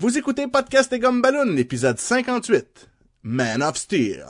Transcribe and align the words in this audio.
Vous 0.00 0.16
écoutez 0.16 0.46
Podcast 0.46 0.92
et 0.92 1.00
Gomme 1.00 1.20
épisode 1.58 1.98
58. 1.98 2.88
Man 3.24 3.64
of 3.64 3.76
Steel. 3.76 4.24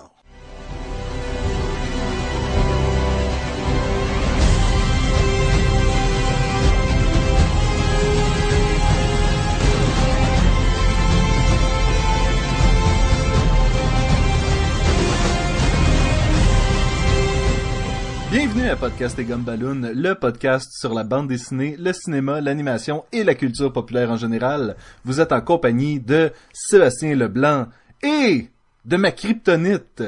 Bienvenue 18.40 18.68
à 18.68 18.76
Podcast 18.76 19.18
et 19.18 19.24
Gumballoon, 19.24 19.90
le 19.96 20.14
podcast 20.14 20.70
sur 20.70 20.94
la 20.94 21.02
bande 21.02 21.26
dessinée, 21.26 21.74
le 21.76 21.92
cinéma, 21.92 22.40
l'animation 22.40 23.04
et 23.10 23.24
la 23.24 23.34
culture 23.34 23.72
populaire 23.72 24.12
en 24.12 24.16
général. 24.16 24.76
Vous 25.04 25.20
êtes 25.20 25.32
en 25.32 25.40
compagnie 25.40 25.98
de 25.98 26.30
Sébastien 26.52 27.16
Leblanc 27.16 27.66
et 28.00 28.48
de 28.84 28.96
ma 28.96 29.10
kryptonite, 29.10 30.04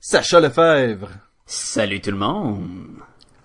Sacha 0.00 0.38
Lefebvre. 0.38 1.08
Salut 1.46 2.02
tout 2.02 2.10
le 2.10 2.18
monde. 2.18 2.98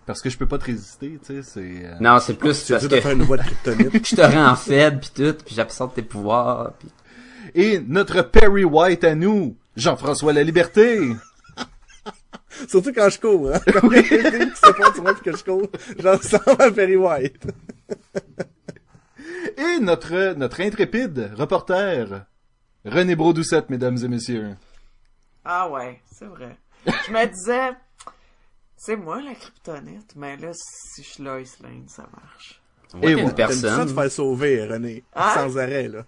Parce 0.05 0.21
que 0.21 0.29
je 0.29 0.37
peux 0.37 0.45
pas 0.45 0.57
te 0.57 0.65
résister, 0.65 1.17
tu 1.25 1.41
sais, 1.41 1.41
c'est... 1.41 1.85
euh, 1.85 1.93
Non, 2.01 2.19
c'est 2.19 2.33
plus 2.33 2.65
Tu 2.65 2.73
as 2.73 2.79
parce 2.79 2.89
que 2.89 2.99
faire 2.99 3.11
une 3.11 3.23
voix 3.23 3.37
de 3.37 3.43
kryptonite. 3.43 4.05
je 4.09 4.15
te 4.17 4.21
rends 4.21 4.57
faible 4.57 4.99
pis 4.99 5.11
tout, 5.15 5.35
puis 5.45 5.55
j'absorbe 5.55 5.93
tes 5.93 6.01
pouvoirs. 6.01 6.73
Pis... 6.73 6.87
Et 7.55 7.79
notre 7.79 8.23
Perry 8.23 8.65
White 8.65 9.05
à 9.05 9.15
nous, 9.15 9.55
Jean-François 9.77 10.33
La 10.33 10.43
Liberté. 10.43 10.99
Surtout 12.67 12.93
quand 12.93 13.09
je 13.09 13.19
cours, 13.19 13.51
hein. 13.53 13.59
Quand 13.73 13.89
il 13.91 13.95
y 13.95 13.99
a 13.99 14.03
quelqu'un 14.03 14.49
qui 14.49 14.55
se 14.55 14.71
pointe 14.71 14.93
sur 14.93 15.03
moi 15.03 15.13
pis 15.13 15.21
que 15.21 15.35
je 15.37 15.43
cours, 15.43 15.67
j'en 15.99 16.17
sens 16.21 16.41
à 16.59 16.71
Perry 16.71 16.95
White. 16.95 17.47
Et 19.57 19.79
notre, 19.79 20.33
notre 20.33 20.61
intrépide 20.61 21.31
reporter, 21.35 22.25
René 22.85 23.15
Brodoucette, 23.15 23.69
mesdames 23.69 23.97
et 24.03 24.07
messieurs. 24.07 24.55
Ah 25.43 25.69
ouais, 25.69 26.01
c'est 26.11 26.25
vrai. 26.25 26.57
Je 26.85 27.11
me 27.11 27.25
disais, 27.25 27.71
c'est 28.75 28.95
moi 28.95 29.21
la 29.21 29.33
kryptonite, 29.33 30.15
mais 30.15 30.37
là, 30.37 30.51
si 30.53 31.03
je 31.03 31.07
suis 31.07 31.23
Lois 31.23 31.39
Lane, 31.61 31.87
ça 31.87 32.05
marche. 32.13 32.61
On 32.93 33.01
Et 33.01 33.11
une 33.11 33.17
T'aimes 33.17 33.27
ça 33.27 33.31
de 33.31 33.35
personne. 33.35 33.95
faire 33.95 34.11
sauver, 34.11 34.65
René. 34.65 35.03
Hein? 35.15 35.31
Sans 35.33 35.57
arrêt, 35.57 35.87
là. 35.87 36.05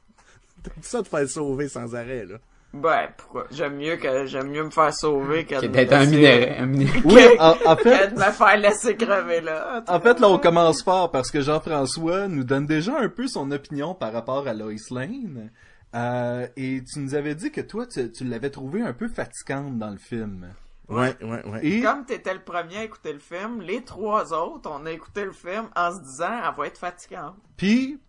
T'aimes 0.64 0.74
ça 0.84 1.02
de 1.02 1.08
faire 1.08 1.30
sauver 1.30 1.68
sans 1.70 1.96
arrêt, 1.96 2.26
là. 2.26 2.38
Ben, 2.72 3.08
pourquoi? 3.18 3.48
J'aime 3.50 3.78
mieux 3.78 3.96
que, 3.98 4.26
j'aime 4.28 4.50
mieux 4.50 4.64
me 4.64 4.70
faire 4.70 4.94
sauver 4.94 5.44
que 5.46 5.56
Que 5.56 5.62
de 5.62 5.68
me 5.70 5.74
d'être 5.74 5.94
un 5.94 6.06
minerai. 6.06 6.58
Un 6.58 6.66
minerai. 6.68 7.02
Oui, 7.06 7.24
en, 7.40 7.56
en 7.66 7.76
que 7.76 7.84
fait, 7.84 8.10
de 8.10 8.16
me 8.20 8.32
faire 8.32 8.58
laisser 8.58 8.96
crever, 8.96 9.42
là. 9.42 9.84
En 9.88 10.00
fait, 10.00 10.20
là, 10.20 10.30
on 10.30 10.38
commence 10.38 10.84
fort 10.84 11.10
parce 11.10 11.32
que 11.32 11.42
Jean-François 11.42 12.28
nous 12.28 12.44
donne 12.44 12.68
déjà 12.68 13.00
un 13.00 13.10
peu 13.10 13.28
son 13.28 13.50
opinion 13.52 13.96
par 13.96 14.14
rapport 14.14 14.48
à 14.48 14.54
Lois 14.54 14.74
Lane. 14.92 15.50
Euh, 15.96 16.46
et 16.58 16.84
tu 16.84 17.00
nous 17.00 17.16
avais 17.16 17.34
dit 17.34 17.52
que 17.52 17.62
toi, 17.62 17.88
tu, 17.88 18.12
tu 18.12 18.24
l'avais 18.24 18.52
trouvé 18.52 18.84
un 18.84 18.94
peu 18.94 19.08
fatigante 19.08 19.80
dans 19.80 19.90
le 19.90 19.98
film. 19.98 20.48
Ouais, 20.88 21.16
ouais, 21.24 21.44
ouais. 21.48 21.60
Et 21.66 21.82
Comme 21.82 22.06
t'étais 22.06 22.34
le 22.34 22.40
premier 22.42 22.78
à 22.78 22.84
écouter 22.84 23.14
le 23.14 23.20
film, 23.20 23.62
les 23.62 23.82
trois 23.84 24.32
autres, 24.34 24.70
on 24.72 24.86
a 24.86 24.92
écouté 24.92 25.26
le 25.26 25.32
film 25.32 25.66
en 25.76 25.92
se 25.92 26.02
disant, 26.02 26.32
elle 26.48 26.56
va 26.56 26.68
être 26.68 26.78
fatigante. 26.78 27.36
puis 27.58 28.00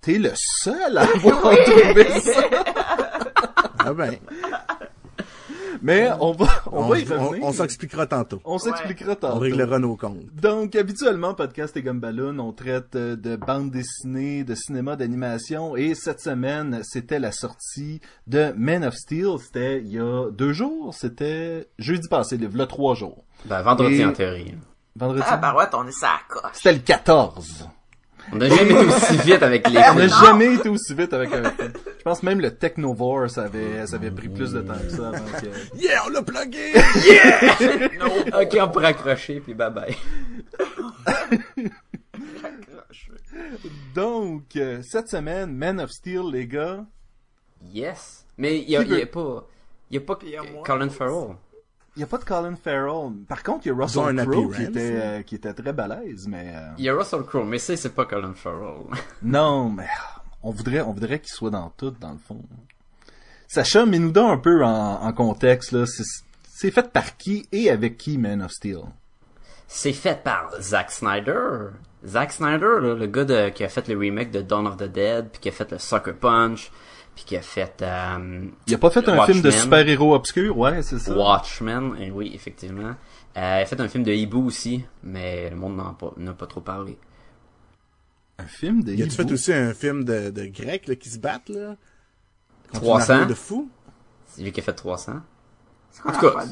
t'es 0.00 0.18
le 0.18 0.32
seul 0.34 0.98
à 0.98 1.02
avoir 1.02 1.40
trouvé 1.40 2.20
ça. 2.20 2.42
Ah 3.78 3.92
ben, 3.94 4.16
Mais 5.82 6.10
on 6.20 6.32
va, 6.32 6.46
on, 6.70 6.82
on, 6.84 6.88
va 6.88 6.98
y 6.98 7.06
on, 7.10 7.26
revenir. 7.28 7.46
on 7.46 7.52
s'expliquera 7.52 8.06
tantôt. 8.06 8.40
On 8.44 8.58
s'expliquera 8.58 9.16
tantôt. 9.16 9.36
On 9.36 9.38
réglera 9.38 9.78
nos 9.78 9.96
comptes. 9.96 10.26
Donc, 10.34 10.76
habituellement, 10.76 11.32
Podcast 11.32 11.74
et 11.78 11.82
Gumballoon, 11.82 12.38
on 12.38 12.52
traite 12.52 12.94
euh, 12.96 13.16
de 13.16 13.36
bande 13.36 13.70
dessinée, 13.70 14.44
de 14.44 14.54
cinéma, 14.54 14.96
d'animation, 14.96 15.76
et 15.76 15.94
cette 15.94 16.20
semaine, 16.20 16.80
c'était 16.82 17.18
la 17.18 17.32
sortie 17.32 18.00
de 18.26 18.52
Man 18.56 18.84
of 18.84 18.94
Steel. 18.94 19.36
C'était 19.42 19.80
il 19.80 19.88
y 19.92 19.98
a 19.98 20.30
deux 20.30 20.52
jours, 20.52 20.92
c'était 20.94 21.68
jeudi 21.78 22.08
passé, 22.08 22.36
il 22.36 22.42
y 22.42 22.60
a 22.62 22.66
trois 22.66 22.94
jours. 22.94 23.24
Ben, 23.46 23.62
vendredi 23.62 23.96
Et- 24.02 24.04
en 24.04 24.12
théorie. 24.12 24.54
Vendredi. 24.96 25.22
Ah, 25.26 25.36
bah 25.38 25.54
ouais, 25.56 25.64
on 25.72 25.86
est 25.86 25.92
ça 25.92 26.18
coche. 26.28 26.50
C'était 26.52 26.72
le 26.74 26.80
14. 26.80 27.68
On 28.32 28.36
n'a 28.36 28.48
jamais 28.48 28.70
été 28.72 28.84
aussi 28.86 29.16
vite 29.18 29.42
avec 29.42 29.68
les 29.68 29.78
On 29.78 29.94
n'a 29.94 30.08
films. 30.08 30.24
jamais 30.24 30.54
été 30.54 30.68
aussi 30.68 30.94
vite 30.94 31.12
avec 31.12 31.32
un 31.32 31.50
film. 31.50 31.72
Je 31.98 32.02
pense 32.02 32.22
même 32.22 32.40
le 32.40 32.50
Technovore, 32.54 33.28
ça 33.28 33.44
avait, 33.44 33.86
ça 33.86 33.96
avait 33.96 34.10
pris 34.10 34.28
plus 34.28 34.52
de 34.52 34.60
temps 34.60 34.74
que 34.78 34.88
ça. 34.90 35.08
avant 35.08 35.24
que- 35.40 35.78
Yeah, 35.78 36.02
on 36.06 36.10
l'a 36.10 36.22
plugué! 36.22 36.72
Ok, 38.40 38.56
on 38.60 38.68
peut 38.68 38.80
raccrocher 38.80 39.40
puis 39.40 39.54
bye 39.54 39.70
bye. 39.70 39.96
Donc, 43.94 44.56
euh, 44.56 44.80
cette 44.82 45.08
semaine, 45.08 45.52
Man 45.54 45.80
of 45.80 45.90
Steel, 45.90 46.22
les 46.32 46.46
gars, 46.46 46.84
Yes. 47.72 48.24
Mais 48.38 48.58
il 48.58 48.70
y 48.70 48.76
a, 48.76 48.82
Qui 48.84 48.90
il 48.92 48.98
y 48.98 49.02
a 49.02 49.06
pas, 49.06 49.46
il 49.90 49.94
y 49.94 49.98
a 49.98 50.00
pas 50.00 50.18
y 50.24 50.36
a 50.36 50.42
moi. 50.42 50.62
Colin 50.64 50.88
Farrell. 50.88 51.36
Il 52.00 52.04
n'y 52.04 52.04
a 52.04 52.06
pas 52.06 52.16
de 52.18 52.24
Colin 52.24 52.56
Farrell. 52.56 53.12
Par 53.28 53.42
contre, 53.42 53.66
il 53.66 53.68
y 53.68 53.72
a 53.72 53.74
Russell 53.74 54.16
Crowe 54.26 54.50
qui 54.54 54.62
était, 54.62 54.92
euh, 54.94 55.22
qui 55.22 55.34
était 55.34 55.52
très 55.52 55.72
balèze, 55.74 56.26
mais... 56.28 56.50
euh, 56.56 56.70
Il 56.78 56.84
y 56.84 56.88
a 56.88 56.94
Russell 56.94 57.24
Crowe, 57.24 57.44
mais 57.44 57.58
ça, 57.58 57.76
c'est 57.76 57.94
pas 57.94 58.06
Colin 58.06 58.32
Farrell. 58.32 58.86
Non, 59.22 59.68
mais 59.68 59.86
ah, 59.98 60.22
on 60.42 60.50
voudrait, 60.50 60.80
on 60.80 60.92
voudrait 60.94 61.18
qu'il 61.18 61.28
soit 61.30 61.50
dans 61.50 61.68
tout, 61.76 61.90
dans 62.00 62.12
le 62.12 62.18
fond. 62.18 62.40
Sacha, 63.48 63.84
mais 63.84 63.98
nous 63.98 64.12
donne 64.12 64.30
un 64.30 64.38
peu 64.38 64.64
en, 64.64 65.02
en 65.02 65.12
contexte, 65.12 65.72
là. 65.72 65.84
C'est, 65.86 66.04
c'est 66.48 66.70
fait 66.70 66.90
par 66.90 67.18
qui 67.18 67.46
et 67.52 67.68
avec 67.70 67.98
qui, 67.98 68.16
Man 68.16 68.40
of 68.42 68.50
Steel? 68.52 68.80
C'est 69.68 69.92
fait 69.92 70.22
par 70.22 70.50
Zack 70.60 70.90
Snyder. 70.90 71.68
Zack 72.06 72.32
Snyder, 72.32 72.78
là, 72.80 72.94
le 72.94 73.06
gars 73.06 73.24
de- 73.24 73.50
qui 73.50 73.62
a 73.62 73.68
fait 73.68 73.86
le 73.88 73.98
remake 73.98 74.30
de 74.30 74.40
Dawn 74.40 74.66
of 74.66 74.78
the 74.78 74.84
Dead, 74.84 75.28
puis 75.32 75.40
qui 75.42 75.48
a 75.50 75.52
fait 75.52 75.70
le 75.70 75.78
Sucker 75.78 76.14
Punch, 76.14 76.72
puis 77.14 77.24
qui 77.24 77.36
a 77.36 77.42
fait 77.42 77.82
euh, 77.82 78.44
Il 78.66 78.74
a 78.74 78.78
pas 78.78 78.90
fait 78.90 79.08
un 79.08 79.24
film 79.26 79.42
de 79.42 79.50
super-héros 79.50 80.14
obscur, 80.14 80.56
ouais, 80.58 80.82
c'est 80.82 80.98
ça? 80.98 81.16
Watchmen, 81.16 81.96
et 82.00 82.10
oui, 82.10 82.32
effectivement. 82.34 82.94
Euh, 83.36 83.56
il 83.58 83.62
a 83.62 83.66
fait 83.66 83.80
un 83.80 83.88
film 83.88 84.04
de 84.04 84.12
Hibou 84.12 84.46
aussi, 84.46 84.84
mais 85.02 85.50
le 85.50 85.56
monde 85.56 85.76
n'en 85.76 85.90
a 85.90 85.94
pas, 85.94 86.12
n'a 86.16 86.32
pas 86.32 86.46
trop 86.46 86.60
parlé. 86.60 86.98
Un 88.38 88.46
film 88.46 88.82
de 88.82 88.92
Y 88.92 89.02
a-tu 89.02 89.12
hibou? 89.12 89.22
fait 89.28 89.32
aussi 89.32 89.52
un 89.52 89.74
film 89.74 90.04
de, 90.04 90.30
de 90.30 90.46
Grecs, 90.46 90.86
là, 90.88 90.94
qui 90.96 91.08
se 91.10 91.18
battent, 91.18 91.48
là? 91.50 91.76
Contre 92.72 92.84
une 92.84 92.88
300? 92.90 93.12
armée 93.14 93.26
de 93.26 93.34
fous? 93.34 93.68
C'est 94.26 94.42
lui 94.42 94.52
qui 94.52 94.60
a 94.60 94.62
fait 94.62 94.72
300. 94.72 95.12
En 96.04 96.12
tout 96.12 96.20
cas. 96.20 96.44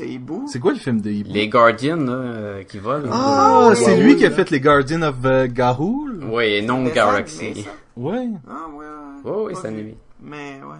C'est 0.48 0.58
quoi 0.58 0.72
le 0.72 0.78
film 0.78 1.00
de 1.00 1.10
hibou? 1.10 1.32
Les 1.32 1.48
Guardians, 1.48 1.96
là, 1.96 2.12
euh, 2.12 2.62
qui 2.64 2.78
volent. 2.78 3.08
Ah, 3.12 3.68
Ouais, 3.70 3.76
c'est 3.76 3.96
lui 3.96 4.16
qui 4.16 4.26
a 4.26 4.30
fait 4.32 4.50
les 4.50 4.60
Guardians 4.60 5.02
of 5.02 5.14
euh, 5.24 5.46
Gahul? 5.46 6.24
Oui, 6.30 6.44
et 6.44 6.62
non 6.62 6.82
Galaxy. 6.84 7.64
Ouais. 7.96 8.28
Ah, 8.48 8.66
ouais, 8.70 8.84
ouais. 8.84 9.20
Oh, 9.24 9.44
oui, 9.48 9.54
c'est 9.60 9.70
vu. 9.70 9.94
Mais, 10.20 10.60
ouais. 10.62 10.78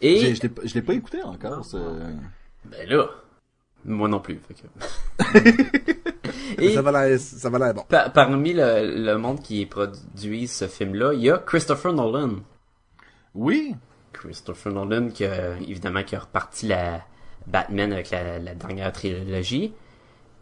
Et, 0.00 0.34
Je 0.34 0.42
l'ai 0.42 0.48
pas- 0.48 0.62
je 0.64 0.74
l'ai 0.74 0.82
pas 0.82 0.94
écouté 0.94 1.22
encore, 1.22 1.64
ce... 1.64 1.76
ben 2.64 2.88
là, 2.88 3.08
moi 3.84 4.08
non 4.08 4.20
plus. 4.20 4.38
fait 4.46 4.54
que- 4.54 5.38
et, 6.62 6.74
Ça 6.74 6.82
va 6.82 6.92
l'air, 7.08 7.18
ça 7.20 7.50
va 7.50 7.58
l'air 7.58 7.74
bon. 7.74 7.82
Par- 7.88 8.12
parmi 8.12 8.52
le, 8.52 9.04
le 9.04 9.16
monde 9.18 9.40
qui 9.40 9.64
produit 9.66 10.46
ce 10.48 10.66
film-là, 10.68 11.14
il 11.14 11.20
y 11.22 11.30
a 11.30 11.38
Christopher 11.38 11.92
Nolan. 11.92 12.36
Oui. 13.34 13.74
Christopher 14.12 14.72
Nolan 14.72 15.08
qui 15.08 15.24
a, 15.24 15.56
évidemment 15.58 16.02
qui 16.04 16.16
a 16.16 16.20
reparti 16.20 16.66
la 16.68 17.02
Batman 17.46 17.92
avec 17.92 18.10
la, 18.10 18.38
la 18.38 18.54
dernière 18.54 18.92
trilogie. 18.92 19.72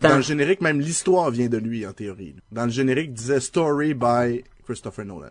Dans 0.01 0.11
Tant- 0.11 0.17
le 0.17 0.23
générique, 0.23 0.61
même 0.61 0.81
l'histoire 0.81 1.31
vient 1.31 1.49
de 1.49 1.59
lui, 1.59 1.87
en 1.87 1.93
théorie. 1.93 2.35
Dans 2.51 2.65
le 2.65 2.71
générique, 2.71 3.09
il 3.11 3.15
disait 3.15 3.41
Story 3.41 3.95
by 3.95 4.43
Christopher 4.65 5.05
Nolan. 5.05 5.29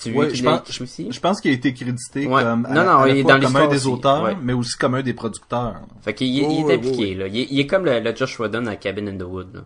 Tu 0.00 0.12
Ouais, 0.12 0.34
je 0.34 0.42
pense, 0.42 0.60
écrit 0.68 0.82
aussi? 0.82 1.12
je 1.12 1.20
pense 1.20 1.40
qu'il 1.40 1.50
a 1.50 1.54
été 1.54 1.72
crédité 1.74 2.26
Ouais. 2.26 2.42
comme, 2.42 2.66
à 2.66 2.68
Non, 2.70 2.74
la- 2.74 2.84
non, 2.84 2.98
à 2.98 3.06
la 3.06 3.12
il 3.14 3.18
est 3.18 3.22
fois 3.22 3.34
dans 3.38 3.46
comme 3.46 3.56
un 3.56 3.66
des 3.68 3.76
aussi, 3.76 3.86
auteurs, 3.88 4.22
ouais. 4.24 4.36
mais 4.42 4.52
aussi 4.52 4.76
comme 4.76 4.94
un 4.94 5.02
des 5.02 5.14
producteurs. 5.14 5.76
Fait 6.02 6.14
qu'il 6.14 6.28
il, 6.28 6.44
Oh, 6.46 6.50
est 6.50 6.64
ouais, 6.64 6.74
impliqué, 6.74 6.96
ouais, 6.96 7.08
ouais. 7.08 7.14
là. 7.14 7.26
Il, 7.28 7.38
est- 7.40 7.46
il 7.50 7.60
est 7.60 7.66
comme 7.66 7.84
le, 7.84 8.00
le 8.00 8.16
Josh 8.16 8.38
Whedon 8.40 8.66
à 8.66 8.76
Cabin 8.76 9.06
in 9.06 9.16
the 9.18 9.22
Wood, 9.22 9.54
là. 9.54 9.60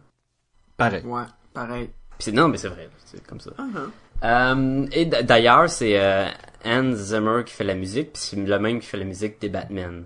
Pareil. 0.77 1.03
Ouais, 1.05 1.23
pareil. 1.53 1.91
Pis 2.19 2.33
non, 2.33 2.49
mais 2.49 2.59
c'est 2.59 2.69
vrai, 2.69 2.89
c'est 3.05 3.25
comme 3.27 3.41
ça. 3.41 3.51
Uh-huh. 3.59 3.91
Euh, 4.25 4.87
et 4.93 5.07
d'ailleurs, 5.07 5.69
c'est 5.71 5.99
euh, 6.01 6.27
Hans 6.65 6.93
Zimmer 6.95 7.43
qui 7.47 7.55
fait 7.55 7.65
la 7.65 7.75
musique, 7.77 8.13
puis 8.15 8.23
c'est 8.23 8.37
le 8.37 8.59
même 8.59 8.81
qui 8.81 8.87
fait 8.87 8.97
la 8.97 9.05
musique 9.05 9.41
des 9.41 9.49
Batman. 9.49 10.05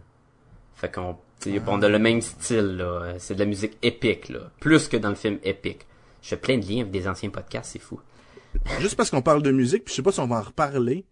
Fait 0.74 0.92
qu'on, 0.92 1.16
on 1.66 1.82
a 1.82 1.88
le 1.88 1.98
même 1.98 2.20
style 2.20 2.76
là. 2.76 3.14
C'est 3.18 3.34
de 3.34 3.38
la 3.38 3.46
musique 3.46 3.78
épique 3.82 4.28
là, 4.28 4.40
plus 4.60 4.88
que 4.88 4.96
dans 4.98 5.08
le 5.08 5.14
film 5.14 5.38
épique. 5.42 5.86
Je 6.20 6.28
fais 6.28 6.36
plein 6.36 6.58
de 6.58 6.64
liens 6.66 6.80
avec 6.82 6.90
des 6.90 7.08
anciens 7.08 7.30
podcasts, 7.30 7.72
c'est 7.72 7.78
fou. 7.78 7.98
Juste 8.80 8.96
parce 8.96 9.10
qu'on 9.10 9.22
parle 9.22 9.42
de 9.42 9.50
musique, 9.50 9.84
puis 9.84 9.92
je 9.92 9.96
sais 9.96 10.02
pas 10.02 10.12
si 10.12 10.20
on 10.20 10.26
va 10.26 10.36
en 10.38 10.42
reparler. 10.42 11.04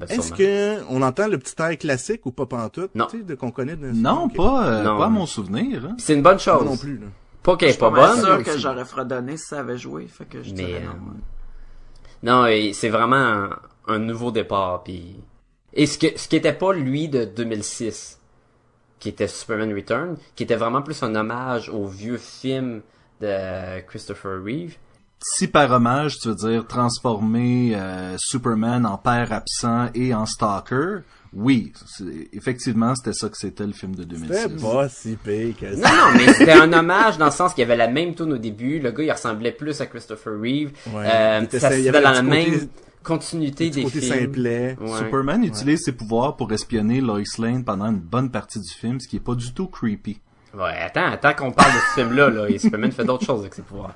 Ben, 0.00 0.06
Est-ce 0.08 0.32
que 0.32 0.82
on 0.88 1.02
entend 1.02 1.28
le 1.28 1.38
petit 1.38 1.54
air 1.62 1.76
classique 1.78 2.26
ou 2.26 2.32
pas 2.32 2.46
pantoute? 2.46 2.94
Non. 2.94 3.06
Tu 3.06 3.18
sais, 3.18 3.24
de 3.24 3.34
qu'on 3.34 3.50
connaît 3.50 3.76
de... 3.76 3.88
Non, 3.92 4.24
Ok. 4.24 4.36
pas, 4.36 4.66
euh, 4.68 4.82
Non. 4.82 4.98
pas 4.98 5.06
à 5.06 5.08
mon 5.10 5.26
souvenir. 5.26 5.84
Hein. 5.84 5.94
C'est 5.98 6.14
une 6.14 6.22
bonne 6.22 6.38
chose. 6.40 6.64
non 6.64 6.76
plus, 6.76 6.98
là. 6.98 7.06
Pas 7.42 7.56
qu'elle 7.56 7.68
Je 7.68 7.70
est 7.70 7.76
suis 7.76 7.80
pas 7.80 7.90
pas 7.90 8.14
bonne. 8.14 8.24
sûr 8.24 8.34
aussi. 8.34 8.44
que 8.44 8.58
j'aurais 8.58 8.84
fredonné 8.84 9.36
si 9.36 9.46
ça 9.46 9.60
avait 9.60 9.78
joué, 9.78 10.06
fait 10.06 10.24
que 10.24 10.42
je 10.42 10.50
Mais, 10.50 10.56
dirais 10.56 10.82
euh, 10.84 10.86
non. 10.86 11.10
ouais. 11.10 11.20
Non, 12.24 12.46
et 12.46 12.72
c'est 12.72 12.88
vraiment 12.88 13.16
un, 13.16 13.50
un 13.88 13.98
nouveau 13.98 14.30
départ. 14.30 14.82
Puis 14.84 15.16
et 15.72 15.86
ce 15.86 15.98
que 15.98 16.06
ce 16.18 16.28
qui 16.28 16.36
était 16.36 16.52
pas 16.52 16.72
lui 16.72 17.08
de 17.08 17.24
2006, 17.24 18.20
qui 19.00 19.08
était 19.08 19.26
Superman 19.28 19.74
Return, 19.74 20.16
qui 20.36 20.44
était 20.44 20.54
vraiment 20.56 20.82
plus 20.82 21.02
un 21.02 21.14
hommage 21.16 21.68
au 21.68 21.86
vieux 21.86 22.18
film 22.18 22.82
de 23.20 23.80
Christopher 23.82 24.42
Reeve. 24.44 24.76
Si 25.22 25.48
par 25.48 25.70
hommage, 25.70 26.18
tu 26.18 26.28
veux 26.28 26.34
dire 26.34 26.66
transformer 26.66 27.72
euh, 27.74 28.16
Superman 28.18 28.84
en 28.86 28.98
père 28.98 29.32
absent 29.32 29.88
et 29.94 30.14
en 30.14 30.26
stalker, 30.26 31.00
oui, 31.34 31.72
effectivement, 32.32 32.94
c'était 32.94 33.14
ça 33.14 33.28
que 33.30 33.36
c'était 33.38 33.66
le 33.66 33.72
film 33.72 33.94
de 33.94 34.02
C'était 34.02 34.48
2006. 34.48 34.62
pas 34.62 34.88
si 34.90 35.16
pire 35.16 35.54
que 35.58 35.74
Non, 35.76 35.82
ça. 35.82 35.90
non, 35.90 36.16
mais 36.18 36.32
c'était 36.34 36.52
un 36.52 36.70
hommage 36.72 37.16
dans 37.16 37.24
le 37.26 37.30
sens 37.30 37.54
qu'il 37.54 37.62
y 37.62 37.64
avait 37.64 37.76
la 37.76 37.88
même 37.88 38.14
tune 38.14 38.32
au 38.34 38.38
début. 38.38 38.80
Le 38.80 38.90
gars, 38.90 39.02
il 39.04 39.10
ressemblait 39.12 39.52
plus 39.52 39.80
à 39.80 39.86
Christopher 39.86 40.34
Reeve. 40.38 40.72
Ouais. 40.92 41.06
Euh, 41.06 41.46
ça 41.58 41.74
il 41.74 41.84
y 41.84 41.86
se 41.86 41.90
dans 41.92 42.00
la 42.00 42.20
même 42.22 42.52
côté- 42.52 42.68
continuité 43.02 43.70
des 43.70 43.82
côté 43.84 44.00
films. 44.00 44.14
simplet. 44.20 44.76
Ouais. 44.80 44.98
Superman 44.98 45.42
utilise 45.44 45.80
ses 45.84 45.92
pouvoirs 45.92 46.36
pour 46.36 46.52
espionner 46.52 47.00
Lois 47.00 47.20
Lane 47.38 47.64
pendant 47.64 47.86
une 47.86 47.98
bonne 48.00 48.30
partie 48.30 48.60
du 48.60 48.68
film, 48.68 49.00
ce 49.00 49.08
qui 49.08 49.16
est 49.16 49.20
pas 49.20 49.34
du 49.34 49.52
tout 49.54 49.68
creepy. 49.68 50.20
Ouais, 50.54 50.76
attends, 50.84 51.06
attends 51.12 51.32
qu'on 51.32 51.50
parle 51.52 51.72
de 51.72 51.78
ce 51.78 52.00
film-là, 52.02 52.28
là. 52.28 52.50
Et 52.50 52.58
Superman 52.58 52.92
fait 52.92 53.04
d'autres 53.04 53.24
choses 53.24 53.40
avec 53.40 53.54
ses 53.54 53.62
pouvoirs. 53.62 53.94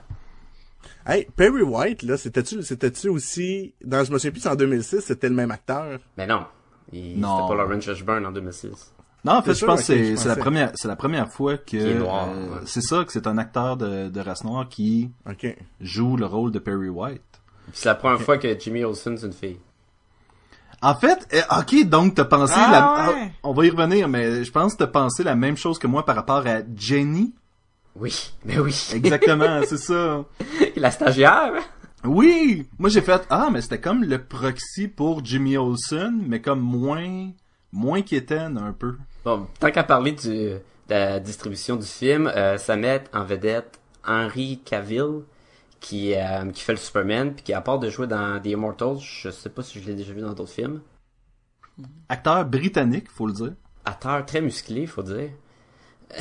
Hey, 1.06 1.26
Perry 1.36 1.62
White, 1.62 2.02
là, 2.02 2.16
c'était-tu, 2.16 2.62
c'était-tu 2.62 3.08
aussi, 3.08 3.74
dans, 3.84 4.04
je 4.04 4.12
me 4.12 4.18
souviens 4.18 4.32
plus, 4.32 4.46
en 4.46 4.56
2006, 4.56 5.00
c'était 5.02 5.28
le 5.28 5.34
même 5.36 5.50
acteur? 5.52 6.00
Mais 6.16 6.26
non. 6.26 6.44
Il- 6.92 7.20
Non. 7.20 7.36
C'était 7.36 7.48
pas 7.56 7.62
Lawrence 7.62 7.84
Fishburne 7.84 8.26
en 8.26 8.32
2006. 8.32 8.92
Non, 9.24 9.32
en 9.34 9.42
fait, 9.42 9.50
je 9.52 9.54
sûr, 9.58 9.66
pense 9.66 9.86
que 9.86 10.14
c'est 10.16 10.28
la 10.28 10.36
première 10.36 10.70
c'est 10.76 10.86
la 10.86 10.94
première 10.94 11.28
fois 11.32 11.56
que 11.58 11.64
Qui 11.64 11.78
est 11.78 11.94
noir, 11.94 12.28
euh, 12.30 12.48
ouais. 12.54 12.60
c'est 12.64 12.80
ça 12.80 13.04
que 13.04 13.10
c'est 13.12 13.26
un 13.26 13.38
acteur 13.38 13.76
de, 13.76 14.08
de 14.08 14.20
race 14.20 14.44
noire 14.44 14.68
qui 14.68 15.10
Ok. 15.28 15.56
joue 15.80 16.16
le 16.16 16.26
rôle 16.26 16.52
de 16.52 16.60
Perry 16.60 16.88
White. 16.88 17.22
Puis 17.66 17.72
c'est 17.74 17.88
la 17.88 17.96
première 17.96 18.20
fois 18.20 18.38
que 18.38 18.56
Jimmy 18.58 18.84
Olsen 18.84 19.16
c'est 19.18 19.26
une 19.26 19.32
fille. 19.32 19.58
En 20.82 20.94
fait, 20.94 21.26
euh, 21.34 21.58
ok, 21.58 21.88
donc 21.88 22.14
t'as 22.14 22.24
pensé 22.26 22.52
Ah, 22.56 22.70
la, 22.70 23.10
ouais. 23.12 23.22
ah, 23.26 23.36
on 23.42 23.52
va 23.52 23.66
y 23.66 23.70
revenir, 23.70 24.08
mais 24.08 24.44
je 24.44 24.52
pense 24.52 24.74
que 24.74 24.78
t'as 24.78 24.86
pensé 24.86 25.24
la 25.24 25.34
même 25.34 25.56
chose 25.56 25.78
que 25.80 25.88
moi 25.88 26.04
par 26.04 26.14
rapport 26.14 26.46
à 26.46 26.58
Jenny. 26.76 27.34
Oui, 27.98 28.32
mais 28.44 28.58
oui. 28.58 28.74
Exactement, 28.94 29.60
c'est 29.66 29.78
ça. 29.78 30.24
la 30.76 30.90
stagiaire? 30.90 31.52
Oui, 32.04 32.68
moi 32.78 32.88
j'ai 32.90 33.00
fait 33.00 33.26
ah 33.30 33.48
mais 33.50 33.62
c'était 33.62 33.80
comme 33.80 34.04
le 34.04 34.22
proxy 34.22 34.86
pour 34.86 35.24
Jimmy 35.24 35.56
Olsen, 35.56 36.22
mais 36.28 36.40
comme 36.40 36.60
moins 36.60 37.30
moins 37.72 38.02
quétaine 38.02 38.58
un 38.58 38.72
peu. 38.72 38.96
Bon, 39.24 39.46
tant 39.58 39.70
qu'à 39.70 39.82
parler 39.82 40.12
du, 40.12 40.28
de 40.28 40.60
la 40.88 41.18
distribution 41.20 41.76
du 41.76 41.86
film, 41.86 42.26
euh, 42.28 42.58
ça 42.58 42.76
met 42.76 43.02
en 43.12 43.24
vedette 43.24 43.80
Henry 44.06 44.60
Cavill, 44.64 45.22
qui, 45.80 46.14
euh, 46.14 46.50
qui 46.52 46.62
fait 46.62 46.72
le 46.72 46.78
Superman, 46.78 47.34
puis 47.34 47.42
qui, 47.44 47.52
à 47.52 47.60
part 47.60 47.78
de 47.78 47.90
jouer 47.90 48.06
dans 48.06 48.40
The 48.40 48.46
Immortals, 48.46 48.98
je 49.00 49.30
sais 49.30 49.50
pas 49.50 49.62
si 49.62 49.80
je 49.80 49.86
l'ai 49.86 49.94
déjà 49.94 50.12
vu 50.12 50.20
dans 50.20 50.32
d'autres 50.32 50.52
films, 50.52 50.80
Acteur 52.08 52.44
britannique, 52.46 53.10
faut 53.10 53.26
le 53.26 53.32
dire. 53.32 53.52
acteur 53.84 54.24
très 54.24 54.40
musclé, 54.40 54.86
faut 54.86 55.02
dire. 55.02 55.30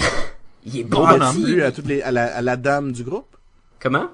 il 0.65 0.79
est 0.79 0.83
bon 0.83 1.07
bonhomme. 1.07 1.43
Plus 1.43 1.61
à 1.63 1.71
toutes 1.71 1.87
les, 1.87 2.01
à 2.01 2.11
la, 2.11 2.35
à 2.37 2.41
la 2.41 2.57
dame 2.57 2.91
du 2.91 3.03
groupe. 3.03 3.35
Comment? 3.79 4.07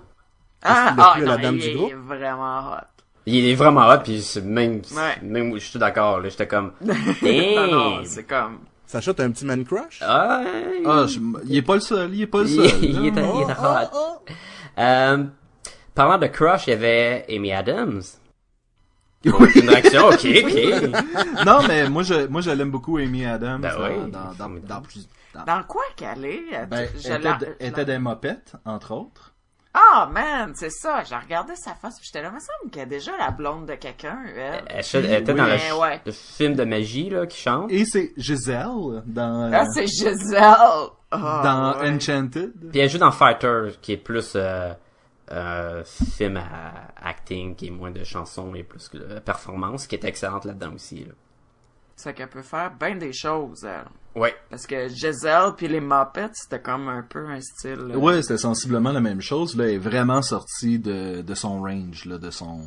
Ah, 0.64 0.92
qu'il 0.94 1.00
a 1.02 1.06
ah 1.10 1.14
plu 1.16 1.24
à 1.24 1.26
la 1.26 1.36
non, 1.38 1.42
dame 1.44 1.56
il 1.56 1.62
du 1.62 1.68
est 1.70 1.74
groupe? 1.74 1.94
vraiment 2.08 2.60
hot. 2.72 2.86
Il 3.26 3.46
est 3.48 3.56
vraiment 3.56 3.88
hot, 3.90 4.00
puis 4.04 4.22
c'est 4.22 4.42
même, 4.44 4.82
Ouais. 4.96 5.18
même 5.24 5.54
je 5.54 5.60
suis 5.66 5.80
d'accord, 5.80 6.20
là, 6.20 6.30
j'étais 6.30 6.48
comme, 6.48 6.72
non, 6.82 7.68
non, 7.72 8.02
c'est 8.04 8.24
comme... 8.24 8.60
Sacha, 8.88 9.14
t'as 9.14 9.24
un 9.24 9.32
petit 9.32 9.46
man 9.46 9.64
crush? 9.64 10.00
Ah, 10.02 10.42
Ah, 10.86 11.06
je- 11.08 11.20
il 11.46 11.58
est 11.58 11.62
pas 11.62 11.76
le 11.76 11.80
seul, 11.80 12.14
il 12.14 12.24
est 12.24 12.28
pas 12.28 12.40
le 12.42 12.50
il, 12.50 12.70
seul. 12.70 12.84
il 12.84 12.96
est, 13.08 13.10
il 13.12 13.18
est 13.18 13.24
Oh, 13.24 13.44
hot. 13.48 13.90
oh, 13.94 13.98
oh. 14.28 14.32
Euh, 14.80 15.24
parlant 15.96 16.18
de 16.18 16.28
crush, 16.28 16.68
il 16.68 16.72
y 16.72 16.74
avait 16.74 17.26
Amy 17.30 17.54
Adams. 17.54 18.02
Oui. 19.24 19.32
Une 19.56 19.70
réaction, 19.70 20.08
ok, 20.08 20.26
ok. 20.26 21.46
non, 21.46 21.60
mais 21.68 21.88
moi 21.90 22.02
je 22.02 22.26
moi 22.26 22.42
je 22.42 22.50
l'aime 22.50 22.72
beaucoup 22.72 22.98
Amy 22.98 23.24
Adams 23.24 23.62
Ben 23.62 23.72
dans, 23.78 23.84
oui. 23.84 24.12
dans, 24.12 24.48
dans, 24.50 24.60
dans 24.68 24.82
plus- 24.82 25.08
dans- 25.34 25.44
Dans 25.46 25.64
quoi 25.64 25.84
qu'elle 25.96 26.26
est? 26.26 26.66
ben, 26.68 26.88
Je 26.96 27.10
la- 27.14 27.38
était, 27.60 27.86
des 27.86 27.98
mopettes, 28.00 28.54
entre 28.66 28.94
autres. 28.94 29.34
Ah, 29.74 30.10
man, 30.12 30.52
c'est 30.56 30.70
ça. 30.70 31.02
J'ai 31.04 31.16
regardé 31.16 31.56
sa 31.56 31.74
face, 31.76 31.96
puis 31.98 32.06
j'étais 32.06 32.22
là, 32.22 32.28
il 32.30 32.36
me 32.36 32.40
semble 32.40 32.72
qu'elle 32.72 32.82
a 32.84 32.86
déjà 32.88 33.16
la 33.18 33.32
blonde 33.32 33.68
de 33.68 33.76
quelqu'un, 33.76 34.20
elle. 34.36 34.64
Elle, 34.68 34.84
ch- 34.84 34.96
elle 35.06 35.22
était 35.22 35.32
Oui. 35.32 35.38
dans 35.38 35.46
le, 35.46 35.80
ouais. 35.80 36.02
film 36.12 36.56
de 36.56 36.66
magie, 36.66 37.10
là, 37.10 37.26
qui 37.26 37.38
chante. 37.40 37.72
Et 37.72 37.86
c'est 37.86 38.12
Giselle 38.18 39.02
dans, 39.06 39.44
euh, 39.44 39.52
Ah, 39.54 39.66
c'est 39.74 39.88
Giselle! 39.88 40.44
Ah, 41.12 41.42
dans 41.44 41.80
ouais. 41.80 41.90
Enchanted. 41.90 42.52
Puis 42.70 42.80
elle 42.80 42.90
joue 42.90 42.98
dans 42.98 43.12
Fighter, 43.12 43.70
qui 43.82 43.94
est 43.94 43.98
plus 43.98 44.34
euh, 44.36 44.74
euh, 45.32 45.84
film 45.86 46.36
à 46.36 47.08
acting, 47.08 47.56
qui 47.56 47.68
est 47.68 47.72
moins 47.72 47.92
de 47.92 48.04
chansons 48.04 48.54
et 48.56 48.64
plus 48.64 48.90
que 48.90 48.98
de 48.98 49.20
performance, 49.20 49.88
qui 49.88 49.96
est 49.96 50.04
excellente 50.04 50.44
là-dedans 50.44 50.74
aussi. 50.74 51.06
Là. 51.06 51.14
C'est 51.96 52.14
qu'elle 52.14 52.30
peut 52.30 52.42
faire 52.42 52.72
bien 52.72 52.96
des 52.96 53.14
choses, 53.14 53.64
elle. 53.64 53.86
Ouais. 54.16 54.36
Parce 54.50 54.68
que 54.68 54.88
Giselle 54.90 55.54
puis 55.56 55.68
les 55.70 55.80
Muppets, 55.80 56.30
c'était 56.34 56.60
comme 56.62 56.90
un 56.90 57.02
peu 57.02 57.26
un 57.28 57.40
style... 57.40 57.80
euh, 57.92 57.96
Ouais, 57.96 58.22
c'était 58.22 58.38
sensiblement 58.38 58.92
la 58.92 59.00
même 59.00 59.22
chose. 59.22 59.56
Là, 59.56 59.66
elle 59.66 59.76
est 59.76 59.78
vraiment 59.78 60.22
sortie 60.22 60.80
de, 60.80 61.22
de 61.22 61.34
son 61.36 61.62
range, 61.62 62.06
là, 62.06 62.18
de 62.18 62.30
son, 62.30 62.62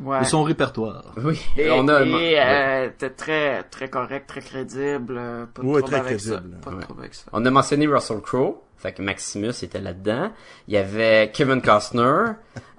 ouais. 0.00 0.20
de 0.20 0.24
son 0.24 0.44
répertoire. 0.44 1.12
Oui. 1.16 1.40
Et, 1.56 1.70
on 1.72 1.88
a. 1.88 2.02
et, 2.04 2.12
ouais. 2.14 2.38
euh, 2.38 2.90
t'es 2.96 3.10
très, 3.10 3.64
très 3.64 3.88
correct, 3.90 4.28
très 4.28 4.40
crédible. 4.42 5.16
euh, 5.18 5.46
Pas 5.46 5.62
de 5.62 5.66
Ouais, 5.66 5.82
très 5.82 5.96
avec 5.96 6.20
ça. 6.20 6.36
crédible. 6.36 6.56
Pas 6.60 6.70
de 6.70 6.76
Ouais. 6.76 6.82
trouble 6.82 7.00
avec 7.00 7.14
ça. 7.14 7.24
On 7.32 7.44
a 7.44 7.50
mentionné 7.50 7.86
Russell 7.88 8.20
Crowe, 8.20 8.62
fait 8.76 8.92
que 8.92 9.02
Maximus 9.02 9.50
était 9.62 9.80
là-dedans. 9.80 10.30
Il 10.68 10.74
y 10.74 10.76
avait 10.76 11.32
Kevin 11.34 11.60
Costner, 11.60 12.02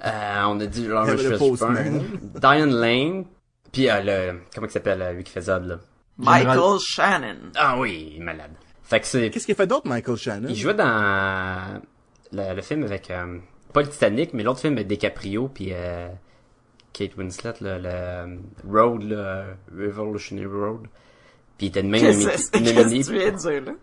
euh, 0.06 0.42
on 0.48 0.60
a 0.62 0.66
dit 0.66 0.88
le 0.88 1.18
Fishburne, 1.18 2.04
Diane 2.40 2.72
Lane, 2.74 3.26
puis 3.74 3.90
euh, 3.90 4.02
le 4.32 4.40
comment 4.56 4.68
il 4.68 4.72
s'appelle 4.72 5.14
lui 5.14 5.26
qui 5.26 5.32
fait 5.34 5.42
Zod 5.42 5.66
là? 5.66 5.80
Michael 6.18 6.80
Shannon. 6.80 7.38
Ah 7.56 7.78
oui, 7.80 8.12
il 8.16 8.18
est 8.22 8.24
malade. 8.24 8.52
Fait 8.84 9.00
que 9.00 9.06
c'est 9.08 9.30
Qu'est-ce 9.30 9.46
qu'il 9.46 9.54
a 9.54 9.56
fait 9.56 9.68
d'autre, 9.68 9.88
Michael 9.88 10.16
Shannon? 10.18 10.48
il 10.50 10.56
jouait 10.56 10.74
dans 10.74 11.82
le, 12.32 12.56
le 12.56 12.62
film 12.62 12.84
avec 12.84 13.12
euh, 13.12 13.38
pas 13.74 13.82
le 13.82 13.90
Titanic, 13.90 14.34
mais 14.34 14.44
l'autre 14.44 14.60
film 14.62 14.74
avec 14.74 14.88
DiCaprio 14.88 15.48
puis 15.50 15.70
euh, 15.74 16.08
Kate 16.94 17.16
Winslet 17.18 17.54
là, 17.62 17.78
le 17.78 17.86
euh, 17.86 18.38
Road 18.70 19.04
là, 19.04 19.46
Revolutionary 19.78 20.46
Road. 20.48 20.88
Puis 21.58 21.68
il 21.68 21.70
était 21.70 21.84
de 21.84 21.88
même 21.90 22.02
nominé- 22.04 22.26
qu'est-ce 22.32 22.52
que 22.52 22.58
tu 22.58 22.64
viens 23.14 23.32
de 23.32 23.38
dire, 23.38 23.62
là? 23.66 23.74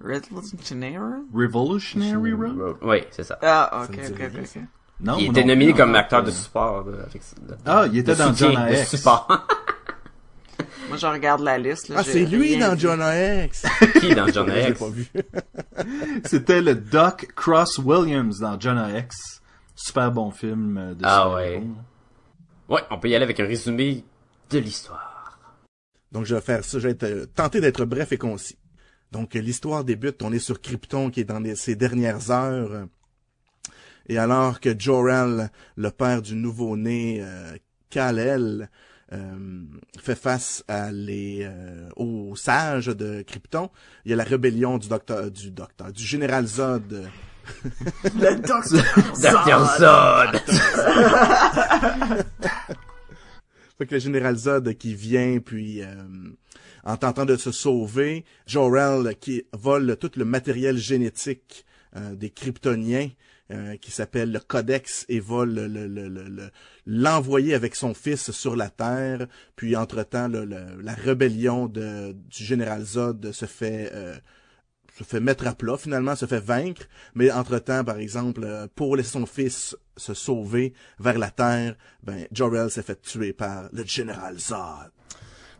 Revolutionary? 0.00 0.96
Revolutionary 1.32 2.32
Road? 2.32 2.76
Oui, 2.82 3.04
c'est 3.10 3.22
ça. 3.24 3.38
Ah, 3.42 3.84
ok, 3.88 3.98
ok, 4.10 4.20
ok. 4.40 4.62
Non, 5.00 5.16
il 5.18 5.26
était 5.30 5.40
non 5.42 5.46
nominé 5.48 5.72
comme 5.72 5.94
acteur 5.94 6.22
de 6.22 6.30
support. 6.30 6.84
là, 6.88 6.98
avec, 7.08 7.22
de- 7.46 7.56
Ah, 7.66 7.84
il 7.90 7.98
était 7.98 8.12
de 8.12 8.18
dans 8.18 8.28
soutien, 8.34 8.52
John 8.52 8.70
de 8.70 8.76
support. 8.76 9.46
Moi, 10.88 10.96
je 10.98 11.06
regarde 11.06 11.40
la 11.42 11.58
liste, 11.58 11.88
là. 11.88 11.96
Ah, 11.98 12.04
c'est 12.04 12.24
lui 12.26 12.56
dans 12.58 12.74
vu. 12.74 12.80
John 12.80 13.00
X. 13.44 13.64
Qui 14.00 14.14
dans 14.14 14.26
John 14.28 14.48
Je 14.50 14.54
l'ai 14.54 14.70
X? 14.70 14.78
pas 14.78 14.88
vu. 14.88 15.06
C'était 16.24 16.60
le 16.62 16.74
Doc 16.74 17.28
Cross 17.34 17.78
Williams 17.78 18.38
dans 18.40 18.58
John 18.60 18.78
X. 18.96 19.40
Super 19.74 20.12
bon 20.12 20.30
film 20.30 20.76
euh, 20.78 20.94
de 20.94 21.00
Ah 21.04 21.32
ouais. 21.34 21.62
Ouais, 22.68 22.80
on 22.90 22.98
peut 22.98 23.08
y 23.08 23.14
aller 23.14 23.24
avec 23.24 23.40
un 23.40 23.46
résumé 23.46 24.04
de 24.50 24.58
l'histoire. 24.58 25.38
Donc, 26.12 26.24
je 26.26 26.34
vais 26.34 26.40
faire 26.40 26.64
ça. 26.64 26.78
Je 26.78 26.84
vais 26.86 26.92
être, 26.92 27.02
euh, 27.04 27.26
tenter 27.34 27.60
d'être 27.60 27.84
bref 27.84 28.12
et 28.12 28.18
concis. 28.18 28.58
Donc, 29.10 29.34
euh, 29.36 29.40
l'histoire 29.40 29.84
débute. 29.84 30.22
On 30.22 30.32
est 30.32 30.38
sur 30.38 30.60
Krypton 30.60 31.10
qui 31.10 31.20
est 31.20 31.24
dans 31.24 31.40
les- 31.40 31.56
ses 31.56 31.74
dernières 31.76 32.30
heures. 32.30 32.86
Et 34.08 34.18
alors 34.18 34.60
que 34.60 34.78
Jor-El, 34.78 35.50
le 35.76 35.90
père 35.90 36.20
du 36.22 36.34
nouveau-né 36.36 37.20
euh, 37.22 37.56
Kal-El, 37.90 38.68
euh, 39.12 39.62
fait 40.00 40.14
face 40.14 40.64
à 40.68 40.90
les, 40.92 41.40
euh, 41.42 41.88
aux 41.96 42.34
sages 42.36 42.86
de 42.86 43.22
Krypton, 43.22 43.70
il 44.04 44.10
y 44.10 44.14
a 44.14 44.16
la 44.16 44.24
rébellion 44.24 44.78
du 44.78 44.88
docteur, 44.88 45.30
du 45.30 45.50
docteur, 45.50 45.92
du 45.92 46.02
général 46.04 46.46
Zod. 46.46 46.92
euh, 46.92 47.06
Le 48.14 48.36
docteur. 48.36 48.64
Zod. 49.78 50.40
Fait 53.76 53.86
que 53.86 53.94
le 53.94 54.00
général 54.00 54.36
Zod 54.36 54.72
qui 54.74 54.94
vient, 54.94 55.38
puis 55.44 55.82
euh, 55.82 55.94
en 56.84 56.96
tentant 56.96 57.24
de 57.24 57.36
se 57.36 57.50
sauver, 57.50 58.24
Jor-El 58.46 59.16
qui 59.16 59.42
vole 59.52 59.96
tout 59.96 60.12
le 60.16 60.24
matériel 60.24 60.76
génétique 60.76 61.66
euh, 61.96 62.14
des 62.14 62.30
Kryptoniens, 62.30 63.08
euh, 63.50 63.76
qui 63.76 63.90
s'appelle 63.90 64.32
le 64.32 64.40
Codex, 64.40 65.04
et 65.08 65.20
vole 65.20 65.54
le- 65.54 65.66
le- 65.66 65.86
le- 65.86 66.08
le- 66.08 66.50
l'envoyer 66.86 67.54
avec 67.54 67.74
son 67.74 67.94
fils 67.94 68.30
sur 68.30 68.56
la 68.56 68.70
Terre. 68.70 69.26
Puis 69.56 69.76
entre-temps, 69.76 70.28
la 70.28 70.94
rébellion 70.94 71.66
de, 71.66 72.12
du 72.12 72.44
général 72.44 72.84
Zod 72.84 73.32
se 73.32 73.46
fait... 73.46 73.90
euh, 73.92 74.16
se 74.96 75.02
fait 75.02 75.18
mettre 75.18 75.48
à 75.48 75.54
plat, 75.54 75.76
finalement, 75.76 76.14
se 76.14 76.24
fait 76.24 76.38
vaincre, 76.38 76.82
mais 77.16 77.28
entre-temps, 77.32 77.82
par 77.82 77.98
exemple, 77.98 78.42
euh, 78.44 78.68
pour 78.76 78.94
laisser 78.94 79.10
son 79.10 79.26
fils 79.26 79.76
se 79.96 80.14
sauver 80.14 80.72
vers 81.00 81.18
la 81.18 81.32
Terre, 81.32 81.74
ben, 82.04 82.28
Jor-El 82.30 82.70
s'est 82.70 82.84
fait 82.84 83.02
tuer 83.02 83.32
par 83.32 83.68
le 83.72 83.84
général 83.84 84.38
Zod. 84.38 84.92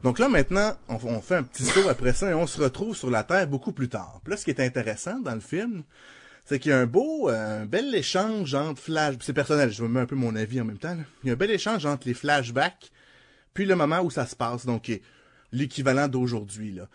Donc 0.04 0.20
là, 0.20 0.28
maintenant, 0.28 0.76
on, 0.88 1.20
fait 1.20 1.34
un 1.34 1.42
petit 1.42 1.64
saut 1.64 1.88
après 1.88 2.12
ça 2.12 2.30
et 2.30 2.34
on 2.34 2.46
se 2.46 2.60
retrouve 2.60 2.94
sur 2.94 3.10
la 3.10 3.24
Terre 3.24 3.48
beaucoup 3.48 3.72
plus 3.72 3.88
tard. 3.88 4.20
Là, 4.26 4.36
ce 4.36 4.44
qui 4.44 4.50
est 4.50 4.60
intéressant 4.60 5.18
dans 5.18 5.34
le 5.34 5.40
film, 5.40 5.82
c'est 6.44 6.58
qu'il 6.58 6.70
y 6.70 6.74
a 6.74 6.78
un 6.78 6.86
beau, 6.86 7.30
euh, 7.30 7.62
un 7.62 7.66
bel 7.66 7.94
échange 7.94 8.54
entre 8.54 8.80
flash... 8.80 9.16
C'est 9.20 9.32
personnel, 9.32 9.70
je 9.70 9.82
me 9.82 9.88
mets 9.88 10.00
un 10.00 10.06
peu 10.06 10.16
mon 10.16 10.36
avis 10.36 10.60
en 10.60 10.64
même 10.64 10.78
temps. 10.78 10.96
Il 11.22 11.28
y 11.28 11.30
a 11.30 11.32
un 11.34 11.36
bel 11.36 11.50
échange 11.50 11.86
entre 11.86 12.06
les 12.06 12.14
flashbacks 12.14 12.90
puis 13.54 13.64
le 13.64 13.76
moment 13.76 14.00
où 14.00 14.10
ça 14.10 14.26
se 14.26 14.36
passe, 14.36 14.66
donc 14.66 14.90
l'équivalent 15.52 16.08
d'aujourd'hui. 16.08 16.72
là. 16.72 16.88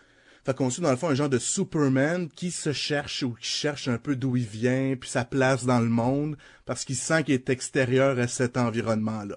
Fait 0.44 0.54
qu'on 0.54 0.70
suit 0.70 0.82
dans 0.82 0.90
le 0.90 0.96
fond 0.96 1.08
un 1.08 1.14
genre 1.14 1.28
de 1.28 1.38
Superman 1.38 2.28
qui 2.28 2.50
se 2.50 2.72
cherche 2.72 3.22
ou 3.22 3.32
qui 3.32 3.48
cherche 3.48 3.88
un 3.88 3.98
peu 3.98 4.14
d'où 4.14 4.36
il 4.36 4.46
vient, 4.46 4.94
puis 4.98 5.08
sa 5.08 5.24
place 5.24 5.64
dans 5.64 5.80
le 5.80 5.88
monde, 5.88 6.36
parce 6.66 6.84
qu'il 6.84 6.96
sent 6.96 7.24
qu'il 7.24 7.34
est 7.34 7.50
extérieur 7.50 8.18
à 8.18 8.28
cet 8.28 8.56
environnement-là. 8.56 9.36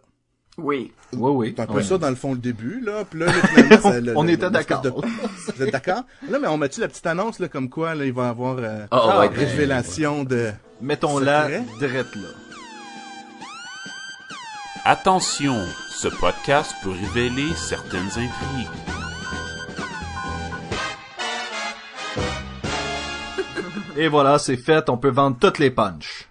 Oui. 0.57 0.91
Oui, 1.13 1.31
oui. 1.31 1.53
C'est 1.55 1.63
un 1.63 1.65
peu 1.65 1.73
Ouais. 1.73 1.83
ça 1.83 1.97
dans 1.97 2.09
le 2.09 2.15
fond 2.15 2.33
le 2.33 2.37
début, 2.39 2.79
là. 2.81 3.03
Puis 3.09 3.19
là, 3.19 3.25
là, 3.27 3.33
finalement, 3.33 3.81
ça- 3.81 3.99
le- 3.99 4.17
On 4.17 4.23
le- 4.23 4.29
était 4.31 4.49
d'accord. 4.51 4.81
de- 4.81 4.89
Vous 4.89 5.63
êtes 5.63 5.71
d'accord? 5.71 6.03
Là, 6.29 6.37
mais 6.39 6.47
on 6.47 6.57
met-tu 6.57 6.79
la 6.79 6.87
petite 6.87 7.05
annonce, 7.07 7.39
là, 7.39 7.47
comme 7.47 7.69
quoi, 7.69 7.95
là, 7.95 8.05
il 8.05 8.13
va 8.13 8.25
y 8.25 8.29
avoir 8.29 8.57
euh, 8.59 8.85
Ah, 8.91 8.99
Ah, 9.11 9.19
ouais, 9.21 9.27
révélation 9.29 10.23
de... 10.23 10.51
Mettons-la 10.81 11.47
direct 11.79 12.15
là. 12.15 12.27
Attention, 14.85 15.55
ce 15.89 16.09
podcast 16.09 16.75
peut 16.83 16.91
révéler 16.91 17.47
certaines 17.55 18.07
intrigues. 18.09 18.67
Et 23.95 24.07
voilà, 24.07 24.39
c'est 24.39 24.57
fait, 24.57 24.89
on 24.89 24.97
peut 24.97 25.09
vendre 25.11 25.37
toutes 25.39 25.59
les 25.59 25.71
punches. 25.71 26.27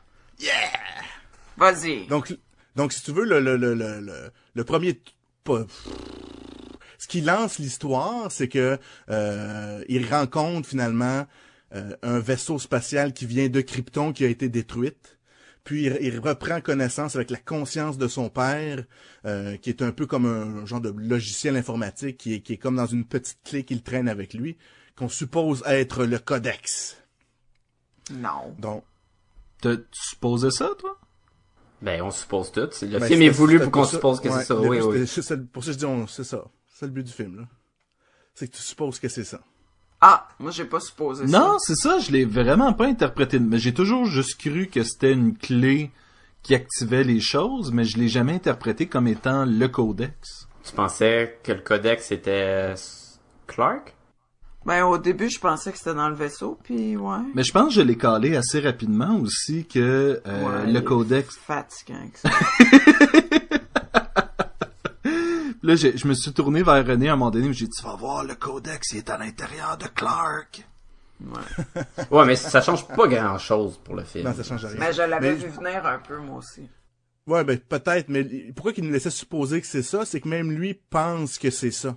Vas-y. 1.56 2.06
Donc, 2.08 2.36
donc 2.76 2.92
si 2.92 3.02
tu 3.02 3.12
veux, 3.12 3.24
le, 3.24 3.40
le, 3.40 3.56
le, 3.56 3.74
le, 3.74 4.00
le, 4.00 4.30
le 4.54 4.64
premier... 4.64 5.00
pas- 5.44 5.66
Ce 6.98 7.06
qui 7.08 7.20
lance 7.20 7.58
l'histoire, 7.58 8.30
c'est 8.30 8.48
que 8.48 8.78
euh, 9.10 9.84
il 9.88 10.06
rencontre 10.08 10.68
finalement 10.68 11.26
euh, 11.74 11.96
un 12.02 12.18
vaisseau 12.20 12.58
spatial 12.58 13.12
qui 13.12 13.26
vient 13.26 13.48
de 13.48 13.60
Krypton 13.60 14.12
qui 14.12 14.24
a 14.24 14.28
été 14.28 14.48
détruite. 14.48 15.18
Puis 15.64 15.84
il, 15.86 16.18
reprend 16.18 16.60
connaissance 16.60 17.14
avec 17.14 17.30
la 17.30 17.38
conscience 17.38 17.96
de 17.96 18.08
son 18.08 18.28
père, 18.30 18.84
euh, 19.26 19.56
qui 19.56 19.70
est 19.70 19.80
un 19.82 19.92
peu 19.92 20.06
comme 20.06 20.26
un 20.26 20.66
genre 20.66 20.80
de 20.80 20.92
logiciel 20.96 21.56
informatique 21.56 22.16
qui 22.18 22.34
est, 22.34 22.40
qui 22.40 22.54
est 22.54 22.56
comme 22.56 22.76
dans 22.76 22.86
une 22.86 23.04
petite 23.04 23.38
clé 23.44 23.64
qu'il 23.64 23.82
traîne 23.82 24.08
avec 24.08 24.34
lui, 24.34 24.56
qu'on 24.96 25.08
suppose 25.08 25.62
être 25.66 26.04
le 26.04 26.18
codex. 26.18 26.96
Non. 28.12 28.54
Donc, 28.58 28.84
T'as- 29.60 29.76
Tu 29.76 29.84
supposais 29.92 30.50
ça, 30.50 30.70
toi? 30.78 30.98
Ben, 31.82 32.00
on 32.02 32.10
suppose 32.10 32.50
tout. 32.52 32.68
C'est- 32.70 32.86
Le 32.86 32.98
Ben, 32.98 33.06
film 33.06 33.22
est 33.22 33.28
voulu 33.30 33.58
pour 33.60 33.70
qu'on 33.72 33.84
suppose 33.84 34.20
que 34.20 34.28
Ouais, 34.28 34.38
c'est 34.38 34.44
ça. 34.46 34.54
Oui, 34.56 34.78
but, 34.78 34.84
oui. 34.84 35.46
Pour 35.52 35.64
ça, 35.64 35.72
je 35.72 35.76
dis, 35.78 35.84
on- 35.84 36.06
c'est 36.06 36.24
ça. 36.24 36.44
C'est 36.72 36.86
le 36.86 36.92
but 36.92 37.02
du 37.04 37.12
film, 37.12 37.36
là. 37.36 37.42
C'est 38.34 38.48
que 38.48 38.56
tu 38.56 38.62
supposes 38.62 38.98
que 38.98 39.08
c'est 39.08 39.24
ça. 39.24 39.40
Ah, 40.00 40.26
moi 40.40 40.50
j'ai 40.50 40.64
pas 40.64 40.80
supposé 40.80 41.28
ça. 41.28 41.38
Non, 41.38 41.58
c'est 41.58 41.76
ça, 41.76 41.98
je 42.00 42.10
l'ai 42.10 42.24
vraiment 42.24 42.72
pas 42.72 42.86
interprété. 42.86 43.38
Mais 43.38 43.58
j'ai 43.58 43.72
toujours 43.74 44.04
juste 44.06 44.40
cru 44.40 44.66
que 44.66 44.82
c'était 44.82 45.12
une 45.12 45.36
clé 45.36 45.90
qui 46.42 46.54
activait 46.56 47.04
les 47.04 47.20
choses, 47.20 47.70
mais 47.70 47.84
je 47.84 47.98
l'ai 47.98 48.08
jamais 48.08 48.32
interprété 48.32 48.88
comme 48.88 49.06
étant 49.06 49.44
le 49.44 49.68
codex. 49.68 50.48
Tu 50.64 50.72
pensais 50.72 51.38
que 51.44 51.52
le 51.52 51.60
codex 51.60 52.10
était 52.10 52.74
Clark? 53.46 53.94
Ben 54.64 54.85
au 54.85 54.97
début 54.99 55.28
je 55.28 55.40
pensais 55.40 55.73
que 55.73 55.78
c'était 55.78 55.95
dans 55.95 56.09
le 56.09 56.14
vaisseau, 56.14 56.59
puis 56.62 56.97
ouais. 56.97 57.19
Mais 57.35 57.42
je 57.42 57.52
pense 57.52 57.69
que 57.69 57.75
je 57.75 57.81
l'ai 57.81 57.97
calé 57.97 58.37
assez 58.37 58.61
rapidement 58.61 59.16
aussi 59.16 59.66
que 59.66 60.21
euh, 60.26 60.64
Ouais, 60.66 60.73
le 60.73 60.81
codex. 60.81 61.37
Fatigant 61.37 62.09
que 62.12 62.19
ça. 62.21 62.31
Là, 65.64 65.76
j'ai- 65.76 65.97
je 65.97 66.09
me 66.09 66.14
suis 66.14 66.33
tourné 66.33 66.62
vers 66.64 66.85
René 66.85 67.09
à 67.09 67.12
un 67.12 67.16
moment 67.16 67.31
donné, 67.31 67.47
mais 67.49 67.54
j'ai 67.54 67.66
dit, 67.66 67.71
tu 67.78 67.85
vas 67.85 67.95
voir, 67.95 68.25
le 68.25 68.35
codex, 68.35 68.92
il 68.92 68.99
est 68.99 69.11
à 69.11 69.16
l'intérieur 69.19 69.76
de 69.78 69.87
Clark. 69.87 70.66
Ouais. 71.25 71.83
Ouais, 72.11 72.25
mais 72.26 72.35
ça 72.35 72.61
change 72.61 72.87
pas 72.88 73.07
grand 73.07 73.38
chose 73.38 73.78
pour 73.85 73.95
le 73.95 74.02
film. 74.02 74.25
Non, 74.26 74.35
ça 74.35 74.42
change 74.42 74.64
rien. 74.64 74.76
Mais 74.81 74.92
je 74.92 75.02
l'avais 75.02 75.31
Mais- 75.31 75.37
vu 75.37 75.49
venir 75.50 75.87
un 75.87 75.99
peu 75.99 76.19
moi 76.19 76.38
aussi. 76.38 76.69
Ouais, 77.28 77.45
ben 77.45 77.57
peut-être, 77.57 78.09
mais 78.09 78.25
pourquoi 78.57 78.73
qu'il 78.73 78.83
nous 78.85 78.90
laissait 78.92 79.09
supposer 79.11 79.61
que 79.61 79.66
c'est 79.69 79.85
ça, 79.85 80.04
c'est 80.04 80.21
que 80.21 80.28
même 80.28 80.50
lui 80.50 80.75
pense 80.90 81.38
que 81.38 81.50
c'est 81.50 81.71
ça. 81.71 81.97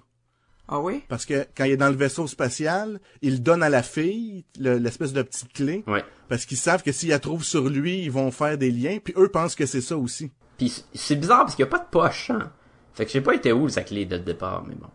Ah 0.68 0.80
oui? 0.80 1.04
Parce 1.08 1.26
que 1.26 1.46
quand 1.56 1.66
il 1.66 1.72
est 1.74 1.78
dans 1.78 1.90
le 1.90 1.96
vaisseau 1.96 2.26
spatial, 2.28 3.00
il 3.22 3.44
donne 3.44 3.62
à 3.62 3.70
la 3.70 3.84
fille 3.84 4.46
le- 4.60 4.78
l'espèce 4.78 5.14
de 5.14 5.22
petite 5.22 5.54
clé, 5.54 5.84
Ouais. 5.88 6.04
parce 6.28 6.46
qu'ils 6.46 6.58
savent 6.58 6.82
que 6.84 6.92
s'ils 6.92 7.10
la 7.10 7.20
trouvent 7.20 7.44
sur 7.44 7.70
lui, 7.70 8.02
ils 8.04 8.12
vont 8.12 8.32
faire 8.32 8.58
des 8.58 8.72
liens, 8.72 8.98
puis 9.04 9.14
eux 9.18 9.30
pensent 9.30 9.56
que 9.56 9.66
c'est 9.68 9.82
ça 9.82 9.96
aussi. 9.98 10.32
Puis 10.58 10.84
c'est 10.94 11.16
bizarre 11.18 11.42
parce 11.46 11.56
qu'il 11.56 11.64
y 11.66 11.68
a 11.68 11.72
pas 11.72 11.80
de 11.80 11.90
poche, 11.90 12.32
hein. 12.32 12.52
Fait 12.94 13.04
que 13.06 13.10
je 13.10 13.14
sais 13.14 13.22
pas 13.22 13.36
été 13.36 13.52
où 13.54 13.68
sa 13.70 13.84
clé 13.84 14.06
dès 14.06 14.18
le 14.18 14.24
départ, 14.24 14.64
mais 14.68 14.76
bon. 14.76 14.88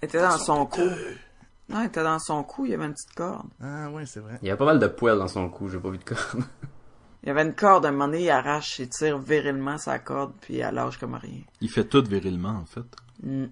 Elle 0.00 0.08
était 0.08 0.20
dans 0.20 0.38
son 0.38 0.66
cou. 0.66 0.80
Non, 1.68 1.80
elle 1.80 1.86
était 1.86 2.02
dans 2.02 2.18
son 2.18 2.42
cou, 2.42 2.64
il 2.64 2.72
y 2.72 2.74
avait 2.74 2.86
une 2.86 2.92
petite 2.94 3.14
corde. 3.14 3.46
Ah 3.62 3.90
ouais, 3.90 4.04
c'est 4.06 4.20
vrai. 4.20 4.38
Il 4.42 4.48
y 4.48 4.50
a 4.50 4.56
pas 4.56 4.64
mal 4.64 4.78
de 4.80 4.86
poils 4.88 5.18
dans 5.18 5.28
son 5.28 5.48
cou, 5.48 5.68
j'ai 5.68 5.78
pas 5.78 5.90
vu 5.90 5.98
de 5.98 6.04
corne. 6.04 6.44
Il 7.22 7.28
y 7.28 7.30
avait 7.30 7.42
une 7.42 7.54
corde, 7.54 7.86
à 7.86 7.90
un 7.90 7.92
moment 7.92 8.06
donné, 8.06 8.24
il 8.24 8.30
arrache 8.30 8.80
et 8.80 8.88
tire 8.88 9.18
virilement 9.18 9.78
sa 9.78 10.00
corde, 10.00 10.32
puis 10.40 10.56
elle 10.58 10.74
lâche 10.74 10.98
comme 10.98 11.14
rien. 11.14 11.42
Il 11.60 11.70
fait 11.70 11.84
tout 11.84 12.02
virilement, 12.02 12.62
en 12.62 12.64
fait. 12.66 12.82
Mm. 13.22 13.44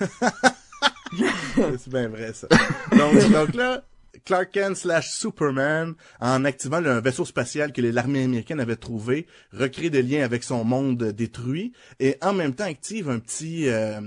c'est 1.78 1.88
bien 1.88 2.08
vrai, 2.08 2.32
ça. 2.32 2.48
Donc, 2.96 3.14
donc 3.30 3.54
là, 3.54 3.84
Clark 4.24 4.50
Kent 4.52 4.76
slash 4.76 5.10
Superman, 5.10 5.94
en 6.20 6.44
activant 6.44 6.80
le 6.80 7.00
vaisseau 7.00 7.24
spatial 7.24 7.72
que 7.72 7.80
l'armée 7.80 8.24
américaine 8.24 8.60
avait 8.60 8.76
trouvé, 8.76 9.26
recrée 9.52 9.90
des 9.90 10.02
liens 10.02 10.24
avec 10.24 10.44
son 10.44 10.64
monde 10.64 11.02
détruit, 11.02 11.72
et 12.00 12.16
en 12.22 12.32
même 12.32 12.54
temps 12.54 12.64
active 12.64 13.08
un 13.10 13.18
petit 13.18 13.68
euh, 13.68 14.00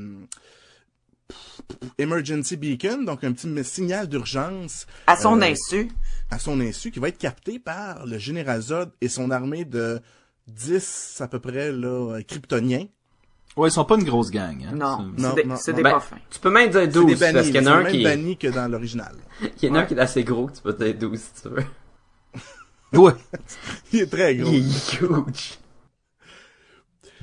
emergency 1.98 2.56
beacon, 2.58 3.04
donc 3.06 3.24
un 3.24 3.34
petit 3.34 3.64
signal 3.64 4.08
d'urgence 4.08 4.86
À 5.08 5.18
son 5.18 5.42
Euh, 5.42 5.46
insu. 5.52 5.90
à 6.30 6.40
son 6.40 6.60
insu, 6.62 6.92
qui 6.92 7.00
va 7.00 7.10
être 7.10 7.18
capté 7.18 7.60
par 7.60 8.06
le 8.06 8.18
général 8.18 8.62
Zod 8.62 8.92
et 9.02 9.10
son 9.10 9.32
armée 9.32 9.66
de 9.66 10.00
10 10.48 11.18
à 11.22 11.28
peu 11.28 11.40
près 11.40 11.72
là, 11.72 12.20
kryptoniens. 12.28 12.86
Ouais, 13.58 13.70
ils 13.70 13.72
sont 13.72 13.86
pas 13.86 13.96
une 13.96 14.04
grosse 14.04 14.32
gang, 14.32 14.58
hein. 14.68 14.76
Non, 14.76 14.98
C'est- 15.18 15.22
Non, 15.22 15.30
c'est 15.30 15.36
des, 15.36 15.48
non, 15.48 15.56
c'est 15.56 15.72
non. 15.72 15.78
des 15.78 15.84
Ben, 15.84 15.92
pas 15.92 16.00
fins. 16.02 16.18
tu 16.30 16.40
peux 16.40 16.50
même 16.52 16.70
dire 16.70 16.82
C'est 16.82 16.88
12 16.90 17.06
des 17.06 17.16
bannis, 17.16 17.34
parce 17.34 17.46
qu'il 17.48 17.56
y 17.56 17.60
en 17.60 17.66
a 17.68 17.72
un 17.76 17.84
même 17.84 17.92
qui 17.92 18.02
est, 18.02 18.04
bannis 18.04 18.38
que 18.38 18.48
dans 18.48 18.68
l'original. 18.70 19.16
il 19.62 19.70
y 19.70 19.72
en 19.72 19.76
a 19.76 19.80
un 19.80 19.86
qui 19.86 19.94
est 19.94 20.00
assez 20.00 20.24
gros, 20.26 20.48
que 20.48 20.56
tu 20.58 20.62
peux 20.62 20.74
dire 20.74 20.94
12 21.00 21.20
si 21.20 21.42
tu 21.42 21.50
veux. 21.50 21.64
Ouais. 23.00 23.14
Il 23.94 24.02
est 24.02 24.08
très 24.12 24.36
gros. 24.36 24.52
Il 24.52 24.58
est 24.68 25.02
huge. 25.02 25.58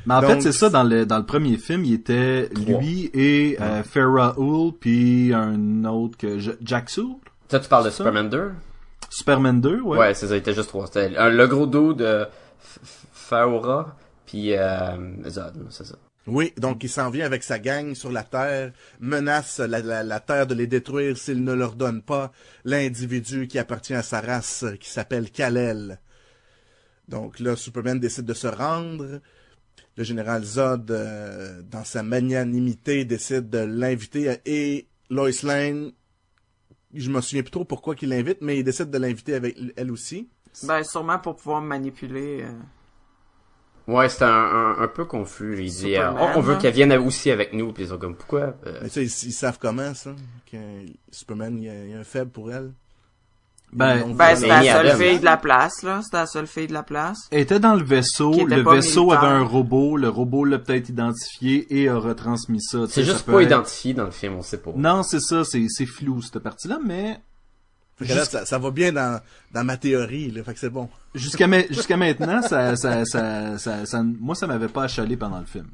Mais 0.05 0.15
en 0.15 0.21
Donc, 0.21 0.31
fait, 0.31 0.41
c'est 0.41 0.53
ça, 0.53 0.69
dans 0.69 0.83
le, 0.83 1.07
dans 1.07 1.19
le 1.19 1.25
premier 1.27 1.57
film, 1.59 1.85
il 1.85 1.95
était 1.95 2.49
Trois. 2.55 2.81
lui 2.81 3.11
et 3.15 3.57
euh, 3.61 3.83
Farrah 3.85 4.35
Hool, 4.39 4.73
puis 4.73 5.33
un 5.33 5.85
autre 5.85 6.19
que... 6.19 6.39
J- 6.41 6.51
Jack 6.61 6.91
Soul? 6.91 7.17
Toi, 7.49 7.61
tu 7.61 7.69
parles 7.69 7.85
de 7.85 7.91
Ça? 7.91 7.99
Superman 7.99 8.29
2? 8.29 8.51
Superman 9.11 9.61
2, 9.61 9.81
ouais. 9.81 9.99
Ouais, 9.99 10.15
c'est 10.15 10.27
ça, 10.27 10.35
il 10.35 10.39
était 10.39 10.55
juste 10.55 10.69
trois. 10.71 10.87
C'était 10.87 11.17
un- 11.17 11.29
le 11.29 11.47
gros 11.47 11.67
dos 11.67 11.93
de 11.95 12.27
Faora, 13.13 13.95
puis 14.27 14.57
euh, 14.57 14.97
Zod, 15.29 15.55
c'est 15.71 15.85
ça. 15.87 15.95
Oui, 16.27 16.53
donc 16.57 16.85
il 16.85 16.89
s'en 16.89 17.11
vient 17.11 17.27
avec 17.27 17.43
sa 17.43 17.59
gang 17.59 17.95
sur 17.95 18.13
la 18.13 18.23
Terre, 18.23 18.73
menace 19.01 19.59
la, 19.59 19.81
la- 20.05 20.21
Terre 20.21 20.47
de 20.47 20.55
les 20.55 20.69
détruire 20.69 21.17
s'il 21.19 21.43
ne 21.43 21.53
leur 21.53 21.75
donne 21.75 22.01
pas 22.01 22.31
l'individu 22.65 23.49
qui 23.49 23.59
appartient 23.59 23.95
à 23.95 24.03
sa 24.03 24.21
race, 24.21 24.65
qui 24.79 24.89
s'appelle 24.89 25.31
Kal-El. 25.31 25.99
Donc 27.09 27.41
là, 27.41 27.57
Superman 27.57 27.99
décide 27.99 28.25
de 28.25 28.35
se 28.35 28.47
rendre. 28.47 29.21
Le 29.97 30.05
général 30.05 30.45
Zod, 30.45 30.91
euh, 30.91 31.61
dans 31.71 31.85
sa 31.85 32.03
magnanimité, 32.03 33.05
décide 33.05 33.51
de 33.51 33.59
l'inviter 33.59 34.37
et 34.47 34.87
Lois 35.11 35.31
Lane, 35.43 35.93
je 36.95 37.11
me 37.11 37.21
souviens 37.21 37.43
plus 37.43 37.51
trop 37.51 37.65
pourquoi 37.65 37.95
qu'il 37.95 38.11
l'invite, 38.11 38.39
mais 38.41 38.59
il 38.59 38.65
décide 38.65 38.91
de 38.91 38.99
l'inviter 38.99 39.35
avec 39.35 39.57
elle 39.77 39.91
aussi. 39.91 40.29
Ben, 40.63 40.83
sûrement 40.85 41.19
pour 41.19 41.37
pouvoir 41.37 41.61
manipuler. 41.63 42.43
euh, 42.43 42.53
Ouais, 43.89 44.09
c'était 44.09 44.25
un, 44.25 44.29
un, 44.29 44.77
un 44.81 44.89
peu 44.89 45.05
confus. 45.05 45.57
Il 45.63 45.71
dit, 45.71 45.97
euh, 45.97 46.09
Superman, 46.09 46.31
Oh, 46.35 46.39
on 46.39 46.41
veut 46.41 46.55
hein? 46.55 46.59
qu'elle 46.59 46.75
vienne 46.75 46.93
aussi 46.93 47.31
avec 47.31 47.53
nous, 47.53 47.73
puis 47.73 47.85
ils 47.85 47.89
sont 47.89 47.99
comme, 47.99 48.15
pourquoi? 48.17 48.55
Euh, 48.67 48.79
Mais 48.83 48.89
ça, 48.89 49.01
ils, 49.01 49.07
ils 49.07 49.33
savent 49.33 49.59
comment, 49.61 49.93
ça? 49.95 50.15
Que 50.51 50.57
Superman, 51.11 51.57
il 51.59 51.65
y 51.65 51.69
a, 51.69 51.85
il 51.85 51.91
y 51.91 51.95
a 51.95 51.99
un 51.99 52.05
faible 52.05 52.31
pour 52.31 52.53
elle? 52.53 52.73
Ben, 53.73 54.13
Ben, 54.15 54.37
Amy 54.37 54.49
la 54.49 54.63
seule 54.63 54.97
fille 54.99 55.19
de 55.21 55.25
la 55.25 55.39
place, 55.39 55.83
là. 55.83 56.01
C'était 56.03 56.19
la 56.19 56.27
seule 56.27 56.47
fille 56.47 56.67
de 56.67 56.75
la 56.75 56.83
place. 56.83 57.19
Elle 57.31 57.41
était 57.41 57.59
dans 57.59 57.75
le 57.75 57.83
vaisseau, 57.83 58.47
le 58.47 58.63
vaisseau 58.71 59.13
avait 59.13 59.27
un 59.29 59.43
robot, 59.45 59.97
le 59.97 60.11
robot 60.11 60.45
l'a 60.45 60.59
peut-être 60.59 60.91
identifié 60.91 61.67
et 61.71 61.89
a 61.89 61.97
retransmis 61.97 62.61
ça. 62.61 62.81
c'est 62.87 63.03
juste 63.03 63.25
pas 63.25 63.41
être- 63.41 63.47
identifié 63.51 63.95
dans 63.95 64.05
le 64.05 64.11
film, 64.11 64.35
on 64.35 64.43
sait 64.43 64.59
pas. 64.59 64.73
Non, 64.77 65.03
c'est 65.03 65.21
ça, 65.21 65.43
c'est 65.45 65.65
c'est 65.71 65.87
flou 65.87 66.21
cette 66.21 66.41
partie-là, 66.41 66.81
mais 66.85 67.19
Fait 67.99 68.07
que 68.07 68.15
là, 68.15 68.25
ça, 68.25 68.45
ça 68.47 68.59
va 68.59 68.71
bien 68.71 68.93
dans, 68.93 69.21
dans 69.53 69.65
ma 69.65 69.77
théorie, 69.77 70.31
là. 70.31 70.43
Fait 70.43 70.55
que 70.55 70.61
c'est 70.61 70.71
bon. 70.71 70.89
jusqu'à 71.15 71.47
ma- 71.47 71.67
jusqu'à 71.69 71.97
maintenant, 71.97 72.43
ça, 72.43 72.75
ça, 72.77 73.05
ça, 73.05 73.59
ça, 73.59 73.87
ça- 73.87 74.03
moi 74.03 74.35
ça 74.35 74.47
m'avait 74.47 74.69
pas 74.69 74.85
achalé 74.85 75.17
pendant 75.17 75.39
le 75.41 75.47
film. 75.47 75.69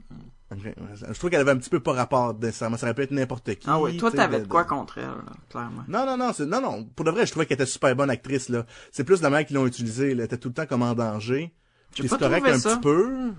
Je 0.51 1.13
trouve 1.19 1.29
qu'elle 1.31 1.41
avait 1.41 1.51
un 1.51 1.59
petit 1.59 1.69
peu 1.71 1.81
pas 1.81 1.93
rapport 1.93 2.35
nécessairement. 2.39 2.77
Ça 2.79 2.87
aurait 2.87 2.95
pu 2.95 3.03
être 3.03 3.11
n'importe 3.11 3.55
qui. 3.57 3.67
Ah 3.69 3.79
oui, 3.81 3.97
toi, 3.99 4.11
t'avais 4.11 4.41
de 4.41 4.47
quoi 4.47 4.65
contre 4.65 4.97
elle, 4.99 5.05
là, 5.05 5.25
clairement? 5.51 5.85
Non, 5.89 6.07
non, 6.07 6.17
non, 6.17 6.33
c'est, 6.35 6.47
non, 6.47 6.61
non. 6.63 6.85
Pour 6.97 7.05
de 7.05 7.11
vrai, 7.11 7.27
je 7.27 7.31
trouvais 7.33 7.45
qu'elle 7.47 7.57
était 7.57 7.67
super 7.67 7.95
bonne 7.95 8.09
actrice, 8.11 8.49
là. 8.49 8.65
C'est 8.91 9.05
plus 9.05 9.21
la 9.21 9.29
manière 9.31 9.47
qu'ils 9.47 9.57
l'ont 9.57 9.67
utilisée, 9.67 10.15
là. 10.15 10.21
Elle 10.23 10.27
était 10.27 10.39
tout 10.39 10.49
le 10.49 10.55
temps 10.55 10.65
comme 10.67 10.83
en 10.83 10.95
danger. 10.95 11.53
Puis 11.93 12.09
pas 12.09 12.17
c'est 12.17 12.19
correct 12.25 12.47
un 12.47 12.59
ça. 12.59 12.71
petit 12.71 12.81
peu, 12.81 13.31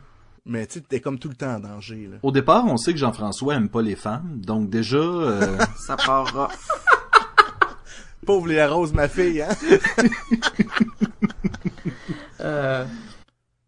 mais 0.45 0.67
tu 0.67 0.75
sais, 0.75 0.85
t'es 0.87 0.99
comme 1.01 1.17
tout 1.17 1.29
le 1.29 1.35
temps 1.35 1.55
en 1.55 1.59
danger, 1.59 2.07
là. 2.11 2.17
Au 2.21 2.31
départ, 2.31 2.65
on 2.65 2.77
sait 2.77 2.93
que 2.93 2.99
Jean-François 2.99 3.55
aime 3.55 3.69
pas 3.69 3.81
les 3.81 3.95
femmes, 3.95 4.39
donc 4.45 4.69
déjà, 4.69 4.97
euh, 4.97 5.57
Ça 5.87 5.95
part 5.97 6.31
rough. 6.33 6.51
Pauvre 8.25 8.47
Léa 8.47 8.67
Rose, 8.69 8.93
ma 8.93 9.07
fille, 9.07 9.41
hein? 9.41 9.49
Euh, 12.41 12.85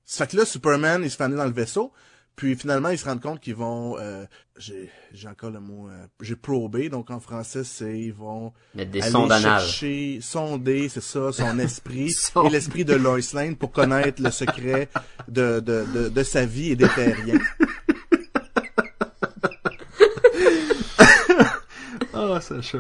Ça 0.05 0.25
fait 0.25 0.31
que 0.31 0.37
là, 0.37 0.45
Superman, 0.45 1.01
il 1.03 1.11
se 1.11 1.17
fait 1.17 1.23
amener 1.23 1.37
dans 1.37 1.45
le 1.45 1.51
vaisseau. 1.51 1.91
Puis 2.37 2.55
finalement, 2.55 2.87
ils 2.89 2.97
se 2.97 3.03
rendent 3.03 3.21
compte 3.21 3.41
qu'ils 3.41 3.55
vont, 3.55 3.97
euh, 3.99 4.25
j'ai, 4.57 4.89
j'ai 5.11 5.27
encore 5.27 5.51
le 5.51 5.59
mot, 5.59 5.89
euh, 5.89 6.05
j'ai 6.21 6.37
probé, 6.37 6.87
donc 6.87 7.11
en 7.11 7.19
français, 7.19 7.65
c'est 7.65 7.99
ils 7.99 8.13
vont 8.13 8.53
Mettre 8.73 8.91
des 8.91 9.01
aller 9.01 9.41
chercher, 9.41 10.19
sonder, 10.21 10.87
c'est 10.87 11.03
ça, 11.03 11.33
son 11.33 11.59
esprit 11.59 12.15
et 12.45 12.49
l'esprit 12.49 12.85
de 12.85 12.95
Lois 12.95 13.19
Lane 13.33 13.57
pour 13.57 13.73
connaître 13.73 14.21
le 14.23 14.31
secret 14.31 14.87
de, 15.27 15.59
de, 15.59 15.85
de, 15.93 16.09
de 16.09 16.23
sa 16.23 16.45
vie 16.45 16.71
et 16.71 16.75
des 16.77 16.87
terriens. 16.87 17.39
Ah, 22.13 22.39
Sacha. 22.41 22.79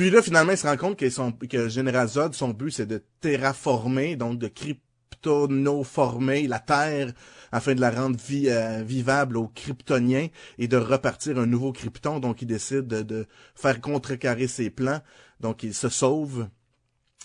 Puis 0.00 0.08
là, 0.08 0.22
finalement, 0.22 0.52
il 0.52 0.56
se 0.56 0.66
rend 0.66 0.78
compte 0.78 0.98
que, 0.98 1.10
son, 1.10 1.30
que 1.30 1.68
Général 1.68 2.08
Zod, 2.08 2.32
son 2.32 2.54
but, 2.54 2.70
c'est 2.70 2.86
de 2.86 3.04
terraformer, 3.20 4.16
donc 4.16 4.38
de 4.38 4.48
kryptonoformer 4.48 6.48
la 6.48 6.58
Terre 6.58 7.12
afin 7.52 7.74
de 7.74 7.82
la 7.82 7.90
rendre 7.90 8.18
euh, 8.32 8.82
vivable 8.82 9.36
aux 9.36 9.48
Kryptoniens 9.48 10.28
et 10.56 10.68
de 10.68 10.78
repartir 10.78 11.38
un 11.38 11.44
nouveau 11.44 11.74
Krypton. 11.74 12.18
Donc, 12.18 12.40
il 12.40 12.46
décide 12.46 12.86
de, 12.86 13.02
de 13.02 13.26
faire 13.54 13.78
contrecarrer 13.82 14.48
ses 14.48 14.70
plans. 14.70 15.02
Donc, 15.40 15.64
il 15.64 15.74
se 15.74 15.90
sauve. 15.90 16.48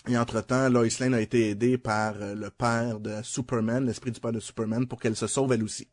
Et 0.06 0.18
entre-temps, 0.18 0.68
Lois 0.68 0.84
Lane 1.00 1.14
a 1.14 1.22
été 1.22 1.48
aidée 1.48 1.78
par 1.78 2.20
euh, 2.20 2.34
le 2.34 2.50
père 2.50 3.00
de 3.00 3.22
Superman, 3.22 3.86
l'esprit 3.86 4.10
du 4.10 4.20
père 4.20 4.32
de 4.32 4.40
Superman, 4.40 4.86
pour 4.86 5.00
qu'elle 5.00 5.16
se 5.16 5.28
sauve 5.28 5.54
elle 5.54 5.62
aussi. 5.62 5.88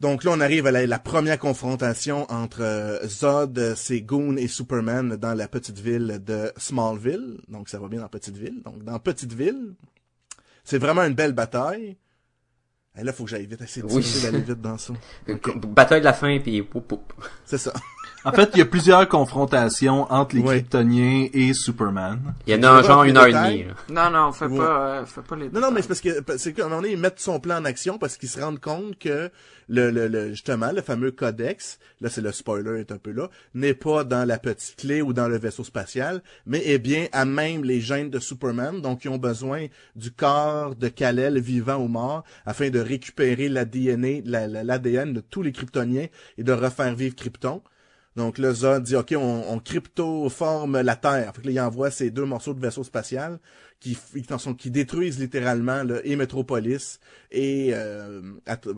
Donc 0.00 0.22
là, 0.22 0.30
on 0.32 0.40
arrive 0.40 0.66
à 0.66 0.70
la, 0.70 0.86
la 0.86 0.98
première 1.00 1.38
confrontation 1.38 2.30
entre 2.30 2.60
euh, 2.62 3.04
Zod, 3.08 3.58
euh, 3.58 3.74
ses 3.74 4.00
goons 4.02 4.36
et 4.36 4.46
Superman 4.46 5.16
dans 5.16 5.34
la 5.34 5.48
petite 5.48 5.80
ville 5.80 6.20
de 6.24 6.52
Smallville. 6.56 7.38
Donc 7.48 7.68
ça 7.68 7.80
va 7.80 7.88
bien 7.88 8.00
dans 8.00 8.08
Petite 8.08 8.36
Ville. 8.36 8.62
Donc 8.64 8.84
dans 8.84 8.98
Petite 9.00 9.32
Ville, 9.32 9.74
c'est 10.62 10.78
vraiment 10.78 11.02
une 11.02 11.14
belle 11.14 11.32
bataille. 11.32 11.96
Et 12.96 13.02
là, 13.04 13.12
faut 13.12 13.24
que 13.24 13.30
j'aille 13.30 13.46
vite. 13.46 13.60
C'est 13.66 13.82
Oui. 13.82 13.96
difficile 13.96 14.22
d'aller 14.30 14.42
vite 14.44 14.60
dans 14.60 14.78
ça. 14.78 14.92
Bataille 15.66 16.00
de 16.00 16.04
la 16.04 16.12
fin, 16.12 16.38
puis 16.40 16.62
poup, 16.62 16.80
poup. 16.80 17.12
C'est 17.44 17.58
ça. 17.58 17.72
En 18.24 18.32
fait, 18.32 18.50
il 18.54 18.58
y 18.58 18.62
a 18.62 18.66
plusieurs 18.66 19.08
confrontations 19.08 20.10
entre 20.12 20.34
les 20.34 20.42
Ouais. 20.42 20.56
Kryptoniens 20.56 21.28
et 21.32 21.54
Superman. 21.54 22.18
Il 22.46 22.54
y 22.54 22.56
en 22.58 22.62
a 22.64 22.82
genre 22.82 23.04
une 23.04 23.16
heure 23.16 23.26
et 23.28 23.32
demie. 23.32 23.64
Non, 23.90 24.10
non, 24.10 24.32
fais 24.32 24.46
Ouais. 24.46 24.58
pas, 24.58 24.98
euh, 25.00 25.06
fais 25.06 25.22
pas 25.22 25.36
les 25.36 25.48
Non, 25.50 25.60
non, 25.60 25.70
mais 25.70 25.82
c'est 25.82 25.88
parce 25.88 26.00
que 26.00 26.10
c'est 26.36 26.52
qu'à 26.52 26.64
un 26.64 26.68
moment 26.68 26.82
donné, 26.82 26.92
ils 26.94 26.98
mettent 26.98 27.20
son 27.20 27.38
plan 27.40 27.58
en 27.60 27.64
action 27.64 27.96
parce 27.96 28.16
qu'ils 28.16 28.28
se 28.28 28.40
rendent 28.40 28.60
compte 28.60 28.98
que 28.98 29.30
le, 29.68 29.90
le, 29.90 30.08
le 30.08 30.30
justement 30.30 30.72
le 30.72 30.82
fameux 30.82 31.10
codex, 31.10 31.78
là 32.00 32.08
c'est 32.10 32.20
le 32.22 32.32
spoiler 32.32 32.80
est 32.80 32.90
un 32.90 32.96
peu 32.98 33.12
là, 33.12 33.28
n'est 33.54 33.74
pas 33.74 34.02
dans 34.02 34.26
la 34.26 34.38
petite 34.38 34.76
clé 34.76 35.00
ou 35.02 35.12
dans 35.12 35.28
le 35.28 35.38
vaisseau 35.38 35.62
spatial, 35.62 36.22
mais 36.46 36.66
est 36.66 36.78
bien 36.78 37.06
à 37.12 37.24
même 37.24 37.62
les 37.64 37.80
gènes 37.80 38.08
de 38.10 38.18
Superman, 38.18 38.80
donc 38.80 39.04
ils 39.04 39.10
ont 39.10 39.18
besoin 39.18 39.66
du 39.94 40.10
corps 40.10 40.74
de 40.74 40.88
Kal-El 40.88 41.38
vivant 41.38 41.76
ou 41.76 41.86
mort 41.88 42.24
afin 42.46 42.70
de 42.70 42.80
récupérer 42.80 43.48
l'ADN, 43.48 44.22
la- 44.24 44.46
la- 44.48 44.64
l'ADN 44.64 45.12
de 45.12 45.20
tous 45.20 45.42
les 45.42 45.52
Kryptoniens 45.52 46.06
et 46.38 46.42
de 46.42 46.52
refaire 46.52 46.94
vivre 46.94 47.14
Krypton. 47.14 47.60
Donc 48.18 48.38
là, 48.38 48.52
Zod 48.52 48.82
dit, 48.82 48.96
OK, 48.96 49.14
on, 49.16 49.44
on 49.48 49.60
cryptoforme 49.60 50.80
la 50.80 50.96
Terre. 50.96 51.32
Fait 51.36 51.42
que 51.42 51.46
là, 51.46 51.52
il 51.52 51.60
envoie 51.60 51.92
ces 51.92 52.10
deux 52.10 52.24
morceaux 52.24 52.52
de 52.52 52.60
vaisseau 52.60 52.82
spatial 52.82 53.38
qui, 53.78 53.96
détruisent 54.70 55.20
littéralement 55.20 55.84
là, 55.84 56.00
et 56.02 56.16
Metropolis 56.16 56.98
et 57.30 57.70
euh, 57.74 58.20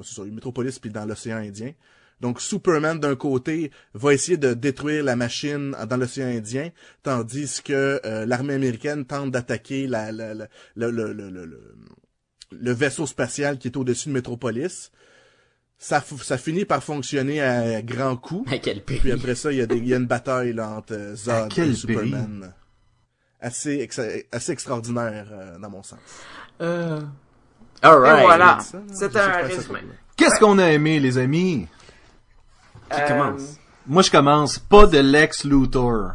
ça, 0.03 0.25
Metropolis 0.25 0.79
puis 0.79 0.91
dans 0.91 1.07
l'océan 1.07 1.39
Indien. 1.39 1.73
Donc 2.21 2.43
Superman 2.43 3.01
d'un 3.01 3.17
côté 3.17 3.71
va 3.95 4.13
essayer 4.13 4.37
de 4.37 4.53
détruire 4.53 5.05
la 5.05 5.17
machine 5.17 5.75
dans 5.89 5.97
l'océan 5.97 6.27
Indien, 6.27 6.69
tandis 7.03 7.63
que 7.65 7.99
euh, 8.05 8.27
l'armée 8.27 8.53
américaine 8.53 9.07
tente 9.07 9.31
d'attaquer 9.31 9.87
la, 9.87 10.13
le 10.13 12.73
vaisseau 12.73 13.07
spatial 13.07 13.57
qui 13.57 13.69
est 13.69 13.77
au-dessus 13.79 14.11
de 14.11 14.15
Metropolis. 14.15 14.91
Ça, 15.83 16.05
ça 16.23 16.37
finit 16.37 16.67
par 16.67 16.85
fonctionner 16.85 17.41
à 17.41 17.81
grands 17.81 18.15
coups. 18.17 18.53
À 18.53 18.59
quel 18.59 18.85
prix. 18.85 18.99
Puis 18.99 19.13
après 19.13 19.35
ça, 19.35 19.51
il 19.51 19.59
y, 19.59 19.63
a 19.63 19.67
des- 19.67 19.79
il 19.79 19.89
y 19.89 19.95
a 19.95 19.97
une 19.97 20.07
bataille 20.07 20.53
là, 20.53 20.69
entre 20.69 20.93
euh, 20.93 21.13
À 21.13 21.17
Zod 21.17 21.49
quel 21.55 21.71
et 21.71 21.75
Superman. 21.75 22.53
Assez, 23.41 23.79
ex- 23.81 23.99
assez 24.31 24.53
extraordinaire 24.53 25.27
euh, 25.33 25.59
dans 25.59 25.71
mon 25.71 25.83
sens. 25.83 25.99
Euh... 26.61 27.01
Et 27.83 27.87
Alright. 27.87 28.25
voilà. 28.27 28.59
Sais 28.93 29.17
un 29.17 29.33
résumé. 29.43 29.79
Qu'est-ce 30.17 30.39
qu'on 30.39 30.59
a 30.59 30.67
aimé, 30.71 31.01
les 31.01 31.17
amis? 31.17 31.67
Qui 32.95 33.01
Euh, 33.01 33.09
commence? 33.09 33.57
Moi, 33.87 34.03
je 34.03 34.11
commence. 34.11 34.59
Pas 34.59 34.85
de 34.87 34.99
Lex 34.99 35.45
Luthor. 35.45 36.11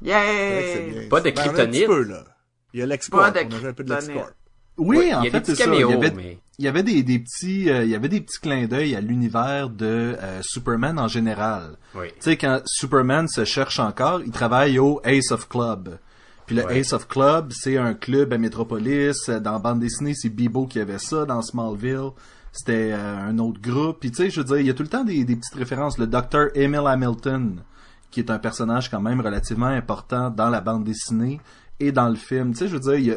C'est 0.00 0.08
c'est 0.08 0.88
Yay! 0.92 1.08
Pas 1.08 1.18
de 1.18 1.24
Ben, 1.24 1.34
kryptonite. 1.34 1.72
petit 1.72 1.86
peu, 1.86 2.02
là. 2.04 2.24
Il 2.72 2.78
y 2.78 2.82
a 2.84 2.86
l'Excorp. 2.86 3.20
Pas 3.20 3.30
de 3.32 3.38
On 3.48 3.56
a 3.56 3.58
vu 3.58 3.66
un 3.68 3.72
peu 3.72 3.82
de 3.82 3.90
kryptonite. 3.92 4.14
l'Excorp. 4.14 4.30
Oui, 4.78 4.96
Ouais, 4.98 5.14
en 5.14 5.22
il 5.22 5.24
y 5.24 5.28
a 5.28 5.30
fait, 5.32 5.40
des 5.40 5.46
c'est 5.46 5.52
petits 5.52 5.56
ça. 5.56 5.64
Il 5.66 5.74
y 5.74 5.82
caméos, 5.82 5.98
avait, 5.98 6.10
mais... 6.12 6.38
il 6.60 6.64
y 6.64 6.68
avait 6.68 6.82
des, 6.82 7.02
des 7.02 7.18
petits, 7.18 7.70
euh, 7.70 7.84
il 7.84 7.90
y 7.90 7.94
avait 7.94 8.10
des 8.10 8.20
petits 8.20 8.38
clins 8.38 8.66
d'œil 8.66 8.94
à 8.94 9.00
l'univers 9.00 9.70
de 9.70 10.14
euh, 10.20 10.40
Superman 10.42 10.98
en 10.98 11.08
général. 11.08 11.78
Oui. 11.94 12.08
Tu 12.08 12.14
sais, 12.20 12.36
quand 12.36 12.60
Superman 12.66 13.28
se 13.28 13.46
cherche 13.46 13.78
encore, 13.80 14.20
il 14.20 14.30
travaille 14.30 14.78
au 14.78 15.00
Ace 15.04 15.32
of 15.32 15.48
Club. 15.48 15.98
Puis 16.44 16.54
le 16.56 16.66
Ouais. 16.66 16.80
Ace 16.80 16.92
of 16.92 17.08
Club, 17.08 17.52
c'est 17.52 17.78
un 17.78 17.94
club 17.94 18.34
à 18.34 18.38
Metropolis. 18.38 19.30
Dans 19.30 19.58
bande 19.58 19.80
dessinée, 19.80 20.12
c'est 20.14 20.28
Bibo 20.28 20.66
qui 20.66 20.80
avait 20.80 20.98
ça. 20.98 21.24
Dans 21.24 21.40
Smallville, 21.40 22.10
c'était 22.52 22.92
euh, 22.92 23.16
un 23.16 23.38
autre 23.38 23.62
groupe. 23.62 24.00
Puis 24.00 24.10
tu 24.10 24.18
sais, 24.18 24.28
je 24.28 24.40
veux 24.40 24.44
dire, 24.46 24.58
il 24.58 24.66
y 24.66 24.70
a 24.70 24.74
tout 24.74 24.82
le 24.82 24.90
temps 24.90 25.04
des, 25.04 25.24
des 25.24 25.36
petites 25.36 25.54
références. 25.54 25.96
Le 25.96 26.06
Dr. 26.06 26.48
Emil 26.54 26.82
Hamilton, 26.86 27.62
qui 28.10 28.20
est 28.20 28.30
un 28.30 28.38
personnage 28.38 28.90
quand 28.90 29.00
même 29.00 29.22
relativement 29.22 29.64
important 29.64 30.28
dans 30.28 30.50
la 30.50 30.60
bande 30.60 30.84
dessinée 30.84 31.40
et 31.78 31.90
dans 31.90 32.10
le 32.10 32.16
film. 32.16 32.52
Tu 32.52 32.58
sais, 32.58 32.68
je 32.68 32.74
veux 32.74 32.80
dire, 32.80 32.96
il 32.96 33.06
y 33.06 33.12
a 33.12 33.16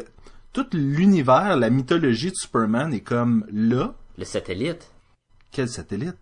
tout 0.54 0.66
l'univers, 0.72 1.56
la 1.56 1.68
mythologie 1.68 2.30
de 2.30 2.36
Superman 2.36 2.94
est 2.94 3.00
comme 3.02 3.44
là. 3.52 3.92
Le 4.16 4.24
satellite. 4.24 4.90
Quel 5.50 5.68
satellite? 5.68 6.16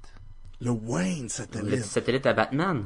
Le 0.61 0.71
Wayne 0.71 1.25
Le 1.25 1.29
satellite. 1.29 1.85
satellite 1.85 2.27
à 2.27 2.33
Batman. 2.33 2.85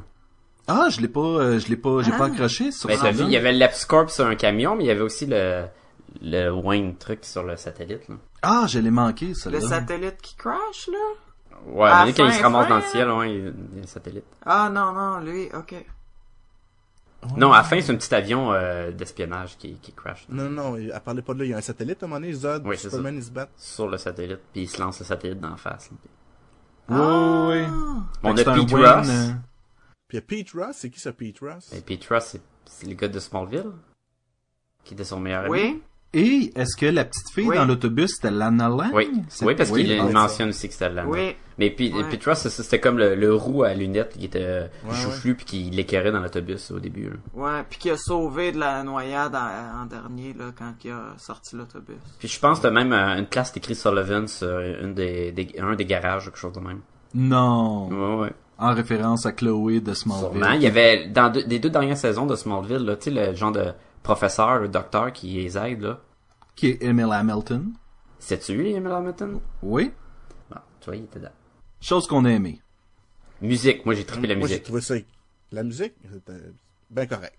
Ah, 0.67 0.89
je 0.91 0.99
l'ai 1.01 1.07
pas, 1.07 1.21
euh, 1.21 1.59
je 1.59 1.67
l'ai 1.69 1.77
pas, 1.77 2.01
j'ai 2.03 2.11
Ah. 2.13 2.17
pas 2.17 2.25
accroché 2.25 2.71
sur 2.71 2.89
Ben, 2.89 2.97
ça. 2.97 3.11
vu, 3.11 3.23
il 3.23 3.29
y 3.31 3.37
avait 3.37 3.53
l'Epscorp 3.53 4.09
sur 4.11 4.25
un 4.27 4.35
camion, 4.35 4.75
mais 4.75 4.83
il 4.83 4.87
y 4.87 4.91
avait 4.91 5.01
aussi 5.01 5.25
le, 5.25 5.65
le 6.21 6.49
Wayne 6.51 6.95
truc 6.97 7.19
sur 7.23 7.43
le 7.43 7.55
satellite, 7.55 8.07
là. 8.09 8.15
Ah, 8.41 8.65
je 8.67 8.79
l'ai 8.79 8.91
manqué, 8.91 9.33
ça. 9.33 9.49
Le 9.49 9.59
satellite 9.61 10.21
qui 10.21 10.35
crash, 10.35 10.89
là? 10.91 10.97
Ouais, 11.65 11.89
mais 12.05 12.13
quand 12.13 12.25
il 12.27 12.33
se 12.33 12.41
ramasse 12.43 12.67
fin, 12.67 12.69
dans 12.69 12.75
le 12.77 12.81
ciel, 12.91 13.09
ouais, 13.11 13.33
il 13.35 13.77
y 13.77 13.79
a 13.79 13.83
un 13.83 13.87
satellite. 13.87 14.25
Ah, 14.45 14.69
non, 14.71 14.91
non, 14.93 15.19
lui, 15.19 15.47
ok. 15.53 15.73
Non, 17.35 17.51
à 17.51 17.57
la 17.57 17.63
fin, 17.63 17.81
c'est 17.81 17.91
un 17.91 17.95
petit 17.95 18.13
avion 18.13 18.53
euh, 18.53 18.91
d'espionnage 18.91 19.57
qui, 19.57 19.73
qui 19.79 19.91
crash 19.91 20.25
là, 20.29 20.43
Non, 20.43 20.49
non, 20.49 20.75
elle 20.77 20.93
parlait 21.03 21.21
pas 21.21 21.33
de 21.33 21.39
là. 21.39 21.45
Il 21.45 21.51
y 21.51 21.53
a 21.53 21.57
un 21.57 21.61
satellite 21.61 22.01
à 22.03 22.05
un 22.05 22.09
moment 22.09 22.21
donné, 22.21 22.33
Zod, 22.33 22.61
Oui, 22.65 22.75
c'est 22.77 22.89
Superman, 22.89 23.15
ils 23.15 23.23
se 23.23 23.31
battent. 23.31 23.49
sur 23.57 23.87
le 23.87 23.97
satellite, 23.97 24.39
puis 24.53 24.61
il 24.63 24.67
se 24.69 24.79
lance 24.79 24.99
le 24.99 25.05
satellite 25.05 25.39
d'en 25.39 25.57
face. 25.57 25.89
là. 25.91 25.97
Oui, 26.89 26.97
oui, 26.99 27.65
oui. 27.65 28.01
On 28.23 28.31
a 28.31 28.43
Pete 28.43 28.71
Ross. 28.71 29.07
euh, 29.09 29.29
Puis 30.07 30.13
il 30.13 30.15
y 30.15 30.17
a 30.19 30.21
Pete 30.21 30.51
Ross. 30.51 30.75
C'est 30.77 30.89
qui 30.89 30.99
ça, 30.99 31.11
Pete 31.11 31.39
Ross? 31.39 31.73
Et 31.73 31.81
Pete 31.81 32.05
Ross, 32.07 32.23
c'est- 32.27 32.41
c'est 32.65 32.87
le 32.87 32.93
gars 32.93 33.09
de 33.09 33.19
Smallville, 33.19 33.71
qui 34.85 34.93
était 34.93 35.03
son 35.03 35.19
meilleur 35.19 35.41
ami. 35.45 35.49
Oui? 35.51 35.83
Et 36.13 36.53
est-ce 36.55 36.77
que 36.77 36.85
la 36.85 37.03
petite 37.03 37.29
fille 37.33 37.47
Oui. 37.49 37.57
dans 37.57 37.65
l'autobus, 37.65 38.11
c'était 38.15 38.31
Lana 38.31 38.69
Lang? 38.69 38.91
Oui, 38.93 39.11
oui, 39.41 39.55
parce 39.55 39.69
qu'il 39.71 39.91
ah, 39.91 40.05
il 40.07 40.13
mentionne 40.13 40.49
aussi 40.49 40.67
que 40.67 40.73
c'était 40.73 40.89
Lana. 40.89 41.09
Oui. 41.09 41.35
Mais 41.59 41.69
puis, 41.71 41.91
Ouais. 41.93 42.03
C'est- 42.35 42.49
c'était 42.49 42.79
comme 42.79 42.97
le, 42.99 43.15
le 43.15 43.33
roux 43.33 43.63
à 43.63 43.73
lunettes 43.73 44.17
qui 44.17 44.25
était 44.25 44.39
euh, 44.43 44.67
Ouais, 44.85 44.93
chouchlu 44.95 45.33
puis 45.35 45.45
qui 45.45 45.63
l'écœurait 45.71 46.11
dans 46.11 46.19
l'autobus 46.19 46.69
au 46.71 46.79
début. 46.79 47.09
là. 47.09 47.15
Ouais, 47.33 47.63
puis 47.69 47.79
qui 47.79 47.89
a 47.89 47.97
sauvé 47.97 48.51
de 48.51 48.59
la 48.59 48.83
noyade 48.83 49.33
en, 49.35 49.81
en 49.81 49.85
dernier, 49.87 50.33
là, 50.33 50.51
quand 50.57 50.73
il 50.83 50.91
a 50.91 51.15
sorti 51.17 51.55
l'autobus. 51.55 51.95
Puis 52.19 52.27
je 52.27 52.39
pense 52.39 52.59
que 52.59 52.67
même 52.67 52.93
euh, 52.93 53.17
une 53.17 53.25
place 53.25 53.51
écrit 53.57 53.73
Sullivan 53.75 54.27
sur 54.27 54.59
une 54.59 54.93
des, 54.93 55.31
des- 55.31 55.55
un 55.59 55.75
des 55.75 55.85
garages 55.85 56.27
ou 56.27 56.31
quelque 56.31 56.39
chose 56.39 56.53
de 56.53 56.59
même. 56.59 56.81
Non. 57.15 57.87
Ouais, 57.89 58.21
ouais. 58.25 58.33
En 58.59 58.73
référence 58.73 59.25
à 59.25 59.31
Chloé 59.31 59.79
de 59.81 59.93
Smallville. 59.93 60.39
Sûrement. 60.41 60.51
Il 60.53 60.61
y 60.63 60.67
avait, 60.67 61.07
dans 61.07 61.29
deux- 61.31 61.43
des 61.43 61.59
deux 61.59 61.69
dernières 61.69 61.97
saisons 61.97 62.25
de 62.25 62.35
Smallville, 62.35 62.85
là, 62.85 62.95
tu 62.95 63.11
sais, 63.13 63.29
le 63.29 63.35
genre 63.35 63.51
de 63.51 63.71
professeur, 64.03 64.59
le 64.59 64.67
docteur 64.67 65.11
qui 65.13 65.27
les 65.29 65.57
aide, 65.57 65.81
là. 65.81 65.99
Qui 66.55 66.69
est 66.69 66.83
Emil 66.83 67.11
Hamilton. 67.11 67.71
C'est-tu 68.19 68.53
lui, 68.55 68.71
Emil 68.73 68.91
Hamilton? 68.91 69.39
Oui. 69.61 69.91
Bon, 70.49 70.57
tu 70.79 70.85
vois, 70.87 70.95
il 70.95 71.03
était 71.03 71.19
là. 71.19 71.31
Chose 71.81 72.07
qu'on 72.07 72.25
a 72.25 72.29
aimé. 72.31 72.61
Musique, 73.41 73.85
moi 73.85 73.93
j'ai 73.95 74.05
trippé 74.05 74.27
la 74.27 74.35
Moi, 74.35 74.47
j'ai 74.47 74.55
musique. 74.55 74.63
trouvé 74.65 74.81
ça... 74.81 74.95
La 75.51 75.63
musique, 75.63 75.93
c'était 76.11 76.41
bien 76.89 77.05
correct. 77.05 77.37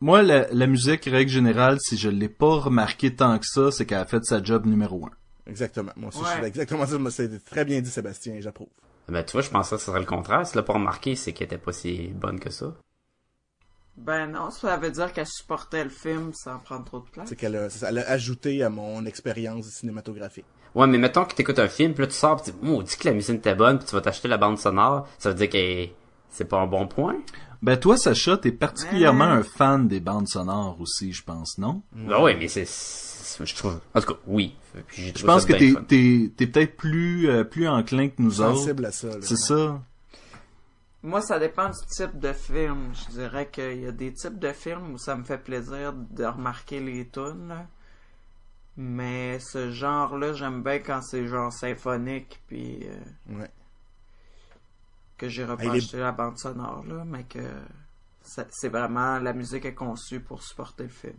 Moi, 0.00 0.22
la, 0.22 0.48
la 0.50 0.66
musique, 0.66 1.04
règle 1.04 1.30
générale, 1.30 1.78
si 1.80 1.98
je 1.98 2.08
l'ai 2.08 2.30
pas 2.30 2.54
remarqué 2.58 3.14
tant 3.14 3.38
que 3.38 3.44
ça, 3.46 3.70
c'est 3.70 3.84
qu'elle 3.84 3.98
a 3.98 4.06
fait 4.06 4.24
sa 4.24 4.42
job 4.42 4.64
numéro 4.64 5.04
un. 5.04 5.10
Exactement. 5.46 5.92
Moi 5.96 6.08
aussi, 6.08 6.20
Ouais. 6.20 6.24
je 6.36 6.40
fais 6.40 6.46
exactement 6.48 6.86
ça. 6.86 6.96
C'est 7.10 7.44
très 7.44 7.66
bien 7.66 7.80
dit, 7.82 7.90
Sébastien. 7.90 8.40
J'approuve. 8.40 8.68
Ben, 9.08 9.22
tu 9.24 9.32
vois, 9.32 9.42
je 9.42 9.50
pensais 9.50 9.74
que 9.74 9.80
ce 9.80 9.86
serait 9.88 10.00
le 10.00 10.06
contraire. 10.06 10.46
Si 10.46 10.52
tu 10.52 10.56
l'as 10.58 10.62
pas 10.62 10.72
remarqué, 10.74 11.16
c'est 11.16 11.32
qu'elle 11.34 11.46
était 11.46 11.58
pas 11.58 11.72
si 11.72 12.08
bonne 12.14 12.40
que 12.40 12.48
ça. 12.50 12.74
Ben 13.96 14.28
non, 14.28 14.50
ça 14.50 14.78
veut 14.78 14.90
dire 14.90 15.12
qu'elle 15.12 15.26
supportait 15.26 15.84
le 15.84 15.90
film 15.90 16.32
sans 16.32 16.58
prendre 16.60 16.84
trop 16.86 17.00
de 17.00 17.10
place. 17.10 17.28
C'est 17.28 17.36
qu'elle 17.36 17.68
elle 17.86 17.98
a 17.98 18.08
ajouté 18.08 18.62
à 18.62 18.70
mon 18.70 19.04
expérience 19.04 19.66
cinématographique. 19.66 20.46
Ouais, 20.74 20.86
mais 20.86 20.98
mettons 20.98 21.24
que 21.24 21.34
t'écoutes 21.34 21.58
un 21.58 21.68
film, 21.68 21.94
puis 21.94 22.02
là 22.02 22.06
tu 22.08 22.14
sors, 22.14 22.36
pis 22.42 22.50
tu 22.50 22.56
dis, 22.58 22.70
oh, 22.70 22.82
dis 22.82 22.96
que 22.96 23.08
la 23.08 23.14
musique 23.14 23.36
était 23.36 23.54
bonne, 23.54 23.78
puis 23.78 23.86
tu 23.88 23.94
vas 23.94 24.00
t'acheter 24.00 24.28
la 24.28 24.38
bande 24.38 24.58
sonore, 24.58 25.08
ça 25.18 25.30
veut 25.30 25.34
dire 25.34 25.48
que 25.50 25.90
c'est 26.30 26.44
pas 26.44 26.58
un 26.60 26.66
bon 26.66 26.86
point? 26.86 27.16
Ben 27.62 27.76
toi, 27.76 27.96
Sacha, 27.96 28.36
t'es 28.38 28.52
particulièrement 28.52 29.26
Ouais. 29.26 29.38
un 29.38 29.42
fan 29.42 29.86
des 29.88 30.00
bandes 30.00 30.28
sonores 30.28 30.80
aussi, 30.80 31.12
je 31.12 31.22
pense, 31.24 31.58
non? 31.58 31.82
Ben 31.92 32.22
oui, 32.22 32.32
mais 32.38 32.48
c'est, 32.48 32.64
je 33.44 33.54
trouve, 33.54 33.80
en 33.94 34.00
tout 34.00 34.14
cas, 34.14 34.20
oui. 34.26 34.54
Puis 34.86 35.12
Je 35.16 35.26
pense 35.26 35.44
que 35.44 35.52
t'es, 35.52 35.74
t'es, 35.88 36.30
t'es 36.36 36.46
peut-être 36.46 36.76
plus, 36.76 37.28
euh, 37.28 37.42
plus 37.44 37.68
enclin 37.68 38.08
que 38.08 38.14
nous 38.22 38.40
autres. 38.40 38.58
Sensible 38.58 38.86
à 38.86 38.92
ça. 38.92 39.08
là. 39.08 39.16
C'est 39.20 39.36
ça? 39.36 39.80
Moi, 41.02 41.20
ça 41.22 41.38
dépend 41.38 41.68
du 41.68 41.78
type 41.88 42.18
de 42.20 42.32
film. 42.32 42.92
Je 42.94 43.12
dirais 43.18 43.48
qu'il 43.50 43.80
y 43.82 43.86
a 43.86 43.92
des 43.92 44.12
types 44.12 44.38
de 44.38 44.52
films 44.52 44.92
où 44.94 44.98
ça 44.98 45.16
me 45.16 45.24
fait 45.24 45.38
plaisir 45.38 45.92
de 45.94 46.24
remarquer 46.24 46.78
les 46.80 47.08
tunes. 47.08 47.48
là. 47.48 47.66
Mais 48.82 49.38
ce 49.40 49.70
genre-là, 49.70 50.32
j'aime 50.32 50.62
bien 50.62 50.78
quand 50.78 51.02
c'est 51.02 51.26
genre 51.26 51.52
symphonique, 51.52 52.40
puis 52.46 52.86
euh, 52.88 53.38
Ouais. 53.38 53.50
que 55.18 55.28
j'ai 55.28 55.44
reproché 55.44 55.98
la 55.98 56.12
bande 56.12 56.38
sonore, 56.38 56.82
là, 56.88 57.04
mais 57.06 57.24
que 57.24 57.40
c'est 58.22 58.68
vraiment 58.70 59.18
la 59.18 59.34
musique 59.34 59.66
est 59.66 59.74
conçue 59.74 60.20
pour 60.20 60.42
supporter 60.42 60.84
le 60.84 60.88
film. 60.88 61.18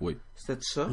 Oui. 0.00 0.16
C'était 0.36 0.60
ça? 0.62 0.88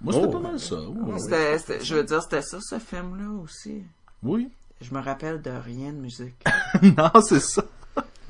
Moi, 0.00 0.14
c'était 0.14 0.26
Oh. 0.26 0.30
pas 0.30 0.38
mal 0.40 0.58
ça. 0.58 0.76
oui. 0.80 1.20
C'était- 1.20 1.58
c'était- 1.58 1.84
je 1.84 1.94
veux 1.96 2.04
dire, 2.04 2.22
c'était 2.22 2.40
ça, 2.42 2.58
ce 2.60 2.78
film-là 2.78 3.28
aussi. 3.42 3.84
Oui. 4.22 4.50
Je 4.80 4.94
me 4.94 5.00
rappelle 5.00 5.42
de 5.42 5.50
rien 5.50 5.92
de 5.92 5.98
musique. 5.98 6.42
non, 6.96 7.10
c'est 7.20 7.40
ça. 7.40 7.62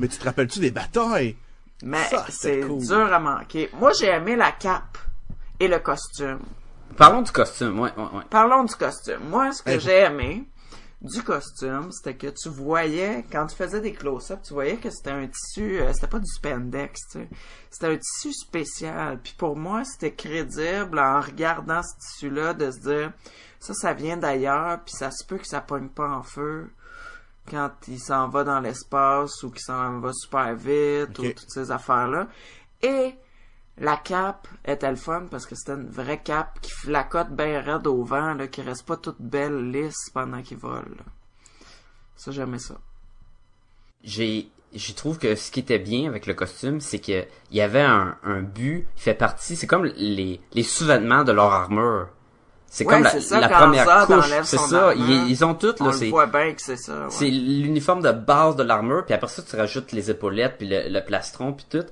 Mais 0.00 0.08
tu 0.08 0.18
te 0.18 0.24
rappelles-tu 0.24 0.58
des 0.58 0.72
batailles? 0.72 1.36
Mais 1.84 2.10
c'est 2.30 2.62
cool. 2.62 2.84
dur 2.84 3.12
à 3.12 3.20
manquer. 3.20 3.70
Moi, 3.78 3.92
j'ai 3.98 4.06
aimé 4.08 4.34
la 4.34 4.50
cape 4.50 4.98
et 5.60 5.68
le 5.68 5.78
costume. 5.78 6.40
Parlons 6.96 7.22
du 7.22 7.32
costume, 7.32 7.80
ouais, 7.80 7.92
ouais, 7.96 8.02
ouais. 8.14 8.24
Parlons 8.30 8.64
du 8.64 8.74
costume. 8.74 9.28
Moi, 9.28 9.52
ce 9.52 9.62
que 9.62 9.78
j'ai 9.78 9.98
aimé 10.00 10.46
du 11.00 11.22
costume, 11.22 11.90
c'était 11.90 12.14
que 12.14 12.28
tu 12.28 12.48
voyais, 12.48 13.24
quand 13.30 13.46
tu 13.46 13.56
faisais 13.56 13.80
des 13.80 13.92
close-ups, 13.92 14.46
tu 14.46 14.54
voyais 14.54 14.76
que 14.76 14.88
c'était 14.90 15.10
un 15.10 15.26
tissu, 15.26 15.80
euh, 15.80 15.92
c'était 15.92 16.06
pas 16.06 16.20
du 16.20 16.30
spandex, 16.30 17.00
tu 17.10 17.18
sais. 17.18 17.28
C'était 17.70 17.86
un 17.88 17.96
tissu 17.96 18.32
spécial. 18.32 19.18
Puis 19.22 19.34
pour 19.36 19.56
moi, 19.56 19.82
c'était 19.84 20.14
crédible 20.14 20.98
en 20.98 21.20
regardant 21.20 21.82
ce 21.82 21.96
tissu-là 21.98 22.54
de 22.54 22.70
se 22.70 22.78
dire, 22.78 23.12
ça, 23.58 23.74
ça 23.74 23.92
vient 23.92 24.16
d'ailleurs, 24.16 24.80
puis 24.84 24.94
ça 24.94 25.10
se 25.10 25.24
peut 25.24 25.38
que 25.38 25.46
ça 25.46 25.60
pogne 25.60 25.88
pas 25.88 26.08
en 26.08 26.22
feu 26.22 26.70
quand 27.50 27.72
il 27.88 27.98
s'en 27.98 28.28
va 28.28 28.44
dans 28.44 28.60
l'espace 28.60 29.42
ou 29.42 29.50
qu'il 29.50 29.62
s'en 29.62 29.98
va 29.98 30.12
super 30.12 30.54
vite 30.54 31.18
ou 31.18 31.22
toutes 31.32 31.50
ces 31.50 31.70
affaires-là. 31.72 32.28
Et 32.82 33.16
la 33.78 33.96
cape 33.96 34.46
était 34.64 34.90
le 34.90 34.96
fun 34.96 35.26
parce 35.30 35.46
que 35.46 35.54
c'était 35.54 35.72
une 35.72 35.88
vraie 35.88 36.20
cape 36.22 36.60
qui 36.60 36.70
flacote 36.72 37.30
bien 37.30 37.60
raide 37.60 37.86
au 37.86 38.04
vent, 38.04 38.34
là, 38.34 38.46
qui 38.46 38.62
reste 38.62 38.86
pas 38.86 38.96
toute 38.96 39.20
belle, 39.20 39.70
lisse 39.70 40.10
pendant 40.12 40.42
qu'il 40.42 40.58
vole. 40.58 40.94
là. 40.98 41.04
Ça, 42.16 42.30
j'aimais 42.30 42.58
ça. 42.58 42.74
j'ai 44.04 44.48
je 44.74 44.92
trouve 44.94 45.18
que 45.18 45.34
ce 45.34 45.50
qui 45.50 45.60
était 45.60 45.78
bien 45.78 46.08
avec 46.08 46.24
le 46.24 46.32
costume, 46.32 46.80
c'est 46.80 46.98
que 46.98 47.26
il 47.50 47.56
y 47.58 47.60
avait 47.60 47.82
un, 47.82 48.16
un 48.22 48.40
but, 48.40 48.88
il 48.96 49.02
fait 49.02 49.12
partie, 49.12 49.54
c'est 49.54 49.66
comme 49.66 49.84
les, 49.84 50.40
les 50.54 50.62
sous-vêtements 50.62 51.24
de 51.24 51.32
leur 51.32 51.52
armure. 51.52 52.08
C'est 52.68 52.86
Ouais, 52.86 52.94
comme 52.94 53.02
la, 53.02 53.20
ça, 53.20 53.38
la 53.38 53.50
première 53.50 54.06
couche, 54.06 54.30
c'est 54.44 54.56
ça, 54.56 54.88
armure, 54.88 55.06
ils, 55.06 55.30
ils 55.30 55.44
ont 55.44 55.54
toutes 55.54 55.82
On 55.82 55.84
là, 55.84 55.90
le 55.90 55.96
c'est 55.98 56.08
voit 56.08 56.24
bien 56.24 56.54
que 56.54 56.62
c'est 56.62 56.78
ça. 56.78 57.02
ouais. 57.02 57.10
c'est 57.10 57.28
l'uniforme 57.28 58.00
de 58.00 58.12
base 58.12 58.56
de 58.56 58.62
l'armure, 58.62 59.04
puis 59.04 59.12
après 59.12 59.28
ça 59.28 59.42
tu 59.42 59.54
rajoutes 59.56 59.92
les 59.92 60.10
épaulettes 60.10 60.56
puis 60.56 60.68
le, 60.68 60.88
le 60.88 61.04
plastron 61.04 61.52
puis 61.52 61.66
tout. 61.68 61.84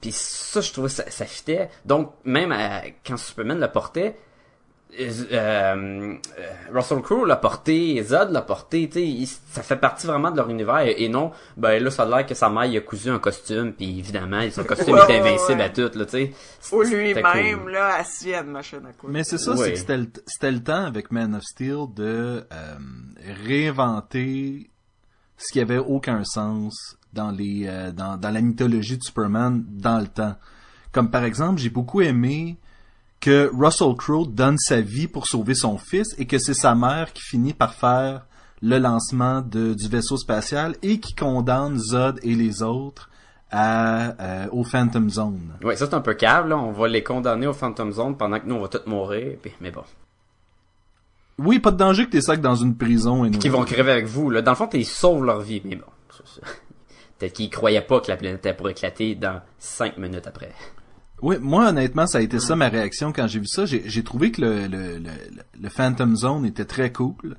Puis 0.00 0.12
ça 0.12 0.60
je 0.60 0.72
trouvais 0.72 0.88
ça 0.88 1.04
ça 1.10 1.24
fitait. 1.26 1.68
Donc 1.84 2.12
même 2.24 2.52
à- 2.52 2.82
quand 3.06 3.16
Superman 3.16 3.58
le 3.60 3.68
portait 3.68 4.16
euh, 5.00 5.10
euh, 5.32 6.14
Russell 6.72 7.02
Crowe 7.02 7.26
l'a 7.26 7.34
porté, 7.36 8.00
Zod 8.04 8.30
l'a 8.30 8.40
porté, 8.40 8.88
tu 8.88 9.26
ça 9.26 9.62
fait 9.62 9.76
partie 9.76 10.06
vraiment 10.06 10.30
de 10.30 10.36
leur 10.36 10.48
univers 10.48 10.78
et, 10.82 11.02
et 11.02 11.08
non, 11.08 11.32
ben 11.56 11.82
là 11.82 11.90
ça 11.90 12.04
a 12.04 12.06
l'air 12.06 12.24
que 12.24 12.34
sa 12.34 12.48
mère 12.48 12.66
il 12.66 12.76
a 12.76 12.80
cousu 12.80 13.10
un 13.10 13.18
costume 13.18 13.72
puis 13.72 13.98
évidemment 13.98 14.40
son 14.50 14.62
costume 14.62 14.94
Ouais, 14.94 15.02
était 15.02 15.20
ouais, 15.20 15.28
invincible 15.32 15.58
ouais. 15.58 15.64
à 15.64 15.68
tout 15.70 15.90
là, 15.98 16.04
tu 16.06 16.10
sais. 16.12 16.32
Ou 16.72 16.82
lui-même, 16.82 17.62
cool. 17.62 17.72
là, 17.72 17.96
assis 17.96 18.32
à 18.32 18.40
une 18.42 18.52
machine 18.52 18.78
à 18.88 18.92
coudre. 18.92 19.12
Mais 19.12 19.24
c'est 19.24 19.38
ça, 19.38 19.50
Ouais. 19.52 19.56
c'est 19.64 19.72
que 19.72 19.78
c'était 19.78 19.96
le, 19.96 20.06
c'était 20.26 20.52
le 20.52 20.62
temps 20.62 20.84
avec 20.84 21.10
Man 21.10 21.34
of 21.34 21.42
Steel 21.42 21.86
de 21.94 22.46
euh, 22.52 22.76
réinventer 23.44 24.70
ce 25.38 25.52
qui 25.52 25.60
avait 25.60 25.78
aucun 25.78 26.24
sens 26.24 26.96
dans 27.12 27.30
les 27.30 27.66
euh, 27.66 27.92
dans, 27.92 28.18
la 28.22 28.40
mythologie 28.40 28.98
de 28.98 29.02
Superman 29.02 29.64
dans 29.68 29.98
le 29.98 30.06
temps. 30.06 30.36
Comme 30.92 31.10
par 31.10 31.24
exemple, 31.24 31.60
j'ai 31.60 31.70
beaucoup 31.70 32.00
aimé 32.00 32.56
que 33.20 33.50
Russell 33.52 33.94
Crowe 33.96 34.26
donne 34.26 34.58
sa 34.58 34.80
vie 34.80 35.08
pour 35.08 35.26
sauver 35.26 35.54
son 35.54 35.78
fils 35.78 36.14
et 36.18 36.26
que 36.26 36.38
c'est 36.38 36.54
sa 36.54 36.74
mère 36.74 37.12
qui 37.12 37.22
finit 37.22 37.54
par 37.54 37.74
faire 37.74 38.26
le 38.62 38.78
lancement 38.78 39.42
du 39.42 39.88
vaisseau 39.88 40.16
spatial 40.16 40.76
et 40.82 41.00
qui 41.00 41.14
condamne 41.14 41.78
Zod 41.78 42.20
et 42.22 42.34
les 42.34 42.62
autres 42.62 43.10
à, 43.50 44.20
euh, 44.20 44.46
au 44.52 44.64
Phantom 44.64 45.08
Zone. 45.08 45.52
Ouais, 45.62 45.76
ça 45.76 45.86
c'est 45.86 45.94
un 45.94 46.00
peu 46.00 46.14
cave 46.14 46.48
là, 46.48 46.58
on 46.58 46.72
va 46.72 46.88
les 46.88 47.02
condamner 47.02 47.46
au 47.46 47.52
Phantom 47.52 47.92
Zone 47.92 48.16
pendant 48.16 48.40
que 48.40 48.46
nous 48.46 48.56
on 48.56 48.62
va 48.62 48.68
tous 48.68 48.86
mourir, 48.86 49.38
mais 49.60 49.70
bon. 49.70 49.84
Oui, 51.38 51.58
pas 51.58 51.70
de 51.70 51.76
danger 51.76 52.06
que 52.06 52.10
t'es 52.10 52.20
sac 52.20 52.40
dans 52.40 52.54
une 52.54 52.76
prison. 52.76 53.24
Et 53.24 53.30
qui 53.30 53.48
vont 53.48 53.64
crever 53.64 53.92
avec 53.92 54.06
vous. 54.06 54.30
Là. 54.30 54.42
Dans 54.42 54.52
le 54.52 54.56
fond, 54.56 54.68
ils 54.72 54.86
sauvent 54.86 55.24
leur 55.24 55.40
vie, 55.40 55.60
mais 55.64 55.76
bon. 55.76 55.84
Peut-être 57.18 57.32
qu'ils 57.32 57.50
croyaient 57.50 57.82
pas 57.82 58.00
que 58.00 58.10
la 58.10 58.16
planète 58.16 58.38
était 58.38 58.54
pour 58.54 58.68
éclater 58.68 59.14
dans 59.14 59.40
cinq 59.58 59.96
minutes 59.96 60.26
après. 60.26 60.52
Oui, 61.22 61.36
moi 61.40 61.68
honnêtement, 61.68 62.06
ça 62.06 62.18
a 62.18 62.20
été 62.20 62.38
ça 62.38 62.56
ma 62.56 62.68
réaction 62.68 63.12
quand 63.12 63.26
j'ai 63.26 63.38
vu 63.38 63.46
ça. 63.46 63.64
J'ai 63.64 63.82
j'ai 63.86 64.04
trouvé 64.04 64.30
que 64.30 64.42
le, 64.42 64.66
le, 64.66 64.98
le, 64.98 65.10
le 65.58 65.68
Phantom 65.70 66.14
Zone 66.14 66.44
était 66.44 66.66
très 66.66 66.92
cool. 66.92 67.36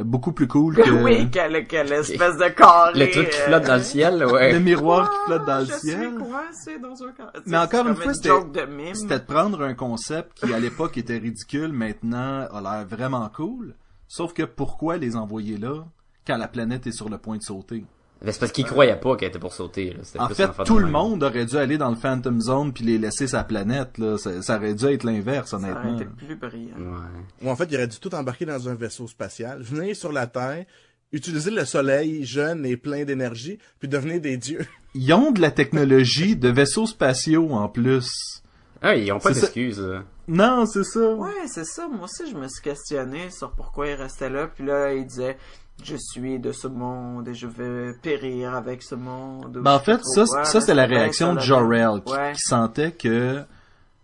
Euh, 0.00 0.04
Beaucoup 0.04 0.32
plus 0.32 0.46
cool 0.46 0.76
que 0.76 0.90
oui, 0.90 1.28
quelle, 1.30 1.66
quelle 1.66 1.92
espèce 1.92 2.36
de 2.36 2.48
carré. 2.48 2.92
Le 2.98 3.10
truc 3.10 3.30
qui 3.30 3.36
euh, 3.40 3.46
flotte 3.46 3.64
dans 3.64 3.76
le 3.76 3.82
ciel, 3.82 4.18
là, 4.18 4.26
ouais. 4.28 4.52
le 4.52 4.60
miroir 4.70 5.10
qui 5.10 5.16
Ah, 5.16 5.26
flotte 5.26 5.46
dans 5.46 5.58
le 5.58 5.64
je 5.66 5.72
ciel. 5.72 6.00
suis 6.00 6.18
coincé 6.18 6.78
dans 6.78 7.02
un 7.04 7.12
carré. 7.12 7.38
Mais 7.46 7.56
encore 7.58 7.86
une 7.88 7.96
fois, 7.96 8.14
c'était-. 8.14 8.94
C'était 8.94 9.18
de 9.18 9.24
prendre 9.24 9.62
un 9.62 9.74
concept 9.74 10.44
qui 10.44 10.52
à 10.54 10.58
l'époque 10.58 10.96
était 10.98 11.18
ridicule, 11.18 11.72
maintenant 11.72 12.46
a 12.52 12.60
l'air 12.60 12.86
vraiment 12.86 13.28
cool. 13.34 13.74
Sauf 14.06 14.32
que 14.32 14.42
pourquoi 14.44 14.96
les 14.96 15.16
envoyer 15.16 15.56
là 15.58 15.84
quand 16.26 16.36
la 16.36 16.48
planète 16.48 16.86
est 16.86 16.92
sur 16.92 17.08
le 17.08 17.18
point 17.18 17.36
de 17.36 17.42
sauter? 17.42 17.84
Mais 18.22 18.32
c'est 18.32 18.40
parce 18.40 18.52
qu'ils 18.52 18.64
croyaient 18.64 18.98
pas 18.98 19.16
qu'elle 19.16 19.28
était 19.28 19.38
pour 19.38 19.52
sauter. 19.52 19.90
Là. 19.92 20.00
C'était 20.02 20.18
En 20.20 20.26
plus 20.26 20.34
fait, 20.34 20.50
tout 20.64 20.78
le 20.78 20.88
monde 20.90 21.22
aurait 21.22 21.46
dû 21.46 21.56
aller 21.56 21.78
dans 21.78 21.90
le 21.90 21.96
Phantom 21.96 22.40
Zone 22.40 22.72
puis 22.72 22.84
les 22.84 22.98
laisser 22.98 23.28
sa 23.28 23.44
planète. 23.44 23.96
Là. 23.98 24.18
Ça, 24.18 24.42
ça 24.42 24.56
aurait 24.56 24.74
dû 24.74 24.86
être 24.86 25.04
l'inverse, 25.04 25.50
Ça 25.50 25.56
aurait 25.58 25.70
honnêtement. 25.70 25.96
été 25.96 26.04
plus 26.04 26.34
brillant. 26.36 26.76
Ouais. 26.78 27.44
Ou 27.46 27.50
en 27.50 27.54
fait, 27.56 27.66
il 27.70 27.76
aurait 27.76 27.86
dû 27.86 27.98
tout 28.00 28.14
embarquer 28.14 28.44
dans 28.44 28.68
un 28.68 28.74
vaisseau 28.74 29.06
spatial, 29.06 29.62
venir 29.62 29.94
sur 29.94 30.10
la 30.10 30.26
Terre, 30.26 30.64
utiliser 31.12 31.50
le 31.52 31.64
soleil 31.64 32.24
jeune 32.24 32.66
et 32.66 32.76
plein 32.76 33.04
d'énergie, 33.04 33.58
puis 33.78 33.88
devenir 33.88 34.20
des 34.20 34.36
dieux. 34.36 34.66
Ils 34.94 35.12
ont 35.12 35.30
de 35.30 35.40
la 35.40 35.50
technologie 35.52 36.34
de 36.34 36.48
vaisseaux 36.48 36.86
spatiaux 36.86 37.50
en 37.52 37.68
plus. 37.68 38.42
Ah, 38.82 38.94
ils 38.94 39.10
ont 39.12 39.18
pas 39.18 39.28
C'est 39.34 39.40
ça. 39.40 39.46
d'excuses. 39.46 39.84
Non, 40.28 40.66
c'est 40.66 40.84
ça. 40.84 41.14
Ouais, 41.14 41.46
c'est 41.46 41.64
ça. 41.64 41.88
Moi 41.88 42.04
aussi, 42.04 42.30
je 42.30 42.36
me 42.36 42.46
suis 42.48 42.62
questionné 42.62 43.30
sur 43.30 43.50
pourquoi 43.52 43.88
il 43.88 43.94
restait 43.94 44.30
là. 44.30 44.46
Puis 44.46 44.64
là, 44.64 44.92
il 44.92 45.06
disait, 45.06 45.36
je 45.82 45.96
suis 45.96 46.38
de 46.38 46.52
ce 46.52 46.68
monde 46.68 47.26
et 47.28 47.34
je 47.34 47.46
vais 47.46 47.92
périr 48.02 48.54
avec 48.54 48.82
ce 48.82 48.94
monde. 48.94 49.58
Ben, 49.62 49.74
en 49.74 49.78
fait, 49.80 50.00
ça, 50.04 50.26
ça 50.44 50.60
c'est 50.60 50.74
la 50.74 50.86
réaction 50.86 51.34
de. 51.34 51.40
Jor-El, 51.40 52.02
qui, 52.04 52.12
Ouais. 52.12 52.32
qui 52.34 52.40
sentait 52.40 52.92
que 52.92 53.42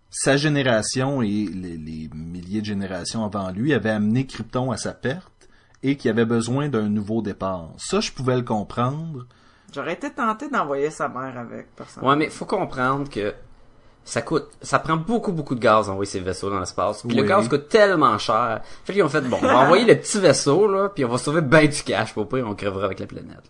sa 0.09 0.37
génération 0.37 1.21
et 1.21 1.27
les, 1.27 1.77
les 1.77 2.09
milliers 2.13 2.61
de 2.61 2.65
générations 2.65 3.23
avant 3.25 3.51
lui 3.51 3.73
avaient 3.73 3.89
amené 3.91 4.25
Krypton 4.25 4.71
à 4.71 4.77
sa 4.77 4.93
perte 4.93 5.31
et 5.83 5.97
qu'il 5.97 6.09
avait 6.09 6.25
besoin 6.25 6.69
d'un 6.69 6.87
nouveau 6.89 7.21
départ. 7.21 7.69
Ça, 7.77 7.99
je 7.99 8.11
pouvais 8.11 8.35
le 8.35 8.41
comprendre. 8.41 9.25
J'aurais 9.73 9.93
été 9.93 10.09
tenté 10.09 10.49
d'envoyer 10.49 10.89
sa 10.89 11.09
mère 11.09 11.37
avec, 11.37 11.75
personnellement. 11.75 12.11
Ouais, 12.11 12.17
mais 12.17 12.29
faut 12.29 12.45
comprendre 12.45 13.09
que 13.09 13.33
ça 14.05 14.21
coûte, 14.21 14.47
ça 14.61 14.79
prend 14.79 14.95
beaucoup, 14.97 15.31
beaucoup 15.33 15.55
de 15.55 15.59
gaz 15.59 15.87
d'envoyer 15.87 16.09
ces 16.09 16.19
vaisseaux 16.19 16.49
dans 16.49 16.59
l'espace. 16.59 17.01
Puis 17.07 17.17
le 17.17 17.23
gaz 17.23 17.49
coûte 17.49 17.67
tellement 17.67 18.17
cher. 18.17 18.61
Fait 18.85 18.93
qu'ils 18.93 19.03
ont 19.03 19.09
fait, 19.09 19.21
bon, 19.21 19.37
on 19.41 19.45
va 19.47 19.57
envoyer 19.59 19.83
le 19.85 19.99
petit 19.99 20.19
vaisseau, 20.19 20.67
là, 20.67 20.89
puis 20.89 21.03
on 21.03 21.09
va 21.09 21.17
sauver 21.17 21.41
ben 21.41 21.67
du 21.67 21.83
cash, 21.83 22.13
pour 22.13 22.29
pire, 22.29 22.45
on 22.47 22.53
crèvera 22.55 22.85
avec 22.85 22.99
la 22.99 23.07
planète. 23.07 23.43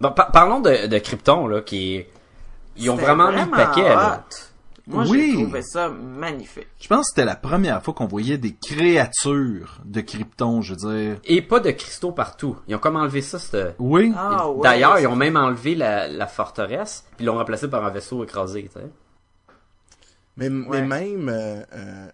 Bon, 0.00 0.10
par- 0.12 0.30
parlons 0.32 0.60
de, 0.60 0.86
de 0.86 0.98
Krypton, 0.98 1.46
là, 1.46 1.62
qui 1.62 2.04
ils 2.76 2.90
ont 2.90 2.94
C'était 2.96 3.06
vraiment 3.06 3.32
mis 3.32 3.40
le 3.42 3.50
paquet, 3.50 3.88
là. 3.88 4.24
hot. 4.30 4.34
Moi, 4.86 5.04
Oui. 5.08 5.32
j'ai 5.34 5.42
trouvé 5.44 5.62
ça 5.62 5.88
magnifique. 5.88 6.66
Je 6.78 6.88
pense 6.88 7.06
que 7.06 7.14
c'était 7.14 7.24
la 7.24 7.36
première 7.36 7.82
fois 7.82 7.94
qu'on 7.94 8.06
voyait 8.06 8.36
des 8.36 8.54
créatures 8.54 9.78
de 9.86 10.00
Krypton, 10.02 10.60
je 10.60 10.74
veux 10.74 10.92
dire. 10.92 11.16
Et 11.24 11.40
pas 11.40 11.60
de 11.60 11.70
cristaux 11.70 12.12
partout. 12.12 12.56
Ils 12.68 12.74
ont 12.74 12.78
comme 12.78 12.96
enlevé 12.96 13.22
ça, 13.22 13.38
cette... 13.38 13.76
Oui. 13.78 14.12
Ah, 14.14 14.48
ouais. 14.50 14.60
D'ailleurs, 14.62 14.98
ils 14.98 15.06
ont 15.06 15.16
même 15.16 15.36
enlevé 15.38 15.74
la, 15.74 16.06
la 16.08 16.26
forteresse, 16.26 17.06
puis 17.16 17.24
ils 17.24 17.26
l'ont 17.26 17.36
remplacé 17.38 17.68
par 17.70 17.82
un 17.84 17.90
vaisseau 17.90 18.22
écrasé, 18.24 18.64
tu 18.64 18.78
sais. 18.78 18.86
Mais, 20.36 20.48
Ouais. 20.48 20.82
mais 20.82 21.00
même 21.12 21.28
euh, 21.28 21.62
euh, 21.74 22.08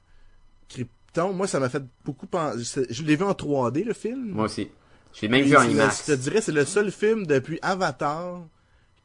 Krypton, 0.69 1.33
moi, 1.33 1.47
ça 1.47 1.59
m'a 1.61 1.69
fait 1.69 1.83
beaucoup 2.05 2.27
penser. 2.27 2.87
Je 2.91 3.03
l'ai 3.03 3.17
vu 3.17 3.25
en 3.25 3.33
3D, 3.33 3.85
le 3.85 3.95
film. 3.95 4.31
Moi 4.31 4.45
aussi. 4.45 4.71
Je 5.15 5.23
l'ai 5.23 5.29
même 5.29 5.41
Et 5.45 5.49
vu 5.49 5.57
en 5.57 5.63
IMAX. 5.63 6.07
Je 6.07 6.13
te 6.13 6.17
dirais, 6.19 6.41
c'est 6.41 6.53
le 6.53 6.65
seul 6.65 6.91
film 6.93 7.27
depuis 7.27 7.59
Avatar 7.63 8.43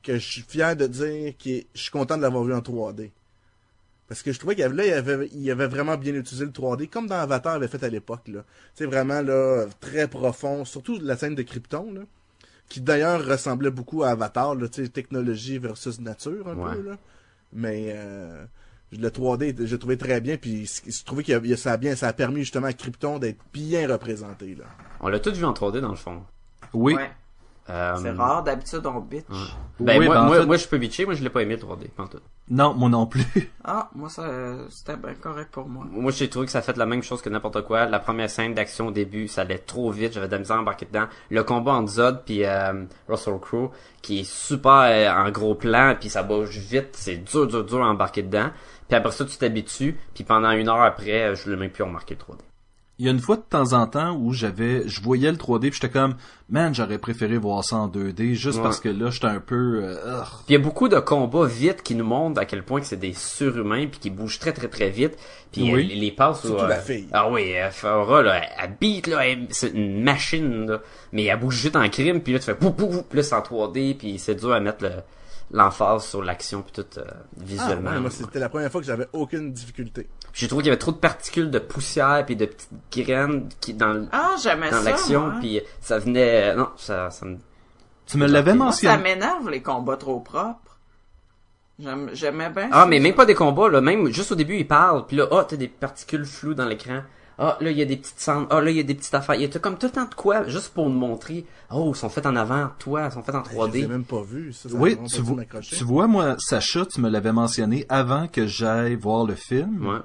que 0.03 0.13
je 0.19 0.31
suis 0.31 0.41
fier 0.47 0.75
de 0.75 0.85
dire 0.85 1.33
que 1.37 1.49
je 1.73 1.81
suis 1.81 1.89
content 1.91 2.15
de 2.17 2.21
l'avoir 2.21 2.43
vu 2.43 2.53
en 2.53 2.59
3D. 2.61 3.11
Parce 4.07 4.21
que 4.21 4.31
je 4.31 4.37
trouvais 4.37 4.53
qu'il 4.53 4.61
y 4.61 4.65
avait, 4.65 4.75
là, 4.75 4.85
il 4.85 4.93
avait, 4.93 5.29
il 5.33 5.49
avait 5.49 5.65
vraiment 5.65 5.97
bien 5.97 6.13
utilisé 6.13 6.45
le 6.45 6.51
3D, 6.51 6.87
comme 6.89 7.07
dans 7.07 7.15
Avatar 7.15 7.55
avait 7.55 7.67
fait 7.67 7.83
à 7.83 7.89
l'époque, 7.89 8.27
là. 8.27 8.43
C'est 8.75 8.85
vraiment, 8.85 9.21
là, 9.23 9.65
très 9.79 10.07
profond, 10.07 10.63
surtout 10.63 10.99
la 11.01 11.17
scène 11.17 11.33
de 11.33 11.41
Krypton, 11.41 11.91
là. 11.91 12.01
Qui 12.69 12.81
d'ailleurs 12.81 13.25
ressemblait 13.25 13.71
beaucoup 13.71 14.03
à 14.03 14.09
Avatar, 14.09 14.53
là, 14.53 14.67
tu 14.67 14.83
sais, 14.83 14.89
technologie 14.89 15.57
versus 15.57 15.99
nature, 15.99 16.47
un 16.47 16.55
Ouais. 16.55 16.75
peu, 16.75 16.81
là. 16.89 16.97
Mais, 17.51 17.93
euh, 17.95 18.45
le 18.99 19.09
3D, 19.09 19.65
j'ai 19.65 19.79
trouvé 19.79 19.97
très 19.97 20.21
bien, 20.21 20.37
puis 20.37 20.65
je 20.87 21.03
trouvais 21.03 21.23
que 21.23 21.55
ça 21.55 21.73
a 21.73 21.77
bien, 21.77 21.95
ça 21.95 22.07
a 22.07 22.13
permis 22.13 22.41
justement 22.41 22.67
à 22.67 22.73
Krypton 22.73 23.19
d'être 23.19 23.39
bien 23.53 23.87
représenté 23.91 24.55
là. 24.55 24.65
On 25.01 25.07
l'a 25.07 25.19
tout 25.19 25.33
vu 25.33 25.45
en 25.45 25.53
3D 25.53 25.79
dans 25.81 25.89
le 25.89 25.95
fond. 25.95 26.23
Oui. 26.73 26.95
Ouais. 26.95 27.09
Euh, 27.67 27.95
C'est 27.99 28.11
rare, 28.11 28.43
d'habitude 28.43 28.85
on 28.85 28.99
bitch. 28.99 29.23
Ben, 29.79 29.97
Oui, 29.99 30.05
moi, 30.05 30.13
ben, 30.15 30.21
en 30.21 30.25
moi, 30.27 30.37
fait- 30.39 30.45
moi, 30.45 30.57
je 30.57 30.67
peux 30.67 30.77
bitcher, 30.77 31.05
moi 31.05 31.15
je 31.15 31.23
l'ai 31.23 31.31
pas 31.31 31.41
aimé 31.41 31.55
le 31.55 31.61
3D, 31.61 31.87
pas 31.89 32.03
en 32.03 32.07
tout. 32.07 32.19
Non, 32.47 32.75
moi 32.75 32.89
non 32.89 33.07
plus. 33.07 33.25
Ah, 33.67 33.89
moi 33.95 34.07
ça 34.09 34.29
c'était 34.69 34.95
bien 34.97 35.15
correct 35.15 35.49
pour 35.51 35.67
moi. 35.67 35.83
Moi, 35.89 36.11
j'ai 36.11 36.29
trouvé 36.29 36.45
que 36.45 36.51
ça 36.51 36.59
a 36.59 36.61
fait 36.61 36.77
la 36.77 36.85
même 36.85 37.01
chose 37.01 37.23
que 37.23 37.29
n'importe 37.29 37.63
quoi. 37.63 37.87
La 37.87 37.97
première 37.97 38.29
scène 38.29 38.53
d'action 38.53 38.89
au 38.89 38.91
début, 38.91 39.27
ça 39.27 39.41
allait 39.41 39.57
trop 39.57 39.89
vite, 39.89 40.13
j'avais 40.13 40.27
de 40.27 40.31
la 40.33 40.37
misère 40.37 40.57
à 40.57 40.59
embarquer 40.59 40.85
dedans. 40.85 41.07
Le 41.31 41.43
combat 41.43 41.71
entre 41.73 41.89
Zod 41.89 42.21
puis 42.23 42.45
euh, 42.45 42.83
Russell 43.09 43.39
Crowe, 43.41 43.71
qui 44.03 44.19
est 44.19 44.23
super 44.31 44.83
euh, 44.83 45.09
en 45.27 45.31
gros 45.31 45.55
plan, 45.55 45.95
puis 45.99 46.09
ça 46.09 46.21
bouge 46.21 46.55
vite, 46.59 46.89
c'est 46.91 47.17
dur, 47.17 47.47
dur, 47.47 47.65
dur 47.65 47.83
à 47.83 47.87
embarquer 47.89 48.21
dedans. 48.21 48.51
Puis 48.87 48.95
après 48.97 49.11
ça, 49.11 49.25
tu 49.25 49.37
t'habitues, 49.37 49.97
puis 50.13 50.23
pendant 50.23 50.51
une 50.51 50.69
heure 50.69 50.81
après, 50.81 51.23
euh, 51.23 51.35
je 51.35 51.49
l'ai 51.49 51.55
même 51.57 51.71
plus 51.71 51.83
remarqué 51.83 52.15
le 52.15 52.19
3D. 52.19 52.39
Il 52.97 53.05
y 53.05 53.09
a 53.09 53.11
une 53.11 53.19
fois 53.19 53.35
de 53.35 53.41
temps 53.41 53.73
en 53.73 53.87
temps 53.87 54.15
où 54.15 54.31
j'avais, 54.31 54.87
je 54.87 55.01
voyais 55.01 55.29
le 55.29 55.35
3D 55.37 55.69
puis 55.69 55.73
j'étais 55.81 55.89
comme, 55.89 56.15
man, 56.49 56.73
j'aurais 56.73 56.97
préféré 56.97 57.37
voir 57.37 57.61
ça 57.61 57.75
en 57.75 57.87
2D 57.89 58.35
juste 58.35 58.59
Ouais. 58.59 58.63
parce 58.63 58.79
que 58.79 58.87
là, 58.87 59.09
j'étais 59.09 59.25
un 59.27 59.41
peu, 59.41 59.81
euh. 59.83 60.21
Puis 60.45 60.45
il 60.47 60.53
y 60.53 60.55
a 60.55 60.59
beaucoup 60.59 60.87
de 60.87 60.97
combats 60.99 61.45
vite 61.45 61.83
qui 61.83 61.93
nous 61.95 62.05
montrent 62.05 62.39
à 62.39 62.45
quel 62.45 62.63
point 62.63 62.79
que 62.79 62.85
c'est 62.85 62.95
des 62.95 63.11
surhumains 63.11 63.87
puis 63.87 63.99
qui 63.99 64.09
bougent 64.09 64.39
très 64.39 64.53
très 64.53 64.69
très 64.69 64.89
vite. 64.91 65.17
Puis 65.51 65.63
Oui. 65.63 65.71
euh, 65.73 65.87
les, 65.89 65.95
les 65.95 66.11
passes 66.13 66.39
Surtout 66.39 66.63
euh, 66.63 66.67
la 66.69 66.79
fille. 66.79 67.09
Ah 67.11 67.29
oui, 67.29 67.51
Farah 67.71 68.21
là, 68.21 68.35
elle, 68.37 68.49
elle 68.63 68.77
beat 68.79 69.07
là, 69.07 69.27
elle- 69.27 69.47
c'est 69.49 69.71
une 69.73 70.01
machine 70.01 70.65
là, 70.71 70.79
mais 71.11 71.25
elle 71.25 71.37
bouge 71.39 71.55
juste 71.57 71.75
en 71.75 71.89
crime 71.89 72.21
puis 72.21 72.31
là 72.31 72.39
tu 72.39 72.45
fais 72.45 72.55
pouf 72.55 72.75
pouf 72.77 72.91
pouf, 72.95 73.03
puis 73.09 73.17
là 73.17 73.23
c'est 73.23 73.35
en 73.35 73.41
3D 73.41 73.95
puis 73.97 74.17
c'est 74.19 74.35
dur 74.35 74.53
à 74.53 74.61
mettre 74.61 74.85
le 74.85 74.91
l'emphase 75.51 76.05
sur 76.05 76.23
l'action 76.23 76.61
puis 76.63 76.71
tout 76.73 76.99
euh, 76.99 77.03
Ah, 77.07 77.13
visuellement. 77.37 77.91
ouais, 77.91 77.99
moi 77.99 78.09
c'était 78.09 78.39
la 78.39 78.49
première 78.49 78.71
fois 78.71 78.81
que 78.81 78.87
j'avais 78.87 79.07
aucune 79.13 79.51
difficulté. 79.53 80.07
J'ai 80.33 80.47
trouvé 80.47 80.63
qu'il 80.63 80.67
y 80.69 80.71
avait 80.71 80.79
trop 80.79 80.91
de 80.91 80.97
particules 80.97 81.49
de 81.51 81.59
poussière 81.59 82.25
puis 82.25 82.35
de 82.35 82.45
petites 82.45 82.69
graines 82.91 83.49
qui 83.61 83.73
dans 83.73 84.07
Ah, 84.11 84.35
j'aimais 84.41 84.69
dans 84.71 84.77
ça. 84.77 84.83
l'action 84.89 85.21
moi. 85.27 85.35
puis 85.39 85.61
ça 85.79 85.99
venait 85.99 86.51
euh, 86.51 86.55
non, 86.55 86.69
ça 86.77 87.09
ça 87.11 87.25
me 87.25 87.37
Tu 88.07 88.17
me 88.17 88.27
l'avais 88.27 88.53
Moi, 88.53 88.71
ça 88.71 88.87
mentionné. 88.89 89.03
m'énerve 89.15 89.49
les 89.49 89.61
combats 89.61 89.97
trop 89.97 90.19
propres. 90.19 90.59
J'aime- 91.79 92.09
J'aimais 92.13 92.49
bien 92.49 92.69
Ah, 92.71 92.81
ça. 92.81 92.85
mais 92.87 92.99
même 92.99 93.15
pas 93.15 93.25
des 93.25 93.33
combats, 93.35 93.67
là. 93.69 93.81
Même, 93.81 94.07
juste 94.07 94.31
au 94.31 94.35
début, 94.35 94.55
il 94.57 94.67
parle. 94.67 95.05
Puis 95.07 95.17
là, 95.17 95.27
ah, 95.31 95.45
t'as 95.47 95.57
des 95.57 95.67
particules 95.67 96.23
floues 96.25 96.53
dans 96.53 96.65
l'écran. 96.65 97.01
Ah, 97.37 97.57
là, 97.59 97.69
il 97.71 97.77
y 97.77 97.81
a 97.81 97.85
des 97.85 97.97
petites 97.97 98.19
cendres. 98.19 98.47
Ah, 98.49 98.61
là, 98.61 98.71
il 98.71 98.77
y 98.77 98.79
a 98.79 98.83
des 98.83 98.95
petites 98.95 99.13
affaires. 99.13 99.35
Il 99.35 99.41
y 99.41 99.45
a 99.45 99.59
comme 99.59 99.77
tout 99.77 99.87
le 99.87 99.91
temps 99.91 100.05
de 100.05 100.13
quoi, 100.15 100.47
juste 100.47 100.69
pour 100.73 100.89
nous 100.89 100.97
montrer. 100.97 101.45
Oh, 101.69 101.91
ils 101.93 101.97
sont 101.97 102.07
faits 102.09 102.25
en 102.25 102.35
avant. 102.35 102.69
Toi, 102.79 103.07
ils 103.09 103.11
sont 103.11 103.23
faits 103.23 103.35
en 103.35 103.43
Je 103.43 103.49
les 103.49 103.55
ai 103.55 103.85
3D. 103.85 103.87
même 103.89 104.03
pas 104.05 104.21
vu. 104.21 104.53
Ça, 104.53 104.69
Oui, 104.71 104.97
tu 105.07 105.21
vois, 105.21 105.35
m'accrocher. 105.35 105.75
tu 105.75 105.83
vois, 105.83 106.07
moi, 106.07 106.35
Sacha, 106.39 106.85
tu 106.85 107.01
me 107.01 107.09
l'avais 107.09 107.33
mentionné 107.33 107.85
avant 107.89 108.27
que 108.27 108.47
j'aille 108.47 108.95
voir 108.95 109.25
le 109.25 109.35
film. 109.35 109.85
Ouais. 109.85 109.99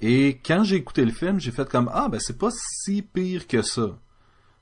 Et 0.00 0.40
quand 0.46 0.62
j'ai 0.62 0.76
écouté 0.76 1.04
le 1.04 1.10
film, 1.12 1.40
j'ai 1.40 1.50
fait 1.50 1.68
comme, 1.68 1.90
ah, 1.92 2.08
ben, 2.08 2.20
c'est 2.20 2.38
pas 2.38 2.50
si 2.52 3.02
pire 3.02 3.48
que 3.48 3.62
ça. 3.62 3.98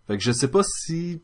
Fait 0.06 0.16
que 0.16 0.22
je 0.22 0.32
sais 0.32 0.48
pas 0.48 0.62
si 0.64 1.20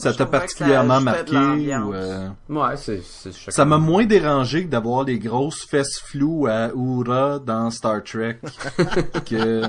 ça 0.00 0.12
t'a 0.14 0.26
particulièrement 0.26 0.98
ça 0.98 1.00
marqué 1.00 1.76
ou, 1.76 1.94
euh, 1.94 2.28
Ouais, 2.48 2.76
c'est. 2.76 3.02
Ça 3.02 3.64
m'a 3.64 3.78
moins 3.78 4.04
dérangé 4.06 4.64
que 4.64 4.70
d'avoir 4.70 5.04
les 5.04 5.18
grosses 5.18 5.64
fesses 5.64 5.98
floues 6.00 6.46
à 6.46 6.70
Oura 6.74 7.38
dans 7.38 7.70
Star 7.70 8.02
Trek 8.02 8.38
que... 9.26 9.62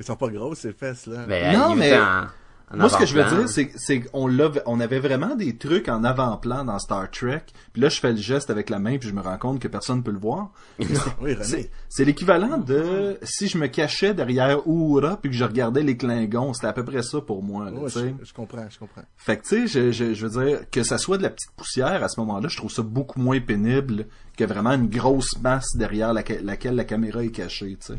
Ils 0.00 0.06
sont 0.06 0.16
pas 0.16 0.28
grosses 0.28 0.60
ces 0.60 0.72
fesses 0.72 1.06
là. 1.06 1.24
Mais, 1.26 1.56
Non, 1.56 1.74
mais- 1.74 1.98
en 1.98 2.26
Moi, 2.74 2.88
ce 2.90 2.96
que 2.98 3.06
je 3.06 3.14
veux 3.14 3.24
dire, 3.24 3.48
c'est, 3.48 3.70
c'est 3.76 4.00
qu'on 4.00 4.28
on 4.66 4.80
avait 4.80 4.98
vraiment 4.98 5.34
des 5.36 5.56
trucs 5.56 5.88
en 5.88 6.04
avant-plan 6.04 6.64
dans 6.64 6.78
Star 6.78 7.10
Trek. 7.10 7.42
Puis 7.72 7.80
là, 7.80 7.88
je 7.88 7.98
fais 7.98 8.10
le 8.12 8.18
geste 8.18 8.50
avec 8.50 8.68
la 8.68 8.78
main, 8.78 8.98
puis 8.98 9.08
je 9.08 9.14
me 9.14 9.22
rends 9.22 9.38
compte 9.38 9.58
que 9.58 9.68
personne 9.68 10.02
peut 10.02 10.10
le 10.10 10.18
voir. 10.18 10.50
Oui. 11.22 11.34
C'est, 11.42 11.70
c'est 11.88 12.04
l'équivalent 12.04 12.58
de 12.58 13.18
si 13.22 13.48
je 13.48 13.56
me 13.58 13.66
cachais 13.68 14.12
derrière 14.14 14.66
Oura 14.68 15.16
puis 15.16 15.30
que 15.30 15.36
je 15.36 15.44
regardais 15.44 15.82
les 15.82 15.96
Klingons. 15.96 16.52
C'était 16.52 16.66
à 16.66 16.72
peu 16.72 16.84
près 16.84 17.02
ça 17.02 17.20
pour 17.20 17.42
moi. 17.42 17.70
là, 17.70 17.78
Ouais, 17.78 17.86
tu 17.90 17.98
sais. 17.98 18.14
je, 18.20 18.24
je 18.26 18.34
comprends, 18.34 18.66
je 18.68 18.78
comprends. 18.78 19.02
Fait 19.16 19.36
que 19.38 19.42
tu 19.46 19.66
sais, 19.66 19.66
je, 19.66 19.90
je, 19.90 20.14
je 20.14 20.26
veux 20.26 20.44
dire 20.44 20.60
que 20.70 20.82
ça 20.82 20.98
soit 20.98 21.16
de 21.18 21.22
la 21.22 21.30
petite 21.30 21.50
poussière 21.56 22.02
à 22.04 22.08
ce 22.08 22.20
moment-là, 22.20 22.48
je 22.48 22.56
trouve 22.56 22.70
ça 22.70 22.82
beaucoup 22.82 23.20
moins 23.20 23.40
pénible 23.40 24.06
que 24.36 24.44
vraiment 24.44 24.72
une 24.72 24.88
grosse 24.88 25.38
masse 25.40 25.74
derrière 25.74 26.12
laquelle, 26.12 26.44
laquelle 26.44 26.74
la 26.76 26.84
caméra 26.84 27.24
est 27.24 27.30
cachée. 27.30 27.76
Tu 27.80 27.94
sais. 27.94 27.98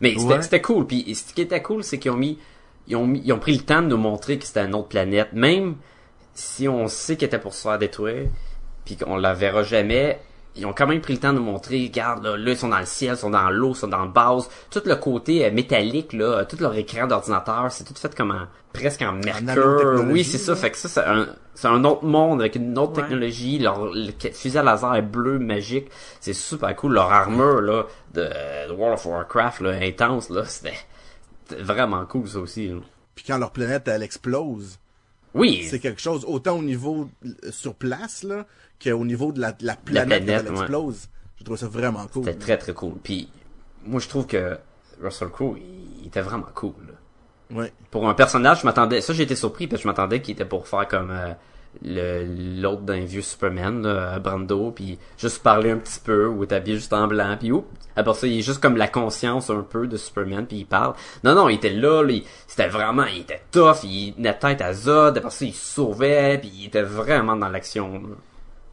Mais 0.00 0.14
c'était, 0.18 0.24
Ouais. 0.24 0.42
c'était 0.42 0.60
cool. 0.62 0.86
Puis 0.86 1.14
ce 1.14 1.32
qui 1.32 1.42
était 1.42 1.62
cool, 1.62 1.84
c'est 1.84 1.98
qu'ils 1.98 2.10
ont 2.10 2.16
mis, 2.16 2.38
ils 2.88 2.96
ont 2.96 3.12
ils 3.14 3.32
ont 3.32 3.38
pris 3.38 3.54
le 3.56 3.62
temps 3.62 3.82
de 3.82 3.88
nous 3.88 3.96
montrer 3.96 4.38
que 4.38 4.44
c'était 4.44 4.64
une 4.64 4.74
autre 4.74 4.88
planète. 4.88 5.32
Même 5.32 5.76
si 6.34 6.68
on 6.68 6.88
sait 6.88 7.16
qu'elle 7.16 7.28
était 7.28 7.38
pour 7.38 7.54
se 7.54 7.62
faire 7.62 7.78
détruire, 7.78 8.28
puis 8.84 8.96
qu'on 8.96 9.16
la 9.16 9.34
verra 9.34 9.62
jamais, 9.62 10.20
ils 10.54 10.66
ont 10.66 10.72
quand 10.74 10.86
même 10.86 11.00
pris 11.00 11.14
le 11.14 11.18
temps 11.20 11.32
de 11.32 11.38
nous 11.38 11.44
montrer, 11.44 11.82
regarde, 11.82 12.24
là, 12.24 12.36
là, 12.36 12.50
ils 12.50 12.56
sont 12.58 12.68
dans 12.68 12.78
le 12.78 12.84
ciel, 12.84 13.14
ils 13.14 13.18
sont 13.18 13.30
dans 13.30 13.48
l'eau, 13.48 13.70
ils 13.70 13.76
sont 13.76 13.88
dans 13.88 14.02
le 14.04 14.10
base. 14.10 14.50
Tout 14.70 14.82
le 14.84 14.96
côté 14.96 15.46
euh, 15.46 15.50
métallique, 15.50 16.12
là, 16.12 16.44
tout 16.44 16.56
leur 16.60 16.74
écran 16.74 17.06
d'ordinateur, 17.06 17.68
c'est 17.70 17.84
tout 17.84 17.94
fait 17.94 18.14
comme 18.14 18.32
en, 18.32 18.46
presque 18.72 19.00
en 19.00 19.12
mercure. 19.12 20.04
Oui, 20.08 20.24
c'est 20.24 20.36
ça. 20.38 20.54
Fait 20.54 20.70
que 20.70 20.76
ça, 20.76 20.88
c'est 20.88 21.00
un, 21.04 21.26
c'est 21.54 21.68
un 21.68 21.82
autre 21.84 22.04
monde 22.04 22.40
avec 22.42 22.56
une 22.56 22.76
autre 22.78 22.92
Ouais. 22.96 23.02
technologie. 23.02 23.58
Leur 23.60 23.86
le 23.94 24.10
fusil 24.32 24.58
à 24.58 24.62
laser 24.62 24.94
est 24.94 25.00
bleu, 25.02 25.38
magique. 25.38 25.88
C'est 26.20 26.34
super 26.34 26.74
cool. 26.76 26.92
Leur 26.94 27.10
armure, 27.10 27.62
là, 27.62 27.84
de, 28.12 28.22
de 28.68 28.72
World 28.74 28.94
of 28.98 29.06
Warcraft, 29.06 29.60
là, 29.62 29.70
intense, 29.80 30.28
là, 30.28 30.44
c'était 30.44 30.74
vraiment 31.50 32.04
cool, 32.06 32.28
ça 32.28 32.38
aussi. 32.38 32.68
là. 32.68 32.76
Puis 33.14 33.24
quand 33.26 33.38
leur 33.38 33.50
planète 33.52 33.88
elle 33.88 34.02
explose, 34.02 34.78
Oui, 35.34 35.66
c'est 35.68 35.78
quelque 35.78 36.00
chose 36.00 36.24
autant 36.26 36.58
au 36.58 36.62
niveau 36.62 37.08
euh, 37.24 37.50
sur 37.50 37.74
place 37.74 38.22
là 38.22 38.46
qu'au 38.82 39.04
niveau 39.04 39.32
de 39.32 39.40
la, 39.40 39.52
de 39.52 39.64
la 39.66 39.76
planète, 39.76 40.24
planète, 40.24 40.42
quand 40.44 40.46
elle 40.48 40.54
ouais. 40.54 40.60
explose. 40.60 41.08
Je 41.38 41.44
trouve 41.44 41.56
ça 41.56 41.68
vraiment 41.68 42.06
cool. 42.06 42.24
c'était 42.24 42.38
très 42.38 42.58
très 42.58 42.72
cool. 42.72 42.94
Puis, 43.02 43.28
moi, 43.84 44.00
je 44.00 44.08
trouve 44.08 44.26
que 44.26 44.56
Russell 45.02 45.28
Crowe, 45.28 45.56
il, 45.58 46.00
il 46.02 46.06
était 46.06 46.20
vraiment 46.20 46.46
cool. 46.54 46.74
là. 46.86 47.56
Ouais. 47.58 47.72
Pour 47.90 48.08
un 48.08 48.14
personnage, 48.14 48.60
je 48.60 48.64
m'attendais, 48.66 49.00
ça 49.00 49.12
j'ai 49.12 49.24
été 49.24 49.36
surpris 49.36 49.66
parce 49.66 49.80
que 49.80 49.84
je 49.84 49.88
m'attendais 49.88 50.22
qu'il 50.22 50.32
était 50.32 50.44
pour 50.44 50.66
faire 50.68 50.88
comme 50.88 51.10
euh, 51.10 51.32
l'autre 51.82 52.82
d'un 52.82 53.04
vieux 53.04 53.22
Superman, 53.22 53.82
là, 53.82 54.18
Brando, 54.18 54.70
puis 54.72 54.98
juste 55.18 55.42
parler 55.42 55.70
un 55.70 55.78
petit 55.78 56.00
peu 56.00 56.26
ou 56.26 56.44
être 56.44 56.52
habillé 56.52 56.76
juste 56.76 56.92
en 56.92 57.06
blanc, 57.06 57.36
puis 57.38 57.52
oups, 57.52 57.66
après 57.96 58.14
ça 58.14 58.26
il 58.26 58.38
est 58.38 58.42
juste 58.42 58.60
comme 58.60 58.76
la 58.76 58.88
conscience 58.88 59.50
un 59.50 59.62
peu 59.62 59.86
de 59.86 59.96
Superman, 59.96 60.46
puis 60.46 60.58
il 60.58 60.66
parle. 60.66 60.94
Non 61.24 61.34
non, 61.34 61.48
il 61.48 61.56
était 61.56 61.70
là, 61.70 62.02
là, 62.02 62.12
il- 62.12 62.24
c'était 62.46 62.68
vraiment, 62.68 63.04
il 63.06 63.22
était 63.22 63.42
tough, 63.50 63.78
il 63.84 64.14
tenait 64.14 64.38
tête 64.38 64.60
à 64.60 64.72
Zod, 64.72 65.16
après 65.16 65.30
ça 65.30 65.44
il 65.44 65.54
se 65.54 65.74
sauvait, 65.74 66.38
puis 66.38 66.50
il 66.54 66.66
était 66.66 66.82
vraiment 66.82 67.36
dans 67.36 67.48
l'action. 67.48 68.02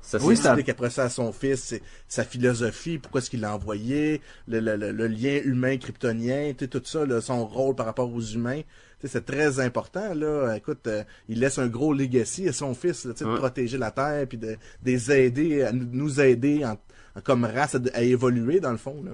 Ça, 0.01 0.17
Oui, 0.21 0.35
c'est- 0.35 0.43
ça 0.43 0.49
explique 0.49 0.69
après 0.69 0.89
ça 0.89 1.03
à 1.03 1.09
son 1.09 1.31
fils, 1.31 1.75
sa 2.07 2.23
philosophie, 2.23 2.97
pourquoi 2.97 3.21
est-ce 3.21 3.29
qu'il 3.29 3.41
l'a 3.41 3.53
envoyé, 3.53 4.21
le, 4.47 4.59
le, 4.59 4.75
le, 4.75 4.91
le 4.91 5.07
lien 5.07 5.39
humain 5.43 5.77
kryptonien, 5.77 6.51
tu 6.57 6.65
sais, 6.65 6.67
tout 6.67 6.81
ça, 6.83 7.05
là, 7.05 7.21
son 7.21 7.45
rôle 7.45 7.75
par 7.75 7.85
rapport 7.85 8.11
aux 8.11 8.21
humains. 8.21 8.61
Tu 8.99 9.07
sais, 9.07 9.13
C'est 9.13 9.25
très 9.25 9.59
important 9.59 10.13
là. 10.13 10.55
Écoute, 10.55 10.85
euh, 10.87 11.03
il 11.29 11.39
laisse 11.39 11.57
un 11.57 11.67
gros 11.67 11.93
legacy 11.93 12.47
à 12.49 12.53
son 12.53 12.73
fils, 12.75 13.05
là, 13.05 13.13
de 13.13 13.35
protéger 13.37 13.77
la 13.77 13.91
terre 13.91 14.25
puis 14.27 14.37
de, 14.37 14.47
de 14.51 14.57
les 14.83 15.11
aider, 15.11 15.63
à 15.63 15.71
nous- 15.71 16.19
aider 16.19 16.65
en, 16.65 16.71
en- 17.15 17.21
comme 17.23 17.45
race 17.45 17.75
à, 17.75 17.79
à 17.93 18.01
évoluer 18.01 18.59
dans 18.59 18.71
le 18.71 18.77
fond 18.77 19.01
là. 19.03 19.11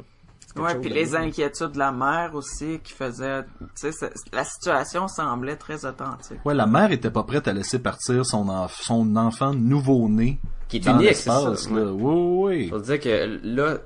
Chose 0.58 0.78
puis 0.82 0.90
les 0.90 1.14
inquiétudes 1.18 1.74
de 1.74 1.78
la 1.80 1.92
mère 1.92 2.34
aussi 2.34 2.80
qui 2.82 2.94
faisaient, 2.94 3.44
tu 3.78 3.92
sais, 3.92 4.10
la 4.32 4.46
situation 4.46 5.10
semblait 5.10 5.58
très 5.58 5.84
authentique. 5.86 6.38
Ouais, 6.46 6.54
la 6.54 6.66
mère 6.66 6.94
était 6.94 7.12
pas 7.12 7.24
prête 7.24 7.50
à 7.50 7.54
laisser 7.54 7.78
partir 7.78 8.26
son, 8.26 8.46
enf- 8.46 8.82
son 8.82 9.18
enfant 9.18 9.54
nouveau-né 9.54 10.40
Qui 10.70 10.78
est 10.78 10.80
dans 10.80 10.98
unique, 10.98 11.16
c'est 11.16 11.30
là. 11.30 11.52
ouais. 11.52 11.58
Oui, 11.82 11.92
oui, 11.92 12.68
Je 12.70 12.74
oui. 12.74 12.80
veux 12.80 12.82
dire 12.86 13.00
que 13.02 13.40
là, 13.44 13.78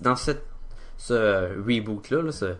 dans 0.00 0.14
cette, 0.14 0.44
ce 0.96 1.58
reboot-là, 1.66 2.22
là, 2.22 2.30
ce- 2.30 2.54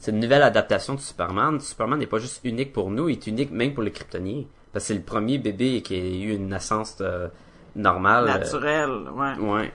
cette 0.00 0.14
nouvelle 0.14 0.42
adaptation 0.42 0.94
de 0.94 1.00
Superman, 1.00 1.60
Superman 1.60 1.98
n'est 1.98 2.06
pas 2.06 2.18
juste 2.18 2.40
unique 2.42 2.72
pour 2.72 2.90
nous, 2.90 3.10
il 3.10 3.12
est 3.12 3.26
unique 3.26 3.52
même 3.52 3.74
pour 3.74 3.82
les 3.82 3.92
Kryptoniens. 3.92 4.44
Parce 4.72 4.84
que 4.84 4.88
c'est 4.88 4.94
le 4.94 5.04
premier 5.04 5.38
bébé 5.38 5.82
qui 5.82 5.94
a 5.94 5.98
eu 5.98 6.34
une 6.34 6.48
naissance 6.48 6.96
euh, 7.02 7.28
normale. 7.76 8.24
euh, 8.24 8.38
Naturel, 8.38 8.90
ouais. 9.14 9.36
ouais. 9.38 9.72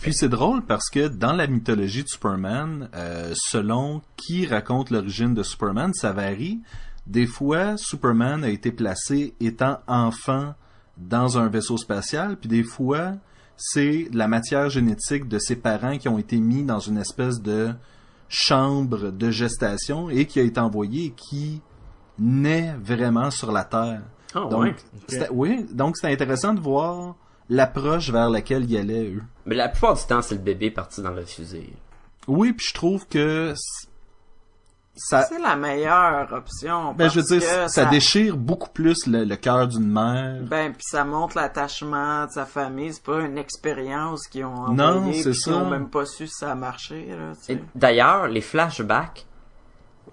Puis 0.00 0.14
c'est 0.14 0.28
drôle 0.28 0.62
parce 0.62 0.88
que 0.88 1.08
dans 1.08 1.32
la 1.32 1.46
mythologie 1.46 2.02
de 2.04 2.08
Superman, 2.08 2.88
euh, 2.94 3.32
selon 3.34 4.02
qui 4.16 4.46
raconte 4.46 4.90
l'origine 4.90 5.34
de 5.34 5.42
Superman, 5.42 5.92
ça 5.94 6.12
varie. 6.12 6.60
Des 7.06 7.26
fois, 7.26 7.76
Superman 7.76 8.44
a 8.44 8.48
été 8.48 8.72
placé 8.72 9.34
étant 9.40 9.80
enfant 9.86 10.54
dans 10.96 11.38
un 11.38 11.48
vaisseau 11.48 11.76
spatial, 11.76 12.36
puis 12.36 12.48
des 12.48 12.62
fois, 12.62 13.12
c'est 13.56 14.08
la 14.12 14.28
matière 14.28 14.70
génétique 14.70 15.28
de 15.28 15.38
ses 15.38 15.56
parents 15.56 15.98
qui 15.98 16.08
ont 16.08 16.18
été 16.18 16.38
mis 16.38 16.62
dans 16.62 16.80
une 16.80 16.98
espèce 16.98 17.40
de 17.42 17.72
chambre 18.28 19.10
de 19.10 19.30
gestation 19.30 20.10
et 20.10 20.26
qui 20.26 20.40
a 20.40 20.42
été 20.42 20.60
envoyé 20.60 21.06
et 21.06 21.10
qui 21.10 21.60
naît 22.18 22.74
vraiment 22.82 23.30
sur 23.30 23.52
la 23.52 23.64
Terre. 23.64 24.02
Ah, 24.34 24.46
donc, 24.50 24.60
ouais. 24.62 24.74
c'était- 25.08 25.28
oui, 25.30 25.66
donc 25.72 25.96
c'est 25.96 26.10
intéressant 26.12 26.52
de 26.54 26.60
voir 26.60 27.14
l'approche 27.48 28.10
vers 28.10 28.28
laquelle 28.28 28.70
ils 28.70 28.76
allaient, 28.76 29.10
eux. 29.10 29.22
Mais 29.46 29.54
la 29.54 29.68
plupart 29.68 29.94
du 29.94 30.02
temps, 30.04 30.22
c'est 30.22 30.34
le 30.34 30.40
bébé 30.40 30.70
parti 30.70 31.00
dans 31.02 31.12
le 31.12 31.24
fusée. 31.24 31.72
Oui, 32.26 32.52
puis 32.52 32.66
je 32.68 32.74
trouve 32.74 33.06
que 33.06 33.54
ça, 34.96 35.22
C'est 35.24 35.38
la 35.38 35.56
meilleure 35.56 36.32
option. 36.32 36.94
ben, 36.94 37.08
je 37.10 37.20
veux 37.20 37.26
parce 37.26 37.28
dire, 37.44 37.64
que 37.64 37.70
ça, 37.70 37.84
déchire 37.84 38.36
beaucoup 38.36 38.70
plus 38.70 39.06
le, 39.06 39.24
le 39.24 39.36
cœur 39.36 39.68
d'une 39.68 39.86
mère. 39.92 40.38
Ben, 40.42 40.72
puis 40.72 40.82
ça 40.88 41.04
montre 41.04 41.36
l'attachement 41.36 42.24
de 42.26 42.30
sa 42.30 42.46
famille. 42.46 42.92
C'est 42.94 43.02
pas 43.02 43.20
une 43.20 43.36
expérience 43.38 44.26
qu'ils 44.26 44.44
ont 44.46 44.68
Non, 44.72 44.96
envoyée 44.98 45.22
c'est 45.22 45.30
puis 45.30 45.38
qu'ils 45.40 45.52
ça. 45.52 45.58
ont 45.58 45.68
même 45.70 45.88
pas 45.90 46.06
su 46.06 46.26
si 46.26 46.34
ça 46.34 46.52
a 46.52 46.54
marché. 46.54 47.08
D'ailleurs, 47.74 48.28
les 48.28 48.40
flashbacks 48.40 49.26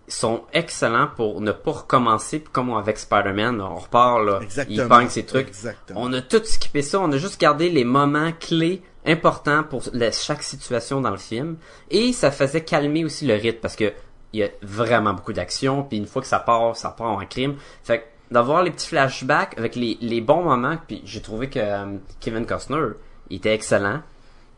sont 0.08 0.44
excellents 0.52 1.08
pour 1.16 1.40
ne 1.40 1.52
pas 1.54 1.72
recommencer 1.72 2.40
puis 2.40 2.52
comme 2.52 2.74
avec 2.74 2.98
Spider-Man, 2.98 3.62
on 3.62 3.76
repart 3.76 4.22
là, 4.22 4.40
Exactement. 4.42 4.84
il 4.84 4.88
pogne 4.90 5.10
ses 5.10 5.26
trucs. 5.26 5.48
Exactement. 5.48 6.02
On 6.04 6.12
a 6.12 6.22
tout 6.22 6.42
skippé 6.44 6.82
ça, 6.82 7.00
on 7.00 7.10
a 7.14 7.18
juste 7.18 7.40
gardé 7.40 7.70
les 7.70 7.86
moments 7.86 8.32
clés 8.38 8.84
importants 9.06 9.64
pour 9.64 9.82
la- 9.94 10.12
chaque 10.12 10.44
situation 10.44 11.00
dans 11.00 11.12
le 11.12 11.18
film 11.18 11.56
et 11.90 12.12
ça 12.12 12.32
faisait 12.32 12.64
calmer 12.66 13.06
aussi 13.06 13.26
le 13.26 13.36
rythme 13.36 13.60
parce 13.62 13.76
que 13.78 13.94
il 14.34 14.40
y 14.40 14.44
a 14.44 14.50
vraiment 14.62 15.14
beaucoup 15.14 15.34
d'action 15.34 15.84
puis 15.84 15.98
une 15.98 16.08
fois 16.08 16.22
que 16.22 16.28
ça 16.28 16.40
part, 16.40 16.76
ça 16.76 16.90
part 16.90 17.12
en 17.12 17.26
crime. 17.26 17.56
Fait 17.84 18.00
que 18.00 18.34
d'avoir 18.34 18.64
les 18.64 18.72
petits 18.72 18.88
flashbacks 18.88 19.58
avec 19.58 19.76
les, 19.76 19.98
les 20.02 20.22
bons 20.22 20.44
moments 20.44 20.78
puis 20.88 21.02
j'ai 21.06 21.22
trouvé 21.22 21.50
que 21.50 21.60
euh, 21.60 21.98
Kevin 22.20 22.46
Costner 22.46 22.94
il 23.30 23.38
était 23.38 23.54
excellent. 23.54 24.02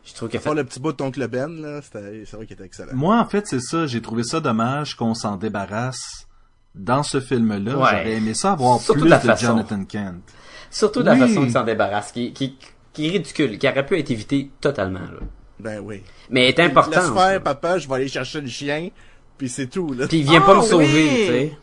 Je 0.04 0.14
trouve 0.14 0.28
qu'il 0.28 0.38
a 0.38 0.40
fait 0.40 0.54
le 0.54 0.64
petit 0.64 0.78
bout 0.78 0.92
de 0.92 1.26
Ben, 1.26 1.60
là, 1.60 1.82
c'était, 1.82 2.22
c'est 2.24 2.36
vrai 2.36 2.46
qu'il 2.46 2.54
était 2.54 2.64
excellent. 2.64 2.92
Moi, 2.94 3.18
en 3.18 3.24
fait, 3.24 3.44
c'est 3.46 3.60
ça. 3.60 3.88
J'ai 3.88 4.00
trouvé 4.00 4.22
ça 4.22 4.38
dommage 4.38 4.94
qu'on 4.94 5.14
s'en 5.14 5.36
débarrasse 5.36 6.28
dans 6.76 7.02
ce 7.02 7.20
film-là. 7.20 7.76
Ouais. 7.76 7.88
J'aurais 7.90 8.12
aimé 8.12 8.34
ça 8.34 8.52
avoir 8.52 8.80
Surtout 8.80 9.00
plus 9.00 9.10
de 9.10 9.16
façon. 9.16 9.46
Jonathan 9.46 9.84
Kent. 9.84 10.22
Surtout 10.70 11.00
de 11.00 11.06
la 11.06 11.16
façon 11.16 11.42
qu'il 11.42 11.52
s'en 11.52 11.64
débarrasse, 11.64 12.12
qui, 12.12 12.32
qui, 12.32 12.56
qui 12.92 13.06
est 13.08 13.10
ridicule, 13.10 13.58
qui 13.58 13.68
aurait 13.68 13.84
pu 13.84 13.98
être 13.98 14.10
évité 14.10 14.50
totalement. 14.60 15.00
Là. 15.00 15.20
Ben 15.58 15.80
oui. 15.80 16.02
Mais 16.30 16.48
est 16.48 16.60
important. 16.60 17.00
Laisse 17.00 17.10
faire, 17.10 17.42
papa, 17.42 17.78
je 17.78 17.88
vais 17.88 17.94
aller 17.94 18.08
chercher 18.08 18.40
le 18.40 18.48
chien, 18.48 18.90
puis 19.38 19.48
c'est 19.48 19.66
tout, 19.68 19.92
là. 19.92 20.06
Puis 20.06 20.18
il 20.18 20.24
vient 20.24 20.40
pas 20.40 20.52
Ah, 20.54 20.60
me 20.60 20.62
sauver, 20.62 20.86
oui. 20.86 21.08
tu 21.08 21.26
sais. 21.26 21.58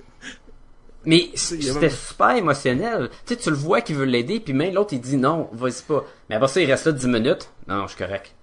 Mais 1.06 1.30
c'était 1.36 1.74
même- 1.82 1.90
super 1.90 2.30
émotionnel. 2.38 3.10
Tu 3.26 3.34
sais, 3.34 3.40
tu 3.40 3.50
le 3.50 3.56
vois 3.58 3.82
qu'il 3.82 3.98
veut 3.98 4.06
l'aider, 4.06 4.40
puis 4.40 4.54
même 4.54 4.74
l'autre 4.74 4.94
il 4.94 5.02
dit 5.02 5.18
non, 5.18 5.50
vas-y 5.52 5.82
pas. 5.86 6.06
Mais 6.30 6.36
après 6.36 6.48
ça, 6.48 6.62
il 6.62 6.72
reste 6.72 6.86
là 6.86 6.92
10 6.94 7.08
minutes. 7.08 7.50
Non, 7.68 7.76
non, 7.78 7.88
je 7.88 7.96
suis 7.96 8.04
correct. 8.06 8.34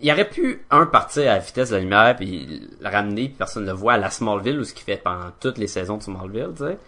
Il 0.00 0.10
aurait 0.12 0.28
pu, 0.28 0.64
un, 0.70 0.86
partir 0.86 1.22
à 1.22 1.34
la 1.34 1.38
vitesse 1.38 1.70
de 1.70 1.74
la 1.76 1.80
lumière, 1.80 2.16
puis 2.16 2.68
le 2.80 2.88
ramener, 2.88 3.26
puis 3.28 3.34
personne 3.38 3.64
ne 3.64 3.68
le 3.70 3.76
voit 3.76 3.94
à 3.94 3.96
la 3.96 4.10
Smallville, 4.10 4.58
ou 4.60 4.64
ce 4.64 4.72
qu'il 4.72 4.84
fait 4.84 4.96
pendant 5.02 5.30
toutes 5.40 5.58
les 5.58 5.66
saisons 5.66 5.96
de 5.98 6.02
Smallville, 6.02 6.50
tu 6.56 6.64
sais. 6.64 6.78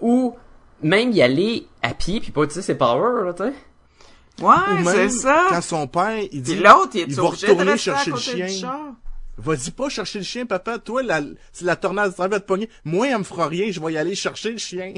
Ou 0.00 0.36
même 0.82 1.10
y 1.12 1.20
aller 1.22 1.66
à 1.82 1.94
pied, 1.94 2.20
puis 2.20 2.30
pas 2.32 2.42
utiliser 2.42 2.62
ses 2.62 2.74
powers, 2.76 3.24
là, 3.24 3.32
tu 3.34 3.42
sais. 3.44 3.52
Ou 4.40 4.46
Ouais, 4.48 4.84
c'est 4.84 5.08
ça. 5.10 5.46
Quand 5.50 5.60
son 5.60 5.86
père, 5.86 6.18
il 6.32 6.42
dit, 6.42 6.56
l'autre, 6.56 6.90
il 6.94 7.00
est 7.00 7.04
il 7.08 7.14
va 7.14 7.22
retourner 7.22 7.76
chercher 7.76 8.10
le 8.12 8.16
chien. 8.16 8.46
Vas-y 9.42 9.70
pas 9.70 9.88
chercher 9.88 10.18
le 10.18 10.24
chien, 10.24 10.46
papa. 10.46 10.78
Toi, 10.78 11.02
la, 11.02 11.20
si 11.52 11.64
la 11.64 11.76
tornade 11.76 12.14
s'en 12.14 12.28
va 12.28 12.40
te 12.40 12.46
pogner, 12.46 12.68
moi, 12.84 13.08
elle 13.08 13.18
me 13.18 13.24
fera 13.24 13.46
rien, 13.48 13.70
je 13.70 13.80
vais 13.80 13.92
y 13.92 13.98
aller 13.98 14.14
chercher 14.14 14.52
le 14.52 14.58
chien. 14.58 14.94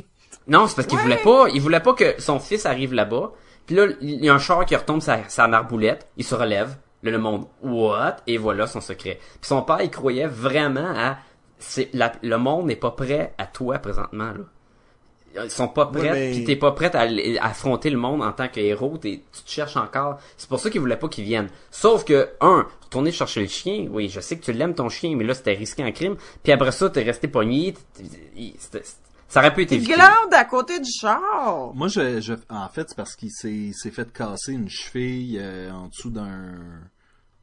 Non, 0.48 0.66
c'est 0.66 0.74
parce 0.76 0.88
qu'il 0.88 0.96
Ouais. 0.98 1.02
voulait 1.04 1.16
pas, 1.22 1.46
il 1.52 1.60
voulait 1.60 1.80
pas 1.80 1.94
que 1.94 2.20
son 2.20 2.40
fils 2.40 2.66
arrive 2.66 2.92
là-bas. 2.94 3.32
Puis 3.66 3.76
là, 3.76 3.86
il 4.00 4.24
y 4.24 4.28
a 4.28 4.34
un 4.34 4.38
char 4.38 4.64
qui 4.66 4.74
retombe 4.74 5.00
sa, 5.00 5.28
sa 5.28 5.46
marboulette, 5.46 6.08
il 6.16 6.24
se 6.24 6.34
relève, 6.34 6.76
là, 7.02 7.10
le 7.12 7.18
monde, 7.18 7.46
what? 7.62 8.16
Et 8.26 8.38
voilà 8.38 8.66
son 8.66 8.80
secret. 8.80 9.18
Puis 9.40 9.48
son 9.48 9.62
père, 9.62 9.80
il 9.82 9.90
croyait 9.90 10.26
vraiment 10.26 10.92
à, 10.96 11.18
c'est, 11.58 11.88
la- 11.92 12.12
le 12.22 12.36
monde 12.38 12.66
n'est 12.66 12.76
pas 12.76 12.90
prêt 12.90 13.34
à 13.38 13.46
toi 13.46 13.78
présentement, 13.78 14.32
là. 14.32 14.44
Ils 15.34 15.50
sont 15.50 15.68
pas 15.68 15.86
Ouais, 15.86 15.98
prêts, 15.98 16.10
mais- 16.12 16.30
puis 16.32 16.44
t'es 16.44 16.56
pas 16.56 16.72
prêt 16.72 16.94
à, 16.94 17.06
affronter 17.46 17.88
le 17.90 17.96
monde 17.98 18.22
en 18.22 18.32
tant 18.32 18.48
que 18.48 18.60
héros, 18.60 18.98
t'es- 18.98 19.22
tu 19.32 19.42
te 19.42 19.50
cherches 19.50 19.76
encore. 19.76 20.18
C'est 20.36 20.48
pour 20.48 20.60
ça 20.60 20.68
qu'il 20.68 20.80
voulait 20.80 20.96
pas 20.96 21.08
qu'il 21.08 21.24
vienne. 21.24 21.48
Sauf 21.70 22.04
que, 22.04 22.28
un, 22.40 22.66
retourner 22.82 23.12
chercher 23.12 23.40
le 23.40 23.46
chien, 23.48 23.86
oui, 23.90 24.08
je 24.10 24.20
sais 24.20 24.36
que 24.38 24.44
tu 24.44 24.52
l'aimes 24.52 24.74
ton 24.74 24.88
chien, 24.90 25.14
mais 25.16 25.24
là, 25.24 25.32
c'était 25.34 25.54
risqué 25.54 25.82
en 25.84 25.92
crime. 25.92 26.16
Puis 26.42 26.52
après 26.52 26.72
ça, 26.72 26.90
t'es 26.90 27.02
resté 27.02 27.28
pogné, 27.28 27.72
ça 29.28 29.40
aurait 29.40 29.54
pu 29.54 29.62
être 29.62 29.72
Il 29.72 29.76
évité. 29.78 29.94
glande 29.94 30.32
à 30.34 30.44
côté 30.44 30.78
du 30.78 30.90
char. 30.90 31.72
Moi, 31.74 31.88
je, 31.88 32.20
je, 32.20 32.34
en 32.50 32.68
fait, 32.68 32.90
c'est 32.90 32.96
parce 32.96 33.16
qu'il 33.16 33.30
s'est, 33.30 33.50
il 33.50 33.72
s'est 33.74 33.90
fait 33.90 34.12
casser 34.12 34.52
une 34.52 34.68
cheville 34.68 35.38
euh, 35.40 35.70
en 35.72 35.88
dessous 35.88 36.10
d'un 36.10 36.52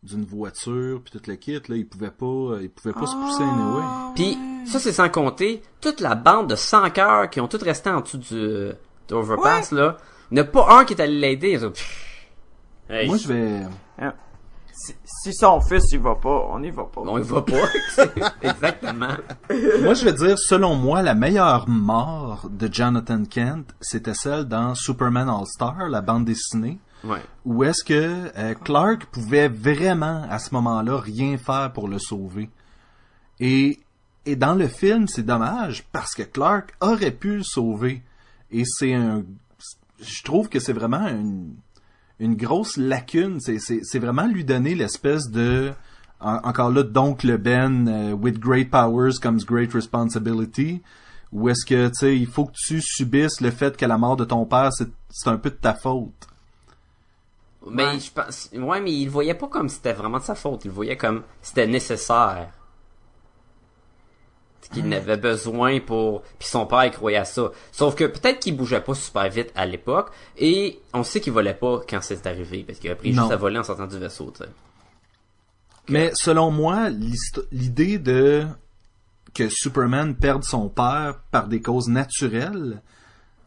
d'une 0.04 0.24
voiture 0.26 1.02
puis 1.04 1.12
tout 1.20 1.22
le 1.30 1.36
kit 1.36 1.54
là, 1.68 1.76
il 1.76 1.86
pouvait 1.88 2.12
pas, 2.12 2.58
il 2.62 2.70
pouvait 2.70 2.94
pas 2.94 3.06
se 3.06 3.16
pousser 3.16 3.44
anyway. 3.44 3.84
Puis 4.16 4.38
ça 4.66 4.80
c'est 4.80 4.94
sans 4.94 5.10
compter 5.10 5.62
toute 5.82 6.00
la 6.00 6.16
bande 6.16 6.50
de 6.50 6.56
100 6.56 6.90
cœurs 6.92 7.30
qui 7.30 7.42
ont 7.42 7.48
tous 7.48 7.62
resté 7.64 7.90
en 7.90 8.02
dessous 8.02 8.18
du 8.18 8.36
de 8.36 8.76
overpass 9.16 9.72
là. 9.72 9.98
Il 10.32 10.36
n'y 10.36 10.42
en 10.42 10.44
a 10.44 10.48
pas 10.48 10.68
un 10.80 10.86
qui 10.86 10.94
est 10.94 11.02
allé 11.02 11.20
l'aider. 11.20 11.50
Ils 11.52 11.66
ont- 11.66 11.72
Pff. 11.72 12.06
Hey, 12.90 13.08
Moi, 13.08 13.18
je 13.18 13.28
vais, 13.28 13.62
Si, 14.72 14.94
si 15.04 15.34
son 15.34 15.60
fils, 15.60 15.92
il 15.92 16.00
va 16.00 16.16
pas, 16.16 16.46
on 16.50 16.62
y 16.64 16.70
va 16.72 16.84
pas. 16.84 17.02
on 17.02 17.18
y 17.18 17.22
va 17.22 17.42
pas. 17.42 17.54
Exactement. 18.42 19.10
moi, 19.84 19.94
je 19.94 20.06
vais 20.06 20.14
dire, 20.14 20.38
selon 20.40 20.76
moi, 20.76 21.02
la 21.02 21.16
meilleure 21.16 21.68
mort 21.68 22.48
de 22.50 22.70
Jonathan 22.72 23.24
Kent, 23.26 23.76
c'était 23.82 24.14
celle 24.14 24.46
dans 24.46 24.76
Superman 24.76 25.28
All 25.30 25.46
Star, 25.48 25.90
la 25.90 26.02
bande 26.02 26.26
dessinée. 26.26 26.80
Ouais. 27.04 27.22
où 27.46 27.64
est-ce 27.64 27.84
que 27.84 28.32
euh, 28.38 28.54
Clark 28.56 29.06
pouvait 29.06 29.48
vraiment 29.48 30.26
à 30.30 30.38
ce 30.40 30.54
moment-là 30.54 31.00
rien 31.00 31.38
faire 31.38 31.72
pour 31.72 31.88
le 31.88 31.98
sauver? 32.00 32.50
Et, 33.40 33.80
et 34.26 34.36
dans 34.36 34.56
le 34.56 34.68
film, 34.68 35.08
c'est 35.08 35.26
dommage 35.26 35.86
parce 35.92 36.14
que 36.14 36.24
Clark 36.24 36.76
aurait 36.82 37.12
pu 37.12 37.38
le 37.38 37.44
sauver. 37.44 38.02
Et 38.52 38.64
c'est 38.66 38.94
un, 38.94 39.24
je 40.02 40.24
trouve 40.24 40.50
que 40.50 40.60
c'est 40.60 40.74
vraiment 40.74 41.08
une, 41.08 41.54
une 42.20 42.36
grosse 42.36 42.78
lacune. 42.78 43.40
C'est, 43.40 43.60
c'est, 43.60 44.00
vraiment 44.00 44.28
lui 44.28 44.44
donner 44.44 44.76
l'espèce 44.76 45.30
de, 45.30 45.72
en- 46.20 46.40
encore 46.44 46.72
là, 46.72 46.84
donc 46.84 47.24
le 47.24 47.38
Ben, 47.38 47.88
euh, 47.88 48.12
with 48.12 48.40
great 48.40 48.70
powers 48.70 49.20
comes 49.22 49.40
great 49.46 49.72
responsibility. 49.74 50.82
Ou 51.32 51.50
est-ce 51.50 51.66
que, 51.66 51.88
tu 51.90 51.94
sais, 51.94 52.18
il 52.18 52.28
faut 52.28 52.46
que 52.46 52.56
tu 52.56 52.82
subisses 52.82 53.40
le 53.40 53.52
fait 53.52 53.78
que 53.78 53.86
la 53.86 54.00
mort 54.00 54.18
de 54.18 54.26
ton 54.26 54.46
père, 54.46 54.72
c'est 54.74 55.30
un 55.30 55.38
peu 55.38 55.52
de 55.52 55.56
ta 55.56 55.76
faute. 55.76 56.28
Mais 57.72 57.86
Ouais. 57.86 58.00
je 58.00 58.12
pense 58.12 58.50
ouais 58.54 58.82
mais 58.82 58.92
il 58.92 59.06
le 59.06 59.12
voyait 59.12 59.34
pas 59.34 59.48
comme 59.48 59.70
si 59.70 59.76
c'était 59.76 59.94
vraiment 59.94 60.18
de 60.20 60.24
sa 60.24 60.36
faute, 60.36 60.66
il 60.66 60.70
le 60.70 60.74
voyait 60.74 60.98
comme 60.98 61.24
si 61.42 61.50
c'était 61.50 61.68
nécessaire. 61.68 62.52
Qu'il 64.72 64.88
n'avait 64.88 65.18
besoin 65.18 65.80
pour 65.80 66.22
puis 66.38 66.48
son 66.48 66.68
père 66.68 66.86
il 66.86 66.92
croyait 66.92 67.18
à 67.18 67.26
ça. 67.26 67.50
Sauf 67.72 67.96
que 67.96 68.04
peut-être 68.04 68.40
qu'il 68.40 68.56
bougeait 68.56 68.82
pas 68.82 68.94
super 68.94 69.28
vite 69.28 69.52
à 69.56 69.66
l'époque 69.66 70.12
et 70.38 70.80
on 70.94 71.04
sait 71.04 71.22
qu'il 71.22 71.34
volait 71.34 71.56
pas 71.56 71.82
quand 71.90 72.00
c'est 72.02 72.28
arrivé 72.28 72.64
parce 72.64 72.78
qu'il 72.78 72.90
a 72.92 72.94
appris 72.94 73.12
Non. 73.12 73.24
juste 73.24 73.34
à 73.34 73.36
voler 73.38 73.58
en 73.58 73.64
sortant 73.64 73.88
du 73.88 73.98
vaisseau, 73.98 74.32
tu 74.32 74.44
sais. 74.44 74.50
Mais 75.88 76.12
selon 76.14 76.52
moi, 76.52 76.90
l'idée 77.52 77.98
de 77.98 78.46
que 79.34 79.50
Superman 79.50 80.16
perde 80.16 80.44
son 80.44 80.70
père 80.70 81.20
par 81.32 81.48
des 81.48 81.62
causes 81.64 81.88
naturelles, 81.88 82.84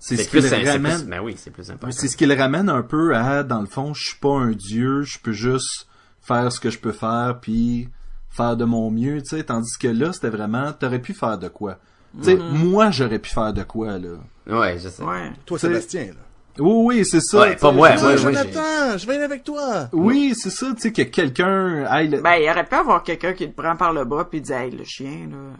c'est 0.04 0.16
ce 0.16 0.28
qui 0.28 0.40
le 0.40 0.48
ramène. 0.72 1.00
plus- 1.00 1.08
ben 1.10 1.20
oui, 1.20 1.34
c'est 1.36 1.50
plus 1.50 1.70
important. 1.70 1.96
C'est 1.96 2.08
ce 2.08 2.16
qui 2.16 2.26
le 2.26 2.34
ramène 2.34 2.68
un 2.68 2.82
peu 2.82 3.14
à, 3.16 3.42
dans 3.42 3.60
le 3.60 3.66
fond, 3.66 3.94
je 3.94 4.02
suis 4.08 4.18
pas 4.18 4.34
un 4.34 4.50
dieu, 4.50 5.02
je 5.02 5.18
peux 5.18 5.32
juste 5.32 5.86
faire 6.20 6.50
ce 6.52 6.60
que 6.60 6.70
je 6.70 6.78
peux 6.78 6.92
faire, 6.92 7.38
puis 7.40 7.88
faire 8.30 8.56
de 8.56 8.64
mon 8.64 8.90
mieux, 8.90 9.20
tu 9.22 9.36
sais. 9.36 9.44
Tandis 9.44 9.76
que 9.78 9.88
là, 9.88 10.12
c'était 10.12 10.30
vraiment, 10.30 10.72
t'aurais 10.72 11.00
pu 11.00 11.12
faire 11.14 11.38
de 11.38 11.48
quoi? 11.48 11.78
Tu 12.18 12.24
sais, 12.24 12.36
moi, 12.36 12.90
j'aurais 12.90 13.18
pu 13.18 13.30
faire 13.30 13.52
de 13.52 13.62
quoi, 13.62 13.98
là? 13.98 14.18
Ouais, 14.46 14.78
je 14.78 14.88
sais. 14.88 15.02
Ouais. 15.02 15.30
Toi, 15.46 15.58
Sébastien, 15.58 16.06
là. 16.06 16.12
Oui, 16.58 16.96
oui, 16.98 17.04
c'est 17.06 17.20
ça. 17.22 17.40
Ouais, 17.40 17.56
pas 17.56 17.72
moi, 17.72 17.88
moi, 17.94 18.00
moi, 18.02 18.16
Jonathan, 18.16 18.98
je 18.98 19.06
vais 19.06 19.14
aller 19.14 19.24
avec 19.24 19.42
toi. 19.44 19.88
Oui, 19.92 20.34
c'est 20.36 20.50
ça, 20.50 20.66
tu 20.74 20.82
sais, 20.82 20.92
que 20.92 21.02
quelqu'un 21.02 21.84
le- 22.04 22.20
Ben, 22.20 22.34
il 22.36 22.50
aurait 22.50 22.66
pu 22.66 22.74
avoir 22.74 23.02
quelqu'un 23.02 23.32
qui 23.32 23.46
le 23.46 23.52
prend 23.52 23.74
par 23.76 23.92
le 23.94 24.04
bras 24.04 24.28
puis 24.28 24.40
dit, 24.42 24.52
hey, 24.52 24.70
le 24.70 24.84
chien, 24.84 25.28
là, 25.30 25.56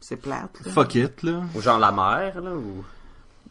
c'est 0.00 0.16
plate, 0.16 0.60
là. 0.64 0.72
fuck 0.72 0.94
it, 0.94 1.22
là. 1.22 1.42
Ou 1.54 1.60
genre 1.60 1.78
la 1.78 1.92
mère, 1.92 2.40
là, 2.40 2.52
ou... 2.54 2.82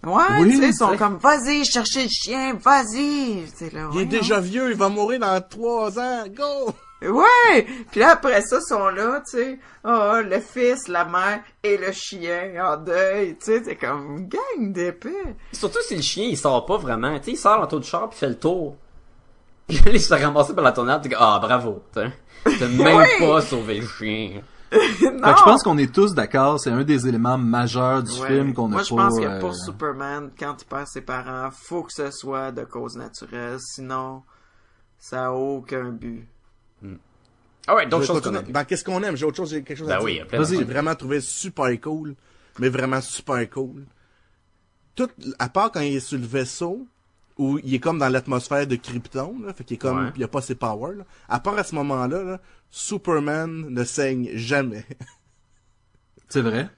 Ouais, 0.06 0.24
Oui, 0.42 0.50
tu 0.52 0.58
sais, 0.60 0.68
ils 0.70 0.74
sont 0.74 0.98
comme, 0.98 1.18
vas-y, 1.18 1.64
cherchez 1.64 2.04
le 2.04 2.10
chien, 2.10 2.54
vas-y. 2.62 3.46
C'est 3.56 3.72
là, 3.72 3.90
Il 3.94 4.02
est 4.02 4.06
déjà 4.06 4.40
vieux, 4.40 4.72
il 4.72 4.76
va 4.78 4.90
mourir 4.90 5.20
dans 5.22 5.42
trois 5.42 5.98
ans. 5.98 6.24
Go! 6.30 6.74
Ouais! 7.02 7.66
Puis 7.92 8.00
là, 8.00 8.12
après 8.12 8.42
ça, 8.42 8.60
ils 8.62 8.68
sont 8.68 8.88
là, 8.90 9.22
tu 9.30 9.38
sais. 9.38 9.60
Ah, 9.84 10.22
le 10.24 10.40
fils, 10.40 10.88
la 10.88 11.04
mère 11.06 11.42
et 11.64 11.78
le 11.78 11.92
chien 11.92 12.54
en 12.66 12.78
deuil. 12.78 13.36
Tu 13.38 13.46
sais, 13.46 13.62
c'est 13.64 13.76
comme 13.76 14.18
une 14.18 14.28
gang 14.30 14.72
d'épais. 14.74 15.36
Surtout 15.52 15.80
si 15.86 15.96
le 15.98 16.02
chien, 16.02 16.26
il 16.30 16.38
sort 16.38 16.66
pas 16.66 16.78
vraiment. 16.78 17.18
Tu 17.20 17.26
sais, 17.26 17.32
il 17.32 17.38
sort 17.38 17.62
en 17.62 17.68
tour 17.68 17.80
du 17.82 17.88
char 17.88 18.10
puis 18.10 18.20
fait 18.20 18.28
le 18.30 18.38
tour. 18.40 18.76
Puis 19.68 19.78
là, 19.78 19.92
il 19.94 20.02
se 20.02 20.14
fait 20.14 20.22
ramasser 20.24 20.54
par 20.54 20.64
la 20.64 20.74
tornade, 20.74 21.02
t'es 21.02 21.10
comme, 21.10 21.18
ah, 21.22 21.40
bravo, 21.42 21.82
t'as 21.94 22.10
t'as 22.44 22.68
même 22.68 22.98
Oui. 22.98 23.06
pas 23.28 23.42
sauvé 23.42 23.80
le 23.80 23.88
chien. 23.88 24.42
Non! 24.74 24.80
Fait 25.28 25.34
que 25.34 25.40
je 25.40 25.44
pense 25.44 25.64
qu'on 25.64 25.78
est 25.78 25.94
tous 25.94 26.14
d'accord, 26.14 26.60
c'est 26.60 26.70
un 26.72 26.84
des 26.84 27.08
éléments 27.08 27.38
majeurs 27.38 28.04
du 28.04 28.12
Ouais. 28.22 28.28
film 28.28 28.54
qu'on 28.54 28.68
a 28.68 28.70
Moi, 28.70 28.84
je 28.84 28.90
pense 28.90 29.20
que 29.20 29.26
euh, 29.26 29.40
pour 29.40 29.56
Superman, 29.56 30.32
quand 30.38 30.56
il 30.62 30.66
perd 30.66 30.88
ses 30.88 31.02
parents, 31.02 31.50
faut 31.52 31.84
que 31.84 31.94
ce 31.94 32.12
soit 32.12 32.52
de 32.52 32.64
cause 32.64 32.96
naturelle. 32.98 33.58
Sinon, 33.60 34.24
ça 35.00 35.26
a 35.28 35.32
aucun 35.32 35.90
but. 35.92 36.28
Ah 37.68 37.76
ouais, 37.76 37.86
d'autres 37.88 38.06
choses 38.06 38.22
qu'on 38.22 38.36
a 38.36 38.42
vues. 38.42 38.52
Dans 38.52 38.66
qu'est-ce 38.66 38.84
qu'on 38.84 39.02
aime? 39.04 39.16
J'ai 39.16 39.26
autre 39.26 39.38
chose, 39.38 39.52
j'ai 39.52 39.64
quelque 39.64 39.78
chose 39.78 39.90
à 39.90 39.94
Ben 39.94 40.00
dire. 40.00 40.06
oui, 40.06 40.12
il 40.14 40.18
y 40.18 40.22
a 40.22 40.26
plein 40.26 40.40
Vas-y. 40.42 40.58
J'ai 40.58 40.64
vraiment 40.66 40.96
trouvé 40.96 41.22
super 41.22 41.70
cool, 41.80 42.16
mais 42.60 42.68
vraiment 42.70 43.00
super 43.00 43.50
cool. 43.50 43.86
Tout, 44.96 45.08
à 45.40 45.48
part 45.50 45.72
quand 45.72 45.80
il 45.80 45.96
est 45.96 46.00
sur 46.02 46.20
le 46.20 46.26
vaisseau, 46.26 46.86
où 47.38 47.60
il 47.64 47.74
est 47.74 47.80
comme 47.80 47.98
dans 48.00 48.10
l'atmosphère 48.10 48.68
de 48.68 48.76
Krypton, 48.76 49.36
là, 49.46 49.54
fait 49.54 49.64
qu'il 49.64 49.76
est 49.76 49.78
comme, 49.80 50.06
Ouais. 50.06 50.12
il 50.16 50.24
a 50.24 50.28
pas 50.28 50.42
ses 50.42 50.56
powers, 50.56 50.96
là. 50.98 51.04
À 51.30 51.40
part 51.40 51.58
à 51.58 51.64
ce 51.64 51.74
moment-là, 51.76 52.24
là, 52.24 52.40
Superman 52.70 53.68
ne 53.70 53.84
saigne 53.84 54.30
jamais. 54.36 54.86
C'est 56.30 56.42
vrai? 56.42 56.70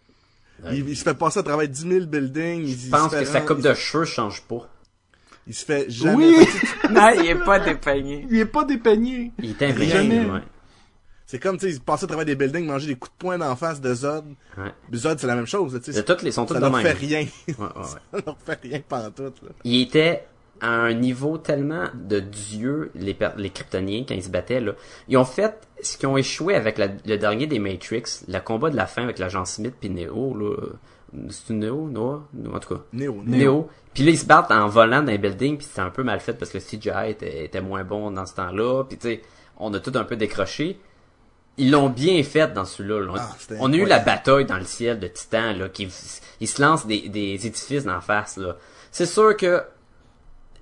Il, 0.72 0.88
il 0.90 0.96
se 0.98 1.04
fait 1.04 1.14
passer 1.14 1.40
à 1.40 1.44
travers 1.44 1.68
10 1.68 1.82
000 1.82 2.06
buildings. 2.06 2.64
Il, 2.66 2.78
Je 2.78 2.90
pense 2.90 3.14
que 3.14 3.26
sa 3.26 3.42
coupe 3.42 3.62
de 3.62 3.74
cheveux 3.74 4.06
change 4.06 4.42
pas. 4.44 4.70
Il 5.48 5.54
se 5.54 5.66
fait 5.66 5.90
jamais... 5.90 6.16
Oui! 6.40 6.48
Non, 6.92 7.10
il 7.18 7.26
est 7.28 7.44
pas 7.44 7.60
dépeigné. 7.60 8.26
Il 8.30 8.38
est 8.40 8.46
pas 8.46 8.64
dépeigné. 8.64 9.32
Il 9.40 9.52
est 9.62 10.26
ouais. 10.26 10.42
C'est 11.26 11.40
comme, 11.40 11.58
tu 11.58 11.66
sais, 11.68 11.74
il 11.74 11.82
passe 11.82 12.04
à 12.04 12.08
travers 12.08 12.26
des 12.26 12.36
buildings, 12.36 12.66
manger 12.66 12.88
des 12.88 12.96
coups 12.96 13.12
de 13.14 13.18
poing 13.18 13.38
d'en 13.38 13.56
face 13.56 13.82
de 13.82 13.94
Zod. 13.94 14.26
Ouais. 14.58 14.72
Zod, 14.94 15.20
c'est 15.20 15.26
la 15.28 15.36
même 15.36 15.48
chose, 15.48 15.80
tu 15.84 15.92
sais. 15.92 16.00
De 16.02 16.06
toutes 16.06 16.22
les 16.22 16.32
sont 16.32 16.46
toutes 16.46 16.58
Ça 16.58 16.60
de 16.62 16.66
leur 16.66 16.72
même. 16.74 16.84
fait 16.86 16.94
rien. 16.94 17.22
Ouais, 17.48 17.56
ouais, 17.58 17.66
ouais. 17.66 17.84
ça 18.12 18.20
leur 18.26 18.38
fait 18.40 18.60
rien 18.62 18.82
pantoute, 18.88 19.42
là. 19.42 19.50
Il 19.64 19.82
était 19.82 20.26
à 20.62 20.70
un 20.70 20.94
niveau 20.94 21.38
tellement 21.38 21.86
de 21.94 22.20
dieu, 22.20 22.92
les, 22.96 23.16
les 23.38 23.50
Kryptoniens, 23.50 24.06
quand 24.08 24.16
ils 24.16 24.24
se 24.24 24.30
battaient, 24.30 24.62
là. 24.62 24.72
Ils 25.10 25.18
ont 25.18 25.26
fait 25.26 25.68
ce 25.82 25.98
qu'ils 25.98 26.08
ont 26.08 26.18
échoué 26.18 26.56
avec 26.56 26.78
la- 26.78 26.88
le 27.06 27.18
dernier 27.18 27.46
des 27.48 27.60
Matrix, 27.60 28.04
le 28.28 28.40
combat 28.40 28.70
de 28.70 28.76
la 28.78 28.86
fin 28.88 29.04
avec 29.04 29.20
l'agent 29.20 29.46
Smith 29.46 29.76
puis 29.80 29.90
Neo, 29.90 30.36
là. 30.38 30.56
C'est 31.30 31.54
Neo, 31.54 31.88
Noah? 31.90 32.24
En 32.54 32.60
tout 32.60 32.76
cas. 32.76 32.82
Néo, 32.94 33.22
Neo. 33.26 33.70
Puis 33.94 34.04
là, 34.04 34.12
ils 34.12 34.18
se 34.18 34.26
battent 34.26 34.52
en 34.52 34.68
volant 34.68 35.02
dans 35.02 35.12
les 35.12 35.18
buildings, 35.18 35.58
puis 35.58 35.66
c'était 35.68 35.82
un 35.82 35.90
peu 35.90 36.04
mal 36.04 36.20
fait 36.20 36.34
parce 36.34 36.52
que 36.52 36.58
le 36.58 36.64
CGI 36.64 37.12
était, 37.12 37.46
était 37.46 37.62
moins 37.62 37.84
bon 37.86 38.12
dans 38.12 38.26
ce 38.26 38.34
temps-là. 38.36 38.84
Puis 38.84 38.98
tu 38.98 39.08
sais, 39.08 39.22
on 39.58 39.74
a 39.74 39.80
tout 39.80 39.94
un 39.96 40.04
peu 40.04 40.16
décroché. 40.18 40.80
Ils 41.58 41.72
l'ont 41.72 41.88
bien 41.90 42.22
fait 42.24 42.52
dans 42.52 42.66
celui-là. 42.66 43.00
là. 43.00 43.14
Ah, 43.18 43.36
on 43.62 43.72
a 43.72 43.76
eu 43.78 43.86
la 43.86 44.00
bataille 44.00 44.44
dans 44.46 44.58
le 44.58 44.66
ciel 44.66 45.00
de 45.00 45.08
Titan, 45.08 45.54
là, 45.54 45.70
qui 45.70 45.88
ils 46.42 46.48
se 46.50 46.62
lancent 46.62 46.86
des, 46.86 47.08
des 47.08 47.48
édifices 47.48 47.86
d'en 47.86 48.02
face. 48.02 48.36
là. 48.36 48.58
C'est 48.92 49.06
sûr 49.06 49.38
que 49.38 49.64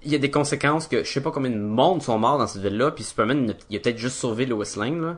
il 0.06 0.12
y 0.12 0.16
a 0.16 0.18
des 0.20 0.32
conséquences 0.32 0.88
que 0.88 1.04
je 1.04 1.12
sais 1.12 1.22
pas 1.22 1.32
combien 1.32 1.51
de 1.51 1.58
monde 1.58 2.01
sont 2.01 2.18
morts 2.20 2.38
dans 2.38 2.47
cette 2.47 2.62
ville-là, 2.62 2.91
puis 2.91 3.04
Superman, 3.04 3.54
il 3.70 3.78
a- 3.78 3.80
peut-être 3.80 3.97
juste 3.97 4.18
sauvé 4.18 4.45
Lois 4.45 4.66
Lane, 4.78 5.01
là. 5.01 5.18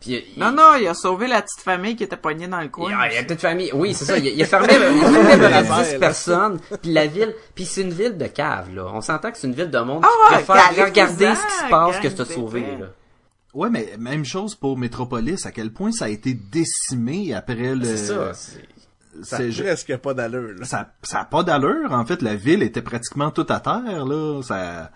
Puis 0.00 0.12
il- 0.36 0.38
Non, 0.40 0.52
non, 0.52 0.74
il 0.80 0.86
a 0.86 0.94
sauvé 0.94 1.26
la 1.26 1.42
petite 1.42 1.60
famille 1.60 1.96
qui 1.96 2.04
était 2.04 2.16
poignée 2.16 2.46
dans 2.46 2.60
le 2.60 2.68
coin. 2.68 2.88
y 2.90 2.94
a, 2.94 3.10
il 3.10 3.14
y 3.16 3.18
a 3.18 3.24
peut-être 3.24 3.40
famille. 3.40 3.70
Oui, 3.74 3.94
c'est 3.94 4.04
ça. 4.04 4.16
Il 4.16 4.28
a, 4.28 4.30
il 4.30 4.40
a 4.42 4.46
fermé, 4.46 4.68
il 4.70 4.76
a 4.76 5.10
fermé 5.10 5.48
La 5.48 5.56
à 5.58 5.62
misère, 5.62 5.78
10 5.84 5.92
là. 5.94 5.98
personnes. 5.98 6.60
Puis 6.80 6.92
la 6.92 7.06
ville. 7.08 7.34
Puis 7.56 7.64
c'est 7.64 7.82
une 7.82 7.92
ville 7.92 8.16
de 8.16 8.26
cave, 8.28 8.72
là. 8.74 8.84
On 8.94 9.00
s'entend 9.00 9.32
que 9.32 9.38
c'est 9.38 9.48
une 9.48 9.54
ville 9.54 9.70
de 9.70 9.78
monde 9.80 10.04
Ah 10.04 10.08
qui 10.28 10.34
ouais, 10.36 10.42
préfère 10.44 10.86
regarder 10.86 11.34
ce 11.34 11.46
qui 11.46 11.64
se 11.64 11.68
passe 11.70 11.98
que 11.98 12.10
se 12.10 12.24
sauver, 12.24 12.60
là. 12.78 12.86
Ouais, 13.54 13.70
mais 13.70 13.94
même 13.98 14.24
chose 14.24 14.54
pour 14.54 14.78
Metropolis, 14.78 15.46
à 15.46 15.50
quel 15.50 15.72
point 15.72 15.90
ça 15.90 16.04
a 16.04 16.08
été 16.10 16.32
décimé 16.34 17.34
après 17.34 17.74
le... 17.74 17.84
C'est 17.84 17.96
ça. 17.96 18.34
c'est- 18.34 18.60
Ça 19.22 19.36
a 19.36 19.38
C'est- 19.38 19.50
je- 19.50 19.62
presque 19.62 19.96
pas 19.98 20.14
d'allure, 20.14 20.54
là. 20.58 20.64
ça, 20.64 20.90
ça 21.02 21.20
a 21.20 21.24
pas 21.24 21.42
d'allure. 21.42 21.92
En 21.92 22.04
fait, 22.04 22.22
la 22.22 22.34
ville 22.36 22.62
était 22.62 22.82
pratiquement 22.82 23.30
toute 23.30 23.50
à 23.50 23.60
terre, 23.60 24.04
là. 24.06 24.40
Ça, 24.42 24.90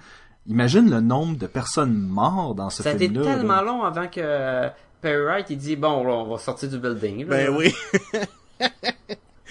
imagine 0.47 0.91
le 0.91 1.01
nombre 1.01 1.37
de 1.39 1.47
personnes 1.47 1.95
mortes 1.97 2.57
dans 2.57 2.71
ce 2.71 2.83
Ça 2.83 2.91
a 2.91 2.93
été 2.93 3.07
film-là. 3.09 3.25
tellement 3.25 3.57
là. 3.57 3.63
long 3.63 3.83
avant 3.85 4.07
que 4.09 4.69
Perry 5.01 5.23
Wright, 5.25 5.47
il 5.51 5.59
dit, 5.59 5.77
bon, 5.77 6.05
là, 6.05 6.13
on 6.15 6.31
va 6.31 6.39
sortir 6.39 6.69
du 6.69 6.79
building, 6.79 7.21
là. 7.29 7.37
Ben 7.37 7.49
oui. 7.57 7.75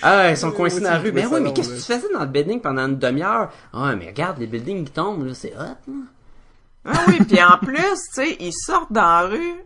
Ah, 0.03 0.31
ils 0.31 0.37
sont 0.37 0.51
coincés 0.51 0.81
dans 0.81 0.89
la 0.89 0.97
rue. 0.97 1.11
Ben 1.11 1.21
c'est 1.21 1.27
oui, 1.27 1.33
ça, 1.35 1.39
mais 1.41 1.53
qu'est-ce 1.53 1.69
que 1.69 1.75
tu 1.75 1.81
faisais 1.81 2.11
dans 2.13 2.21
le 2.21 2.25
building 2.25 2.59
pendant 2.59 2.87
une 2.87 2.97
demi-heure? 2.97 3.51
Ah, 3.71 3.95
mais 3.95 4.07
regarde, 4.07 4.39
les 4.39 4.47
buildings 4.47 4.85
qui 4.85 4.91
tombent, 4.91 5.27
là, 5.27 5.33
c'est 5.35 5.53
hot, 5.55 5.59
là. 5.87 5.93
Ah 6.85 7.03
oui, 7.07 7.19
puis 7.23 7.39
en 7.43 7.57
plus, 7.63 7.75
tu 7.77 8.13
sais, 8.13 8.37
ils 8.39 8.51
sortent 8.53 8.91
dans 8.91 9.01
la 9.01 9.21
rue. 9.27 9.63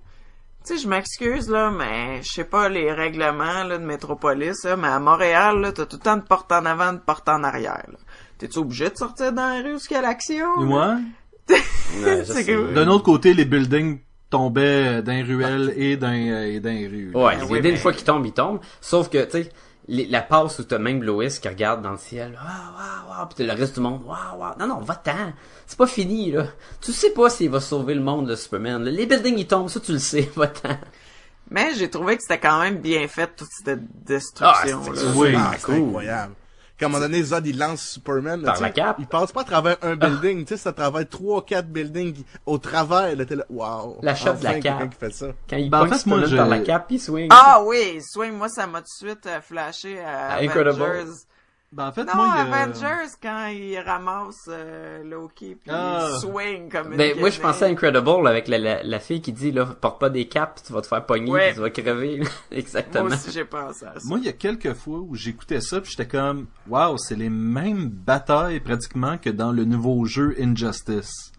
Tu 0.67 0.75
sais, 0.77 0.83
je 0.83 0.87
m'excuse, 0.87 1.49
là, 1.49 1.69
mais 1.71 2.21
je 2.23 2.29
sais 2.31 2.43
pas 2.43 2.69
les 2.69 2.91
règlements 2.91 3.63
là, 3.63 3.77
de 3.77 3.85
Métropolis, 3.85 4.63
là, 4.63 4.75
mais 4.75 4.87
à 4.87 4.99
Montréal, 4.99 5.59
là, 5.61 5.71
t'as 5.71 5.85
tout 5.85 5.97
le 5.97 6.01
temps 6.01 6.17
de 6.17 6.23
porte 6.23 6.51
en 6.51 6.65
avant, 6.65 6.93
de 6.93 6.97
porte 6.99 7.29
en 7.29 7.43
arrière. 7.43 7.83
là. 7.87 7.97
T'es-tu 8.37 8.57
obligé 8.59 8.89
de 8.89 8.97
sortir 8.97 9.31
dans 9.31 9.47
la 9.47 9.61
rue 9.61 9.75
où 9.75 9.79
il 9.89 9.93
y 9.93 9.95
a 9.95 10.01
l'action? 10.01 10.45
Ouais. 10.59 10.95
Ouais, 12.03 12.73
D'un 12.73 12.87
autre 12.87 13.03
côté, 13.03 13.33
les 13.35 13.45
buildings 13.45 13.99
tombaient 14.31 15.01
dans 15.03 15.11
les 15.13 15.21
ruelles 15.21 15.71
et 15.77 15.95
dans, 15.95 16.07
euh, 16.11 16.43
et 16.55 16.59
dans 16.59 16.71
les 16.71 16.87
rues. 16.87 17.11
là. 17.13 17.19
Ouais, 17.23 17.35
les 17.37 17.43
oui, 17.43 17.59
idées, 17.59 17.69
une 17.69 17.77
fois 17.77 17.93
qu'ils 17.93 18.03
tombent, 18.03 18.25
ils 18.25 18.33
tombent. 18.33 18.59
Sauf 18.81 19.09
que, 19.09 19.23
tu 19.23 19.31
sais, 19.43 19.49
les- 19.87 20.07
la 20.07 20.21
passe 20.21 20.59
où 20.59 20.63
t'as 20.63 20.77
même 20.79 21.03
Lois 21.03 21.27
qui 21.27 21.47
regarde 21.47 21.81
dans 21.81 21.91
le 21.91 21.97
ciel, 21.97 22.31
waouh, 22.33 22.45
waouh, 23.07 23.17
waouh, 23.19 23.27
pis 23.27 23.35
t'as 23.35 23.43
le 23.43 23.53
reste 23.59 23.75
du 23.75 23.81
monde, 23.81 24.01
waouh, 24.05 24.39
waouh. 24.39 24.57
Non, 24.59 24.67
non, 24.67 24.79
va-t'en. 24.81 25.33
C'est 25.67 25.77
pas 25.77 25.87
fini, 25.87 26.31
là. 26.31 26.47
Tu 26.81 26.91
sais 26.91 27.11
pas 27.11 27.29
s'il 27.29 27.49
va 27.49 27.59
sauver 27.59 27.93
le 27.95 28.01
monde, 28.01 28.27
le 28.27 28.35
Superman. 28.35 28.83
là. 28.83 28.91
Les 28.91 29.05
buildings, 29.05 29.37
ils 29.37 29.47
tombent, 29.47 29.69
ça, 29.69 29.79
tu 29.79 29.91
le 29.93 29.99
sais, 29.99 30.29
va-t'en. 30.35 30.77
Mais 31.51 31.73
j'ai 31.75 31.89
trouvé 31.89 32.17
que 32.17 32.23
c'était 32.23 32.39
quand 32.39 32.59
même 32.61 32.79
bien 32.79 33.07
fait, 33.07 33.29
toute 33.35 33.49
cette 33.63 34.03
destruction. 34.03 34.81
Ah, 34.83 34.91
là. 34.91 34.95
c'est- 34.95 35.17
Oui. 35.17 35.35
Ah, 35.37 35.53
cool. 35.63 35.75
incroyable. 35.75 36.33
Qu'à 36.77 36.87
un 36.87 36.89
moment 36.89 36.99
donné, 37.01 37.23
Zod, 37.23 37.47
il 37.47 37.57
lance 37.57 37.81
Superman. 37.81 38.41
Là, 38.41 38.51
Par 38.51 38.61
la 38.61 38.69
cape. 38.69 38.97
Il 38.99 39.07
passe 39.07 39.31
pas 39.31 39.41
à 39.41 39.43
travers 39.45 39.77
un 39.81 39.95
building, 39.95 40.43
tu 40.43 40.49
sais, 40.49 40.57
c'est 40.57 40.67
à 40.69 40.73
travers 40.73 41.07
trois, 41.07 41.45
quatre 41.45 41.67
buildings 41.69 42.23
au 42.45 42.57
travers. 42.57 43.15
Là, 43.15 43.25
t'es 43.25 43.35
là, 43.37 43.45
wow. 43.49 43.99
La 44.01 44.13
shot 44.13 44.33
de 44.33 44.43
la 44.43 44.59
cape. 44.59 44.89
qui 44.89 44.97
fait 44.99 45.13
ça. 45.13 45.27
Quand 45.49 45.55
il 45.55 45.69
Ben, 45.69 45.83
en 45.83 45.85
fait, 45.87 46.05
moi, 46.05 46.17
Superman 46.19 46.29
je- 46.29 46.35
par 46.35 46.47
la 46.49 46.59
cape, 46.59 46.85
il 46.89 46.99
swing. 46.99 47.29
Ah 47.31 47.61
oui, 47.65 48.01
swing, 48.01 48.33
moi 48.33 48.49
ça 48.49 48.67
m'a 48.67 48.79
tout 48.79 48.87
de 49.05 49.07
suite 49.09 49.25
euh, 49.25 49.39
flashé 49.41 49.99
à 50.01 50.33
À 50.33 50.39
Incredible. 50.41 50.83
Ben, 51.75 51.87
en 51.87 51.91
fait, 51.91 52.05
Non, 52.05 52.15
moi, 52.15 52.33
il 52.47 52.53
Avengers, 52.53 53.11
quand 53.21 53.47
il 53.47 53.77
ramasse 53.79 54.45
euh, 54.47 55.03
Loki, 55.03 55.57
puis 55.61 55.69
Ah. 55.73 56.07
il 56.09 56.19
swing 56.21 56.69
comme 56.71 56.91
une 56.93 56.97
Ben, 56.97 57.19
moi, 57.19 57.29
je 57.29 57.41
pensais 57.41 57.65
à 57.65 57.67
Incredible 57.67 58.27
avec 58.29 58.47
la, 58.47 58.57
la, 58.57 58.81
la 58.81 58.99
fille 59.01 59.19
qui 59.21 59.33
dit, 59.33 59.51
là, 59.51 59.65
porte 59.65 59.99
pas 59.99 60.09
des 60.09 60.25
capes, 60.29 60.61
tu 60.65 60.71
vas 60.71 60.79
te 60.81 60.87
faire 60.87 61.05
pogner, 61.05 61.29
Ouais. 61.29 61.53
tu 61.53 61.59
vas 61.59 61.69
crever. 61.69 62.21
Exactement. 62.51 63.05
Moi 63.07 63.13
aussi, 63.15 63.29
j'ai 63.31 63.43
pensé 63.43 63.85
à 63.85 63.93
ça. 63.99 63.99
Moi, 64.05 64.19
il 64.19 64.25
y 64.25 64.29
a 64.29 64.33
quelques 64.33 64.73
fois 64.73 64.99
où 64.99 65.15
j'écoutais 65.15 65.59
ça, 65.59 65.81
puis 65.81 65.91
j'étais 65.91 66.07
comme, 66.07 66.45
waouh, 66.69 66.97
c'est 66.97 67.15
les 67.17 67.29
mêmes 67.29 67.89
batailles 67.89 68.61
pratiquement 68.61 69.17
que 69.17 69.29
dans 69.29 69.51
le 69.51 69.65
nouveau 69.65 70.05
jeu 70.05 70.33
Injustice. 70.39 71.33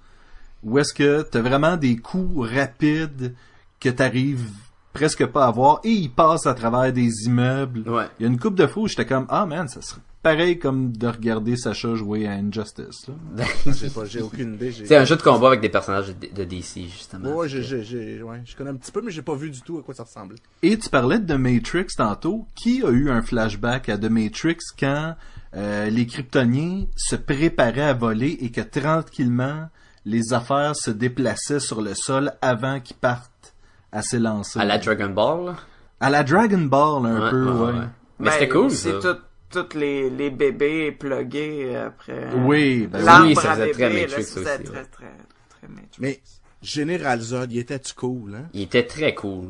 Où 0.62 0.78
est-ce 0.78 0.92
que 0.92 1.22
t'as 1.22 1.40
vraiment 1.40 1.78
des 1.78 1.96
coups 1.96 2.50
rapides 2.52 3.34
que 3.80 3.88
t'arrives 3.88 4.50
presque 4.92 5.24
pas 5.26 5.46
à 5.46 5.50
voir 5.50 5.80
et 5.84 5.90
ils 5.90 6.10
passent 6.10 6.46
à 6.46 6.54
travers 6.54 6.90
des 6.92 7.24
immeubles. 7.26 7.88
Ouais. 7.88 8.06
Il 8.18 8.22
y 8.22 8.26
a 8.26 8.28
une 8.32 8.38
coupe 8.38 8.54
de 8.54 8.66
fois 8.66 8.82
où 8.84 8.88
j'étais 8.88 9.04
comme, 9.06 9.26
ah 9.28 9.44
man, 9.46 9.68
ça 9.68 9.80
serait 9.82 10.00
pareil 10.26 10.58
comme 10.58 10.90
de 10.96 11.06
regarder 11.06 11.56
Sacha 11.56 11.94
jouer 11.94 12.26
à 12.26 12.32
Injustice. 12.32 13.06
Là. 13.36 13.44
J'ai 13.72 13.90
pas, 13.90 14.04
j'ai 14.06 14.20
aucune 14.22 14.54
idée. 14.54 14.72
C'est 14.72 14.96
un 14.96 15.04
jeu 15.04 15.14
de 15.16 15.22
combat 15.22 15.48
avec 15.48 15.60
des 15.60 15.68
personnages 15.68 16.08
de, 16.08 16.26
de 16.34 16.44
DC, 16.44 16.88
justement. 16.90 17.30
Ouais, 17.36 17.48
j'ai, 17.48 17.62
j'ai, 17.62 17.84
j'ai- 17.84 18.22
ouais, 18.22 18.42
je 18.44 18.56
connais 18.56 18.70
un 18.70 18.74
petit 18.74 18.90
peu, 18.90 19.02
mais 19.02 19.12
j'ai 19.12 19.22
pas 19.22 19.36
vu 19.36 19.50
du 19.50 19.60
tout 19.60 19.78
à 19.78 19.82
quoi 19.82 19.94
ça 19.94 20.02
ressemblait. 20.02 20.38
Et 20.62 20.76
tu 20.78 20.88
parlais 20.90 21.20
de 21.20 21.32
The 21.32 21.38
Matrix 21.38 21.86
tantôt. 21.96 22.46
Qui 22.56 22.82
a 22.84 22.90
eu 22.90 23.08
un 23.08 23.22
flashback 23.22 23.88
à 23.88 23.96
The 23.98 24.10
Matrix 24.10 24.56
quand 24.78 25.14
euh, 25.54 25.88
les 25.90 26.06
Kryptoniens 26.06 26.86
se 26.96 27.14
préparaient 27.14 27.82
à 27.82 27.94
voler 27.94 28.36
et 28.40 28.50
que 28.50 28.62
tranquillement 28.62 29.68
les 30.04 30.32
affaires 30.32 30.74
se 30.74 30.90
déplaçaient 30.90 31.60
sur 31.60 31.80
le 31.82 31.94
sol 31.94 32.32
avant 32.42 32.80
qu'ils 32.80 32.96
partent 32.96 33.54
à 33.92 34.02
s'élancer? 34.02 34.58
À 34.58 34.64
la 34.64 34.78
Dragon 34.78 35.10
Ball? 35.10 35.54
À 36.00 36.10
la 36.10 36.24
Dragon 36.24 36.62
Ball 36.62 37.06
un 37.06 37.24
Ouais, 37.24 37.30
peu, 37.30 37.50
ouais. 37.50 37.72
Mais 38.18 38.30
c'était 38.32 38.48
cool, 38.48 38.70
ça. 38.70 38.90
Ben, 38.90 39.00
C'est 39.02 39.08
tout, 39.14 39.20
tous 39.64 39.76
les, 39.76 40.10
les 40.10 40.30
bébés 40.30 40.92
plugués 40.92 41.76
après. 41.76 42.28
Oui, 42.44 42.86
ben 42.86 43.22
oui, 43.22 43.34
ça 43.34 43.54
faisait 43.54 43.70
très 43.72 43.90
Matrix 43.90 44.22
aussi, 44.22 44.32
très, 44.34 44.58
ouais. 44.58 44.64
très, 44.64 44.84
très 44.84 45.68
Matrix. 45.68 45.98
Mais 45.98 46.20
Général 46.62 47.20
Zod, 47.20 47.52
il 47.52 47.58
était-tu 47.58 47.94
cool, 47.94 48.34
hein? 48.34 48.48
Il 48.52 48.62
était 48.62 48.86
très 48.86 49.14
cool. 49.14 49.48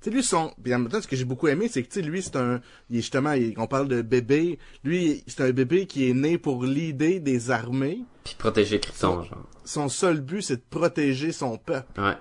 Tu 0.00 0.10
sais, 0.10 0.16
lui, 0.16 0.22
son, 0.22 0.52
puis 0.62 0.74
en 0.74 0.80
même 0.80 0.88
temps, 0.90 1.00
ce 1.00 1.08
que 1.08 1.16
j'ai 1.16 1.24
beaucoup 1.24 1.48
aimé, 1.48 1.68
c'est 1.70 1.82
que, 1.82 1.88
tu 1.88 1.94
sais, 2.00 2.02
lui, 2.02 2.20
c'est 2.22 2.36
un, 2.36 2.60
il 2.90 2.98
est 2.98 3.00
justement, 3.00 3.32
il- 3.32 3.54
on 3.56 3.66
parle 3.66 3.88
de 3.88 4.02
bébé. 4.02 4.58
Lui, 4.84 5.24
c'est 5.26 5.40
un 5.42 5.50
bébé 5.50 5.86
qui 5.86 6.10
est 6.10 6.12
né 6.12 6.36
pour 6.36 6.64
l'idée 6.64 7.20
des 7.20 7.50
armées. 7.50 8.00
Puis 8.22 8.34
protéger 8.38 8.80
Krypton, 8.80 9.22
genre. 9.22 9.48
Son 9.64 9.88
seul 9.88 10.20
but, 10.20 10.42
c'est 10.42 10.56
de 10.56 10.62
protéger 10.68 11.32
son 11.32 11.56
peuple. 11.56 11.98
Ouais. 12.00 12.16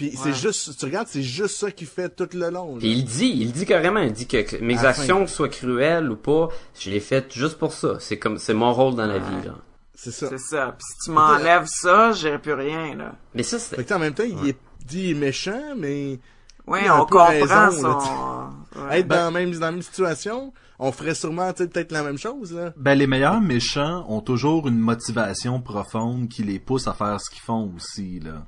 Puis 0.00 0.16
c'est 0.16 0.32
juste, 0.32 0.78
tu 0.78 0.84
regardes, 0.86 1.08
c'est 1.08 1.22
juste 1.22 1.56
ça 1.56 1.70
qu'il 1.70 1.86
fait 1.86 2.08
tout 2.08 2.26
le 2.32 2.48
long. 2.48 2.72
là. 2.72 2.78
Puis 2.78 2.90
il 2.90 3.04
dit, 3.04 3.34
il 3.36 3.52
dit 3.52 3.66
carrément, 3.66 4.00
il 4.00 4.14
dit 4.14 4.26
que, 4.26 4.40
que 4.40 4.56
mes 4.56 4.78
À 4.78 4.88
actions 4.88 5.26
soient 5.26 5.50
cruelles 5.50 6.10
ou 6.10 6.16
pas, 6.16 6.48
je 6.78 6.88
les 6.88 7.00
fais 7.00 7.22
juste 7.30 7.58
pour 7.58 7.74
ça. 7.74 7.98
C'est 8.00 8.18
comme, 8.18 8.38
c'est 8.38 8.54
mon 8.54 8.72
rôle 8.72 8.94
dans 8.94 9.04
la 9.04 9.18
vie, 9.18 9.44
genre. 9.44 9.58
C'est 9.94 10.10
ça. 10.10 10.28
C'est 10.30 10.38
ça. 10.38 10.74
Puis 10.78 10.86
si 10.90 11.04
tu 11.04 11.10
m'enlèves 11.10 11.66
ça, 11.66 12.12
j'irai 12.12 12.38
plus 12.38 12.54
rien, 12.54 12.94
là. 12.94 13.12
Mais 13.34 13.42
ça, 13.42 13.58
Fait 13.58 13.76
c'est, 13.76 13.84
que, 13.84 13.92
en 13.92 13.98
même 13.98 14.14
temps, 14.14 14.24
il 14.24 14.48
est 14.48 14.56
dit 14.86 15.14
méchant, 15.14 15.74
mais 15.76 16.18
Oui, 16.66 16.78
on 16.90 17.00
comprend 17.00 17.26
raison, 17.26 18.00
son... 18.00 18.80
Ouais. 18.80 19.00
être 19.00 19.08
dans, 19.08 19.16
la 19.16 19.30
même, 19.30 19.52
dans 19.52 19.60
la 19.60 19.72
même 19.72 19.82
situation, 19.82 20.54
on 20.78 20.92
ferait 20.92 21.14
sûrement, 21.14 21.52
peut-être 21.52 21.92
la 21.92 22.02
même 22.02 22.16
chose, 22.16 22.54
là. 22.54 22.72
Ben, 22.78 22.94
les 22.94 23.06
meilleurs 23.06 23.42
méchants 23.42 24.06
ont 24.08 24.22
toujours 24.22 24.66
une 24.66 24.78
motivation 24.78 25.60
profonde 25.60 26.30
qui 26.30 26.42
les 26.42 26.58
pousse 26.58 26.88
à 26.88 26.94
faire 26.94 27.20
ce 27.20 27.28
qu'ils 27.28 27.42
font 27.42 27.70
aussi, 27.76 28.18
là. 28.20 28.46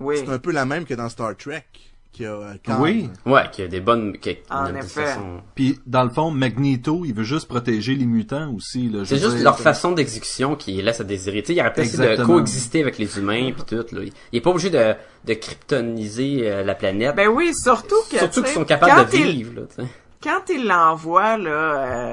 Oui. 0.00 0.16
C'est 0.18 0.28
un 0.32 0.38
peu 0.38 0.50
la 0.52 0.64
même 0.64 0.84
que 0.84 0.94
dans 0.94 1.08
Star 1.08 1.36
Trek, 1.36 1.64
qui 2.12 2.26
a, 2.26 2.30
euh, 2.32 2.54
Khan. 2.64 2.78
Oui. 2.80 3.08
ouais, 3.26 3.42
qu'il 3.52 3.64
y 3.64 3.66
a 3.68 3.70
des 3.70 3.80
bonnes, 3.80 4.16
a- 4.50 4.62
En 4.64 4.74
effet. 4.74 5.04
façon- 5.04 5.40
Puis, 5.54 5.78
dans 5.86 6.02
le 6.02 6.10
fond, 6.10 6.30
Magneto, 6.30 7.04
il 7.04 7.14
veut 7.14 7.22
juste 7.22 7.46
protéger 7.48 7.94
les 7.94 8.06
mutants 8.06 8.52
aussi, 8.52 8.90
C'est 9.04 9.16
juste 9.18 9.36
dire, 9.36 9.44
leur 9.44 9.58
façon 9.60 9.92
d'exécution 9.92 10.56
qui 10.56 10.80
laisse 10.82 11.00
à 11.00 11.04
désirer. 11.04 11.42
Tu 11.42 11.48
sais, 11.48 11.54
il 11.54 11.60
aurait 11.60 11.72
essayer 11.78 12.16
de 12.16 12.24
coexister 12.24 12.82
avec 12.82 12.98
les 12.98 13.18
humains 13.18 13.52
puis 13.52 13.62
tout, 13.64 13.94
là. 13.94 14.00
Il 14.32 14.36
est 14.36 14.40
pas 14.40 14.50
obligé 14.50 14.70
de, 14.70 14.94
de 15.24 15.34
kryptoniser 15.34 16.50
euh, 16.50 16.64
la 16.64 16.74
planète. 16.74 17.14
Ben 17.14 17.28
oui, 17.28 17.54
surtout 17.54 17.94
que... 18.10 18.18
Surtout 18.18 18.42
qu'ils 18.42 18.52
sont 18.54 18.64
capables 18.64 18.92
quand 18.92 19.10
de 19.12 19.16
il- 19.16 19.32
vivre, 19.32 19.52
là, 19.60 19.84
quand 20.22 20.50
il 20.50 20.66
l'envoie 20.66 21.38
là, 21.38 21.50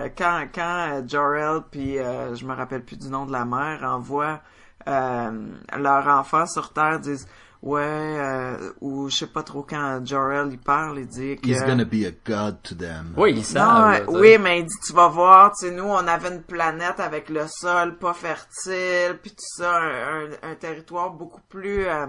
euh, 0.06 0.10
quand 0.18 0.46
quand 0.56 0.88
euh, 0.94 1.02
Jor-El 1.06 1.62
puis 1.70 1.98
euh, 2.00 2.34
je 2.36 2.46
me 2.46 2.54
rappelle 2.54 2.82
plus 2.84 2.96
du 2.98 3.10
nom 3.10 3.26
de 3.26 3.34
la 3.34 3.44
mère 3.44 3.80
envoie 3.84 4.40
euh, 4.88 5.32
leur 5.78 6.08
enfant 6.08 6.46
sur 6.46 6.72
Terre 6.72 7.02
disent 7.02 7.28
ouais 7.64 7.82
euh, 7.82 8.72
ou 8.82 9.10
je 9.10 9.18
sais 9.18 9.28
pas 9.28 9.44
trop 9.44 9.64
quand 9.64 10.06
Jor-El 10.06 10.50
il 10.52 10.60
parle 10.60 11.00
il 11.00 11.08
dit 11.08 11.36
que 11.38 11.48
He's 11.50 11.64
gonna 11.64 11.86
be 11.86 12.06
a 12.06 12.12
god 12.26 12.62
to 12.64 12.76
them. 12.76 13.14
Oui, 13.18 13.32
ils 13.32 13.38
non, 13.38 13.44
savent. 13.44 13.94
euh, 13.94 13.98
sais. 13.98 14.20
oui, 14.20 14.38
mais 14.38 14.60
il 14.60 14.66
dit, 14.66 14.76
tu 14.86 14.94
vas 14.94 15.08
voir, 15.08 15.52
tu 15.58 15.66
sais, 15.68 15.72
nous, 15.72 15.84
on 15.86 16.08
avait 16.08 16.30
une 16.30 16.44
planète 16.44 17.00
avec 17.00 17.30
le 17.30 17.46
sol 17.48 17.98
pas 17.98 18.14
fertile, 18.14 19.18
puis 19.22 19.32
tout 19.32 19.38
ça, 19.58 19.78
un, 19.78 20.26
un- 20.26 20.52
un 20.52 20.56
territoire 20.56 21.10
beaucoup 21.12 21.42
plus, 21.50 21.88
euh, 21.88 22.06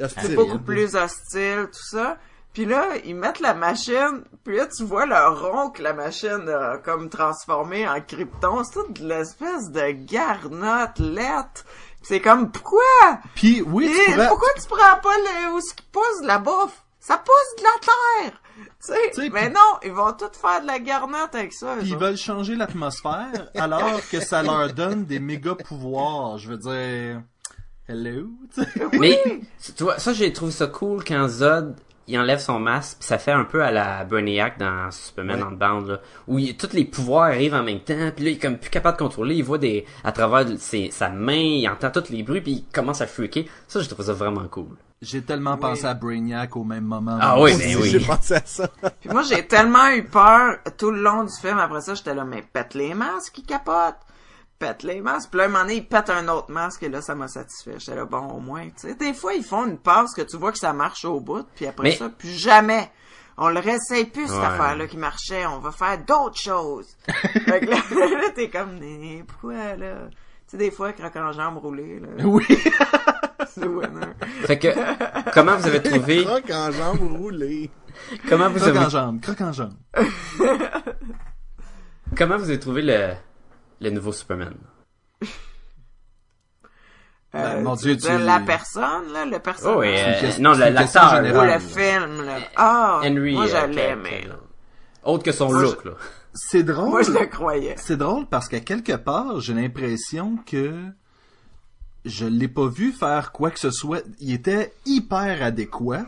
Hostile. 0.00 0.22
c'est 0.26 0.34
beaucoup 0.34 0.58
plus 0.58 0.94
hostile, 0.96 1.66
tout 1.72 1.96
ça. 1.96 2.18
Puis 2.52 2.66
là, 2.66 2.84
ils 3.04 3.16
mettent 3.16 3.40
la 3.40 3.52
machine, 3.54 4.22
puis 4.44 4.56
là, 4.58 4.66
tu 4.66 4.84
vois 4.84 5.06
le 5.06 5.28
rond 5.28 5.70
que 5.70 5.82
la 5.82 5.92
machine 5.92 6.48
a 6.48 6.78
comme 6.78 7.08
transformé 7.08 7.88
en 7.88 8.00
krypton. 8.00 8.62
C'est 8.62 8.74
toute 8.74 9.00
de 9.00 9.08
l'espèce 9.08 9.70
de 9.72 9.90
garnotte 9.90 10.98
lettre. 11.00 11.64
C'est 12.04 12.20
comme, 12.20 12.50
pourquoi? 12.50 13.18
Puis 13.34 13.62
oui, 13.62 13.90
tu 13.90 14.12
pourrais... 14.12 14.28
Pourquoi 14.28 14.48
tu 14.60 14.68
prends 14.68 15.00
pas 15.00 15.16
le, 15.16 15.54
où 15.54 15.60
ce 15.60 15.74
qui 15.74 15.82
pousse 15.90 16.20
de 16.22 16.26
la 16.26 16.38
bouffe? 16.38 16.84
Ça 17.00 17.16
pousse 17.18 17.56
de 17.58 17.62
la 17.62 17.70
terre! 17.80 18.40
Tu 18.56 18.64
sais, 18.78 19.10
Tu 19.14 19.22
sais, 19.22 19.30
mais 19.30 19.48
non, 19.48 19.78
ils 19.82 19.92
vont 19.92 20.12
tout 20.12 20.30
faire 20.32 20.60
de 20.60 20.66
la 20.66 20.78
garnotte 20.78 21.34
avec 21.34 21.52
ça. 21.52 21.76
Puis 21.78 21.88
ils 21.88 21.96
veulent 21.96 22.16
changer 22.16 22.54
l'atmosphère 22.54 23.48
alors 23.54 24.00
que 24.10 24.20
ça 24.20 24.42
leur 24.42 24.72
donne 24.72 25.06
des 25.06 25.18
méga 25.18 25.54
pouvoirs. 25.54 26.38
Je 26.38 26.50
veux 26.50 26.58
dire, 26.58 27.22
hello. 27.88 28.28
tu 28.54 28.62
sais. 28.62 28.68
Mais, 28.98 29.20
tu 29.76 29.82
vois, 29.82 29.98
ça, 29.98 30.12
j'ai 30.12 30.32
trouvé 30.32 30.52
ça 30.52 30.66
cool 30.66 31.02
quand 31.04 31.26
Zod, 31.28 31.74
il 32.08 32.18
enlève 32.18 32.38
son 32.38 32.58
masque, 32.60 32.98
pis 33.00 33.06
ça 33.06 33.18
fait 33.18 33.32
un 33.32 33.44
peu 33.44 33.62
à 33.64 33.70
la 33.70 34.04
Brainiac 34.04 34.58
dans 34.58 34.90
Superman 34.90 35.38
Ouais. 35.40 35.46
en 35.48 35.52
bande, 35.52 35.88
là, 35.88 36.00
où 36.28 36.38
il- 36.38 36.56
tous 36.56 36.72
les 36.72 36.84
pouvoirs 36.84 37.24
arrivent 37.24 37.54
en 37.54 37.62
même 37.62 37.80
temps, 37.80 38.10
puis 38.14 38.24
là, 38.24 38.30
il 38.30 38.36
est 38.36 38.38
comme 38.38 38.58
plus 38.58 38.70
capable 38.70 38.98
de 38.98 39.02
contrôler, 39.02 39.34
il 39.36 39.44
voit 39.44 39.58
des, 39.58 39.84
à 40.04 40.12
travers 40.12 40.46
ses, 40.58 40.90
sa 40.90 41.08
main, 41.08 41.32
il 41.34 41.68
entend 41.68 41.90
tous 41.90 42.10
les 42.10 42.22
bruits, 42.22 42.40
puis 42.40 42.52
il 42.52 42.64
commence 42.72 43.00
à 43.00 43.06
freaker. 43.06 43.44
Ça, 43.68 43.80
j'ai 43.80 43.88
trouvé 43.88 44.04
ça 44.04 44.12
vraiment 44.12 44.46
cool. 44.48 44.66
J'ai 45.02 45.20
tellement 45.22 45.58
pensé 45.58 45.84
à 45.84 45.92
Brainiac 45.92 46.56
au 46.56 46.64
même 46.64 46.84
moment. 46.84 47.18
Ah 47.20 47.38
oui, 47.38 47.50
Moi 47.52 47.60
ben 47.60 47.76
oui. 47.82 47.88
J'ai 47.90 48.00
pensé 48.00 48.34
à 48.34 48.42
ça. 48.44 48.68
Puis 49.00 49.10
moi, 49.10 49.20
j'ai 49.22 49.46
tellement 49.46 49.88
eu 49.90 50.02
peur 50.04 50.56
tout 50.78 50.90
le 50.90 51.02
long 51.02 51.24
du 51.24 51.32
film. 51.34 51.58
Après 51.58 51.82
ça, 51.82 51.92
j'étais 51.94 52.14
là, 52.14 52.24
mais 52.24 52.42
pète 52.42 52.72
les 52.72 52.94
masques, 52.94 53.36
il 53.36 53.44
capote. 53.44 53.96
Pète 54.58 54.82
les 54.84 55.00
masques. 55.00 55.30
Puis 55.30 55.38
là, 55.38 55.44
un 55.44 55.48
moment 55.48 55.62
donné, 55.64 55.76
il 55.76 55.86
pète 55.86 56.10
un 56.10 56.26
autre 56.28 56.50
masque 56.50 56.82
et 56.84 56.88
là, 56.88 57.00
ça 57.02 57.14
m'a 57.14 57.28
satisfait. 57.28 57.74
J'étais 57.78 57.96
là, 57.96 58.04
bon, 58.04 58.28
au 58.30 58.38
moins, 58.40 58.64
tu 58.66 58.88
sais. 58.88 58.94
Des 58.94 59.12
fois, 59.12 59.34
ils 59.34 59.44
font 59.44 59.66
une 59.66 59.78
passe 59.78 60.14
que 60.14 60.22
tu 60.22 60.36
vois 60.36 60.52
que 60.52 60.58
ça 60.58 60.72
marche 60.72 61.04
au 61.04 61.20
bout, 61.20 61.44
puis 61.56 61.66
après 61.66 61.82
Mais- 61.84 61.96
ça, 61.96 62.08
plus 62.08 62.30
jamais. 62.38 62.90
On 63.36 63.48
le 63.48 63.58
réessaye 63.58 64.04
plus, 64.06 64.28
cette 64.28 64.38
Ouais. 64.38 64.44
affaire-là 64.44 64.86
qui 64.86 64.96
marchait. 64.96 65.44
On 65.46 65.58
va 65.58 65.72
faire 65.72 65.98
d'autres 66.04 66.38
choses. 66.40 66.86
fait 67.08 67.60
que 67.60 67.66
là, 67.66 67.76
là, 68.22 68.30
t'es 68.34 68.48
comme, 68.48 68.78
mais 68.78 69.24
pourquoi, 69.26 69.74
là? 69.76 69.94
Tu 70.08 70.52
sais, 70.52 70.56
des 70.56 70.70
fois, 70.70 70.92
croque 70.92 71.16
en 71.16 71.32
jambe 71.32 71.58
roulée, 71.58 71.98
là. 72.00 72.24
Oui. 72.24 72.46
C'est 73.48 73.66
winner. 73.66 74.06
Fait 74.46 74.58
que, 74.58 74.68
comment 75.32 75.56
vous 75.56 75.66
avez 75.66 75.82
trouvé, 75.82 76.24
Croque 76.24 76.50
en 76.50 76.70
jambe 76.70 77.00
roulée. 77.16 77.70
comment 78.28 78.48
vous 78.48 78.58
Croque 78.60 78.76
en 78.76 78.80
avez, 78.82 78.90
jambe, 78.90 79.20
croque 79.20 79.40
en 79.40 79.52
jambe. 79.52 79.74
comment 82.16 82.36
vous 82.36 82.44
avez 82.50 82.58
trouvé 82.60 82.82
le, 82.82 83.10
le 83.84 83.90
nouveau 83.90 84.12
Superman? 84.12 84.54
Ben, 87.32 87.62
mon 87.62 87.72
Euh, 87.72 87.76
tu 87.76 87.82
Dieu, 87.82 87.90
veux 87.92 87.96
dire 87.96 88.16
tu- 88.18 88.24
la 88.24 88.40
personne, 88.40 89.12
là, 89.12 89.24
le 89.24 89.38
personnage? 89.40 89.76
Oh, 89.76 89.82
euh, 89.82 90.32
non, 90.40 90.52
l'acteur, 90.52 91.14
Ou 91.20 91.40
le 91.44 91.58
film, 91.58 92.24
là. 92.24 92.38
Ah, 92.56 93.00
Henry, 93.04 93.34
moi, 93.34 93.46
je 93.46 93.56
euh, 93.56 93.66
l'aimais. 93.66 94.28
Autre 95.02 95.24
que 95.24 95.32
son 95.32 95.50
Moi, 95.50 95.62
look, 95.62 95.80
je- 95.84 95.88
là. 95.90 95.94
C'est 96.32 96.62
drôle. 96.62 96.90
Moi, 96.90 97.02
je 97.02 97.10
le 97.12 97.26
croyais. 97.26 97.74
C'est 97.76 97.96
drôle 97.96 98.26
parce 98.26 98.48
qu'à 98.48 98.60
quelque 98.60 98.92
part, 98.96 99.40
j'ai 99.40 99.54
l'impression 99.54 100.36
que 100.46 100.74
je 102.04 102.24
l'ai 102.26 102.48
pas 102.48 102.66
vu 102.68 102.92
faire 102.92 103.32
quoi 103.32 103.50
que 103.50 103.58
ce 103.58 103.70
soit. 103.70 104.02
Il 104.20 104.32
était 104.32 104.72
hyper 104.86 105.42
adéquat, 105.42 106.06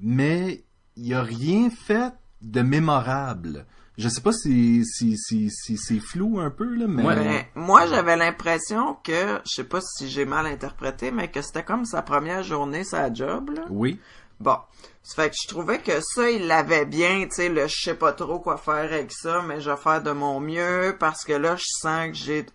mais 0.00 0.64
il 0.96 1.14
a 1.14 1.22
rien 1.22 1.68
fait 1.70 2.12
de 2.42 2.62
mémorable. 2.62 3.66
Je 3.98 4.08
sais 4.08 4.20
pas 4.20 4.32
si 4.32 4.84
si 4.84 5.16
si 5.18 5.50
si 5.50 5.76
c'est 5.76 6.00
flou 6.00 6.40
un 6.40 6.50
peu 6.50 6.74
là, 6.74 6.86
mais 6.88 7.04
Ouais. 7.04 7.16
Ben, 7.16 7.44
moi, 7.54 7.86
j'avais 7.86 8.16
l'impression 8.16 8.96
que, 9.04 9.40
je 9.44 9.56
sais 9.56 9.64
pas 9.64 9.80
si 9.80 10.08
j'ai 10.08 10.24
mal 10.24 10.46
interprété, 10.46 11.10
mais 11.10 11.28
que 11.28 11.42
c'était 11.42 11.64
comme 11.64 11.84
sa 11.84 12.02
première 12.02 12.42
journée, 12.42 12.84
sa 12.84 13.12
job, 13.12 13.50
là. 13.54 13.62
oui. 13.70 14.00
Bon. 14.38 14.56
Ça 15.02 15.22
fait 15.22 15.30
que 15.30 15.36
je 15.42 15.48
trouvais 15.48 15.78
que 15.78 16.00
ça, 16.00 16.30
il 16.30 16.46
l'avait 16.46 16.86
bien, 16.86 17.24
tu 17.24 17.36
sais, 17.36 17.48
le 17.50 17.66
je 17.66 17.74
sais 17.82 17.94
pas 17.94 18.12
trop 18.12 18.38
quoi 18.38 18.56
faire 18.56 18.74
avec 18.74 19.12
ça, 19.12 19.42
mais 19.46 19.60
je 19.60 19.70
vais 19.70 19.76
faire 19.76 20.02
de 20.02 20.12
mon 20.12 20.40
mieux 20.40 20.96
parce 20.98 21.24
que 21.24 21.32
là, 21.34 21.56
je 21.56 21.64
sens 21.66 22.08
que 22.08 22.14
j'ai 22.14 22.46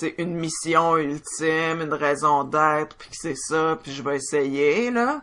sais, 0.00 0.14
une 0.18 0.34
mission 0.34 0.96
ultime, 0.96 1.82
une 1.82 1.92
raison 1.92 2.44
d'être, 2.44 2.96
puis 2.96 3.10
que 3.10 3.16
c'est 3.16 3.36
ça, 3.36 3.78
puis 3.82 3.92
je 3.92 4.02
vais 4.02 4.16
essayer, 4.16 4.90
là. 4.90 5.22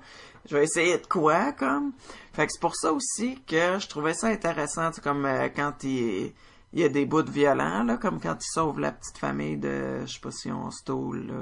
Je 0.50 0.56
vais 0.56 0.64
essayer 0.64 0.98
de 0.98 1.06
quoi, 1.06 1.52
comme? 1.52 1.92
Fait 2.38 2.46
que 2.46 2.54
c'est 2.54 2.62
pour 2.62 2.76
ça 2.76 2.94
aussi 2.94 3.42
que 3.48 3.80
je 3.80 3.88
trouvais 3.88 4.14
ça 4.14 4.28
intéressant, 4.28 4.92
tu 4.92 4.98
sais, 4.98 5.02
comme 5.02 5.26
euh, 5.26 5.50
quand 5.56 5.84
il, 5.84 6.34
il 6.72 6.80
y 6.80 6.84
a 6.84 6.88
des 6.88 7.08
bouts 7.08 7.24
de 7.24 7.32
violents, 7.32 7.84
là, 7.84 7.98
comme 7.98 8.22
quand 8.22 8.36
il 8.40 8.48
sauve 8.48 8.80
la 8.80 8.92
petite 8.92 9.18
famille 9.18 9.58
de, 9.58 10.02
je 10.06 10.14
sais 10.14 10.20
pas 10.20 10.30
si 10.30 10.52
on 10.52 10.70
stole, 10.70 11.26
là, 11.26 11.34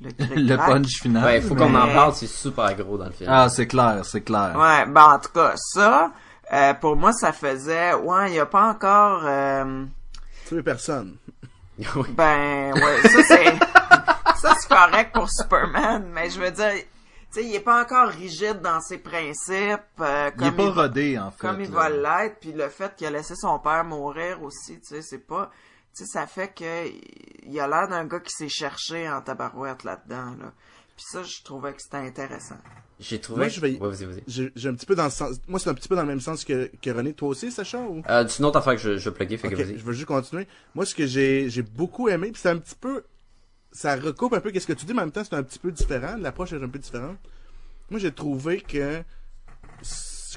le, 0.00 0.08
le. 0.08 0.34
Le 0.48 0.56
punch 0.56 1.02
final. 1.02 1.24
Ouais, 1.26 1.42
faut 1.42 1.54
qu'on 1.54 1.74
en 1.74 1.88
parle, 1.88 2.14
c'est 2.14 2.26
super 2.26 2.74
gros 2.74 2.96
dans 2.96 3.04
le 3.04 3.12
film. 3.12 3.28
Ah, 3.30 3.50
c'est 3.50 3.66
clair, 3.66 4.00
c'est 4.04 4.22
clair. 4.22 4.54
Ouais, 4.56 4.90
ben 4.90 5.16
en 5.16 5.18
tout 5.18 5.28
cas, 5.34 5.52
ça, 5.56 6.10
euh, 6.54 6.72
pour 6.72 6.96
moi, 6.96 7.12
ça 7.12 7.34
faisait, 7.34 7.92
ouais, 7.92 8.30
il 8.30 8.36
y 8.36 8.40
a 8.40 8.46
pas 8.46 8.70
encore, 8.70 9.20
euh, 9.26 9.84
Tuer 10.48 10.62
personne. 10.62 11.18
Oui. 11.78 12.08
ben, 12.16 12.72
ouais, 12.72 13.08
ça 13.10 13.22
c'est, 13.24 13.44
ça 14.36 14.54
c'est 14.58 14.68
correct 14.70 15.12
pour 15.12 15.28
Superman, 15.28 16.08
mais 16.14 16.30
je 16.30 16.40
veux 16.40 16.50
dire, 16.50 16.72
sais, 17.32 17.44
il 17.44 17.54
est 17.54 17.60
pas 17.60 17.82
encore 17.82 18.08
rigide 18.08 18.60
dans 18.60 18.80
ses 18.80 18.98
principes, 18.98 19.80
euh, 20.00 20.30
Il 20.38 20.42
est 20.42 20.46
comme 20.46 20.56
pas 20.56 20.62
il, 20.64 20.68
rodé 20.70 21.18
en 21.18 21.30
fait. 21.30 21.38
comme 21.46 21.60
il 21.60 21.70
là. 21.70 21.76
va 21.76 21.88
l'être, 21.90 22.38
puis 22.40 22.52
le 22.52 22.68
fait 22.68 22.94
qu'il 22.96 23.06
a 23.06 23.10
laissé 23.10 23.34
son 23.36 23.58
père 23.58 23.84
mourir 23.84 24.42
aussi, 24.42 24.80
tu 24.80 24.86
sais, 24.86 25.02
c'est 25.02 25.26
pas, 25.26 25.50
tu 25.96 26.04
sais, 26.04 26.10
ça 26.12 26.26
fait 26.26 26.48
que 26.54 26.88
il 27.46 27.60
a 27.60 27.66
l'air 27.68 27.88
d'un 27.88 28.04
gars 28.06 28.20
qui 28.20 28.32
s'est 28.32 28.48
cherché 28.48 29.08
en 29.08 29.20
tabarouette 29.22 29.84
là-dedans, 29.84 30.34
là. 30.40 30.52
Puis 30.96 31.06
ça, 31.12 31.22
je 31.22 31.42
trouvais 31.42 31.72
que 31.72 31.80
c'était 31.80 31.96
intéressant. 31.96 32.58
J'ai 32.98 33.18
trouvé. 33.18 33.38
Moi, 33.38 33.48
je 33.48 33.60
vais- 33.62 33.78
Ouais, 33.78 33.88
vas-y, 33.88 34.04
vas-y. 34.04 34.22
J'ai 34.28 34.52
j'ai 34.54 34.68
un 34.68 34.74
petit 34.74 34.84
peu 34.84 34.94
dans 34.94 35.04
le 35.04 35.10
sens. 35.10 35.36
Moi, 35.48 35.58
c'est 35.58 35.70
un 35.70 35.74
petit 35.74 35.88
peu 35.88 35.96
dans 35.96 36.02
le 36.02 36.08
même 36.08 36.20
sens 36.20 36.44
que, 36.44 36.70
que 36.82 36.90
René. 36.90 37.14
Toi 37.14 37.28
aussi, 37.30 37.50
Sacha 37.50 37.78
ou? 37.78 38.02
Euh, 38.06 38.28
c'est 38.28 38.40
une 38.40 38.44
autre 38.44 38.58
affaire 38.58 38.74
que 38.74 38.80
je, 38.80 38.98
je 38.98 39.08
vais 39.08 39.14
plugger, 39.16 39.38
fait 39.38 39.48
que 39.48 39.54
vas-y. 39.54 39.78
je 39.78 39.82
veux 39.84 39.94
juste 39.94 40.04
continuer. 40.06 40.46
Moi, 40.74 40.84
ce 40.84 40.94
que 40.94 41.06
j'ai 41.06 41.48
j'ai 41.48 41.62
beaucoup 41.62 42.10
aimé, 42.10 42.30
puis 42.32 42.42
c'est 42.42 42.50
un 42.50 42.58
petit 42.58 42.74
peu, 42.78 43.02
ça 43.72 43.96
recoupe 43.96 44.32
un 44.34 44.40
peu 44.40 44.50
qu'est-ce 44.50 44.66
que 44.66 44.72
tu 44.72 44.84
dis, 44.86 44.92
mais 44.92 45.00
en 45.00 45.04
même 45.06 45.12
temps, 45.12 45.24
c'est 45.24 45.34
un 45.34 45.42
petit 45.42 45.58
peu 45.58 45.70
différent. 45.72 46.16
L'approche 46.18 46.52
est 46.52 46.62
un 46.62 46.68
peu 46.68 46.78
différente. 46.78 47.16
Moi, 47.90 48.00
j'ai 48.00 48.12
trouvé 48.12 48.60
que 48.60 49.02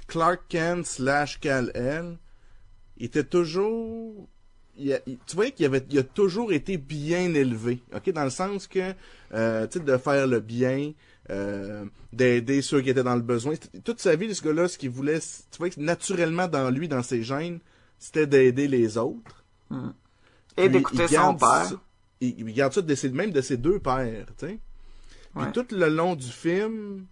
Clark 0.07 0.41
Kent 0.49 0.85
slash 0.85 1.39
Kal-El 1.39 2.17
était 2.99 3.23
toujours, 3.23 4.27
il 4.77 4.93
a- 4.93 4.99
il- 5.07 5.17
tu 5.25 5.35
voyais 5.35 5.51
qu'il 5.51 5.65
avait, 5.65 5.85
il 5.89 5.99
a 5.99 6.03
toujours 6.03 6.51
été 6.53 6.77
bien 6.77 7.33
élevé, 7.33 7.81
ok, 7.95 8.11
dans 8.11 8.23
le 8.23 8.29
sens 8.29 8.67
que, 8.67 8.93
euh, 9.33 9.67
tu 9.67 9.79
sais, 9.79 9.83
de 9.85 9.97
faire 9.97 10.27
le 10.27 10.39
bien, 10.39 10.93
euh, 11.29 11.85
d'aider 12.11 12.61
ceux 12.61 12.81
qui 12.81 12.89
étaient 12.89 13.03
dans 13.03 13.15
le 13.15 13.21
besoin. 13.21 13.53
Toute 13.83 13.99
sa 14.01 14.15
vie, 14.15 14.33
ce 14.33 14.43
gars-là, 14.43 14.67
ce 14.67 14.77
qu'il 14.77 14.89
voulait, 14.89 15.19
tu 15.19 15.57
vois 15.57 15.69
naturellement 15.77 16.47
dans 16.47 16.69
lui, 16.69 16.87
dans 16.87 17.03
ses 17.03 17.23
gènes, 17.23 17.59
c'était 17.97 18.27
d'aider 18.27 18.67
les 18.67 18.97
autres. 18.97 19.43
Et 20.57 20.69
Puis, 20.69 20.69
d'écouter 20.69 21.07
son 21.07 21.35
père. 21.35 21.79
Il, 22.21 22.39
il 22.47 22.53
garde 22.53 22.73
ça 22.73 22.81
de 22.81 22.95
ses- 22.95 23.09
même 23.09 23.31
de 23.31 23.41
ses 23.41 23.57
deux 23.57 23.79
pères, 23.79 24.27
tu 24.37 24.47
sais. 24.47 24.59
Puis 25.35 25.43
Ouais. 25.45 25.51
tout 25.51 25.65
le 25.71 25.89
long 25.89 26.15
du 26.15 26.27
film, 26.27 27.05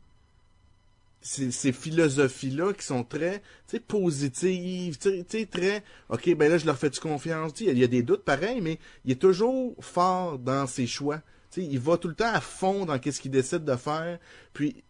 ces, 1.21 1.51
ces 1.51 1.71
philosophies-là 1.71 2.73
qui 2.73 2.83
sont 2.85 3.03
très, 3.03 3.39
tu 3.67 3.77
sais, 3.77 3.79
positives, 3.79 4.97
tu 4.97 5.09
sais, 5.09 5.25
tu 5.27 5.39
sais, 5.39 5.45
très, 5.45 5.83
ok, 6.09 6.35
ben 6.35 6.49
là, 6.51 6.57
je 6.57 6.65
leur 6.65 6.77
fais-tu 6.77 6.99
confiance, 6.99 7.53
tu 7.53 7.65
sais, 7.65 7.65
il 7.65 7.67
y 7.67 7.71
a- 7.71 7.73
il 7.73 7.79
y 7.81 7.83
a 7.83 7.87
des 7.87 8.03
doutes 8.03 8.23
pareils, 8.23 8.61
mais 8.61 8.79
il 9.05 9.11
est 9.11 9.21
toujours 9.21 9.75
fort 9.79 10.39
dans 10.39 10.65
ses 10.67 10.87
choix. 10.87 11.17
Tu 11.51 11.61
sais, 11.61 11.67
il 11.67 11.79
va 11.79 11.97
tout 11.97 12.07
le 12.07 12.15
temps 12.15 12.31
à 12.33 12.41
fond 12.41 12.85
dans 12.85 12.97
qu'est-ce 12.97 13.19
qu'il 13.21 13.31
décide 13.31 13.63
de 13.65 13.75
faire, 13.75 14.19
puis 14.53 14.83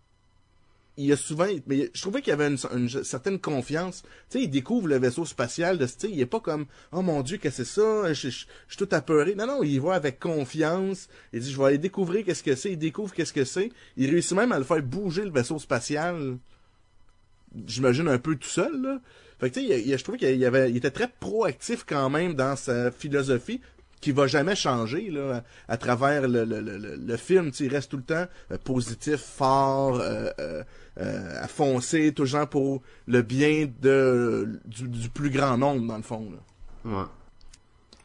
il 1.02 1.08
y 1.08 1.12
a 1.12 1.18
souvent, 1.18 1.48
mais 1.66 1.90
je 1.94 2.02
trouvais 2.02 2.22
qu'il 2.22 2.32
avait 2.32 2.48
une, 2.48 2.90
certaine 3.04 3.40
confiance. 3.40 4.04
Tu 4.30 4.38
sais, 4.38 4.44
il 4.44 4.50
découvre 4.50 4.88
le 4.88 5.00
vaisseau 5.00 5.26
spatial, 5.26 5.78
de, 5.78 5.88
sais, 5.88 6.10
il 6.10 6.20
est 6.20 6.26
pas 6.26 6.40
comme, 6.40 6.66
oh 6.92 7.02
mon 7.02 7.22
dieu, 7.22 7.38
qu'est-ce 7.38 7.58
que 7.58 7.64
c'est 7.64 7.82
ça, 7.82 8.14
je, 8.14 8.30
suis 8.30 8.48
tout 8.78 8.88
apeuré. 8.92 9.36
Non, 9.36 9.48
non, 9.48 9.64
il 9.64 9.82
va 9.82 9.94
avec 9.96 10.20
confiance. 10.20 11.08
Il 11.34 11.42
dit, 11.42 11.52
je 11.52 11.58
vais 11.58 11.66
aller 11.66 11.78
découvrir 11.78 12.24
qu'est-ce 12.24 12.44
que 12.44 12.56
c'est. 12.56 12.74
Il 12.74 12.78
découvre 12.78 13.14
qu'est-ce 13.14 13.34
que 13.34 13.46
c'est. 13.46 13.72
Il 13.98 14.10
réussit 14.12 14.38
même 14.38 14.52
à 14.52 14.60
le 14.60 14.64
faire 14.64 14.82
bouger 14.84 15.24
le 15.24 15.32
vaisseau 15.32 15.58
spatial. 15.58 16.38
J'imagine 17.66 18.08
un 18.08 18.20
peu 18.20 18.36
tout 18.36 18.48
seul, 18.48 18.82
là. 18.82 19.02
Fait 19.40 19.50
que, 19.50 19.60
tu 19.60 19.68
sais, 19.68 19.98
je 19.98 20.04
trouvais 20.04 20.20
qu'il 20.20 20.46
avait, 20.46 20.70
il 20.70 20.78
était 20.78 20.92
très 20.92 21.08
proactif 21.08 21.84
quand 21.88 22.12
même 22.12 22.36
dans 22.36 22.56
sa 22.56 22.92
philosophie. 22.92 23.60
Qui 24.02 24.12
va 24.12 24.28
jamais 24.28 24.56
changer 24.56 25.10
là, 25.12 25.44
à, 25.68 25.78
travers 25.78 26.28
le, 26.28 26.44
le, 26.44 26.60
le, 26.60 26.96
le- 26.98 27.18
film. 27.18 27.52
Il 27.60 27.70
reste 27.70 27.92
tout 27.92 27.98
le 27.98 28.04
temps 28.04 28.26
euh, 28.52 28.58
positif, 28.58 29.18
fort, 29.18 30.00
euh, 30.00 30.30
euh, 30.40 30.64
euh, 31.00 31.44
à 31.44 31.48
foncer, 31.48 32.12
toujours 32.14 32.48
pour 32.48 32.82
le 33.08 33.22
bien 33.22 33.70
de 33.82 34.60
du, 34.66 35.10
plus 35.10 35.30
grand 35.30 35.58
nombre, 35.58 35.86
dans 35.88 35.98
le 35.98 36.04
fond. 36.04 36.28
Ouais. 36.84 37.04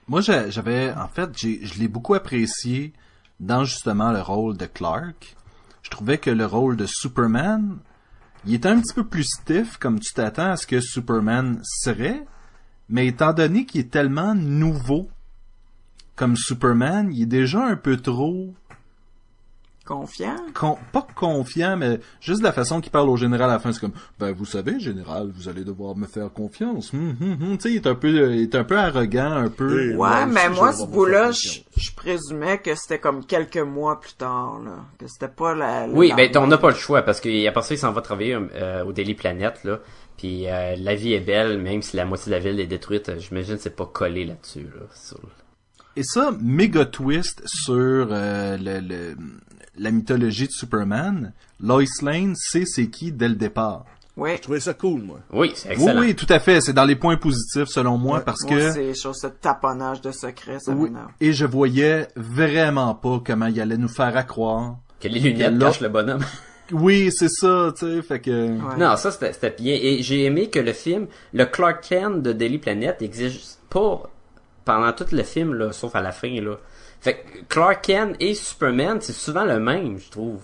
Moi, 0.06 0.20
j'a- 0.20 0.50
j'avais, 0.50 0.92
en 0.92 1.08
fait, 1.08 1.30
je 1.36 1.78
l'ai 1.80 1.88
beaucoup 1.88 2.14
apprécié 2.14 2.92
dans 3.40 3.64
justement 3.64 4.12
le 4.12 4.20
rôle 4.20 4.56
de 4.56 4.66
Clark. 4.66 5.34
Je 5.82 5.90
trouvais 5.90 6.18
que 6.18 6.30
le 6.30 6.46
rôle 6.46 6.76
de 6.76 6.86
Superman, 6.86 7.78
il 8.44 8.54
était 8.54 8.68
un 8.68 8.80
petit 8.80 8.94
peu 8.94 9.04
plus 9.04 9.24
stiff, 9.24 9.78
comme 9.78 9.98
tu 9.98 10.12
t'attends 10.12 10.50
à 10.52 10.56
ce 10.56 10.66
que 10.66 10.80
Superman 10.80 11.60
serait, 11.64 12.22
mais 12.88 13.06
étant 13.08 13.32
donné 13.32 13.66
qu'il 13.66 13.80
est 13.80 13.90
tellement 13.90 14.34
nouveau 14.34 15.08
comme 16.16 16.36
Superman, 16.36 17.10
il 17.12 17.22
est 17.22 17.26
déjà 17.26 17.64
un 17.64 17.76
peu 17.76 17.96
trop 17.98 18.54
Confiant? 19.84 20.34
con- 20.52 20.78
pas 20.92 21.06
confiant, 21.14 21.76
mais 21.76 22.00
juste 22.20 22.40
de 22.40 22.44
la 22.44 22.50
façon 22.52 22.80
qu'il 22.80 22.90
parle 22.90 23.08
au 23.08 23.16
général 23.16 23.48
à 23.48 23.52
la 23.52 23.58
fin, 23.60 23.70
c'est 23.70 23.78
comme, 23.78 23.92
ben, 24.18 24.32
vous 24.32 24.44
savez, 24.44 24.80
général, 24.80 25.30
vous 25.32 25.48
allez 25.48 25.62
devoir 25.62 25.94
me 25.94 26.06
faire 26.06 26.32
confiance. 26.32 26.92
Hum, 26.92 27.14
hum, 27.20 27.38
hum. 27.40 27.56
Tu 27.56 27.62
sais, 27.62 27.70
il 27.70 27.76
est 27.76 27.86
un 27.86 27.94
peu, 27.94 28.08
il 28.34 28.42
est 28.42 28.54
un 28.56 28.64
peu 28.64 28.76
arrogant, 28.76 29.30
un 29.30 29.48
peu. 29.48 29.84
Et 29.84 29.88
Ouais, 29.90 29.94
moi 29.94 30.26
mais 30.26 30.48
aussi, 30.48 30.58
moi, 30.58 30.72
ce 30.72 30.86
bout-là, 30.86 31.30
je, 31.30 31.60
présumais 31.94 32.58
que 32.58 32.74
c'était 32.74 32.98
comme 32.98 33.24
quelques 33.24 33.58
mois 33.58 34.00
plus 34.00 34.14
tard, 34.14 34.58
là. 34.64 34.72
Que 34.98 35.06
c'était 35.06 35.28
pas 35.28 35.54
la... 35.54 35.86
la- 35.86 35.92
Oui, 35.92 36.12
ben 36.16 36.36
on 36.38 36.48
n'a 36.48 36.58
pas 36.58 36.70
le 36.70 36.74
choix 36.74 37.02
parce 37.02 37.20
qu'après 37.20 37.62
ça, 37.62 37.74
il 37.74 37.78
s'en 37.78 37.92
va 37.92 38.00
travailler 38.00 38.34
euh, 38.56 38.84
au 38.84 38.92
Daily 38.92 39.14
Planet 39.14 39.62
là. 39.62 39.78
Puis 40.16 40.48
euh, 40.48 40.74
la 40.80 40.96
vie 40.96 41.12
est 41.12 41.20
belle, 41.20 41.62
même 41.62 41.82
si 41.82 41.96
la 41.96 42.04
moitié 42.06 42.30
de 42.32 42.36
la 42.36 42.42
ville 42.42 42.58
est 42.58 42.66
détruite. 42.66 43.12
J'imagine 43.20 43.54
que 43.54 43.62
c'est 43.62 43.76
pas 43.76 43.86
collé 43.86 44.24
là-dessus 44.24 44.64
là. 44.64 44.86
sur- 44.92 45.20
Et 45.96 46.02
ça, 46.02 46.30
méga 46.40 46.84
twist 46.84 47.42
sur 47.46 47.74
euh, 48.10 48.56
le, 48.58 48.80
le- 48.80 49.16
la 49.78 49.90
mythologie 49.90 50.46
de 50.46 50.52
Superman. 50.52 51.32
Lois 51.60 51.84
Lane 52.02 52.34
sait 52.36 52.64
c'est 52.66 52.88
qui 52.88 53.12
dès 53.12 53.28
le 53.28 53.34
départ. 53.34 53.84
Oui. 54.16 54.30
Je 54.36 54.42
trouvais 54.42 54.60
ça 54.60 54.72
cool, 54.74 55.02
moi. 55.02 55.20
Oui, 55.32 55.52
c'est 55.54 55.68
Oui, 55.68 55.74
excellent. 55.74 56.00
oui, 56.00 56.14
tout 56.14 56.26
à 56.30 56.38
fait. 56.38 56.60
C'est 56.62 56.72
dans 56.72 56.84
les 56.86 56.96
points 56.96 57.16
positifs 57.18 57.68
selon 57.68 57.98
moi 57.98 58.18
Ouais. 58.18 58.24
parce 58.24 58.42
Moi, 58.44 58.50
que 58.52 58.72
c'est 58.72 58.94
sur 58.94 59.14
ce 59.14 59.26
taponnage 59.26 60.00
de 60.00 60.10
secret, 60.12 60.58
ça 60.58 60.72
oui, 60.72 60.90
et 61.20 61.32
je 61.34 61.44
voyais 61.44 62.08
vraiment 62.16 62.94
pas 62.94 63.20
comment 63.24 63.46
il 63.46 63.60
allait 63.60 63.76
nous 63.76 63.88
faire 63.88 64.16
à 64.16 64.22
croire. 64.22 64.76
Que 65.00 65.08
les 65.08 65.20
lunettes 65.20 65.58
cachent 65.58 65.80
le 65.80 65.88
bonhomme. 65.88 66.24
Oui, 66.72 67.12
c'est 67.16 67.28
ça, 67.28 67.72
tu 67.78 67.86
sais, 67.86 68.02
fait 68.02 68.18
que 68.18 68.30
Ouais. 68.58 68.76
Non, 68.76 68.96
ça 68.96 69.12
c'était 69.12 69.32
c'était 69.32 69.54
bien. 69.56 69.78
Et 69.80 70.02
j'ai 70.02 70.24
aimé 70.24 70.50
que 70.50 70.58
le 70.58 70.72
film, 70.72 71.06
le 71.32 71.44
Clark 71.44 71.80
Kent 71.88 72.22
de 72.22 72.32
Daily 72.32 72.58
Planet 72.58 73.00
existe 73.02 73.60
pas 73.70 74.02
pendant 74.66 74.92
tout 74.92 75.06
le 75.12 75.22
film 75.22 75.54
là, 75.54 75.72
sauf 75.72 75.96
à 75.96 76.02
la 76.02 76.12
fin 76.12 76.28
là. 76.42 76.56
Fait 77.00 77.14
que 77.14 77.38
Clark 77.48 77.82
Kent 77.82 78.16
et 78.20 78.34
Superman, 78.34 78.98
c'est 79.00 79.14
souvent 79.14 79.44
le 79.44 79.58
même, 79.58 79.98
je 79.98 80.10
trouve. 80.10 80.42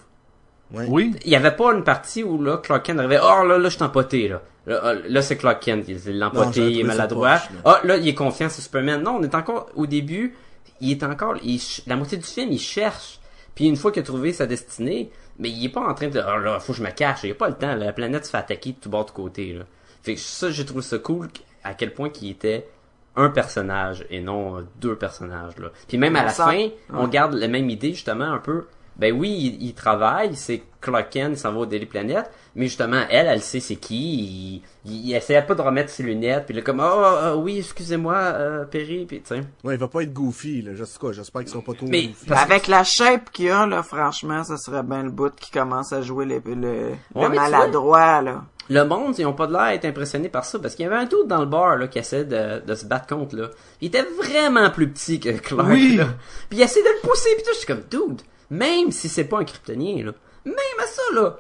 Ouais. 0.73 0.87
oui, 0.89 1.15
Il 1.25 1.31
y 1.31 1.37
avait 1.37 1.55
pas 1.55 1.75
une 1.75 1.85
partie 1.85 2.23
où 2.23 2.43
là 2.43 2.57
Clark 2.57 2.87
Kent 2.87 3.01
arrivait, 3.01 3.19
oh 3.23 3.45
là 3.45 3.59
là 3.59 3.69
je 3.69 3.75
suis 3.75 3.83
empoté 3.83 4.29
là. 4.29 4.41
Là, 4.65 4.95
là, 4.95 5.23
c'est 5.23 5.37
Clark 5.37 5.61
Kent, 5.61 5.85
il 5.89 5.97
est 5.97 5.99
j'avais 5.99 6.73
il 6.73 6.81
est 6.81 6.85
maladroit. 6.85 7.39
poche, 7.39 7.51
là. 7.51 7.61
Ah 7.65 7.81
là 7.85 7.97
il 7.97 8.09
est 8.09 8.15
confiant 8.15 8.49
c'est 8.49 8.63
Superman. 8.63 9.03
Non, 9.03 9.17
on 9.17 9.23
est 9.25 9.35
encore 9.35 9.69
au 9.75 9.87
début, 9.87 10.37
il 10.81 10.93
est 10.93 11.03
encore 11.03 11.37
il 11.43 11.61
la 11.87 11.97
moitié 11.97 12.17
du 12.17 12.25
film, 12.25 12.53
il 12.53 12.61
cherche. 12.61 13.19
Puis 13.57 13.67
une 13.67 13.77
fois 13.77 13.93
qu'il 13.93 14.03
a 14.03 14.05
trouvé 14.05 14.33
sa 14.33 14.47
destinée, 14.47 15.11
mais 15.39 15.51
il 15.51 15.65
est 15.65 15.69
pas 15.69 15.83
en 15.83 15.93
train 15.95 16.09
de 16.09 16.21
oh 16.21 16.39
là, 16.39 16.61
faut 16.61 16.73
que 16.73 16.79
je 16.79 16.85
me 16.85 16.91
cache, 16.91 17.25
il 17.25 17.31
y 17.31 17.33
a 17.33 17.35
pas 17.35 17.49
le 17.49 17.55
temps, 17.55 17.75
la 17.75 17.93
planète 17.93 18.25
se 18.25 18.31
fait 18.31 18.39
attaquer 18.39 18.71
de 18.71 18.77
tout 18.77 18.89
bord 18.89 19.05
de 19.05 19.11
côté 19.11 19.53
là. 19.53 19.65
Fait 20.05 20.15
que 20.15 20.21
ça 20.21 20.51
j'ai 20.51 20.65
trouvé 20.65 20.83
ça 20.83 20.99
cool 20.99 21.29
à 21.65 21.75
quel 21.75 21.93
point 21.93 22.09
qu'il 22.09 22.31
était 22.31 22.69
un 23.17 23.29
personnage 23.29 24.07
et 24.11 24.21
non 24.21 24.59
euh, 24.59 24.63
deux 24.81 24.97
personnages 24.97 25.59
là. 25.59 25.69
Puis 25.89 25.99
même 25.99 26.17
à 26.17 26.25
la 26.25 26.31
fin, 26.31 26.69
on 26.93 27.09
garde 27.09 27.35
la 27.35 27.49
même 27.49 27.69
idée 27.71 27.93
justement 27.93 28.33
un 28.33 28.39
peu. 28.39 28.67
Ben 28.97 29.13
oui, 29.13 29.31
il, 29.31 29.67
il 29.67 29.75
travaille, 29.75 30.35
c'est 30.35 30.63
Clark 30.83 31.09
Kent, 31.11 31.31
il 31.33 31.39
s'en 31.39 31.53
va 31.53 31.61
au 31.61 31.67
Daily 31.67 31.87
Planet, 31.87 32.31
mais 32.55 32.67
justement 32.67 33.03
elle, 33.09 33.27
elle 33.29 33.41
sait 33.41 33.61
c'est 33.61 33.77
qui. 33.77 34.63
Il, 34.85 35.09
il, 35.11 35.43
pas 35.47 35.55
de 35.55 35.63
remettre 35.63 35.89
ses 35.91 36.03
lunettes, 36.03 36.45
puis 36.47 36.55
là 36.55 36.61
comme 36.61 36.81
oh, 36.81 37.03
oh, 37.35 37.37
oui 37.39 37.59
excusez-moi 37.61 38.15
euh, 38.15 38.65
Perry, 38.65 39.07
puis 39.07 39.23
tu 39.23 39.29
sais. 39.29 39.41
Ouais, 39.65 39.75
il 39.75 39.79
va 39.81 39.89
pas 39.89 40.03
être 40.03 40.13
goofy, 40.13 40.61
là. 40.61 40.73
Je 40.75 40.85
sais 40.85 40.99
quoi, 40.99 41.13
j'espère 41.13 41.41
qu'ils 41.43 41.51
seront 41.51 41.63
pas 41.63 41.73
trop 41.73 41.87
Mais- 41.87 42.09
goofy. 42.09 42.27
Parce- 42.27 42.43
Avec 42.43 42.67
la 42.67 42.85
shape 42.85 43.31
qu'il 43.33 43.49
a, 43.51 43.67
là, 43.67 43.83
franchement, 43.83 44.45
ça 44.45 44.57
serait 44.59 44.83
bien 44.83 45.05
le 45.05 45.11
bout 45.11 45.35
qui 45.35 45.51
commence 45.51 45.93
à 45.93 46.03
jouer 46.03 46.27
les- 46.27 46.43
le, 46.45 46.55
le 46.55 46.91
Ouais, 47.15 47.29
maladroit, 47.29 48.21
là. 48.23 48.45
Le 48.71 48.85
monde, 48.85 49.19
ils 49.19 49.27
ont 49.27 49.33
pas 49.33 49.47
de 49.49 49.53
l'air 49.53 49.71
d'être 49.73 49.85
impressionnés 49.87 50.29
par 50.29 50.45
ça, 50.45 50.59
parce 50.59 50.75
qu'il 50.75 50.85
y 50.85 50.87
avait 50.87 50.97
un 50.97 51.05
doute 51.05 51.27
dans 51.27 51.41
le 51.41 51.47
bar 51.47 51.77
là 51.77 51.89
qui 51.89 51.99
essayait 51.99 52.25
de, 52.25 52.61
de 52.65 52.75
se 52.75 52.87
battre 52.87 53.07
contre 53.09 53.37
là. 53.37 53.49
Il 53.81 53.89
était 53.89 54.03
vraiment 54.03 54.71
plus 54.71 54.89
petit 54.89 55.19
que 55.21 55.31
Clark 55.31 55.69
Oui. 55.69 55.97
là. 55.97 56.07
Puis 56.49 56.59
il 56.59 56.63
essayait 56.63 56.85
de 56.85 56.91
le 57.03 57.09
pousser, 57.09 57.31
puis 57.35 57.43
tout, 57.45 57.51
je 57.53 57.59
suis 57.59 57.67
comme 57.67 57.83
dude, 57.91 58.23
même 58.51 58.93
si 58.93 59.09
c'est 59.09 59.25
pas 59.25 59.39
un 59.41 59.45
kryptonien 59.45 60.05
là, 60.05 60.13
même 60.45 60.55
à 60.83 60.87
ça 60.87 61.03
là, 61.15 61.37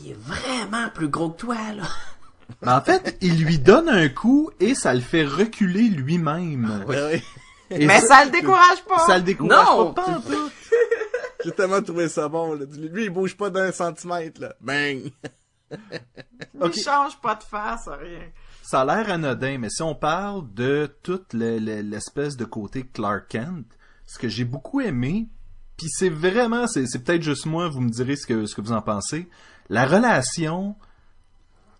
il 0.00 0.10
est 0.12 0.18
vraiment 0.18 0.88
plus 0.94 1.08
gros 1.08 1.30
que 1.30 1.38
toi 1.40 1.56
là. 1.76 1.84
Mais 2.62 2.72
en 2.72 2.80
fait, 2.80 3.18
il 3.20 3.44
lui 3.44 3.58
donne 3.58 3.88
un 3.90 4.08
coup 4.08 4.50
et 4.58 4.74
ça 4.74 4.94
le 4.94 5.00
fait 5.00 5.24
reculer 5.26 5.88
lui-même. 5.88 6.82
Ouais, 6.88 6.96
ouais. 6.96 7.22
Et 7.70 7.86
Mais 7.86 8.00
ça 8.00 8.24
le 8.24 8.30
décourage 8.30 8.82
pas! 8.88 9.00
ça 9.06 9.18
le 9.18 9.24
décourage 9.24 9.66
Non! 9.66 9.92
pas, 9.92 10.20
tout. 10.26 10.50
J'ai 11.44 11.52
tellement 11.52 11.82
trouvé 11.82 12.08
ça 12.08 12.26
bon, 12.28 12.54
là. 12.54 12.64
Lui, 12.90 13.04
il 13.04 13.10
bouge 13.10 13.36
pas 13.36 13.50
d'un 13.50 13.70
centimètre, 13.70 14.40
là. 14.40 14.54
Bang! 14.60 15.10
Ok. 16.60 16.76
Il 16.76 16.82
change 16.82 17.20
pas 17.20 17.34
de 17.34 17.42
face, 17.42 17.86
rien. 17.88 18.22
Ça 18.62 18.80
a 18.80 18.84
l'air 18.84 19.10
anodin, 19.12 19.58
mais 19.58 19.68
si 19.70 19.82
on 19.82 19.94
parle 19.94 20.42
de 20.54 20.90
toute 21.02 21.32
le- 21.34 21.58
le- 21.58 21.82
l'espèce 21.82 22.36
de 22.38 22.44
côté 22.46 22.84
Clark 22.86 23.28
Kent, 23.28 23.66
ce 24.06 24.18
que 24.18 24.28
j'ai 24.28 24.44
beaucoup 24.44 24.80
aimé, 24.80 25.28
puis 25.78 25.88
c'est 25.88 26.10
vraiment, 26.10 26.66
c'est 26.66 26.86
c'est 26.86 26.98
peut-être 26.98 27.22
juste 27.22 27.46
moi, 27.46 27.68
vous 27.68 27.80
me 27.80 27.88
direz 27.88 28.16
ce 28.16 28.26
que, 28.26 28.44
ce 28.46 28.54
que 28.54 28.60
vous 28.60 28.72
en 28.72 28.82
pensez, 28.82 29.28
la 29.70 29.86
relation 29.86 30.74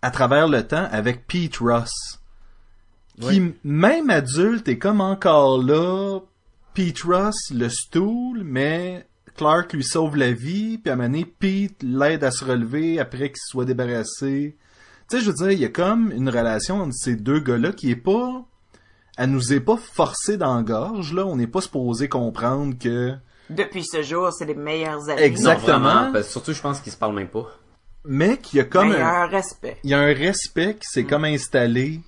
à 0.01 0.09
travers 0.09 0.47
le 0.47 0.65
temps 0.65 0.87
avec 0.91 1.27
Pete 1.27 1.57
Ross. 1.57 1.91
Qui, 3.19 3.53
même 3.65 4.09
adulte, 4.09 4.69
est 4.69 4.77
comme 4.77 5.01
encore 5.01 5.61
là, 5.61 6.21
Pete 6.73 7.01
Ross, 7.01 7.35
le 7.51 7.67
stool, 7.67 8.43
mais 8.45 9.05
Clark 9.35 9.73
lui 9.73 9.83
sauve 9.83 10.15
la 10.15 10.31
vie, 10.31 10.77
puis 10.77 10.89
à 10.89 10.93
un 10.93 10.95
moment 10.95 11.09
donné, 11.09 11.25
Pete 11.25 11.83
l'aide 11.83 12.23
à 12.23 12.31
se 12.31 12.45
relever 12.45 12.97
après 12.97 13.31
qu'il 13.31 13.41
soit 13.45 13.65
débarrassé. 13.65 14.55
Tu 15.09 15.17
sais, 15.17 15.21
je 15.21 15.29
veux 15.29 15.35
dire, 15.35 15.51
il 15.51 15.59
y 15.59 15.65
a 15.65 15.69
comme 15.69 16.13
une 16.13 16.29
relation 16.29 16.81
entre 16.81 16.93
ces 16.93 17.17
deux 17.17 17.41
gars-là 17.41 17.73
qui 17.73 17.91
est 17.91 17.97
pas... 17.97 18.45
Elle 19.17 19.31
nous 19.31 19.51
est 19.51 19.59
pas 19.59 19.75
forcée 19.75 20.37
dans 20.37 20.55
la 20.55 20.63
gorge, 20.63 21.11
là. 21.13 21.25
On 21.25 21.35
n'est 21.35 21.47
pas 21.47 21.59
supposé 21.59 22.07
comprendre 22.07 22.77
que... 22.79 23.17
Depuis 23.49 23.83
ce 23.83 24.01
jour, 24.03 24.31
c'est 24.31 24.45
les 24.45 24.53
meilleurs 24.55 25.09
amis. 25.09 25.21
Exactement. 25.21 25.79
Non, 25.79 25.85
vraiment, 25.89 26.11
parce 26.13 26.25
que 26.27 26.31
surtout 26.31 26.53
je 26.53 26.61
pense 26.61 26.79
qu'ils 26.81 26.91
se 26.91 26.97
parlent 26.97 27.15
même 27.15 27.27
pas. 27.29 27.47
Mais 28.05 28.37
qu'il 28.37 28.57
y 28.57 28.61
a 28.61 28.63
Mais 28.63 28.69
comme 28.69 28.87
il 28.89 28.93
y 28.93 28.97
a 28.97 29.09
un... 29.09 29.23
un 29.23 29.27
respect. 29.27 29.77
Il 29.83 29.89
y 29.89 29.93
a 29.93 29.99
un 29.99 30.13
respect 30.13 30.75
qui 30.75 30.85
s'est 30.87 31.03
comme 31.03 31.25
installé. 31.25 31.99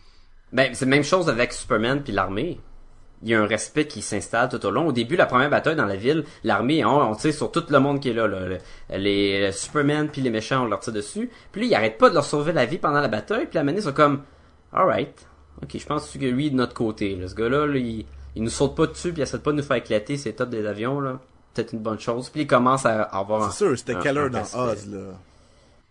Ben, 0.53 0.73
c'est 0.73 0.85
la 0.85 0.91
même 0.91 1.03
chose 1.03 1.29
avec 1.29 1.51
Superman 1.53 2.01
puis 2.03 2.13
l'armée. 2.13 2.59
Il 3.23 3.29
y 3.29 3.35
a 3.35 3.41
un 3.41 3.45
respect 3.45 3.85
qui 3.85 4.01
s'installe 4.01 4.49
tout 4.49 4.65
au 4.65 4.71
long. 4.71 4.87
Au 4.87 4.91
début, 4.91 5.15
la 5.15 5.27
première 5.27 5.49
bataille 5.49 5.75
dans 5.75 5.85
la 5.85 5.95
ville, 5.95 6.23
l'armée, 6.43 6.83
on, 6.83 7.11
on 7.11 7.15
tire 7.15 7.33
sur 7.33 7.51
tout 7.51 7.63
le 7.69 7.79
monde 7.79 7.99
qui 7.99 8.09
est 8.09 8.13
là. 8.13 8.27
là. 8.27 8.39
Le- 8.47 8.57
les 8.97 9.45
le 9.45 9.51
Superman 9.51 10.09
puis 10.09 10.21
les 10.21 10.29
méchants, 10.31 10.63
on 10.63 10.67
leur 10.67 10.79
tire 10.79 10.93
dessus. 10.93 11.29
Puis 11.51 11.61
là, 11.61 11.67
ils 11.67 11.75
arrêtent 11.75 11.97
pas 11.99 12.09
de 12.09 12.15
leur 12.15 12.25
sauver 12.25 12.51
la 12.51 12.65
vie 12.65 12.77
pendant 12.79 12.99
la 13.01 13.07
bataille. 13.07 13.45
Puis 13.45 13.55
la 13.55 13.63
manée, 13.63 13.77
ils 13.79 13.83
sont 13.83 13.93
comme, 13.93 14.23
alright. 14.73 15.27
Ok, 15.61 15.77
je 15.77 15.85
pense 15.85 16.09
que 16.09 16.17
lui, 16.25 16.49
de 16.49 16.55
notre 16.55 16.73
côté. 16.73 17.15
Là, 17.15 17.27
ce 17.27 17.35
gars-là, 17.35 17.67
là, 17.67 17.77
il, 17.77 18.05
il 18.35 18.41
nous 18.43 18.49
saute 18.49 18.75
pas 18.75 18.87
dessus 18.87 19.11
puis 19.13 19.19
il 19.19 19.23
essaie 19.23 19.37
pas 19.39 19.51
de 19.51 19.57
nous 19.57 19.63
faire 19.63 19.77
éclater 19.77 20.17
ses 20.17 20.33
tops 20.33 20.49
des 20.49 20.65
avions. 20.65 20.99
là. 20.99 21.19
Peut-être 21.53 21.73
une 21.73 21.79
bonne 21.79 21.99
chose. 21.99 22.29
Puis 22.29 22.41
il 22.41 22.47
commence 22.47 22.85
à 22.85 23.03
avoir... 23.03 23.43
un- 23.43 23.49
C'est 23.51 23.57
sûr, 23.65 23.77
c'était 23.77 23.95
Keller 23.99 24.29
dans. 24.29 24.39
Oz, 24.41 24.87
là? 24.87 24.99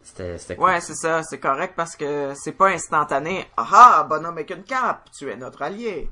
C'était, 0.03 0.39
c'était 0.39 0.57
cool. 0.57 0.65
Ouais, 0.65 0.81
c'est 0.81 0.95
ça, 0.95 1.23
c'est 1.23 1.39
correct 1.39 1.75
parce 1.77 1.95
que 1.95 2.33
c'est 2.35 2.53
pas 2.53 2.69
instantané. 2.69 3.47
Ah, 3.57 4.07
bonhomme 4.09 4.33
avec 4.35 4.51
une 4.51 4.63
cape, 4.65 5.11
tu 5.17 5.29
es 5.31 5.37
notre 5.37 5.61
allié. 5.63 6.09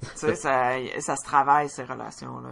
tu 0.00 0.08
sais, 0.14 0.34
ça, 0.36 0.72
ça 1.00 1.16
se 1.16 1.24
travaille, 1.24 1.68
ces 1.68 1.82
relations-là. 1.82 2.50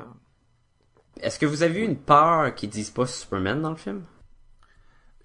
Est-ce 1.20 1.38
que 1.38 1.46
vous 1.46 1.62
avez 1.62 1.80
eu 1.80 1.84
une 1.84 1.96
peur 1.96 2.52
qu'ils 2.56 2.70
disent 2.70 2.90
pas 2.90 3.06
Superman 3.06 3.62
dans 3.62 3.70
le 3.70 3.76
film? 3.76 4.02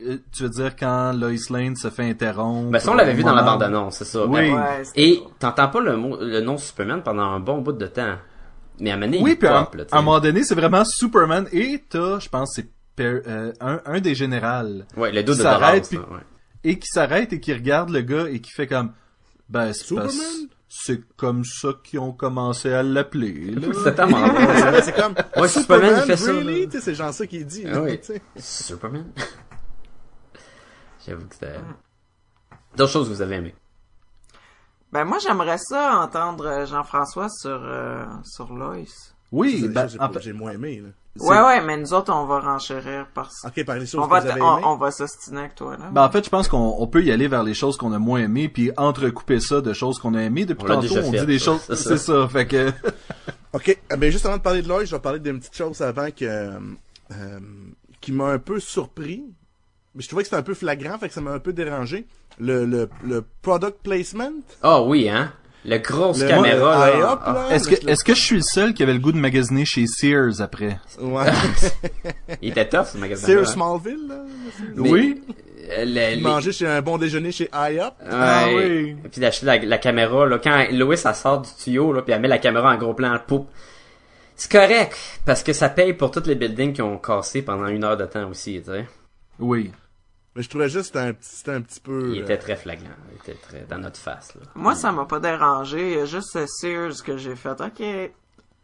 Euh, 0.02 0.18
tu 0.32 0.44
veux 0.44 0.50
dire 0.50 0.76
quand 0.76 1.12
Lois 1.14 1.32
Lane 1.50 1.76
se 1.76 1.90
fait 1.90 2.08
interrompre? 2.08 2.70
Ben 2.70 2.80
ça, 2.80 2.92
on 2.92 2.94
l'avait 2.94 3.14
vu 3.14 3.24
dans 3.24 3.34
la 3.34 3.42
Moment- 3.42 3.54
bande-annonce, 3.54 3.98
c'est 3.98 4.06
ça. 4.06 4.26
Oui. 4.26 4.52
Ben, 4.52 4.56
Ouais, 4.56 4.84
Et 4.96 5.22
t'entends 5.40 5.68
pas 5.70 5.82
le, 5.82 5.98
mot, 5.98 6.18
le 6.22 6.40
nom 6.42 6.58
Superman 6.58 7.02
pendant 7.02 7.24
un 7.24 7.40
bon 7.40 7.58
bout 7.62 7.74
de 7.74 7.88
temps? 7.88 8.16
Mais 8.80 8.92
à 8.92 8.94
un 8.94 8.98
moment 8.98 9.12
donné, 9.12 9.24
Oui, 9.24 9.32
il 9.32 9.38
puis 9.38 9.48
à, 9.48 9.64
pop, 9.64 9.76
là, 9.76 9.86
tu 9.86 9.94
à 9.94 9.98
un 9.98 10.02
moment 10.02 10.20
donné, 10.20 10.44
c'est 10.44 10.56
vraiment 10.56 10.84
Superman 10.86 11.48
et 11.52 11.84
t'as, 11.90 12.20
je 12.20 12.30
pense, 12.30 12.54
c'est 12.56 12.70
euh, 13.02 13.54
un, 13.62 13.80
un 13.86 14.00
des 14.02 14.14
générales 14.16 14.86
Ouais, 14.98 15.12
le 15.12 15.24
dos 15.24 15.32
de 15.34 15.38
qui 15.38 15.44
s'arrête, 15.44 15.88
puis- 15.88 15.98
ouais. 15.98 16.04
et 16.66 16.78
qui 16.80 16.88
s'arrête 16.88 17.32
et 17.34 17.40
qui 17.40 17.54
regarde 17.54 17.90
le 17.92 18.02
gars 18.02 18.28
et 18.30 18.42
qui 18.42 18.52
fait 18.52 18.68
comme 18.68 18.92
ben 19.48 19.72
c'est 19.74 19.86
Superman? 19.86 20.10
parce- 20.16 20.38
c'est 20.72 21.02
comme 21.16 21.44
ça 21.46 21.70
qu'ils 21.84 22.00
ont 22.00 22.12
commencé 22.12 22.72
à 22.72 22.84
l'appeler. 22.84 23.56
C'est 23.84 23.96
tellement 23.96 24.28
comme, 24.96 25.16
Ouais, 25.42 25.48
Superman, 25.48 25.96
il 25.98 26.04
fait 26.06 26.16
ça, 26.18 26.32
really? 26.32 26.68
c'est 26.80 26.94
genre 26.94 27.12
ça 27.12 27.26
qu'il 27.26 27.44
dit, 27.48 27.64
Ah 27.66 27.72
là, 27.72 27.82
oui. 27.82 28.00
Superman? 28.38 29.06
J'avoue 31.08 31.26
que 31.26 31.34
c'était... 31.34 31.56
D'autres 32.76 32.92
choses 32.92 33.08
que 33.10 33.14
vous 33.14 33.22
avez 33.22 33.36
aimées. 33.38 33.56
Ben 34.92 35.06
moi 35.06 35.18
j'aimerais 35.20 35.58
ça 35.58 36.00
entendre 36.00 36.46
euh, 36.48 36.66
Jean-François 36.66 37.30
sur 37.30 37.62
euh, 37.64 38.06
sur 38.24 38.54
Lois. 38.54 38.76
Oui, 39.32 39.62
Ça, 39.62 40.08
ben, 40.08 40.20
j'ai 40.20 40.34
moins 40.34 40.52
aimé, 40.54 40.82
là. 40.84 40.90
Ouais 41.20 41.40
ouais, 41.42 41.62
mais 41.62 41.78
nous 41.78 41.94
autres 41.94 42.12
on 42.14 42.26
va 42.26 42.40
renchérir 42.40 43.06
par 43.14 43.30
Ok, 43.44 43.64
par 43.66 43.76
les 43.76 43.86
choses 43.86 44.02
on 44.02 44.08
que 44.08 44.10
va 44.12 44.20
vous 44.22 44.28
avez 44.28 44.42
on, 44.42 44.78
va 44.78 44.90
s'ostiner 44.90 45.42
avec 45.42 45.56
toi 45.56 45.76
là. 45.78 45.90
Ben, 45.92 46.04
en 46.04 46.10
fait, 46.10 46.24
je 46.24 46.30
pense 46.30 46.48
qu'on 46.48 46.76
on 46.80 46.88
peut 46.88 47.04
y 47.04 47.12
aller 47.12 47.28
vers 47.28 47.44
les 47.44 47.54
choses 47.54 47.78
qu'on 47.78 47.92
a 47.94 48.00
moins 48.00 48.22
aimées, 48.22 48.48
puis 48.48 48.72
entrecouper 48.78 49.40
ça 49.40 49.62
de 49.62 49.74
choses 49.74 50.00
qu'on 50.00 50.14
a 50.16 50.22
aimées. 50.22 50.46
Depuis 50.46 50.64
On 50.66 50.68
tantôt, 50.68 50.82
déjà 50.82 51.02
on 51.02 51.12
fait, 51.12 51.20
dit 51.20 51.26
des 51.26 51.40
ça. 51.40 51.46
choses. 51.46 51.76
C'est 51.76 51.98
ça. 51.98 52.28
Fait 52.28 52.48
que. 52.48 52.72
Ok, 53.52 53.80
euh, 53.92 53.96
ben 53.98 54.12
juste 54.12 54.28
avant 54.28 54.38
de 54.38 54.44
parler 54.44 54.62
de 54.62 54.68
Lois, 54.68 54.86
je 54.86 54.92
vais 54.96 55.02
parler 55.02 55.18
d'une 55.20 55.40
petite 55.40 55.56
chose 55.56 55.82
avant 55.82 56.12
que 56.12 56.24
euh, 56.24 56.60
euh, 57.12 57.40
qui 58.00 58.12
m'a 58.12 58.26
un 58.28 58.38
peu 58.38 58.60
surpris. 58.60 59.24
Mais 59.96 60.02
je 60.04 60.08
trouvais 60.08 60.24
que 60.24 60.28
c'était 60.30 60.40
un 60.40 60.44
peu 60.44 60.54
flagrant, 60.54 60.98
fait 61.00 61.08
que 61.08 61.14
ça 61.14 61.22
m'a 61.22 61.32
un 61.32 61.40
peu 61.40 61.52
dérangé. 61.54 62.06
Le, 62.40 62.66
le, 62.66 62.90
le 63.04 63.24
product 63.42 63.78
placement? 63.84 64.32
Ah 64.62 64.82
oui, 64.84 65.10
hein? 65.10 65.34
La 65.66 65.80
grosse 65.80 66.22
Le- 66.22 66.28
caméra, 66.28 66.90
là. 66.90 67.20
Ah, 67.26 67.34
là. 67.34 67.56
Est-ce 67.56 67.68
que, 67.68 67.84
le- 67.86 67.90
est-ce 67.92 68.04
que 68.04 68.14
je 68.14 68.22
suis 68.22 68.36
le 68.38 68.42
seul 68.44 68.74
qui 68.74 68.82
avait 68.84 68.94
le 68.94 69.00
goût 69.00 69.12
de 69.12 69.18
magasiner 69.18 69.66
chez 69.66 69.88
Sears 69.88 70.40
après? 70.42 70.80
Ouais. 71.02 71.26
il 72.42 72.52
était 72.52 72.70
tough, 72.70 72.86
ce 72.94 72.98
magasin. 72.98 73.28
Sears 73.28 73.48
Smallville, 73.48 74.08
là. 74.08 74.24
Oui. 74.78 75.22
Manger 76.22 76.52
chez 76.52 76.66
un 76.66 76.82
bon 76.82 76.98
déjeuner 76.98 77.32
chez 77.32 77.50
IHOP. 77.54 77.94
Ah 78.10 78.46
oui. 78.56 78.96
Puis 79.12 79.20
d'acheter 79.22 79.46
la, 79.46 79.58
la 79.58 79.78
caméra, 79.78 80.26
là. 80.26 80.40
Quand 80.40 80.66
Louis, 80.72 80.96
elle 81.04 81.16
sort 81.16 81.42
du 81.42 81.50
tuyau, 81.62 81.92
là, 81.94 82.02
puis 82.04 82.14
elle 82.14 82.22
met 82.22 82.28
la 82.28 82.40
caméra 82.40 82.74
en 82.74 82.78
gros 82.78 82.94
plan, 82.94 83.18
poup. 83.28 83.48
C'est 84.36 84.52
correct, 84.52 84.96
parce 85.26 85.44
que 85.44 85.52
ça 85.52 85.68
paye 85.68 85.94
pour 85.94 86.12
tous 86.12 86.26
les 86.26 86.36
buildings 86.36 86.72
qui 86.72 86.82
ont 86.82 86.98
cassé 86.98 87.42
pendant 87.42 87.68
une 87.68 87.84
heure 87.84 87.98
de 87.98 88.06
temps 88.06 88.30
aussi, 88.30 88.62
tu 88.66 88.72
sais. 88.72 88.88
Oui. 89.40 89.72
Mais 90.36 90.44
je 90.44 90.50
trouvais 90.50 90.70
juste 90.70 90.92
que 90.94 91.00
c'était 91.00 91.10
un, 91.10 91.14
petit- 91.14 91.30
c'était 91.36 91.52
un 91.52 91.62
petit 91.62 91.80
peu... 91.80 92.12
Il 92.14 92.20
euh, 92.22 92.24
était 92.24 92.38
très 92.38 92.56
flagrant. 92.56 92.88
Il 93.12 93.16
était 93.18 93.34
très 93.42 93.62
dans 93.66 93.80
notre 93.80 94.00
face, 94.00 94.36
là. 94.36 94.42
Moi 94.56 94.76
ça 94.76 94.92
m'a 94.92 95.06
pas 95.06 95.20
dérangé, 95.20 95.94
il 95.94 95.98
y 95.98 96.02
a 96.02 96.06
juste 96.06 96.30
ce 96.34 96.46
Sears 96.46 97.04
que 97.04 97.18
j'ai 97.18 97.36
fait. 97.36 97.60
OK, 97.60 98.12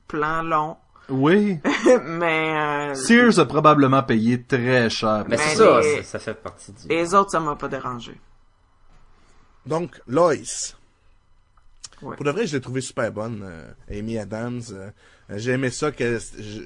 plan 0.07 0.43
long. 0.43 0.77
Oui. 1.09 1.59
mais 2.03 2.91
euh, 2.91 2.93
Sears 2.95 3.39
a 3.39 3.45
probablement 3.45 4.03
payé 4.03 4.41
très 4.43 4.89
cher. 4.89 5.23
Mais 5.27 5.35
Mais 5.35 5.37
c'est 5.37 5.55
ça, 5.55 5.79
les- 5.81 5.97
ça, 6.03 6.03
ça 6.03 6.19
fait 6.19 6.33
partie 6.35 6.71
du... 6.71 6.87
les 6.87 7.13
autres 7.15 7.31
ça 7.31 7.39
m'a 7.39 7.55
pas 7.55 7.67
dérangé. 7.67 8.19
Donc, 9.65 9.99
Lois. 10.07 10.33
Ouais. 12.01 12.15
Pour 12.15 12.25
de 12.25 12.29
vrai, 12.31 12.45
je 12.45 12.55
l'ai 12.55 12.61
trouvé 12.61 12.81
super 12.81 13.11
bonne, 13.11 13.41
euh, 13.43 13.71
Amy 13.99 14.17
Adams. 14.19 14.61
euh, 14.71 14.91
j'ai 15.29 15.51
aimé 15.51 15.71
ça, 15.71 15.91
que 15.91 16.19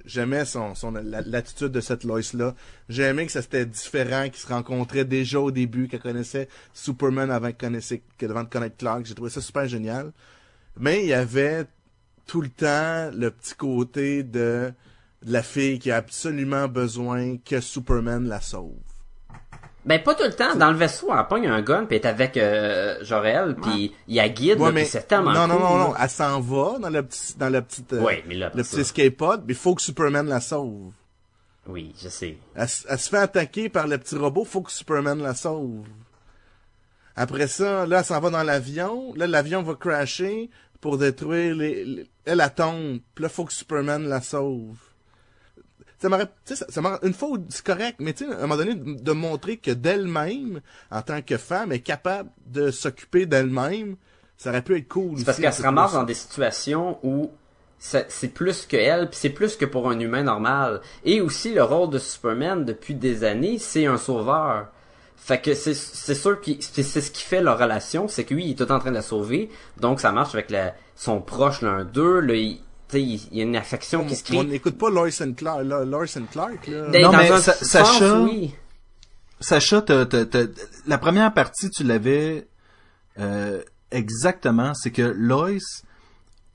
j'aimais 0.06 0.44
son, 0.46 0.76
son 0.76 0.92
la- 0.92 1.22
l'attitude 1.22 1.70
de 1.70 1.80
cette 1.80 2.04
Lois-là. 2.04 2.56
J'ai 2.90 3.04
aimé 3.04 3.26
que 3.26 3.32
ça 3.32 3.42
c'était 3.42 3.66
différent, 3.66 4.26
qu'ils 4.26 4.36
se 4.42 4.48
rencontraient 4.48 5.06
déjà 5.06 5.40
au 5.40 5.52
début, 5.52 5.88
qu'elle 5.88 6.02
connaissait 6.02 6.50
Superman 6.74 7.32
avant 7.32 7.48
de 7.48 7.54
connaître, 7.54 7.94
que 8.18 8.26
devant 8.26 8.44
de 8.44 8.50
connaître 8.50 8.78
Clark. 8.78 9.06
J'ai 9.06 9.16
trouvé 9.16 9.30
ça 9.30 9.42
super 9.42 9.68
génial. 9.68 10.12
Mais 10.78 11.04
il 11.04 11.08
y 11.08 11.14
avait 11.14 11.66
tout 12.26 12.42
le 12.42 12.50
temps 12.50 13.12
le 13.14 13.32
petit 13.32 13.56
côté 13.56 14.24
de, 14.24 14.72
de 15.24 15.32
la 15.32 15.42
fille 15.44 15.80
qui 15.80 15.92
a 15.92 15.98
absolument 15.98 16.68
besoin 16.68 17.38
que 17.38 17.62
Superman 17.62 18.28
la 18.28 18.42
sauve. 18.42 18.76
Ben, 19.86 20.04
pas 20.04 20.14
tout 20.14 20.24
le 20.24 20.34
temps. 20.34 20.56
Dans 20.56 20.72
le 20.72 20.78
vaisseau, 20.78 21.08
elle 21.18 21.26
pogne 21.28 21.48
un 21.48 21.62
gun, 21.62 21.86
puis 21.86 21.96
elle 21.98 22.04
est 22.04 22.06
avec 22.08 22.36
euh, 22.38 22.98
Jorel, 23.04 23.56
puis 23.62 23.94
il 24.08 24.16
y 24.16 24.20
a 24.20 24.28
guide, 24.28 24.60
Ouais, 24.60 24.72
mais 24.72 24.86
c'est 24.86 25.08
tellement 25.08 25.32
non, 25.32 25.48
non, 25.48 25.60
non, 25.60 25.78
non, 25.78 25.94
elle 26.00 26.10
s'en 26.10 26.40
va 26.42 26.78
dans 26.80 26.90
le 26.90 27.02
petit, 27.04 27.38
dans 27.38 27.50
le 27.50 27.62
petit, 27.62 27.86
euh, 27.94 28.02
Ouais, 28.02 28.24
mais 28.28 28.36
là, 28.36 28.52
le 28.54 28.62
petit 28.64 28.80
escape 28.82 29.16
pod, 29.16 29.44
mais 29.48 29.54
il 29.54 29.60
faut 29.60 29.74
que 29.76 29.82
Superman 29.82 30.28
la 30.28 30.42
sauve. 30.42 30.92
Oui, 31.68 31.94
je 32.02 32.10
sais. 32.10 32.38
Elle, 32.56 32.68
se 32.68 33.10
fait 33.10 33.18
attaquer 33.18 33.70
par 33.70 33.88
le 33.88 33.98
petit 33.98 34.16
robot, 34.16 34.44
faut 34.44 34.62
que 34.62 34.72
Superman 34.72 35.22
la 35.22 35.34
sauve. 35.34 35.86
Après 37.16 37.48
ça, 37.48 37.86
là, 37.86 38.00
elle 38.00 38.06
s'en 38.06 38.20
va 38.20 38.30
dans 38.30 38.44
l'avion. 38.44 39.14
Là, 39.16 39.28
l'avion 39.28 39.62
va 39.62 39.76
crasher 39.76 40.50
pour 40.82 40.98
détruire 40.98 41.56
les... 41.56 41.84
les- 41.86 42.10
elle, 42.26 42.42
elle 42.42 42.54
tombe. 42.54 43.00
Puis 43.16 43.24
là, 43.24 43.30
faut 43.30 43.46
que 43.46 43.54
Superman 43.54 44.08
la 44.08 44.22
sauve. 44.22 44.78
Ça 46.02 46.08
m'aurait... 46.10 46.28
Tu 46.28 46.32
sais, 46.46 46.56
ça, 46.56 46.66
ça 46.70 46.82
m'aurait- 46.82 47.00
Une 47.04 47.14
fois, 47.14 47.30
c'est 47.50 47.64
correct, 47.66 47.98
mais 48.00 48.14
tu 48.14 48.26
sais, 48.26 48.32
à 48.34 48.38
un 48.38 48.42
moment 48.42 48.58
donné, 48.58 48.76
de, 48.76 49.02
de 49.02 49.12
montrer 49.12 49.58
que 49.58 49.72
d'elle-même, 49.72 50.62
en 50.92 51.02
tant 51.02 51.22
que 51.22 51.38
femme, 51.38 51.72
est 51.72 51.82
capable 51.82 52.30
de 52.48 52.72
s'occuper 52.72 53.26
d'elle-même, 53.26 53.96
ça 54.38 54.50
aurait 54.52 54.62
pu 54.62 54.78
être 54.78 54.88
cool 54.88 55.18
C'est 55.18 55.26
parce 55.26 55.40
qu'elle 55.40 55.54
se 55.54 55.62
ramasse 55.62 55.94
dans 55.94 56.04
des 56.04 56.14
situations 56.14 56.98
où 57.04 57.32
c'est 57.78 58.34
plus 58.34 58.66
que 58.66 58.78
elle, 58.78 59.10
puis 59.10 59.18
c'est 59.20 59.30
plus 59.30 59.56
que 59.56 59.66
pour 59.66 59.90
un 59.90 60.00
humain 60.00 60.24
normal. 60.24 60.82
Et 61.06 61.22
aussi, 61.22 61.54
le 61.54 61.64
rôle 61.64 61.90
de 61.90 61.98
Superman, 62.00 62.66
depuis 62.66 62.94
des 62.96 63.24
années, 63.24 63.58
c'est 63.58 63.86
un 63.86 63.98
sauveur. 63.98 64.68
Fait 65.18 65.40
que 65.42 65.54
c'est 65.54 65.74
c'est 65.74 66.16
sûr 66.16 66.40
que 66.40 66.52
c'est 66.62 66.84
ce 66.84 67.12
qui 67.12 67.24
fait 67.24 67.42
leur 67.42 67.60
relation, 67.60 68.08
c'est 68.08 68.24
que 68.24 68.34
lui, 68.34 68.46
il 68.46 68.52
est 68.52 68.56
tout 68.56 68.72
en 68.72 68.80
train 68.80 68.90
de 68.90 68.96
la 68.96 69.02
sauver, 69.02 69.50
donc 69.78 70.00
ça 70.00 70.12
marche 70.14 70.34
avec 70.34 70.50
la, 70.50 70.74
son 70.96 71.20
proche 71.22 71.62
l'un 71.62 71.84
d'eux, 71.84 72.20
là, 72.22 72.34
il, 72.36 72.62
il 72.98 73.20
il 73.32 73.38
y 73.38 73.42
a 73.42 73.44
une 73.44 73.56
affection 73.56 74.04
qui 74.06 74.16
se 74.16 74.24
crée. 74.24 74.38
On 74.38 74.44
n'écoute 74.44 74.78
pas 74.78 74.90
Lois 74.90 75.10
and 75.22 75.34
Clark, 75.34 75.64
là, 75.66 75.86
Lois 75.86 76.18
and 76.18 76.26
Clark, 76.32 76.68
là. 76.68 76.88
Non, 76.88 77.12
dans 77.12 77.18
mais 77.18 77.30
un 77.32 77.40
Sa- 77.42 77.54
sens, 77.54 77.68
Sacha- 77.68 78.22
oui. 78.24 78.54
Sacha, 79.40 79.82
t'as- 79.82 80.06
t'as- 80.06 80.26
t'as- 80.26 80.48
la 80.88 80.98
première 80.98 81.34
partie, 81.34 81.70
tu 81.70 81.84
l'avais 81.84 82.48
euh, 83.20 83.62
exactement. 83.92 84.74
C'est 84.74 84.92
que 84.92 85.02
Lois 85.02 85.52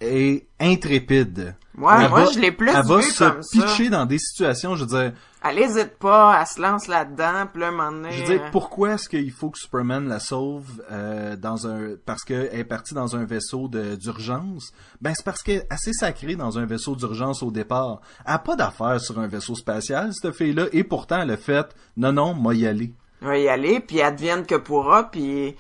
est 0.04 0.46
intrépide. 0.60 1.54
Ouais, 1.76 1.92
Elle 2.04 2.08
moi 2.10 2.24
va- 2.24 2.30
je 2.32 2.38
l'ai 2.38 2.52
plus 2.52 2.68
Elle 2.70 2.84
va 2.86 2.96
vu 2.98 3.02
se 3.02 3.24
comme 3.24 3.42
ça. 3.42 3.66
pitcher 3.66 3.88
dans 3.90 4.06
des 4.06 4.18
situations, 4.18 4.76
je 4.76 4.84
veux 4.84 4.98
dire, 5.00 5.12
Elle 5.42 5.58
hésite 5.58 5.98
pas, 5.98 6.38
elle 6.40 6.46
se 6.46 6.60
lance 6.62 6.86
là-dedans, 6.86 7.46
puis 7.52 7.60
là, 7.60 7.68
un 7.68 7.70
moment 7.72 7.90
donné... 7.90 8.12
je 8.12 8.20
veux 8.20 8.26
dire, 8.38 8.42
euh, 8.46 8.50
pourquoi 8.52 8.92
est-ce 8.92 9.08
qu'il 9.08 9.32
faut 9.32 9.50
que 9.50 9.58
Superman 9.58 10.06
la 10.08 10.20
sauve 10.20 10.82
euh, 10.92 11.34
dans 11.36 11.66
un 11.66 11.96
parce 12.06 12.22
qu'elle 12.22 12.48
est 12.52 12.64
partie 12.64 12.94
dans 12.94 13.16
un 13.16 13.24
vaisseau 13.24 13.68
d'urgence? 13.68 14.72
Ben 15.00 15.12
c'est 15.16 15.24
parce 15.24 15.42
qu'elle 15.42 15.56
est 15.56 15.66
assez 15.72 15.92
sacrée 15.92 16.36
dans 16.36 16.58
un 16.58 16.64
vaisseau 16.64 16.94
d'urgence 16.94 17.42
au 17.42 17.50
départ. 17.50 18.00
Elle 18.24 18.34
a 18.34 18.38
pas 18.38 18.54
d'affaires 18.56 19.00
sur 19.00 19.18
un 19.18 19.26
vaisseau 19.26 19.54
spatial 19.56 20.10
cette 20.12 20.32
fille-là 20.34 20.66
et 20.72 20.84
pourtant 20.84 21.22
elle 21.22 21.30
a 21.32 21.36
fait 21.36 21.66
non 21.96 22.12
non 22.12 22.34
moi 22.34 22.54
y 22.54 22.66
aller. 22.66 22.92
Va 23.20 23.36
y 23.38 23.48
aller, 23.48 23.80
puis 23.80 24.00
advienne 24.00 24.44
que 24.46 24.54
pourra, 24.54 25.10
puis 25.10 25.56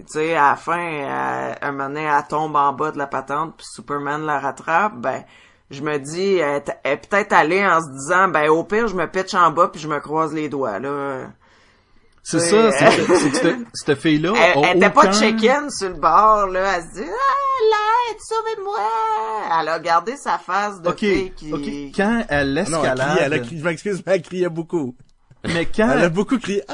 tu 0.00 0.04
sais, 0.08 0.34
à 0.34 0.50
la 0.50 0.56
fin, 0.56 0.78
elle- 0.78 1.58
un 1.62 1.72
moment 1.72 1.88
donné, 1.88 2.02
elle 2.02 2.26
tombe 2.28 2.56
en 2.56 2.72
bas 2.72 2.90
de 2.90 2.98
la 2.98 3.06
patente, 3.06 3.54
puis 3.56 3.66
Superman 3.72 4.24
la 4.26 4.40
rattrape, 4.40 4.94
ben, 4.96 5.22
je 5.70 5.82
me 5.82 5.98
dis, 5.98 6.36
elle 6.36 6.56
est 6.56 6.78
elle 6.84 6.92
est 6.92 7.08
peut-être 7.08 7.32
allée 7.32 7.64
en 7.64 7.80
se 7.80 7.90
disant, 7.90 8.28
ben, 8.28 8.48
au 8.50 8.64
pire, 8.64 8.88
je 8.88 8.94
me 8.94 9.06
pitche 9.06 9.34
en 9.34 9.50
bas, 9.50 9.68
puis 9.68 9.80
je 9.80 9.88
me 9.88 10.00
croise 10.00 10.32
les 10.34 10.48
doigts, 10.48 10.78
là. 10.78 11.28
C'est 12.26 12.40
ça, 12.40 12.72
c'est 12.72 12.86
que, 13.06 13.16
c'est 13.18 13.30
que 13.30 13.36
cette, 13.36 13.56
cette 13.74 13.98
fille-là 14.00 14.32
Elle, 14.34 14.64
a 14.64 14.68
elle 14.70 14.76
était 14.78 14.88
pas 14.90 15.12
check-in 15.12 15.68
sur 15.68 15.90
le 15.90 15.96
bord, 15.96 16.46
là, 16.46 16.76
elle 16.76 16.82
se 16.82 17.02
dit, 17.02 17.10
ah, 17.10 17.62
l'aide, 17.70 18.18
sauvez-moi! 18.26 18.78
Elle 19.60 19.68
a 19.68 19.78
gardé 19.78 20.16
sa 20.16 20.38
face 20.38 20.80
de 20.80 20.90
fille 20.92 21.32
qui... 21.32 21.92
Quand 21.94 22.24
elle 22.30 22.64
Non, 22.70 22.82
elle 22.82 22.98
criait, 22.98 23.22
elle 23.24 23.32
a 23.34 23.38
crié, 23.40 23.60
je 23.60 23.64
m'excuse, 23.64 24.02
mais 24.06 24.14
elle 24.14 24.22
criait 24.22 24.48
beaucoup. 24.48 24.96
mais 25.44 25.66
quand 25.66 25.90
Elle 25.90 26.04
a 26.04 26.08
beaucoup 26.08 26.38
crié, 26.38 26.62
ah! 26.68 26.72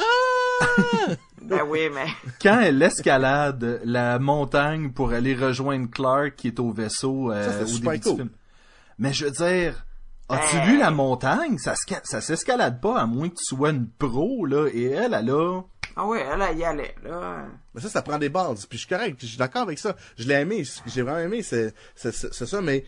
Ben 1.43 1.63
oui, 1.67 1.89
mais... 1.93 2.07
quand 2.41 2.61
elle 2.61 2.81
escalade 2.83 3.81
la 3.85 4.19
montagne 4.19 4.93
pour 4.93 5.11
aller 5.13 5.35
rejoindre 5.35 5.91
Clark 5.91 6.37
qui 6.37 6.49
est 6.49 6.61
au 6.61 6.71
vaisseau 6.71 7.33
euh, 7.33 7.45
Ça, 7.45 7.53
c'est 7.59 7.63
au 7.65 7.67
super 7.67 7.93
début 7.93 8.03
cool. 8.05 8.13
du 8.13 8.19
film. 8.19 8.31
Mais 8.99 9.13
je 9.13 9.25
veux 9.25 9.31
dire, 9.33 9.87
as-tu 10.29 10.57
Ben- 10.57 10.67
vu 10.67 10.79
la 10.79 10.91
montagne? 10.91 11.59
Ça, 11.59 11.75
ça 12.05 12.21
s'escalade 12.21 12.81
pas 12.81 13.01
à 13.01 13.07
moins 13.07 13.29
que 13.29 13.35
tu 13.35 13.45
sois 13.45 13.71
une 13.71 13.89
pro, 13.89 14.45
là. 14.47 14.69
Et 14.73 14.85
elle, 14.91 15.15
elle 15.15 15.31
a... 15.31 15.63
Ah 15.97 16.07
oui, 16.07 16.19
elle, 16.21 16.41
elle 16.41 16.59
y 16.59 16.65
allait, 16.65 16.95
là. 17.03 17.47
Mais 17.75 17.81
ça, 17.81 17.89
ça 17.89 18.03
prend 18.03 18.19
des 18.19 18.29
bases. 18.29 18.67
Puis 18.67 18.79
je 18.79 18.87
suis 18.87 18.95
correct, 18.95 19.17
je 19.21 19.27
suis 19.27 19.39
d'accord 19.39 19.63
avec 19.63 19.79
ça. 19.81 19.97
Je 20.17 20.29
l'ai 20.29 20.35
aimé, 20.35 20.63
j'ai 20.87 21.03
vraiment 21.03 21.19
aimé, 21.19 21.43
c'est 21.43 21.75
ça, 21.97 22.61
mais 22.61 22.85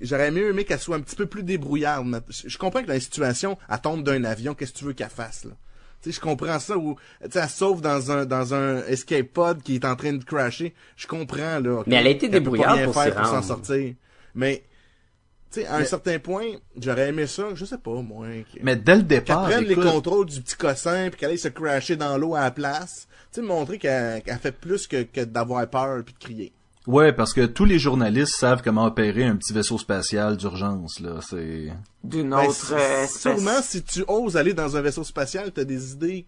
j'aurais 0.00 0.30
mieux 0.30 0.50
aimé 0.50 0.64
qu'elle 0.64 0.78
soit 0.78 0.96
un 0.96 1.00
petit 1.00 1.16
peu 1.16 1.26
plus 1.26 1.42
débrouillarde. 1.42 2.22
Je 2.28 2.56
comprends 2.56 2.82
que 2.82 2.86
dans 2.86 2.92
les 2.92 3.00
situations, 3.00 3.58
elle 3.68 3.80
tombe 3.80 4.04
d'un 4.04 4.22
avion, 4.22 4.54
qu'est-ce 4.54 4.72
que 4.74 4.78
tu 4.78 4.84
veux 4.84 4.92
qu'elle 4.92 5.08
fasse, 5.08 5.44
là? 5.44 5.52
Tu 6.02 6.10
sais, 6.10 6.16
je 6.16 6.20
comprends 6.20 6.58
ça 6.58 6.76
où, 6.76 6.96
tu 7.22 7.30
sais, 7.30 7.38
elle 7.38 7.48
sauve 7.48 7.80
dans 7.80 8.10
un, 8.10 8.26
dans 8.26 8.54
un 8.54 8.84
escape 8.86 9.28
pod 9.28 9.62
qui 9.62 9.76
est 9.76 9.84
en 9.84 9.94
train 9.94 10.12
de 10.12 10.24
crasher. 10.24 10.74
Je 10.96 11.06
comprends, 11.06 11.60
là. 11.60 11.82
Mais 11.86 11.96
elle 11.96 12.08
a 12.08 12.10
été 12.10 12.28
qu'elle 12.28 12.40
débrouillarde 12.40 12.84
pour 12.84 12.94
s'en 12.94 13.42
sortir. 13.42 13.94
Mais, 14.34 14.64
tu 15.52 15.60
sais, 15.60 15.66
à 15.66 15.76
un 15.76 15.84
certain 15.84 16.18
point, 16.18 16.46
j'aurais 16.76 17.08
aimé 17.08 17.26
ça, 17.28 17.48
je 17.54 17.64
sais 17.64 17.78
pas, 17.78 18.02
moi. 18.02 18.26
Mais 18.62 18.74
dès 18.74 18.96
le 18.96 19.02
qu'elle 19.02 19.06
départ, 19.06 19.44
prenne 19.44 19.64
les 19.64 19.72
écoute, 19.72 19.84
contrôles 19.84 20.26
du 20.26 20.40
petit 20.40 20.56
cossin 20.56 21.08
puis 21.10 21.20
qu'elle 21.20 21.30
aille 21.30 21.38
se 21.38 21.48
crasher 21.48 21.96
dans 21.96 22.18
l'eau 22.18 22.34
à 22.34 22.40
la 22.40 22.50
place. 22.50 23.06
Tu 23.32 23.40
sais, 23.40 23.46
montrer 23.46 23.78
qu'elle 23.78 24.22
qu'elle 24.22 24.38
fait 24.38 24.52
plus 24.52 24.86
que, 24.88 25.02
que 25.04 25.20
d'avoir 25.20 25.68
peur 25.70 26.02
puis 26.04 26.14
de 26.14 26.18
crier. 26.18 26.52
Ouais, 26.86 27.12
parce 27.12 27.32
que 27.32 27.46
tous 27.46 27.64
les 27.64 27.78
journalistes 27.78 28.34
savent 28.36 28.60
comment 28.62 28.84
opérer 28.86 29.24
un 29.24 29.36
petit 29.36 29.52
vaisseau 29.52 29.78
spatial 29.78 30.36
d'urgence, 30.36 30.98
là. 31.00 31.20
C'est... 31.20 31.72
D'une 32.02 32.30
Ben, 32.30 32.38
autre 32.46 32.72
euh, 32.72 33.04
espèce. 33.04 33.20
sûrement, 33.20 33.62
si 33.62 33.82
tu 33.84 34.04
oses 34.08 34.36
aller 34.36 34.52
dans 34.52 34.76
un 34.76 34.80
vaisseau 34.80 35.04
spatial, 35.04 35.52
t'as 35.52 35.62
des 35.64 35.92
idées. 35.92 36.26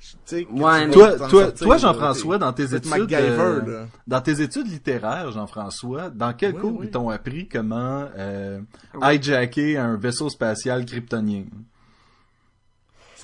Tu 0.00 0.16
sais, 0.26 0.44
que 0.44 0.52
Ouais, 0.52 0.86
mais- 0.86 0.92
Toi, 0.92 1.16
toi, 1.16 1.28
sortir, 1.30 1.54
toi, 1.66 1.76
Jean-François, 1.78 2.38
dans 2.38 2.52
tes 2.52 2.74
études, 2.74 2.90
MacGyver, 2.90 3.20
euh, 3.40 3.60
là. 3.82 3.86
dans 4.06 4.20
tes 4.20 4.40
études 4.42 4.66
littéraires, 4.66 5.30
Jean-François, 5.30 6.10
dans 6.10 6.32
quel 6.34 6.54
Oui, 6.56 6.60
cours 6.60 6.76
oui. 6.80 6.86
ils 6.86 6.90
t'ont 6.90 7.08
appris 7.08 7.48
comment 7.48 8.06
euh, 8.18 8.60
hijacker 9.00 9.78
un 9.78 9.96
vaisseau 9.96 10.28
spatial 10.28 10.84
kryptonien? 10.84 11.44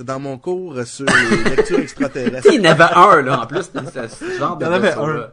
Dans 0.00 0.18
mon 0.18 0.38
cours 0.38 0.82
sur 0.86 1.04
les 1.06 1.44
lectures 1.56 1.78
extraterrestres. 1.80 2.48
Il 2.52 2.62
y 2.62 2.68
en 2.68 2.72
avait 2.72 2.84
un, 2.94 3.22
là, 3.22 3.42
en 3.42 3.46
plus, 3.46 3.70
c'est 3.92 4.08
ce 4.08 4.38
genre 4.38 4.56
de 4.56 4.64
Il 4.64 4.68
y 4.68 4.70
en 4.70 4.72
avait 4.72 4.88
vaisseau-là. 4.88 5.32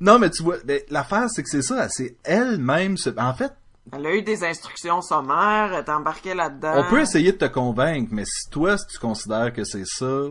Non, 0.00 0.18
mais 0.18 0.30
tu 0.30 0.42
vois, 0.42 0.56
ben, 0.64 0.80
l'affaire, 0.90 1.26
c'est 1.30 1.42
que 1.42 1.48
c'est 1.48 1.62
ça, 1.62 1.88
c'est 1.88 2.16
elle-même, 2.24 2.96
se- 2.96 3.10
en 3.18 3.34
fait, 3.34 3.52
Elle 3.92 4.06
a 4.06 4.14
eu 4.14 4.22
des 4.22 4.44
instructions 4.44 5.00
sommaires, 5.00 5.72
elle 5.72 5.84
est 5.84 5.90
embarquée 5.90 6.34
là-dedans. 6.34 6.74
on 6.76 6.90
peut 6.90 7.00
essayer 7.00 7.32
de 7.32 7.38
te 7.38 7.44
convaincre, 7.46 8.08
mais 8.12 8.24
si 8.24 8.48
toi, 8.50 8.76
si 8.78 8.86
tu 8.88 8.98
considères 8.98 9.52
que 9.52 9.64
c'est 9.64 9.86
ça, 9.86 10.24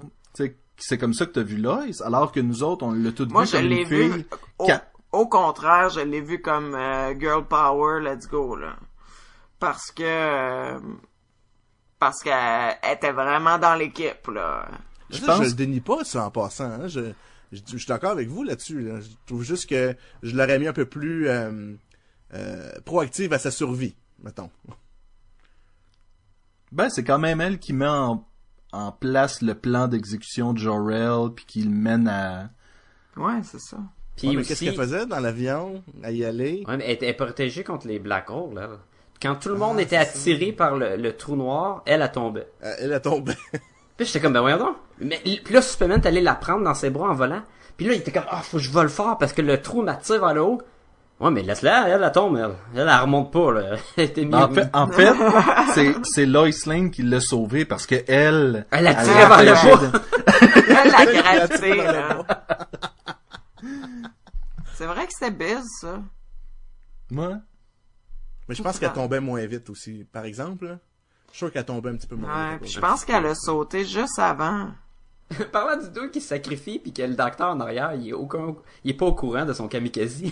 c'est 0.81 0.97
comme 0.97 1.13
ça 1.13 1.25
que 1.25 1.31
t'as 1.31 1.43
vu 1.43 1.57
Lois, 1.57 1.83
alors 2.05 2.31
que 2.31 2.39
nous 2.39 2.63
autres, 2.63 2.85
on 2.85 2.91
l'a 2.93 3.11
tout 3.11 3.27
Moi, 3.31 3.43
vu 3.43 3.47
je 3.49 3.57
comme 3.57 3.65
l'ai 3.65 3.81
une 3.81 3.87
vu. 3.87 4.11
fille. 4.13 4.25
Au, 4.59 4.65
qui 4.65 4.71
a- 4.71 4.83
au 5.11 5.27
contraire, 5.27 5.89
je 5.89 5.99
l'ai 6.01 6.21
vu 6.21 6.41
comme 6.41 6.73
euh, 6.75 7.13
girl 7.19 7.43
power, 7.45 7.99
let's 8.01 8.27
go 8.29 8.55
là. 8.55 8.75
Parce 9.59 9.91
que 9.91 10.03
euh, 10.05 10.79
parce 11.99 12.21
qu'elle 12.23 12.77
était 12.91 13.11
vraiment 13.11 13.57
dans 13.59 13.75
l'équipe 13.75 14.27
là. 14.33 14.67
Je 15.09 15.19
pense- 15.25 15.37
je 15.43 15.49
le 15.49 15.53
dénie 15.53 15.81
pas, 15.81 16.03
ça, 16.03 16.25
en 16.25 16.31
passant. 16.31 16.65
hein. 16.71 16.87
Je, 16.87 17.11
je, 17.51 17.59
je 17.65 17.77
suis 17.77 17.87
d'accord 17.87 18.11
avec 18.11 18.27
vous 18.29 18.43
là-dessus. 18.43 18.81
là. 18.81 18.99
Je 19.01 19.07
trouve 19.25 19.43
juste 19.43 19.67
que 19.69 19.95
je 20.23 20.35
l'aurais 20.35 20.59
mis 20.59 20.67
un 20.67 20.73
peu 20.73 20.85
plus 20.85 21.27
euh, 21.27 21.73
euh, 22.33 22.71
proactive 22.85 23.33
à 23.33 23.39
sa 23.39 23.49
survie, 23.51 23.95
mettons. 24.23 24.49
Ben, 26.71 26.89
c'est 26.89 27.03
quand 27.03 27.17
même 27.19 27.41
elle 27.41 27.57
qui 27.59 27.73
met 27.73 27.87
en, 27.87 28.23
en 28.71 28.91
place 28.91 29.41
le 29.41 29.55
plan 29.55 29.87
d'exécution 29.87 30.53
de 30.53 30.59
Jor-El, 30.59 31.31
puis 31.35 31.45
qui 31.45 31.63
le 31.63 31.71
mène 31.71 32.07
à... 32.07 32.51
Ouais, 33.17 33.41
c'est 33.43 33.59
ça. 33.59 33.77
Puis 34.15 34.27
Ouais, 34.27 34.33
mais 34.35 34.41
aussi, 34.41 34.49
Qu'est-ce 34.49 34.63
qu'elle 34.65 34.75
faisait 34.75 35.05
dans 35.07 35.19
l'avion, 35.19 35.83
à 36.03 36.11
y 36.11 36.23
aller? 36.23 36.63
Ouais, 36.67 36.77
mais 36.77 36.85
elle 36.85 36.91
était 36.91 37.13
protégée 37.13 37.63
contre 37.63 37.87
les 37.87 37.97
black 37.99 38.29
holes, 38.29 38.53
là. 38.53 38.69
Quand 39.21 39.35
tout 39.35 39.49
le 39.49 39.55
monde 39.55 39.79
était 39.79 39.97
attiré 39.97 40.51
par 40.53 40.75
le, 40.75 40.95
le 40.95 41.15
trou 41.17 41.35
noir, 41.35 41.81
elle 41.85 42.01
a 42.01 42.07
tombé. 42.07 42.43
Euh, 42.63 42.73
Elle 42.79 42.93
a 42.93 42.99
tombé. 42.99 43.33
Puis 43.97 44.05
j'étais 44.07 44.21
comme, 44.21 44.31
ben 44.33 44.39
voyons 44.41 44.57
donc. 44.57 44.75
Mais, 44.99 45.19
puis 45.43 45.53
là, 45.53 45.61
Superman 45.61 45.99
est 46.01 46.07
allé 46.07 46.21
la 46.21 46.35
prendre 46.35 46.63
dans 46.63 46.73
ses 46.73 46.89
bras 46.89 47.09
en 47.09 47.13
volant. 47.15 47.41
Puis 47.75 47.85
là, 47.85 47.93
il 47.93 47.99
était 47.99 48.11
comme, 48.13 48.23
ah, 48.29 48.41
faut 48.41 48.57
que 48.57 48.63
je 48.63 48.71
vole 48.71 48.87
fort 48.89 49.17
parce 49.17 49.33
que 49.33 49.41
le 49.41 49.61
trou 49.61 49.81
m'attire 49.81 50.19
vers 50.21 50.33
le 50.33 50.41
haut. 50.41 50.61
Ouais, 51.19 51.31
mais 51.31 51.41
laisse-la, 51.41 51.89
elle, 51.89 52.01
elle 52.01 52.11
tombe, 52.13 52.37
elle. 52.37 52.51
Elle, 52.73 52.87
elle 52.87 53.01
remonte 53.01 53.29
pas, 53.33 53.51
là. 53.51 53.75
Elle 53.97 54.05
était 54.05 54.23
mise. 54.23 54.35
En 54.35 54.47
fait, 54.53 54.69
en 54.73 54.87
fait 54.91 55.13
c'est, 55.73 55.93
c'est 56.05 56.25
Lois 56.25 56.47
Lane 56.65 56.91
qui 56.91 57.03
l'a 57.03 57.19
sauvée 57.19 57.65
parce 57.65 57.85
que 57.85 57.95
elle... 58.07 58.65
Elle 58.71 58.87
a 58.87 58.95
tiré 58.95 59.25
vers 59.25 59.43
le 59.43 59.51
bas. 59.51 59.99
de- 59.99 59.99
Elle 60.69 60.91
l'a 60.91 61.21
gratté 61.21 61.75
là. 61.75 62.25
C'est 64.75 64.85
vrai 64.85 65.05
que 65.07 65.11
c'était 65.13 65.31
biz 65.31 65.65
ça. 65.81 65.99
Moi? 67.11 67.33
Mais 68.49 68.55
je 68.55 68.61
pense 68.63 68.77
qu'elle 68.79 68.91
tombait 68.93 69.19
moins 69.21 69.45
vite 69.45 69.69
aussi. 69.69 70.05
Par 70.11 70.25
exemple, 70.25 70.65
je 71.27 71.29
suis 71.31 71.37
sûr 71.37 71.51
qu'elle 71.53 71.65
tombait 71.65 71.91
un 71.91 71.95
petit 71.95 72.07
peu 72.07 72.15
moins 72.15 72.29
Ouais, 72.47 72.51
vite. 72.53 72.61
puis 72.63 72.71
je 72.71 72.79
pense 72.81 73.05
qu'elle 73.05 73.25
a 73.27 73.35
sauté 73.35 73.85
juste 73.85 74.19
avant. 74.19 74.69
Parlant 75.51 75.81
du 75.81 75.89
dos 75.91 76.09
qui 76.09 76.19
se 76.19 76.29
sacrifie 76.29 76.79
puis 76.79 76.91
que 76.91 77.03
le 77.03 77.13
docteur 77.15 77.49
en 77.51 77.59
arrière, 77.59 77.93
il 77.93 78.09
est 78.09 78.13
aucun, 78.13 78.55
il 78.83 78.91
est 78.91 78.93
pas 78.95 79.05
au 79.05 79.13
courant 79.13 79.45
de 79.45 79.53
son 79.53 79.67
kamikaze. 79.67 80.23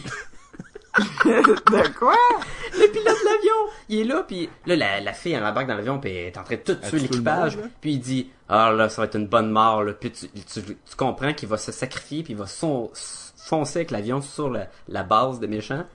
De 1.25 1.93
quoi? 1.99 2.15
le 2.73 2.87
pilote 2.91 3.05
de 3.05 3.25
l'avion, 3.25 3.73
il 3.89 3.99
est 3.99 4.03
là 4.05 4.23
puis 4.27 4.49
là 4.65 4.75
la, 4.75 4.99
la 4.99 5.13
fille 5.13 5.33
elle 5.33 5.43
embarque 5.45 5.67
dans 5.67 5.75
l'avion 5.75 5.99
puis 5.99 6.09
elle 6.09 6.27
est 6.27 6.37
en 6.39 6.43
train 6.43 6.55
de 6.55 6.61
tout 6.61 6.73
tuer 6.75 6.97
l'équipage. 6.99 7.59
Puis 7.81 7.91
il 7.93 7.99
dit 7.99 8.31
"Ah 8.49 8.71
là, 8.71 8.89
ça 8.89 9.03
va 9.03 9.05
être 9.05 9.15
une 9.15 9.27
bonne 9.27 9.51
mort 9.51 9.83
là." 9.83 9.93
Puis 9.93 10.11
tu, 10.11 10.27
tu, 10.29 10.63
tu 10.63 10.95
comprends 10.97 11.33
qu'il 11.33 11.47
va 11.49 11.57
se 11.57 11.71
sacrifier 11.71 12.23
puis 12.23 12.33
il 12.33 12.39
va 12.39 12.47
son- 12.47 12.89
foncer 13.35 13.79
avec 13.79 13.91
l'avion 13.91 14.21
sur 14.21 14.49
la, 14.49 14.67
la 14.87 15.03
base 15.03 15.39
des 15.39 15.47
méchants. 15.47 15.85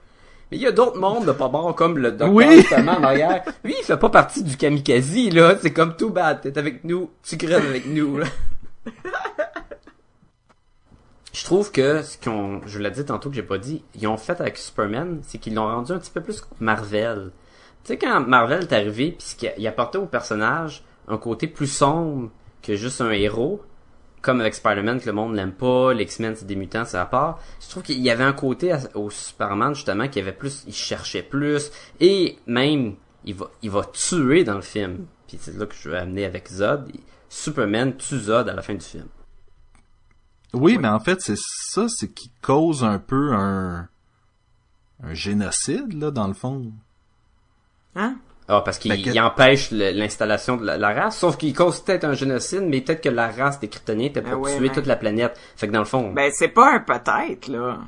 Mais 0.53 0.59
il 0.59 0.61
y 0.61 0.67
a 0.67 0.71
d'autres 0.71 0.99
mondes 0.99 1.25
de 1.25 1.31
pas 1.31 1.49
morts 1.49 1.73
comme 1.73 1.97
le 1.97 2.11
docteur 2.11 2.31
Oui. 2.31 2.45
justement 2.61 2.91
en 2.91 3.03
arrière. 3.03 3.43
Lui, 3.63 3.73
il 3.75 3.83
fait 3.83 3.97
pas 3.97 4.09
partie 4.09 4.43
du 4.43 4.55
kamikaze 4.55 5.15
là, 5.31 5.55
c'est 5.59 5.73
comme 5.73 5.97
tout 5.97 6.11
bad, 6.11 6.41
t'es 6.41 6.55
avec 6.59 6.83
nous, 6.83 7.09
tu 7.23 7.37
crèves 7.37 7.65
avec 7.65 7.87
nous 7.87 8.19
là. 8.19 8.27
Je 11.33 11.43
trouve 11.43 11.71
que 11.71 12.03
ce 12.03 12.19
qu'on, 12.23 12.61
je 12.67 12.77
l'ai 12.77 12.91
dit 12.91 13.03
tantôt 13.03 13.29
que 13.31 13.35
j'ai 13.35 13.41
pas 13.41 13.57
dit, 13.57 13.83
ils 13.95 14.05
ont 14.05 14.17
fait 14.17 14.39
avec 14.39 14.59
Superman, 14.59 15.21
c'est 15.23 15.39
qu'ils 15.39 15.55
l'ont 15.55 15.65
rendu 15.65 15.91
un 15.91 15.97
petit 15.97 16.11
peu 16.11 16.21
plus 16.21 16.43
Marvel. 16.59 17.31
Tu 17.83 17.87
sais 17.87 17.97
quand 17.97 18.19
Marvel 18.19 18.61
est 18.61 18.73
arrivé 18.73 19.15
puis 19.17 19.35
qu'il 19.35 19.51
il 19.57 19.65
apportait 19.65 19.97
au 19.97 20.05
personnage 20.05 20.83
un 21.07 21.17
côté 21.17 21.47
plus 21.47 21.65
sombre 21.65 22.29
que 22.61 22.75
juste 22.75 23.01
un 23.01 23.09
héros, 23.09 23.63
comme 24.23 24.39
avec 24.41 24.55
Spider-Man 24.55 24.99
que 24.99 25.05
le 25.05 25.11
monde 25.13 25.35
l'aime 25.35 25.51
pas, 25.51 25.93
l'X-Men 25.93 26.35
c'est 26.35 26.45
des 26.47 26.55
mutants, 26.55 26.85
c'est 26.85 26.97
à 26.97 27.05
part. 27.05 27.39
Je 27.61 27.69
trouve 27.69 27.83
qu'il 27.83 27.99
y 28.01 28.09
avait 28.09 28.23
un 28.23 28.33
côté 28.33 28.71
à- 28.71 28.79
au 28.95 29.11
Superman 29.11 29.75
justement 29.75 30.07
qui 30.07 30.19
avait 30.19 30.31
plus, 30.33 30.63
il 30.65 30.73
cherchait 30.73 31.21
plus 31.21 31.69
et 31.99 32.39
même 32.47 32.95
il 33.25 33.35
va, 33.35 33.51
il 33.61 33.69
va 33.69 33.83
tuer 33.85 34.43
dans 34.43 34.55
le 34.55 34.61
film. 34.61 35.05
Puis 35.27 35.37
c'est 35.39 35.55
là 35.55 35.65
que 35.67 35.75
je 35.75 35.89
veux 35.89 35.97
amener 35.97 36.25
avec 36.25 36.49
Zod. 36.49 36.91
Superman 37.29 37.95
tue 37.97 38.17
Zod 38.19 38.49
à 38.49 38.53
la 38.53 38.61
fin 38.61 38.73
du 38.73 38.83
film. 38.85 39.07
Oui, 40.53 40.77
mais 40.77 40.87
en 40.87 40.99
fait, 40.99 41.19
c'est 41.21 41.37
ça, 41.37 41.87
c'est 41.89 42.13
qui 42.13 42.31
cause 42.41 42.83
un 42.83 42.99
peu 42.99 43.33
un... 43.33 43.87
un 45.03 45.13
génocide, 45.13 45.93
là, 45.93 46.11
dans 46.11 46.27
le 46.27 46.33
fond. 46.33 46.71
Hein? 47.95 48.17
Ah, 48.47 48.61
parce 48.63 48.77
qu'il 48.77 48.91
Ben, 48.91 49.01
que- 49.01 49.17
empêche 49.19 49.71
l'installation 49.71 50.57
de 50.57 50.65
la, 50.65 50.77
la 50.77 50.93
race, 50.93 51.17
sauf 51.17 51.37
qu'il 51.37 51.53
cause 51.53 51.79
peut-être 51.79 52.03
un 52.03 52.13
génocide, 52.13 52.63
mais 52.67 52.81
peut-être 52.81 53.01
que 53.01 53.09
la 53.09 53.29
race 53.31 53.59
des 53.59 53.69
Kryptoniens 53.69 54.07
était 54.07 54.21
pour 54.21 54.31
Ben 54.33 54.37
ouais, 54.39 54.51
tuer 54.57 54.67
mais- 54.67 54.73
toute 54.73 54.85
la 54.85 54.97
planète. 54.97 55.39
Fait 55.55 55.67
que 55.67 55.71
dans 55.71 55.79
le 55.79 55.85
fond, 55.85 56.11
Ben 56.11 56.29
c'est 56.33 56.49
pas 56.49 56.73
un 56.75 56.79
peut-être 56.81 57.47
là. 57.47 57.79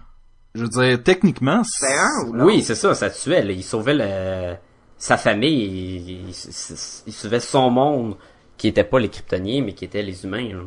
Je 0.53 0.61
veux 0.61 0.69
dire, 0.69 1.03
techniquement, 1.03 1.63
C'est 1.65 1.93
un 1.97 2.27
ou 2.27 2.33
l'autre. 2.33 2.45
oui, 2.45 2.61
c'est 2.63 2.75
ça, 2.75 2.93
ça 2.95 3.09
tuait. 3.09 3.41
là. 3.43 3.51
Il 3.51 3.63
sauvait 3.63 3.93
le, 3.95 4.55
sa 4.97 5.17
famille, 5.17 5.65
il, 5.65 6.09
il- 6.11 6.29
il- 6.29 6.75
il 7.07 7.13
sauvait 7.13 7.41
son 7.41 7.69
monde, 7.69 8.15
qui 8.55 8.69
était 8.69 8.85
pas 8.85 8.99
les 8.99 9.09
Kryptoniens, 9.09 9.61
mais 9.61 9.73
qui 9.73 9.83
étaient 9.83 10.01
les 10.03 10.23
humains. 10.23 10.53
là. 10.53 10.61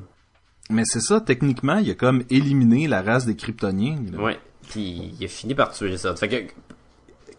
Mais 0.69 0.83
c'est 0.85 1.01
ça, 1.01 1.23
techniquement, 1.23 1.79
il 1.79 1.91
a 1.91 1.95
comme 1.95 2.23
éliminé 2.29 2.87
la 2.89 3.01
race 3.01 3.25
des 3.25 3.37
Kryptoniens. 3.37 3.97
là. 4.13 4.23
Ouais. 4.23 4.39
Puis 4.69 5.15
il 5.19 5.25
a 5.25 5.29
fini 5.29 5.55
par 5.55 5.71
tuer 5.73 5.97
ça. 5.97 6.15
Fait 6.15 6.29
que 6.29 6.37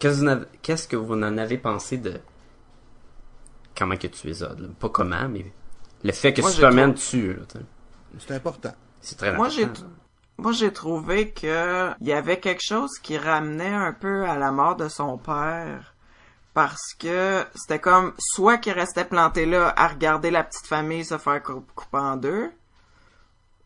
que 0.00 0.08
vous 0.18 0.24
en 0.24 0.26
avez- 0.26 0.46
qu'est-ce 0.62 0.88
que 0.88 0.96
vous 0.96 1.14
en 1.14 1.38
avez 1.38 1.56
pensé 1.58 1.98
de 1.98 2.14
comment 3.80 3.96
que 3.96 4.06
tu 4.06 4.28
es 4.30 4.34
Zod 4.34 4.60
là? 4.60 4.68
Pas 4.78 4.88
comment, 4.90 5.28
mais 5.28 5.44
le 6.04 6.12
fait 6.12 6.32
que 6.32 6.40
Moi, 6.42 6.50
Superman 6.52 6.94
tue. 6.94 7.34
Là, 7.34 7.42
tu 7.50 7.58
sais. 7.58 7.64
C'est 8.18 8.34
important. 8.34 8.72
c'est 9.00 9.16
très 9.18 9.32
Moi 9.34 9.48
j'ai 9.48 9.64
important. 9.64 9.88
moi 10.38 10.52
j'ai 10.52 10.72
trouvé 10.72 11.30
que 11.32 11.90
il 12.00 12.06
y 12.08 12.12
avait 12.12 12.38
quelque 12.40 12.62
chose 12.62 12.90
qui 13.02 13.18
ramenait 13.18 13.74
un 13.74 13.92
peu 13.92 14.24
à 14.24 14.36
la 14.36 14.52
mort 14.52 14.76
de 14.76 14.88
son 14.88 15.18
père 15.18 15.94
parce 16.54 16.94
que 16.98 17.44
c'était 17.54 17.78
comme 17.78 18.12
soit 18.18 18.58
qu'il 18.58 18.72
restait 18.72 19.04
planté 19.04 19.46
là 19.46 19.72
à 19.76 19.86
regarder 19.88 20.30
la 20.30 20.42
petite 20.44 20.66
famille 20.66 21.04
se 21.04 21.16
faire 21.18 21.42
cou- 21.42 21.64
couper 21.74 21.98
en 21.98 22.16
deux 22.16 22.50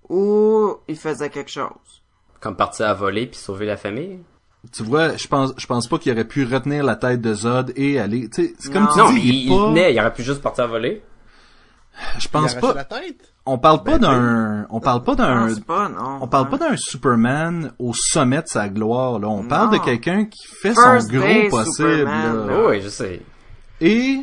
ou 0.09 0.77
il 0.89 0.97
faisait 0.99 1.31
quelque 1.31 1.51
chose. 1.51 2.03
Comme 2.41 2.57
partir 2.57 2.87
à 2.87 2.95
voler 2.95 3.27
puis 3.27 3.39
sauver 3.39 3.65
la 3.67 3.77
famille? 3.79 4.21
Tu 4.73 4.83
vois, 4.83 5.17
je 5.17 5.27
pense, 5.29 5.53
je 5.57 5.67
pense 5.67 5.87
pas 5.89 5.99
qu'il 5.99 6.13
aurait 6.13 6.25
pu 6.27 6.45
retenir 6.45 6.85
la 6.85 6.97
tête 6.97 7.21
de 7.21 7.35
Zod 7.35 7.73
et 7.77 7.99
aller, 7.99 8.29
tu 8.31 8.43
sais, 8.47 8.55
c'est 8.59 8.73
comme 8.73 8.85
Non. 8.85 8.89
tu 8.93 8.99
Non, 8.99 9.11
dis, 9.13 9.21
il, 9.21 9.35
il 9.35 9.43
il 9.45 9.49
tenait, 9.51 9.95
il 9.95 10.01
aurait 10.01 10.13
pu 10.13 10.23
juste 10.23 10.41
partir 10.43 10.65
à 10.65 10.67
voler. 10.69 11.03
je 12.19 12.29
pense 12.29 12.55
pas, 12.55 12.75
la 12.75 12.85
tête? 12.85 13.33
on 13.47 13.59
parle 13.59 13.83
pas 13.85 13.99
Ben, 13.99 14.11
d'un, 14.63 14.67
on 14.71 14.81
parle 14.81 15.03
pas 15.05 15.15
d'un, 15.15 15.49
on 16.21 16.27
parle 16.29 16.49
pas 16.49 16.59
d'un 16.59 16.77
Superman 16.77 17.73
au 17.79 17.93
sommet 17.95 18.43
de 18.43 18.49
sa 18.49 18.69
gloire, 18.69 19.19
là. 19.19 19.29
On 19.29 19.47
parle 19.47 19.73
de 19.79 19.85
quelqu'un 19.85 20.25
qui 20.25 20.47
fait 20.47 20.73
First 20.75 21.11
son 21.11 21.19
gros 21.19 21.49
possible, 21.51 22.05
là. 22.05 22.69
oui, 22.69 22.81
je 22.81 22.89
sais. 22.89 23.23
Et 23.81 24.23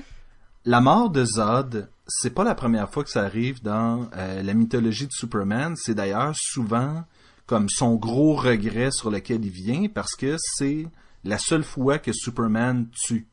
la 0.65 0.81
mort 0.81 1.09
de 1.09 1.23
Zod, 1.23 1.87
c'est 2.07 2.33
pas 2.33 2.43
la 2.43 2.55
première 2.55 2.89
fois 2.89 3.03
que 3.03 3.09
ça 3.09 3.21
arrive 3.23 3.61
dans 3.63 4.09
euh, 4.17 4.41
la 4.43 4.53
mythologie 4.53 5.07
de 5.07 5.11
Superman. 5.13 5.75
C'est 5.77 5.93
d'ailleurs 5.93 6.33
souvent 6.35 7.03
comme 7.45 7.69
son 7.69 7.95
gros 7.95 8.35
regret 8.35 8.91
sur 8.91 9.11
lequel 9.11 9.43
il 9.45 9.51
vient 9.51 9.87
parce 9.87 10.15
que 10.15 10.37
c'est 10.39 10.87
la 11.23 11.37
seule 11.37 11.63
fois 11.63 11.99
que 11.99 12.13
Superman 12.13 12.87
tue. 13.05 13.27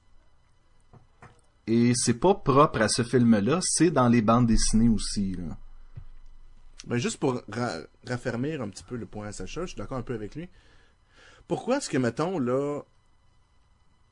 Et 1.66 1.92
c'est 1.94 2.14
pas 2.14 2.34
propre 2.34 2.80
à 2.80 2.88
ce 2.88 3.02
film-là, 3.02 3.60
c'est 3.62 3.90
dans 3.90 4.08
les 4.08 4.22
bandes 4.22 4.46
dessinées 4.46 4.88
aussi. 4.88 5.36
Ben, 6.86 6.96
juste 6.96 7.18
pour 7.18 7.42
ra- 7.50 7.80
raffermir 8.06 8.62
un 8.62 8.68
petit 8.68 8.84
peu 8.84 8.96
le 8.96 9.04
point 9.04 9.26
à 9.26 9.32
Sacha, 9.32 9.62
je 9.62 9.66
suis 9.68 9.76
d'accord 9.76 9.98
un 9.98 10.02
peu 10.02 10.14
avec 10.14 10.34
lui. 10.34 10.48
Pourquoi 11.46 11.76
est-ce 11.76 11.90
que, 11.90 11.98
mettons, 11.98 12.38
là, 12.38 12.80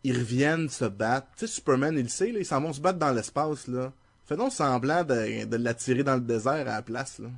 ils 0.05 0.17
reviennent 0.17 0.69
se 0.69 0.85
battre? 0.85 1.29
Tu 1.37 1.47
sais, 1.47 1.53
Superman, 1.55 1.97
il 1.99 2.11
sait, 2.11 2.33
là, 2.33 2.41
ils 2.41 2.47
s'en 2.47 2.61
vont 2.61 2.73
se 2.73 2.81
battre 2.81 2.99
dans 2.99 3.13
l'espace, 3.13 3.67
là. 3.69 3.93
Fais 4.27 4.37
donc 4.37 4.53
semblant 4.53 5.05
de, 5.05 5.45
de 5.45 5.57
l'attirer 5.57 6.03
dans 6.03 6.17
le 6.17 6.21
désert 6.21 6.53
à 6.53 6.65
la 6.65 6.83
place, 6.83 7.19
là. 7.19 7.29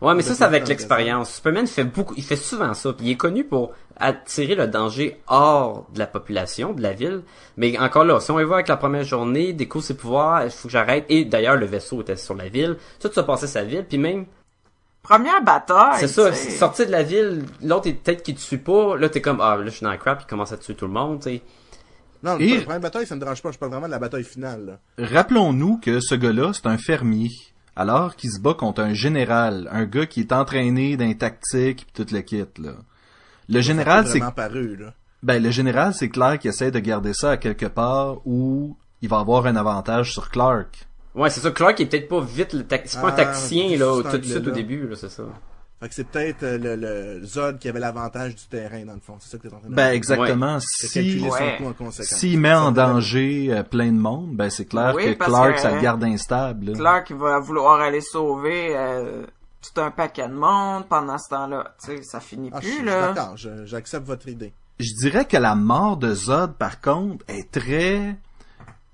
Ouais, 0.00 0.14
mais 0.14 0.22
ça, 0.22 0.34
c'est 0.34 0.44
avec 0.44 0.68
l'expérience. 0.68 1.34
Superman 1.34 1.66
fait 1.66 1.82
beaucoup, 1.84 2.14
il 2.16 2.22
fait 2.22 2.36
souvent 2.36 2.72
ça. 2.74 2.92
Puis 2.92 3.06
il 3.06 3.10
est 3.12 3.16
connu 3.16 3.42
pour 3.44 3.72
attirer 3.96 4.54
le 4.54 4.68
danger 4.68 5.20
hors 5.26 5.86
de 5.92 5.98
la 5.98 6.06
population, 6.06 6.72
de 6.72 6.82
la 6.82 6.92
ville. 6.92 7.22
Mais 7.56 7.76
encore 7.78 8.04
là, 8.04 8.20
si 8.20 8.30
on 8.30 8.38
y 8.38 8.44
va 8.44 8.54
avec 8.56 8.68
la 8.68 8.76
première 8.76 9.02
journée, 9.02 9.52
découvre 9.52 9.84
ses 9.84 9.96
pouvoirs, 9.96 10.44
il 10.44 10.50
faut 10.50 10.68
que 10.68 10.72
j'arrête. 10.72 11.04
Et 11.08 11.24
d'ailleurs, 11.24 11.56
le 11.56 11.66
vaisseau 11.66 12.00
était 12.02 12.14
sur 12.16 12.34
la 12.36 12.48
ville. 12.48 12.76
Tout 13.00 13.10
ça 13.12 13.24
passait 13.24 13.48
sa 13.48 13.64
ville. 13.64 13.84
Puis 13.88 13.98
même, 13.98 14.26
Première 15.02 15.42
bataille. 15.42 16.00
c'est 16.00 16.08
ça, 16.08 16.32
sortir 16.34 16.86
de 16.86 16.90
la 16.92 17.02
ville, 17.02 17.44
l'autre 17.62 17.88
est 17.88 17.94
peut-être 17.94 18.22
qu'il 18.22 18.34
te 18.34 18.40
suit 18.40 18.58
pas. 18.58 18.96
Là, 18.96 19.08
t'es 19.08 19.22
comme, 19.22 19.40
ah, 19.40 19.56
là, 19.56 19.64
je 19.64 19.70
suis 19.70 19.84
dans 19.84 19.90
le 19.92 19.96
crap, 19.96 20.20
il 20.22 20.26
commence 20.26 20.52
à 20.52 20.58
tuer 20.58 20.74
tout 20.74 20.86
le 20.86 20.92
monde, 20.92 21.20
tu 21.22 21.30
sais. 21.30 21.42
Non, 22.22 22.36
Et- 22.38 22.56
la 22.56 22.62
première 22.62 22.80
bataille, 22.80 23.06
ça 23.06 23.14
me 23.14 23.20
dérange 23.20 23.40
pas. 23.40 23.50
Je 23.52 23.58
parle 23.58 23.70
vraiment 23.72 23.86
de 23.86 23.92
la 23.92 23.98
bataille 24.00 24.24
finale, 24.24 24.66
là. 24.98 25.06
Rappelons-nous 25.06 25.78
que 25.78 26.00
ce 26.00 26.14
gars-là, 26.14 26.50
c'est 26.52 26.66
un 26.66 26.76
fermier. 26.76 27.30
Alors 27.78 28.16
qu'il 28.16 28.30
se 28.30 28.40
bat 28.40 28.54
contre 28.54 28.82
un 28.82 28.92
général, 28.92 29.68
un 29.72 29.84
gars 29.84 30.04
qui 30.06 30.20
est 30.20 30.32
entraîné 30.32 30.96
d'un 30.96 31.14
tactique 31.14 31.86
pis 31.86 31.92
toute 31.94 32.10
le 32.10 32.20
kit, 32.20 32.44
là. 32.58 32.72
Le 33.48 33.60
général, 33.62 34.06
c'est 34.06 34.20
paru, 34.34 34.76
là. 34.76 34.92
ben 35.22 35.42
le 35.42 35.50
général, 35.50 35.94
c'est 35.94 36.10
Clark 36.10 36.40
qui 36.40 36.48
essaie 36.48 36.70
de 36.70 36.78
garder 36.80 37.14
ça 37.14 37.30
à 37.30 37.36
quelque 37.38 37.66
part 37.66 38.18
où 38.26 38.76
il 39.00 39.08
va 39.08 39.20
avoir 39.20 39.46
un 39.46 39.56
avantage 39.56 40.12
sur 40.12 40.28
Clark. 40.28 40.86
Ouais, 41.14 41.30
c'est 41.30 41.40
ça. 41.40 41.50
Clark 41.50 41.80
est 41.80 41.86
peut-être 41.86 42.08
pas 42.08 42.20
vite 42.20 42.52
le 42.52 42.64
tac... 42.66 42.82
C'est 42.86 43.00
pas 43.00 43.08
un 43.08 43.12
Ah, 43.12 43.24
tacticien, 43.24 43.76
là, 43.78 44.02
tout 44.10 44.18
de 44.18 44.22
suite 44.24 44.36
au 44.36 44.40
angle-là. 44.40 44.54
début, 44.54 44.86
là, 44.88 44.96
c'est 44.96 45.08
ça. 45.10 45.22
Fait 45.80 45.88
que 45.88 45.94
c'est 45.94 46.08
peut-être 46.08 46.42
euh, 46.42 46.58
le, 46.58 46.74
le 46.74 47.24
Zod 47.24 47.58
qui 47.60 47.68
avait 47.68 47.78
l'avantage 47.78 48.34
du 48.34 48.44
terrain, 48.46 48.84
dans 48.84 48.94
le 48.94 49.00
fond. 49.00 49.16
C'est 49.20 49.30
ça 49.30 49.38
que 49.38 49.46
t'es 49.46 49.54
en 49.54 49.58
train 49.60 49.68
de 49.68 49.74
Ben 49.74 49.92
exactement. 49.92 50.58
Si 50.60 50.90
calculé 50.92 51.22
Ouais. 51.30 51.56
son 51.58 51.62
coup 51.64 51.70
en 51.70 51.72
conséquence. 51.72 52.18
s'il 52.18 52.40
met 52.40 52.52
en 52.54 52.72
danger 52.72 53.48
euh, 53.52 53.62
plein 53.62 53.92
de 53.92 53.98
monde, 53.98 54.34
ben 54.34 54.50
c'est 54.50 54.64
clair 54.64 54.92
Oui, 54.96 55.16
que 55.16 55.24
Clark 55.24 55.54
que, 55.54 55.60
ça 55.60 55.70
le 55.70 55.76
hein, 55.76 55.82
garde 55.82 56.02
instable. 56.02 56.66
là. 56.66 56.72
Clark 56.78 57.10
il 57.10 57.16
va 57.16 57.38
vouloir 57.38 57.80
aller 57.80 58.00
sauver 58.00 58.76
euh, 58.76 59.24
tout 59.62 59.80
un 59.80 59.92
paquet 59.92 60.26
de 60.28 60.34
monde 60.34 60.86
pendant 60.88 61.16
ce 61.16 61.28
temps-là. 61.30 61.72
Tu 61.84 61.96
sais, 61.96 62.02
ça 62.02 62.18
finit 62.18 62.50
Ah, 62.52 62.58
je 62.60 62.66
plus, 62.66 62.76
suis 62.78 62.84
là. 62.84 63.12
d'accord, 63.12 63.36
je- 63.36 63.64
j'accepte 63.64 64.04
votre 64.06 64.26
idée. 64.28 64.52
Je 64.80 64.92
dirais 65.00 65.26
que 65.26 65.36
la 65.36 65.54
mort 65.54 65.96
de 65.96 66.12
Zod, 66.12 66.54
par 66.54 66.80
contre, 66.80 67.24
est 67.28 67.52
très, 67.52 68.16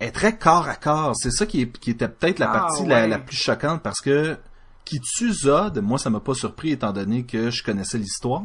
est 0.00 0.10
très 0.12 0.36
corps 0.36 0.68
à 0.68 0.74
corps. 0.76 1.16
C'est 1.16 1.30
ça 1.30 1.46
qui, 1.46 1.62
est- 1.62 1.78
qui 1.78 1.92
était 1.92 2.08
peut-être 2.08 2.38
la 2.40 2.50
Ah, 2.50 2.58
partie 2.58 2.84
la 2.86 3.18
plus 3.18 3.36
choquante 3.38 3.82
parce 3.82 4.02
que 4.02 4.36
qui 4.84 5.00
tue 5.00 5.32
Zod, 5.32 5.78
moi 5.80 5.98
ça 5.98 6.10
m'a 6.10 6.20
pas 6.20 6.34
surpris 6.34 6.72
étant 6.72 6.92
donné 6.92 7.24
que 7.24 7.50
je 7.50 7.62
connaissais 7.62 7.98
l'histoire, 7.98 8.42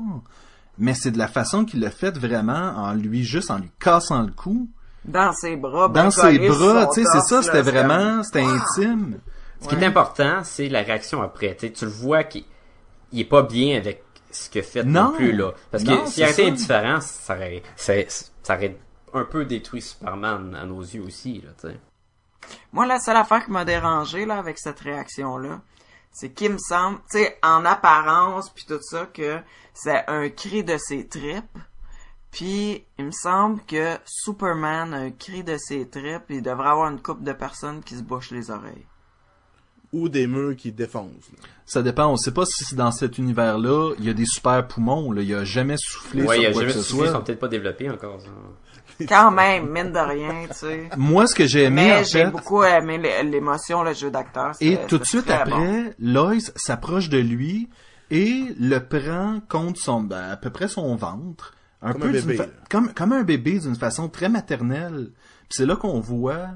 mais 0.77 0.93
c'est 0.93 1.11
de 1.11 1.17
la 1.17 1.27
façon 1.27 1.65
qu'il 1.65 1.81
l'a 1.81 1.91
fait 1.91 2.17
vraiment 2.17 2.73
en 2.77 2.93
lui 2.93 3.23
juste 3.23 3.51
en 3.51 3.59
lui 3.59 3.71
cassant 3.79 4.21
le 4.21 4.31
cou 4.31 4.69
Dans 5.05 5.33
ses 5.33 5.55
bras, 5.55 5.89
ben 5.89 6.05
dans 6.05 6.11
ses 6.11 6.39
bras, 6.39 6.87
tu 6.87 7.03
sais, 7.03 7.09
c'est 7.11 7.21
ça, 7.21 7.37
là, 7.37 7.41
c'était 7.43 7.61
vraiment, 7.61 8.23
c'était 8.23 8.43
intime. 8.43 9.19
Ce 9.61 9.67
qui 9.67 9.75
est 9.75 9.85
important, 9.85 10.39
c'est 10.43 10.69
la 10.69 10.81
réaction 10.81 11.21
après. 11.21 11.55
Tu 11.55 11.73
le 11.85 11.91
vois 11.91 12.23
qu'il 12.23 12.45
il 13.11 13.19
est 13.21 13.25
pas 13.25 13.41
bien 13.43 13.77
avec 13.77 14.03
ce 14.31 14.49
qu'il 14.49 14.61
a 14.61 14.63
fait 14.63 14.83
non, 14.83 15.05
Non. 15.05 15.11
plus, 15.13 15.33
là. 15.33 15.53
Parce 15.71 15.83
que 15.83 16.05
s'il 16.07 16.27
ça. 16.27 16.43
indifférent, 16.43 17.01
ça 17.01 17.35
aurait, 17.35 17.63
ça, 17.75 17.93
ça 18.07 18.55
aurait 18.55 18.77
un 19.13 19.25
peu 19.25 19.43
détruit 19.45 19.81
Superman 19.81 20.55
à 20.55 20.65
nos 20.65 20.81
yeux 20.81 21.01
aussi, 21.01 21.41
là, 21.41 21.49
tu 21.59 21.67
sais. 21.67 21.79
Moi, 22.71 22.85
la 22.85 22.99
seule 22.99 23.17
affaire 23.17 23.43
qui 23.45 23.51
m'a 23.51 23.65
dérangé 23.65 24.25
là 24.25 24.37
avec 24.37 24.57
cette 24.59 24.79
réaction-là, 24.79 25.61
c'est 26.11 26.31
qu'il 26.31 26.51
me 26.51 26.57
semble, 26.57 26.99
tu 27.11 27.19
sais, 27.19 27.37
en 27.43 27.65
apparence 27.65 28.49
puis 28.49 28.65
tout 28.67 28.81
ça, 28.81 29.05
que 29.05 29.39
c'est 29.73 30.03
un 30.07 30.29
cri 30.29 30.63
de 30.63 30.77
ses 30.77 31.07
tripes. 31.07 31.57
Puis 32.31 32.83
il 32.97 33.05
me 33.05 33.11
semble 33.11 33.61
que 33.65 33.97
Superman 34.05 34.93
a 34.93 34.97
un 34.97 35.11
cri 35.11 35.43
de 35.43 35.57
ses 35.57 35.87
tripes. 35.87 36.25
Il 36.29 36.41
devrait 36.41 36.69
avoir 36.69 36.91
une 36.91 37.01
couple 37.01 37.23
de 37.23 37.33
personnes 37.33 37.81
qui 37.81 37.95
se 37.95 38.03
bouchent 38.03 38.31
les 38.31 38.51
oreilles. 38.51 38.85
Ou 39.91 40.07
des 40.09 40.27
murs 40.27 40.55
qui 40.55 40.71
défoncent. 40.71 41.31
là. 41.31 41.39
Ça 41.65 41.81
dépend, 41.81 42.07
on 42.07 42.17
sait 42.17 42.33
pas 42.33 42.45
si 42.45 42.75
dans 42.75 42.91
cet 42.91 43.17
univers-là, 43.17 43.95
il 43.97 44.05
y 44.05 44.09
a 44.09 44.13
des 44.13 44.25
super 44.25 44.67
poumons, 44.67 45.11
là, 45.11 45.23
il 45.23 45.33
a 45.33 45.43
jamais 45.43 45.77
soufflé 45.77 46.21
Ouais, 46.23 46.37
il 46.37 46.41
sur 46.41 46.49
a 46.49 46.51
quoi 46.51 46.61
jamais 46.61 46.73
que 46.73 46.79
ce 46.79 46.89
soufflé, 46.89 47.07
ils 47.07 47.11
sont 47.11 47.21
peut-être 47.23 47.39
pas 47.39 47.47
développés 47.47 47.89
encore, 47.89 48.21
ça. 48.21 48.27
Quand 49.07 49.31
même, 49.31 49.69
mine 49.69 49.91
de 49.91 49.99
rien, 49.99 50.45
tu 50.49 50.53
sais. 50.55 50.89
Moi, 50.97 51.27
ce 51.27 51.35
que 51.35 51.45
j'ai 51.47 51.63
aimé, 51.63 51.83
Mais 51.87 51.99
en 51.99 52.03
j'ai 52.03 52.25
fait, 52.25 52.31
beaucoup 52.31 52.63
aimé 52.63 52.97
l'é- 52.97 53.23
l'émotion, 53.23 53.83
le 53.83 53.93
jeu 53.93 54.11
d'acteur. 54.11 54.51
Et 54.59 54.77
tout 54.87 54.97
de 54.97 55.05
suite 55.05 55.25
très 55.25 55.45
bon. 55.45 55.51
après, 55.55 55.95
Lois 55.99 56.33
s'approche 56.55 57.09
de 57.09 57.17
lui 57.19 57.69
et 58.11 58.53
le 58.59 58.79
prend 58.79 59.39
contre 59.47 59.79
son, 59.79 60.01
ben, 60.01 60.29
à 60.31 60.37
peu 60.37 60.49
près 60.49 60.67
son 60.67 60.95
ventre. 60.95 61.53
Un 61.81 61.93
Comme 61.93 62.01
peu 62.01 62.07
un 62.07 62.11
d'une 62.11 62.21
bébé, 62.21 62.35
fa- 62.37 62.45
là. 62.45 62.51
comme, 62.69 62.93
comme 62.93 63.13
un 63.13 63.23
bébé 63.23 63.59
d'une 63.59 63.75
façon 63.75 64.09
très 64.09 64.27
maternelle. 64.27 65.11
Puis 65.47 65.57
c'est 65.57 65.65
là 65.65 65.75
qu'on 65.77 65.99
voit, 66.01 66.49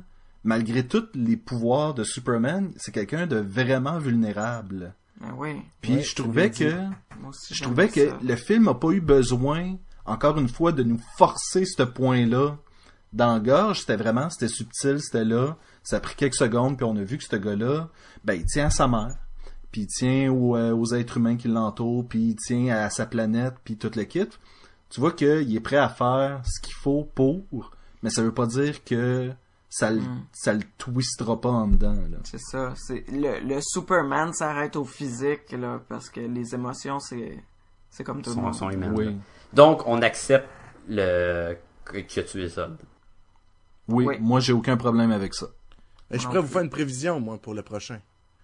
malgré 0.43 0.85
tous 0.85 1.05
les 1.13 1.37
pouvoirs 1.37 1.93
de 1.93 2.03
Superman, 2.03 2.71
c'est 2.75 2.91
quelqu'un 2.91 3.25
de 3.25 3.37
vraiment 3.37 3.99
vulnérable. 3.99 4.93
Ben 5.21 5.33
oui, 5.37 5.55
Puis 5.81 5.93
Ouais, 5.95 6.01
je 6.01 6.15
trouvais 6.15 6.49
que, 6.51 6.73
moi 7.21 7.29
aussi. 7.29 7.53
je 7.53 7.63
trouvais 7.63 7.87
que 7.87 8.09
ça. 8.09 8.17
le 8.21 8.35
film 8.35 8.67
a 8.67 8.73
pas 8.73 8.89
eu 8.89 8.99
besoin, 8.99 9.75
encore 10.05 10.37
une 10.37 10.49
fois, 10.49 10.71
de 10.71 10.83
nous 10.83 10.99
forcer 11.17 11.65
ce 11.65 11.83
point-là 11.83 12.57
dans 13.13 13.33
la 13.33 13.39
gorge. 13.39 13.81
C'était 13.81 13.95
vraiment, 13.95 14.29
c'était 14.29 14.47
subtil, 14.47 14.99
c'était 15.01 15.25
là. 15.25 15.55
Ça 15.83 15.97
a 15.97 15.99
pris 15.99 16.15
quelques 16.15 16.35
secondes, 16.35 16.77
puis 16.77 16.85
on 16.85 16.95
a 16.95 17.03
vu 17.03 17.17
que 17.17 17.23
ce 17.23 17.35
gars-là, 17.35 17.89
ben, 18.23 18.33
il 18.33 18.45
tient 18.45 18.67
à 18.67 18.69
sa 18.69 18.87
mère, 18.87 19.15
puis 19.71 19.81
il 19.81 19.87
tient 19.87 20.31
aux, 20.31 20.55
euh, 20.55 20.71
aux 20.73 20.93
êtres 20.93 21.17
humains 21.17 21.35
qui 21.37 21.47
l'entourent, 21.47 22.05
puis 22.07 22.19
il 22.29 22.35
tient 22.35 22.75
à 22.75 22.89
sa 22.89 23.05
planète, 23.05 23.55
puis 23.63 23.75
tout 23.77 23.91
le 23.95 24.03
kit. 24.03 24.27
Tu 24.89 24.99
vois 24.99 25.11
qu'il 25.11 25.55
est 25.55 25.59
prêt 25.59 25.77
à 25.77 25.89
faire 25.89 26.41
ce 26.45 26.61
qu'il 26.61 26.75
faut 26.75 27.03
pour, 27.15 27.71
mais 28.01 28.09
ça 28.09 28.21
veut 28.21 28.33
pas 28.33 28.45
dire 28.45 28.83
que 28.83 29.31
ça, 29.69 29.89
le- 29.89 30.01
Mm. 30.01 30.21
ça 30.33 30.53
le 30.53 30.61
twistera 30.77 31.41
pas 31.41 31.49
en 31.49 31.67
dedans, 31.67 31.93
là. 32.11 32.17
C'est 32.25 32.39
ça. 32.39 32.73
C'est 32.75 33.03
le, 33.11 33.39
le 33.39 33.59
Superman 33.61 34.31
s'arrête 34.33 34.75
au 34.75 34.85
physique 34.85 35.51
là 35.51 35.81
parce 35.89 36.09
que 36.11 36.19
les 36.21 36.53
émotions 36.53 36.99
c'est 36.99 37.43
c'est 37.89 38.03
comme 38.03 38.21
tout 38.21 38.29
le 38.35 38.35
monde. 38.41 38.53
sont 38.53 38.69
humaines. 38.69 38.93
Oui. 38.95 39.17
Donc, 39.53 39.87
on 39.87 40.01
accepte 40.01 40.47
le, 40.87 41.55
que- 41.85 42.19
a 42.19 42.23
tué 42.23 42.47
Zod. 42.47 42.77
oui. 43.87 44.05
Oui. 44.05 44.17
moi 44.19 44.39
j'ai 44.39 44.53
aucun 44.53 44.77
problème 44.77 45.11
avec 45.11 45.33
ça. 45.33 45.47
Ben, 46.09 46.17
je 46.17 46.17
suis 46.19 46.25
Non 46.25 46.29
prêt 46.31 46.39
à 46.39 46.41
vous 46.41 46.47
faire 46.47 46.61
une 46.61 46.69
prévision, 46.69 47.19
moi, 47.19 47.37
pour 47.37 47.53
le 47.53 47.61
prochain. 47.61 47.99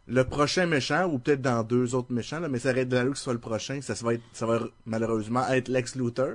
Le 0.07 0.24
prochain 0.24 0.66
méchant, 0.66 1.05
ou 1.05 1.20
peut-être 1.20 1.41
dans 1.41 1.64
deux 1.64 1.93
autres 1.93 2.12
méchants, 2.12 2.39
là, 2.39 2.47
mais 2.47 2.57
ça 2.57 2.74
de 2.74 2.95
là 2.95 3.05
que 3.05 3.18
ce 3.18 3.24
soit 3.24 3.34
le 3.34 3.39
prochain. 3.39 3.80
Ça, 3.82 3.93
ça 3.93 4.05
va 4.05 4.16
être, 4.16 4.24
ça 4.34 4.45
va 4.47 4.60
malheureusement 4.86 5.47
être 5.49 5.68
Lex 5.68 5.95
Luthor. 5.95 6.34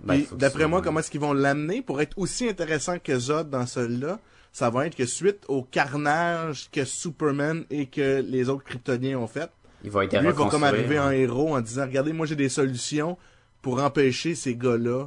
Ben, 0.00 0.22
d'après 0.32 0.66
moi, 0.66 0.82
comment 0.82 1.00
est-ce 1.00 1.10
qu'ils 1.10 1.20
vont 1.20 1.32
l'amener 1.32 1.82
pour 1.82 2.00
être 2.00 2.16
aussi 2.18 2.48
intéressant 2.48 2.98
que 2.98 3.18
Zod 3.18 3.48
dans 3.48 3.64
celui-là? 3.66 4.18
Ça 4.52 4.70
va 4.70 4.86
être 4.86 4.96
que 4.96 5.06
suite 5.06 5.44
au 5.48 5.62
carnage 5.62 6.68
que 6.70 6.84
Superman 6.84 7.64
et 7.70 7.86
que 7.86 8.20
les 8.22 8.48
autres 8.48 8.64
Kryptoniens 8.64 9.18
ont 9.18 9.26
fait, 9.26 9.50
Il 9.84 9.90
va 9.90 10.04
être 10.04 10.18
lui 10.18 10.28
va 10.32 10.32
comme 10.32 10.64
arriver 10.64 10.98
en 10.98 11.06
hein. 11.06 11.10
héros 11.12 11.54
en 11.56 11.60
disant, 11.60 11.82
regardez, 11.82 12.12
moi 12.12 12.26
j'ai 12.26 12.36
des 12.36 12.48
solutions 12.48 13.16
pour 13.62 13.82
empêcher 13.82 14.34
ces 14.34 14.54
gars-là 14.56 15.06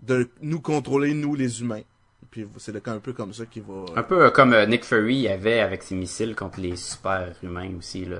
de 0.00 0.28
nous 0.40 0.60
contrôler, 0.60 1.14
nous 1.14 1.34
les 1.34 1.60
humains. 1.60 1.82
Puis 2.30 2.46
c'est 2.58 2.72
le 2.72 2.80
cas 2.80 2.92
un 2.92 3.00
peu 3.00 3.12
comme 3.12 3.32
ça 3.32 3.44
qui 3.46 3.60
va... 3.60 3.84
Un 3.96 4.02
peu 4.02 4.24
euh, 4.26 4.30
comme 4.30 4.52
euh, 4.52 4.64
Nick 4.66 4.84
Fury 4.84 5.26
avait 5.28 5.60
avec 5.60 5.82
ses 5.82 5.94
missiles 5.96 6.36
contre 6.36 6.60
les 6.60 6.76
super-humains 6.76 7.76
aussi, 7.76 8.04
là. 8.04 8.18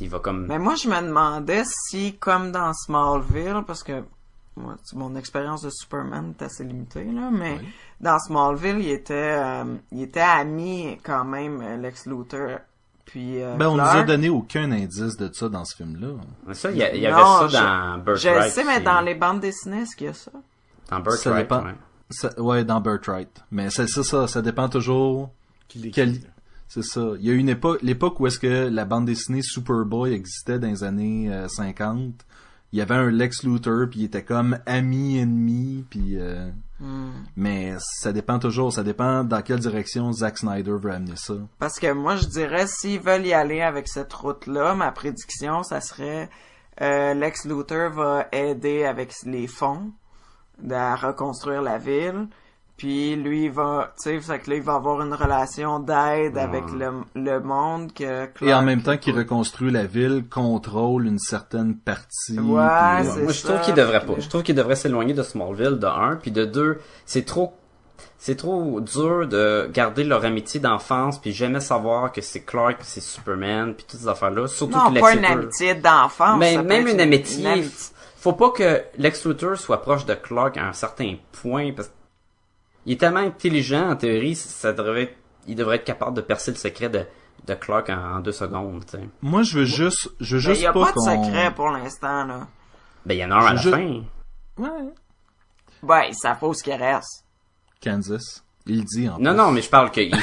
Il 0.00 0.08
va 0.08 0.18
comme... 0.18 0.46
Mais 0.48 0.58
moi 0.58 0.74
je 0.74 0.88
me 0.88 1.00
demandais 1.00 1.62
si 1.64 2.16
comme 2.18 2.50
dans 2.50 2.72
Smallville 2.72 3.62
parce 3.66 3.84
que 3.84 4.02
moi, 4.56 4.74
mon 4.94 5.14
expérience 5.14 5.62
de 5.62 5.70
Superman 5.70 6.34
est 6.38 6.42
assez 6.42 6.64
limitée 6.64 7.04
là, 7.04 7.30
mais 7.30 7.58
Oui. 7.60 7.68
dans 8.00 8.18
Smallville 8.18 8.80
il 8.80 8.90
était 8.90 9.14
euh, 9.14 9.64
il 9.92 10.02
était 10.02 10.18
ami 10.20 10.98
quand 11.04 11.24
même 11.24 11.62
euh, 11.62 11.76
Lex 11.76 12.06
Luthor 12.06 12.58
puis 13.12 13.42
euh, 13.42 13.56
Ben, 13.58 13.68
on 13.68 13.74
nous 13.76 13.82
a 13.82 14.02
donné 14.04 14.30
aucun 14.30 14.72
indice 14.72 15.18
de 15.18 15.30
ça 15.34 15.50
dans 15.50 15.66
ce 15.66 15.76
film-là. 15.76 16.08
Ça, 16.54 16.70
il 16.70 16.78
y, 16.78 16.82
a- 16.82 16.94
il 16.94 17.02
y 17.02 17.06
Non, 17.06 17.14
avait 17.14 17.48
je- 17.48 17.52
ça 17.52 17.60
dans 17.62 17.98
Je 17.98 18.04
Birthright. 18.04 18.44
le 18.46 18.50
sais 18.50 18.64
mais 18.64 18.80
dans 18.80 19.00
les 19.02 19.14
bandes 19.14 19.40
dessinées 19.40 19.82
est-ce 19.82 19.94
qu'il 19.94 20.06
y 20.06 20.10
a 20.10 20.14
ça? 20.14 20.30
Dans 20.90 20.96
Ça 20.96 21.02
Birthright, 21.02 21.36
dépend. 21.44 21.64
ouais. 21.64 21.74
Ça- 22.08 22.40
ouais, 22.42 22.64
dans 22.64 22.80
Birthright. 22.80 23.28
Mais 23.50 23.68
c'est 23.68 23.86
ça, 23.86 24.26
ça 24.26 24.40
dépend 24.42 24.70
toujours. 24.70 25.30
Quel- 25.92 26.12
là. 26.14 26.18
C'est 26.68 26.82
ça. 26.84 27.02
Il 27.20 27.26
y 27.26 27.30
a 27.30 27.34
une 27.34 27.50
époque, 27.50 27.80
l'époque 27.82 28.18
où 28.18 28.26
est-ce 28.26 28.38
que 28.38 28.68
la 28.70 28.86
bande 28.86 29.04
dessinée 29.04 29.42
Superboy 29.42 30.14
existait 30.14 30.58
dans 30.58 30.68
les 30.68 30.82
années 30.84 31.30
euh, 31.30 31.46
50. 31.48 32.14
Il 32.72 32.78
y 32.78 32.82
avait 32.82 32.94
un 32.94 33.10
Lex 33.10 33.42
Luthor, 33.42 33.88
puis 33.90 34.00
il 34.00 34.04
était 34.04 34.24
comme 34.24 34.58
ami 34.64 35.18
ennemi, 35.18 35.84
puis. 35.90 36.16
euh, 36.18 36.48
Hmm. 36.82 37.12
Mais 37.36 37.74
ça 37.78 38.12
dépend 38.12 38.40
toujours, 38.40 38.72
ça 38.72 38.82
dépend 38.82 39.22
dans 39.22 39.40
quelle 39.40 39.60
direction 39.60 40.12
Zack 40.12 40.38
Snyder 40.38 40.74
veut 40.80 40.90
amener 40.90 41.14
ça. 41.14 41.34
Parce 41.60 41.78
que 41.78 41.92
moi, 41.92 42.16
je 42.16 42.26
dirais, 42.26 42.66
s'ils 42.66 43.00
veulent 43.00 43.24
y 43.24 43.32
aller 43.32 43.62
avec 43.62 43.86
cette 43.86 44.12
route-là, 44.12 44.74
ma 44.74 44.90
prédiction, 44.90 45.62
ça 45.62 45.80
serait 45.80 46.28
euh, 46.80 47.14
Lex 47.14 47.44
Luthor 47.44 47.90
va 47.90 48.26
aider 48.32 48.84
avec 48.84 49.12
les 49.24 49.46
fonds 49.46 49.92
à 50.70 50.96
reconstruire 50.96 51.62
la 51.62 51.78
ville. 51.78 52.26
Puis 52.82 53.14
lui, 53.14 53.44
il 53.44 53.50
va, 53.52 53.92
tu 53.96 54.10
sais, 54.10 54.20
fait 54.20 54.40
que 54.40 54.50
là, 54.50 54.56
il 54.56 54.62
va 54.62 54.74
avoir 54.74 55.00
une 55.02 55.14
relation 55.14 55.78
d'aide 55.78 56.36
avec 56.36 56.64
le, 56.76 56.90
le 57.14 57.38
monde 57.38 57.92
que 57.92 58.26
Clark... 58.26 58.42
Et 58.42 58.52
en 58.52 58.62
même 58.62 58.82
temps 58.82 58.96
qu'il 58.96 59.16
reconstruit 59.16 59.70
la 59.70 59.84
ville, 59.84 60.24
contrôle 60.28 61.06
une 61.06 61.20
certaine 61.20 61.76
partie. 61.76 62.40
Ouais, 62.40 63.04
c'est 63.04 63.22
Moi, 63.22 63.30
je 63.30 63.42
trouve 63.44 63.60
qu'il 63.60 63.74
devrait 63.74 64.04
pas. 64.04 64.14
Je 64.18 64.28
trouve 64.28 64.42
qu'il 64.42 64.56
devrait 64.56 64.74
s'éloigner 64.74 65.14
de 65.14 65.22
Smallville, 65.22 65.78
de 65.78 65.86
un, 65.86 66.16
puis 66.16 66.32
de 66.32 66.44
deux, 66.44 66.80
c'est 67.06 67.24
trop, 67.24 67.54
c'est 68.18 68.34
trop 68.34 68.80
dur 68.80 69.28
de 69.28 69.70
garder 69.72 70.02
leur 70.02 70.24
amitié 70.24 70.58
d'enfance, 70.58 71.20
puis 71.20 71.30
jamais 71.32 71.60
savoir 71.60 72.10
que 72.10 72.20
c'est 72.20 72.40
Clark, 72.40 72.78
puis 72.78 72.88
c'est 72.88 73.00
Superman, 73.00 73.74
puis 73.74 73.86
toutes 73.88 74.00
ces 74.00 74.08
affaires-là. 74.08 74.48
Surtout 74.48 74.76
Non, 74.76 74.92
que 74.92 74.98
pas 74.98 75.14
une 75.14 75.24
amitié 75.24 75.76
d'enfance. 75.76 76.36
Mais 76.40 76.54
ça 76.54 76.64
même 76.64 76.88
une 76.88 77.00
amitié, 77.00 77.58
une 77.58 77.70
faut 78.18 78.32
pas 78.32 78.50
que 78.50 78.82
Lex 78.98 79.24
Luthor 79.24 79.56
soit 79.56 79.82
proche 79.82 80.04
de 80.04 80.14
Clark 80.14 80.56
à 80.56 80.64
un 80.64 80.72
certain 80.72 81.14
point, 81.30 81.70
parce 81.70 81.88
qu'il 82.84 82.92
est 82.92 82.96
tellement 82.96 83.20
intelligent, 83.20 83.90
en 83.90 83.96
théorie, 83.96 84.34
ça 84.34 84.72
devrait 84.72 85.02
être- 85.04 85.16
il 85.46 85.56
devrait 85.56 85.76
être 85.76 85.84
capable 85.84 86.16
de 86.16 86.20
percer 86.20 86.50
le 86.52 86.56
secret 86.56 86.88
de, 86.88 87.04
de 87.46 87.54
Clark 87.54 87.88
en, 87.90 88.16
en 88.16 88.20
deux 88.20 88.32
secondes, 88.32 88.84
tu 88.86 88.98
sais. 88.98 89.08
Moi, 89.22 89.42
je 89.42 89.58
veux 89.60 89.64
juste, 89.64 90.10
je 90.20 90.36
veux 90.36 90.42
Mais 90.42 90.48
juste 90.54 90.60
il 90.60 90.64
y 90.64 90.66
a 90.66 90.72
pas, 90.72 90.86
de 90.86 90.92
qu'on- 90.92 91.24
secret 91.24 91.52
pour 91.54 91.70
l'instant, 91.70 92.24
là. 92.24 92.46
Ben, 93.06 93.14
il 93.14 93.18
y 93.20 93.24
en 93.24 93.30
a 93.32 93.34
un 93.36 93.46
à 93.46 93.52
la 93.54 93.60
Je- 93.60 93.70
fin. 93.70 94.02
Ouais. 94.58 94.68
Ouais, 95.82 96.10
ça 96.12 96.34
faut 96.36 96.54
ce 96.54 96.62
qui 96.62 96.72
reste. 96.72 97.24
Kansas. 97.80 98.44
Il 98.66 98.84
dit 98.84 99.08
en 99.08 99.18
Non, 99.18 99.30
plus. 99.32 99.36
non, 99.38 99.50
mais 99.50 99.60
je 99.62 99.68
parle 99.70 99.90
qu'il 99.90 100.14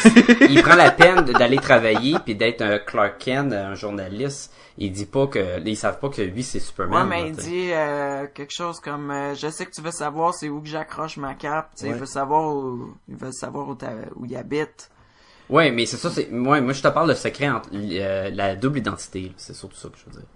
il 0.50 0.62
prend 0.64 0.76
la 0.76 0.92
peine 0.92 1.26
d'aller 1.26 1.58
travailler 1.58 2.16
puis 2.24 2.36
d'être 2.36 2.62
un 2.62 2.80
Clark 2.80 3.18
Kent, 3.20 3.52
un 3.52 3.76
journaliste. 3.76 4.54
Il 4.78 4.94
dit 4.94 5.06
pas 5.06 5.28
que, 5.28 5.60
ils 5.66 5.76
savent 5.76 6.00
pas 6.00 6.08
que 6.08 6.22
lui 6.22 6.42
c'est 6.42 6.60
Ouais, 6.60 6.64
Superman. 6.64 7.08
mais 7.10 7.22
là, 7.22 7.28
il 7.28 7.36
t'sais. 7.36 7.50
dit 7.50 7.70
euh, 7.74 8.28
quelque 8.34 8.54
chose 8.54 8.80
comme 8.80 9.12
euh, 9.12 9.36
je 9.36 9.50
sais 9.50 9.66
que 9.66 9.72
tu 9.72 9.82
veux 9.82 9.92
savoir 9.92 10.34
c'est 10.34 10.48
où 10.48 10.62
que 10.62 10.70
j'accroche 10.70 11.18
ma 11.18 11.34
cape, 11.34 11.72
tu 11.76 11.82
sais, 11.82 11.88
Ouais. 11.90 11.96
il 11.96 12.00
veut 12.00 12.06
savoir 12.06 12.56
où 12.56 12.94
il 13.10 13.16
veut 13.18 13.34
savoir 13.34 13.68
où, 13.68 13.78
où 14.16 14.26
il 14.26 14.36
habite. 14.38 14.90
Ouais, 15.50 15.72
mais 15.72 15.86
c'est 15.86 15.98
ça, 15.98 16.10
c'est, 16.10 16.30
ouais, 16.32 16.62
moi 16.62 16.72
je 16.74 16.82
te 16.82 16.88
parle 16.88 17.10
de 17.10 17.16
secret 17.16 17.50
entre 17.50 17.70
euh, 17.74 18.30
la 18.30 18.56
double 18.56 18.78
identité, 18.78 19.34
c'est 19.36 19.54
surtout 19.56 19.76
ça 19.76 19.90
que 19.90 19.98
je 19.98 20.06
veux 20.06 20.12
dire. 20.12 20.28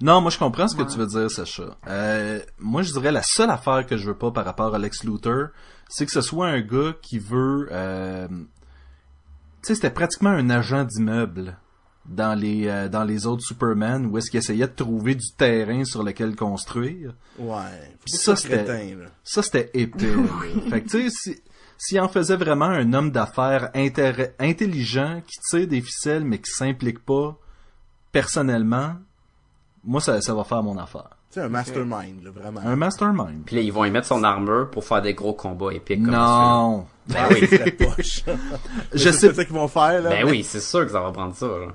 Non, 0.00 0.20
moi 0.20 0.30
je 0.30 0.38
comprends 0.38 0.68
ce 0.68 0.76
que 0.76 0.82
Ouais. 0.82 0.88
tu 0.88 0.98
veux 0.98 1.06
dire, 1.06 1.30
Sacha. 1.30 1.76
Euh, 1.88 2.40
moi 2.58 2.82
je 2.82 2.92
dirais 2.92 3.12
la 3.12 3.22
seule 3.22 3.50
affaire 3.50 3.86
que 3.86 3.96
je 3.96 4.06
veux 4.06 4.16
pas 4.18 4.30
par 4.30 4.44
rapport 4.44 4.74
à 4.74 4.78
Lex 4.78 5.04
Luthor, 5.04 5.48
c'est 5.88 6.06
que 6.06 6.12
ce 6.12 6.20
soit 6.20 6.48
un 6.48 6.60
gars 6.60 6.94
qui 7.02 7.18
veut... 7.18 7.68
Euh... 7.70 8.26
Tu 8.28 9.68
sais, 9.68 9.74
c'était 9.76 9.90
pratiquement 9.90 10.30
un 10.30 10.50
agent 10.50 10.84
d'immeuble 10.84 11.56
dans 12.06 12.38
les 12.38 12.68
euh, 12.68 12.88
dans 12.90 13.02
les 13.04 13.26
autres 13.26 13.42
Superman 13.42 14.04
où 14.04 14.18
est-ce 14.18 14.30
qu'il 14.30 14.36
essayait 14.38 14.66
de 14.66 14.72
trouver 14.74 15.14
du 15.14 15.24
terrain 15.38 15.84
sur 15.86 16.02
lequel 16.02 16.36
construire. 16.36 17.14
Ouais. 17.38 17.56
Ça, 18.04 18.36
Ça, 18.36 18.36
c'était-. 18.36 18.98
Ça, 19.22 19.42
c'était 19.42 19.70
épais. 19.72 20.12
Fait 20.70 20.82
que, 20.82 20.88
tu 20.90 21.08
sais, 21.08 21.16
si, 21.32 21.42
s'il 21.78 21.98
en 22.00 22.08
faisait 22.08 22.36
vraiment 22.36 22.66
un 22.66 22.92
homme 22.92 23.10
d'affaires 23.10 23.70
intelligent, 24.38 25.22
qui 25.26 25.38
tire 25.48 25.66
des 25.66 25.80
ficelles, 25.80 26.24
mais 26.24 26.38
qui 26.38 26.50
s'implique 26.50 26.98
pas 27.02 27.38
personnellement, 28.12 28.96
moi, 29.86 30.00
ça, 30.00 30.20
ça 30.20 30.34
va 30.34 30.44
faire 30.44 30.62
mon 30.62 30.76
affaire. 30.78 31.08
Tu 31.32 31.40
sais, 31.40 31.46
un 31.46 31.48
mastermind, 31.48 32.22
là, 32.22 32.30
vraiment. 32.34 32.60
Un 32.64 32.76
mastermind. 32.76 33.42
Puis 33.44 33.56
là, 33.56 33.62
ils 33.62 33.72
vont 33.72 33.84
y 33.84 33.90
mettre 33.90 34.06
son 34.06 34.22
armure 34.22 34.70
pour 34.70 34.84
faire 34.84 35.02
des 35.02 35.14
gros 35.14 35.32
combats 35.34 35.72
épiques 35.72 36.02
comme 36.04 36.12
Non. 36.14 36.86
ça. 37.08 37.14
Ben 37.28 37.34
oui. 37.34 37.46
C'est 37.50 37.70
poche. 37.72 38.22
Je 38.92 38.98
C'est 38.98 39.12
sais, 39.12 39.34
ça 39.34 39.44
qu'ils 39.44 39.54
vont 39.54 39.68
faire, 39.68 40.00
là. 40.02 40.10
Ben 40.10 40.24
oui, 40.26 40.44
c'est 40.44 40.60
sûr 40.60 40.84
que 40.86 40.92
ça 40.92 41.00
va 41.00 41.10
prendre 41.12 41.34
ça, 41.34 41.46
là. 41.46 41.66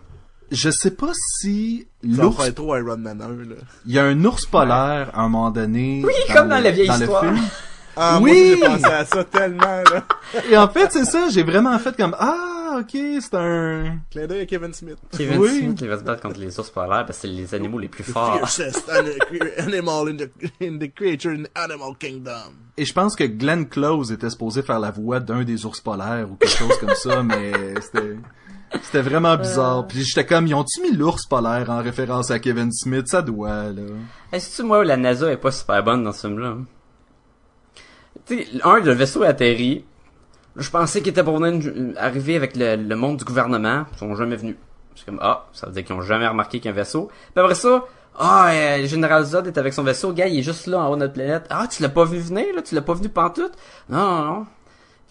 je 0.52 0.70
sais 0.72 0.92
pas 0.92 1.12
si 1.14 1.88
l'ours, 2.04 2.54
trop 2.56 2.76
Iron 2.78 2.98
Man 2.98 3.22
1, 3.22 3.28
là. 3.50 3.56
il 3.86 3.94
y 3.94 4.00
a 4.00 4.06
un 4.06 4.26
ours 4.26 4.46
polaire 4.48 5.12
à 5.14 5.22
un 5.22 5.30
moment 5.30 5.52
donné. 5.52 6.02
Oui, 6.06 6.14
comme 6.34 6.48
dans 6.50 6.58
le- 6.58 6.64
la 6.64 6.72
vieille 6.72 6.88
le 6.88 6.94
histoire. 6.96 7.22
film. 7.24 7.38
Ah, 8.02 8.18
Oui! 8.22 8.56
moi, 8.60 8.70
j'ai 8.70 8.76
pensé 8.82 8.94
à 8.94 9.06
ça 9.06 9.24
tellement, 9.26 9.84
là. 9.92 10.04
Et 10.50 10.56
en 10.58 10.70
fait, 10.70 10.90
c'est 10.92 11.04
ça, 11.06 11.28
j'ai 11.30 11.44
vraiment 11.44 11.78
fait 11.80 11.96
comme, 11.98 12.16
ah, 12.18 12.59
ok, 12.80 12.92
c'est 13.22 13.34
un, 13.34 14.00
Clin 14.12 14.28
d'œil 14.28 14.42
à 14.42 14.46
Kevin 14.46 14.74
Smith. 14.74 14.98
Kevin 15.18 15.38
Oui. 15.40 15.60
Smith, 15.60 15.80
il 15.82 15.88
va 15.88 15.98
se 15.98 16.04
battre 16.04 16.22
contre 16.22 16.40
les 16.40 16.60
ours 16.60 16.70
polaires 16.70 17.06
parce 17.06 17.20
que 17.20 17.28
c'est 17.28 17.34
les 17.34 17.54
animaux 17.56 17.80
les 17.80 17.88
plus 17.88 18.04
The 18.04 18.12
forts. 18.12 18.36
fiercest 18.50 18.88
ani- 18.90 19.18
animal 19.58 20.10
in 20.10 20.18
the, 20.18 20.30
in 20.62 20.78
the 20.78 20.94
creature 20.94 21.32
in 21.32 21.44
the 21.44 21.50
animal 21.56 21.96
kingdom. 22.00 22.54
Et 22.78 22.86
je 22.86 22.94
pense 22.94 23.16
que 23.16 23.24
Glenn 23.24 23.68
Close 23.68 24.12
était 24.12 24.30
supposé 24.30 24.62
faire 24.62 24.80
la 24.80 24.92
voix 24.92 25.20
d'un 25.20 25.44
des 25.44 25.66
ours 25.66 25.82
polaires 25.82 26.28
ou 26.32 26.36
quelque 26.36 26.56
chose 26.56 26.78
comme 26.80 26.96
ça, 26.96 27.24
mais 27.24 27.52
c'était 27.82 28.16
c'était 28.84 29.02
vraiment 29.02 29.36
bizarre. 29.36 29.88
Puis 29.88 30.04
j'étais 30.04 30.26
comme, 30.26 30.46
ils 30.46 30.54
ont-tu 30.54 30.82
mis 30.82 30.92
l'ours 30.96 31.26
polaire 31.26 31.70
en 31.72 31.82
référence 31.82 32.30
à 32.30 32.38
Kevin 32.40 32.72
Smith? 32.72 33.08
Ça 33.08 33.22
doit, 33.24 33.64
là. 33.72 33.82
Est-ce 34.32 34.60
que 34.60 34.64
moi, 34.68 34.86
la 34.86 34.96
NASA 34.96 35.32
est 35.32 35.38
pas 35.38 35.52
super 35.52 35.84
bonne 35.84 36.04
dans 36.04 36.12
ce 36.12 36.28
film-là? 36.28 36.58
Tu 38.28 38.38
sais, 38.44 38.48
un, 38.64 38.80
le 38.80 38.92
vaisseau 38.94 39.24
atterrit. 39.24 39.86
Je 40.60 40.70
pensais 40.70 41.00
qu'ils 41.00 41.10
étaient 41.10 41.24
pour 41.24 41.40
venir 41.40 41.94
arriver 41.98 42.36
avec 42.36 42.56
le, 42.56 42.76
le 42.76 42.96
monde 42.96 43.18
du 43.18 43.26
gouvernement. 43.26 43.86
Ils 43.94 43.98
sont 43.98 44.16
jamais 44.16 44.36
venus. 44.36 44.56
C'est 44.96 45.06
comme, 45.06 45.20
ah, 45.22 45.46
ça 45.54 45.68
veut 45.68 45.74
dire 45.74 45.86
qu'ils 45.86 45.96
ont 45.96 46.02
jamais 46.02 46.28
remarqué 46.28 46.60
qu'il 46.60 46.66
y 46.66 46.68
a 46.70 46.72
un 46.72 46.76
vaisseau. 46.76 47.10
Puis 47.34 47.42
après 47.42 47.56
ça, 47.56 47.86
ah, 48.18 48.50
euh, 48.52 48.78
le 48.80 48.86
général 48.86 49.24
Zod 49.24 49.48
est 49.48 49.58
avec 49.58 49.74
son 49.74 49.84
vaisseau. 49.84 50.10
Le 50.10 50.16
gars, 50.16 50.28
il 50.28 50.40
est 50.40 50.44
juste 50.44 50.68
là 50.68 50.80
en 50.80 50.90
haut 50.90 50.96
de 50.96 51.00
notre 51.00 51.14
planète. 51.14 51.46
Ah, 51.50 51.68
tu 51.68 51.82
l'as 51.82 51.90
pas 51.90 52.04
vu 52.04 52.20
venir, 52.20 52.54
là? 52.54 52.62
Tu 52.62 52.76
l'as 52.76 52.82
pas 52.82 52.94
vu 52.94 53.08
pantoute? 53.08 53.54
Non, 53.88 53.98
non, 53.98 54.26
non. 54.26 54.46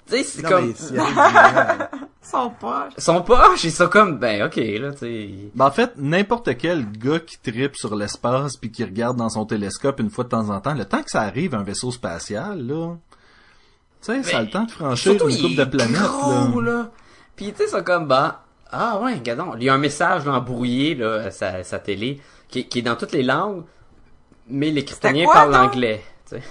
Tu 0.06 0.16
sais, 0.16 0.22
c'est 0.24 0.42
comme... 0.42 0.72
poches. 2.60 2.92
Ils 2.96 3.02
sont 3.02 3.22
poches, 3.22 3.64
ils 3.64 3.72
sont 3.72 3.88
comme, 3.88 4.18
ben, 4.18 4.44
ok, 4.44 4.56
là, 4.56 4.92
tu 4.92 4.98
sais. 4.98 5.30
Ben, 5.54 5.66
en 5.66 5.70
fait, 5.70 5.92
n'importe 5.96 6.56
quel 6.58 6.90
gars 6.90 7.20
qui 7.20 7.38
tripe 7.38 7.76
sur 7.76 7.94
l'espace 7.94 8.56
puis 8.56 8.70
qui 8.70 8.84
regarde 8.84 9.16
dans 9.16 9.28
son 9.30 9.46
télescope 9.46 10.00
une 10.00 10.10
fois 10.10 10.24
de 10.24 10.30
temps 10.30 10.50
en 10.50 10.60
temps, 10.60 10.74
le 10.74 10.84
temps 10.84 11.02
que 11.02 11.10
ça 11.10 11.22
arrive 11.22 11.54
un 11.54 11.62
vaisseau 11.62 11.90
spatial, 11.90 12.66
là, 12.66 12.94
tu 14.02 14.12
sais, 14.12 14.22
ça 14.22 14.38
a 14.38 14.42
le 14.42 14.50
temps 14.50 14.64
de 14.64 14.70
franchir 14.70 15.12
Surtout, 15.12 15.28
une 15.28 15.40
coupe 15.40 15.56
de 15.56 15.62
est 15.62 15.66
planètes, 15.66 16.00
gros, 16.00 16.60
là. 16.60 16.72
là. 16.72 16.90
Puis, 17.36 17.52
tu 17.52 17.58
sais, 17.58 17.66
c'est 17.68 17.84
comme, 17.84 18.06
bah, 18.06 18.44
ah 18.70 18.98
ouais, 19.00 19.14
regardons. 19.14 19.54
Il 19.56 19.64
y 19.64 19.68
a 19.68 19.74
un 19.74 19.78
message 19.78 20.24
là, 20.26 20.32
embrouillé, 20.34 20.94
là, 20.94 21.22
à 21.26 21.30
sa, 21.30 21.62
sa 21.64 21.78
télé, 21.78 22.20
qui, 22.48 22.66
qui 22.68 22.80
est 22.80 22.82
dans 22.82 22.96
toutes 22.96 23.12
les 23.12 23.22
langues, 23.22 23.64
mais 24.48 24.70
les 24.70 24.84
kryptoniens 24.84 25.26
parlent 25.32 25.52
donc? 25.52 25.72
l'anglais, 25.74 26.02
tu 26.28 26.36
sais. 26.36 26.42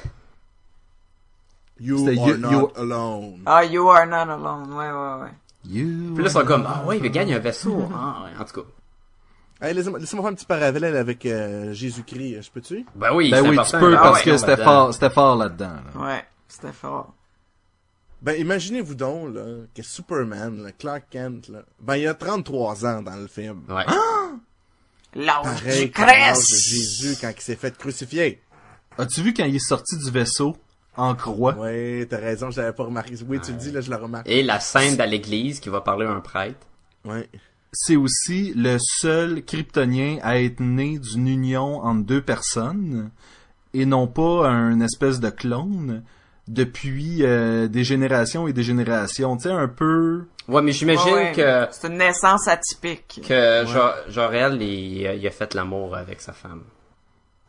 You 1.80 2.08
are 2.08 2.14
you- 2.30 2.38
not 2.38 2.52
you- 2.52 2.72
alone. 2.76 3.42
Ah, 3.46 3.64
you 3.64 3.88
are 3.90 4.08
not 4.08 4.32
alone. 4.32 4.74
Ouais, 4.74 4.90
ouais, 4.92 5.24
ouais. 5.24 5.34
You 5.70 6.14
Puis 6.16 6.24
là, 6.24 6.30
ils 6.30 6.34
sont 6.34 6.46
comme, 6.46 6.66
ah 6.68 6.84
ouais, 6.86 6.98
il 6.98 7.12
gagne 7.12 7.34
un 7.34 7.40
vaisseau. 7.40 7.88
Ah, 7.94 8.24
ouais, 8.24 8.32
en 8.42 8.46
tout 8.46 8.62
cas. 8.62 8.68
Hey, 9.68 9.74
laissez-moi 9.74 10.00
faire 10.06 10.26
un 10.26 10.34
petit 10.36 10.46
parallèle 10.46 10.96
avec 10.96 11.26
euh, 11.26 11.74
Jésus-Christ, 11.74 12.44
je 12.44 12.52
peux-tu? 12.52 12.86
Ben 12.96 13.14
oui, 13.14 13.30
Ben 13.32 13.42
c'est 13.44 13.50
oui, 13.50 13.58
tu 13.66 13.72
peux, 13.78 13.96
Ah 13.98 14.02
parce 14.02 14.18
ouais, 14.20 14.32
que 14.32 14.38
c'était 14.38 14.58
fort, 14.58 14.94
c'était 14.94 15.10
fort 15.10 15.36
là-dedans, 15.36 15.74
là. 15.96 16.02
Ouais, 16.06 16.26
c'était 16.48 16.72
fort. 16.72 17.14
Ben, 18.22 18.34
imaginez-vous 18.40 18.96
donc, 18.96 19.36
là, 19.36 19.46
que 19.76 19.84
Superman, 19.84 20.64
là, 20.64 20.72
Clark 20.72 21.04
Kent, 21.10 21.50
là, 21.50 21.64
ben, 21.80 21.98
il 21.98 22.08
a 22.08 22.14
33 22.14 22.86
ans 22.86 23.02
dans 23.02 23.16
le 23.16 23.28
film. 23.28 23.62
Ouais. 23.70 23.86
L'âge 25.14 25.64
du 25.64 25.92
l'âge 26.00 26.38
de! 26.38 26.42
Jésus 26.44 27.18
quand 27.20 27.32
il 27.36 27.42
s'est 27.42 27.56
fait 27.56 27.76
crucifier. 27.78 28.42
As-tu 28.98 29.22
vu 29.22 29.34
quand 29.34 29.46
il 29.46 29.56
est 29.56 29.68
sorti 29.68 29.98
du 29.98 30.10
vaisseau, 30.12 30.58
en 30.96 31.16
croix? 31.16 31.56
Ouais, 31.56 32.08
t'as 32.10 32.18
raison, 32.18 32.50
je 32.50 32.60
l'avais 32.60 32.74
pas 32.74 32.84
remarqué. 32.84 33.16
Oui, 33.28 33.40
tu 33.40 33.52
le 33.52 33.58
dis, 33.58 33.72
là, 33.72 33.82
je 33.82 33.90
le 33.90 33.96
remarque. 33.96 34.28
Et 34.28 34.44
la 34.44 34.60
scène 34.60 35.00
à 35.00 35.06
l'église 35.06 35.60
qui 35.60 35.70
va 35.70 35.82
parler 35.82 36.06
à 36.06 36.12
un 36.12 36.22
prêtre. 36.22 36.66
Ouais. 37.06 37.30
c'est 37.72 37.96
aussi 37.96 38.54
le 38.56 38.78
seul 38.80 39.46
kryptonien 39.46 40.18
à 40.24 40.42
être 40.42 40.60
né 40.60 41.00
d'une 41.00 41.28
union 41.28 41.80
entre 41.84 42.06
deux 42.06 42.22
personnes 42.22 43.12
et 43.74 43.86
non 43.86 44.08
pas 44.08 44.50
un 44.50 44.82
espèce 44.82 45.20
de 45.20 45.30
clone 45.30 46.04
depuis 46.48 47.24
euh, 47.24 47.68
des 47.68 47.84
générations 47.84 48.48
et 48.48 48.54
des 48.54 48.64
générations. 48.64 49.36
Tu 49.38 49.44
sais, 49.44 49.52
un 49.52 49.68
peu... 49.68 50.26
Ouais, 50.48 50.62
mais 50.62 50.72
j'imagine 50.72 51.14
Ouais, 51.14 51.30
ouais. 51.30 51.32
que, 51.34 51.68
C'est 51.72 51.88
une 51.88 51.98
naissance 51.98 52.48
atypique. 52.48 53.22
que 53.28 53.66
Jo- 53.66 54.12
Jorel, 54.12 54.62
il, 54.62 55.02
il 55.02 55.28
a 55.28 55.32
fait 55.32 55.54
l'amour 55.54 55.96
avec 55.96 56.22
sa 56.22 56.32
femme. 56.34 56.64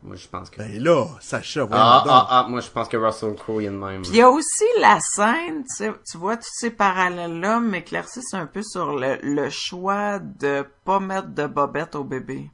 Moi, 0.03 0.15
je 0.17 0.29
pense 0.29 0.49
que... 0.51 0.59
Ben 0.59 0.81
là, 0.83 1.07
Sacha, 1.21 1.67
Ah, 1.73 2.05
ah, 2.09 2.27
ah, 2.31 2.47
moi, 2.49 2.61
je 2.61 2.69
pense 2.71 2.89
que 2.89 2.97
Russell 2.97 3.35
Crowe, 3.35 3.61
il 3.63 3.67
est 3.67 3.71
de 3.71 3.75
même. 3.75 4.03
Puis 4.03 4.11
il 4.13 4.17
y 4.19 4.23
a 4.23 4.31
aussi 4.31 4.65
la 4.81 4.99
scène, 5.01 5.65
tu 5.65 5.75
sais, 5.77 5.93
tu 6.09 6.19
vois 6.19 6.37
tous 6.37 6.49
ces 6.53 6.71
parallèles-là 6.71 7.59
m'éclaircissent 7.61 8.35
un 8.35 8.47
peu 8.47 8.63
sur 8.63 8.97
le, 8.97 9.19
le 9.23 9.51
choix 9.51 10.21
de 10.21 10.65
pas 10.85 11.01
mettre 11.01 11.29
de 11.29 11.47
bobette 11.49 11.97
au 11.97 12.05
bébé. 12.05 12.49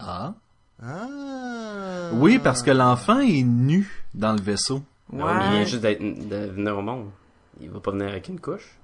Ah. 0.00 0.34
Ah. 0.84 1.06
Oui, 2.14 2.40
parce 2.40 2.62
que 2.62 2.72
l'enfant 2.72 3.20
est 3.20 3.42
nu 3.44 4.04
dans 4.14 4.32
le 4.32 4.40
vaisseau. 4.40 4.82
Ben 5.12 5.24
oui, 5.26 5.32
mais 5.38 5.44
il 5.46 5.50
vient 5.52 5.64
juste 5.64 5.82
d'être, 5.82 6.00
de 6.28 6.50
venir 6.52 6.78
au 6.78 6.82
monde. 6.82 7.10
Il 7.60 7.70
va 7.70 7.80
pas 7.80 7.90
venir 7.90 8.08
avec 8.08 8.28
une 8.28 8.40
couche. 8.40 8.76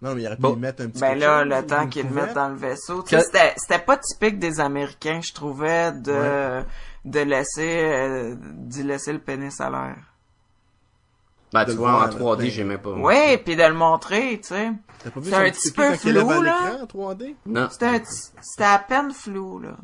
Non, 0.00 0.14
mais 0.14 0.22
il 0.22 0.26
aurait 0.26 0.36
pu 0.36 0.42
Bon. 0.42 0.54
y 0.54 0.58
mettre 0.58 0.82
un 0.84 0.88
petit 0.88 1.00
Ben 1.00 1.18
là, 1.18 1.42
chose, 1.42 1.48
le 1.52 1.66
temps 1.66 1.86
qu'ils 1.88 2.06
le 2.08 2.14
mettent 2.14 2.34
dans 2.34 2.48
le 2.48 2.54
vaisseau. 2.54 3.02
Tu 3.02 3.08
sais, 3.10 3.16
Que- 3.16 3.22
c'était, 3.24 3.54
c'était 3.56 3.84
pas 3.84 3.96
typique 3.96 4.38
des 4.38 4.60
Américains, 4.60 5.20
je 5.20 5.32
trouvais, 5.32 5.90
de, 5.90 6.12
Ouais. 6.12 6.64
de 7.04 7.20
laisser, 7.20 7.80
euh, 7.82 8.34
d'y 8.38 8.84
laisser 8.84 9.12
le 9.12 9.18
pénis 9.18 9.60
à 9.60 9.68
l'air. 9.70 9.96
Ben, 11.52 11.64
De 11.64 11.70
tu 11.72 11.76
vois, 11.78 11.90
voir, 11.90 12.02
en 12.02 12.06
là, 12.06 12.12
3D, 12.12 12.42
ben. 12.44 12.50
j'ai 12.50 12.62
même 12.64 12.78
pas. 12.78 12.90
Oui, 12.92 13.38
puis 13.44 13.56
de 13.56 13.62
le 13.62 13.72
montrer, 13.74 14.38
tu 14.40 14.48
sais. 14.48 14.70
T'as 15.02 15.10
pas 15.10 15.18
vu 15.20 15.30
C'est 15.30 15.36
son 15.36 15.42
un 15.42 15.50
petit 15.50 15.72
peu 15.72 15.94
flou, 15.94 16.42
là. 16.42 16.60
l'écran 16.68 16.82
en 16.82 16.86
3D? 16.86 17.36
Non. 17.46 17.68
C'était, 17.70 17.86
un 17.86 17.98
petit- 17.98 18.30
c'était 18.42 18.64
à 18.64 18.78
peine 18.78 19.10
flou, 19.12 19.58
là. 19.60 19.76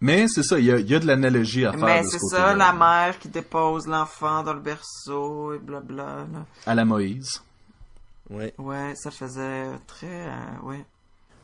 Mais 0.00 0.28
c'est 0.28 0.42
ça, 0.44 0.58
il 0.58 0.64
y 0.66 0.72
a, 0.72 0.78
il 0.78 0.88
y 0.88 0.94
a 0.94 1.00
de 1.00 1.06
l'analogie 1.06 1.66
à 1.66 1.72
faire 1.72 1.84
Mais 1.84 2.02
ce 2.04 2.10
c'est 2.10 2.18
ça, 2.18 2.54
la 2.54 2.72
mère 2.72 3.18
qui 3.18 3.28
dépose 3.28 3.86
l'enfant 3.88 4.42
dans 4.44 4.52
le 4.54 4.60
berceau 4.60 5.54
et 5.54 5.58
blabla. 5.58 6.04
Là. 6.32 6.46
À 6.66 6.74
la 6.74 6.84
Moïse. 6.84 7.42
Ouais. 8.30 8.54
Ouais, 8.58 8.92
ça 8.94 9.10
faisait 9.10 9.66
très... 9.86 10.06
euh, 10.06 10.66
ouais. 10.68 10.84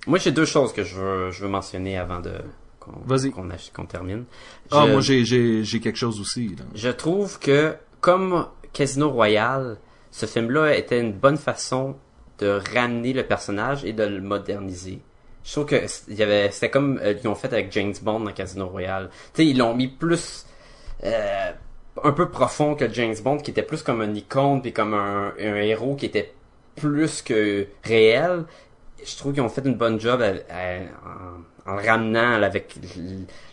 Moi, 0.06 0.18
j'ai 0.18 0.32
deux 0.32 0.44
choses 0.44 0.72
que 0.72 0.84
je 0.84 0.94
veux, 0.94 1.30
je 1.30 1.42
veux 1.42 1.48
mentionner 1.48 1.98
avant 1.98 2.20
de, 2.20 2.34
qu'on, 2.78 3.86
termine. 3.86 4.24
Ah, 4.70 4.84
Je- 4.86 4.92
moi 4.92 5.00
j'ai, 5.00 5.24
j'ai, 5.24 5.64
j'ai 5.64 5.80
quelque 5.80 5.96
chose 5.98 6.20
aussi. 6.20 6.48
Là. 6.48 6.64
Je 6.74 6.90
trouve 6.90 7.38
que, 7.38 7.74
comme 8.00 8.46
Casino 8.72 9.10
Royale, 9.10 9.78
ce 10.10 10.26
film-là 10.26 10.76
était 10.76 11.00
une 11.00 11.12
bonne 11.12 11.38
façon 11.38 11.96
de 12.38 12.60
ramener 12.74 13.12
le 13.12 13.22
personnage 13.24 13.84
et 13.84 13.92
de 13.92 14.04
le 14.04 14.20
moderniser. 14.20 15.00
Je 15.44 15.52
trouve 15.52 15.66
que 15.66 15.76
il 16.08 16.14
y 16.14 16.22
avait, 16.22 16.50
c'était 16.50 16.70
comme 16.70 16.98
euh, 17.02 17.14
ils 17.22 17.28
ont 17.28 17.34
fait 17.34 17.52
avec 17.52 17.70
James 17.72 17.92
Bond 18.02 18.20
dans 18.20 18.32
Casino 18.32 18.66
Royale. 18.66 19.10
Tu 19.34 19.42
sais, 19.42 19.46
ils 19.46 19.58
l'ont 19.58 19.74
mis 19.74 19.88
plus, 19.88 20.46
euh, 21.04 21.52
un 22.02 22.12
peu 22.12 22.30
profond 22.30 22.74
que 22.74 22.90
James 22.92 23.14
Bond, 23.22 23.38
qui 23.38 23.50
était 23.50 23.62
plus 23.62 23.82
comme 23.82 24.02
une 24.02 24.16
icône 24.16 24.62
puis 24.62 24.72
comme 24.72 24.94
un, 24.94 25.34
un 25.38 25.56
héros 25.56 25.96
qui 25.96 26.06
était 26.06 26.32
plus 26.76 27.22
que 27.22 27.66
réel. 27.84 28.44
je 29.04 29.16
trouve 29.16 29.32
qu'ils 29.34 29.42
ont 29.42 29.48
fait 29.48 29.64
une 29.64 29.74
bonne 29.76 30.00
job 30.00 30.22
à- 30.22 30.32
à- 30.52 30.80
en, 31.68 31.72
en 31.72 31.76
le 31.76 31.86
ramenant 31.88 32.38
là, 32.38 32.46
avec 32.46 32.74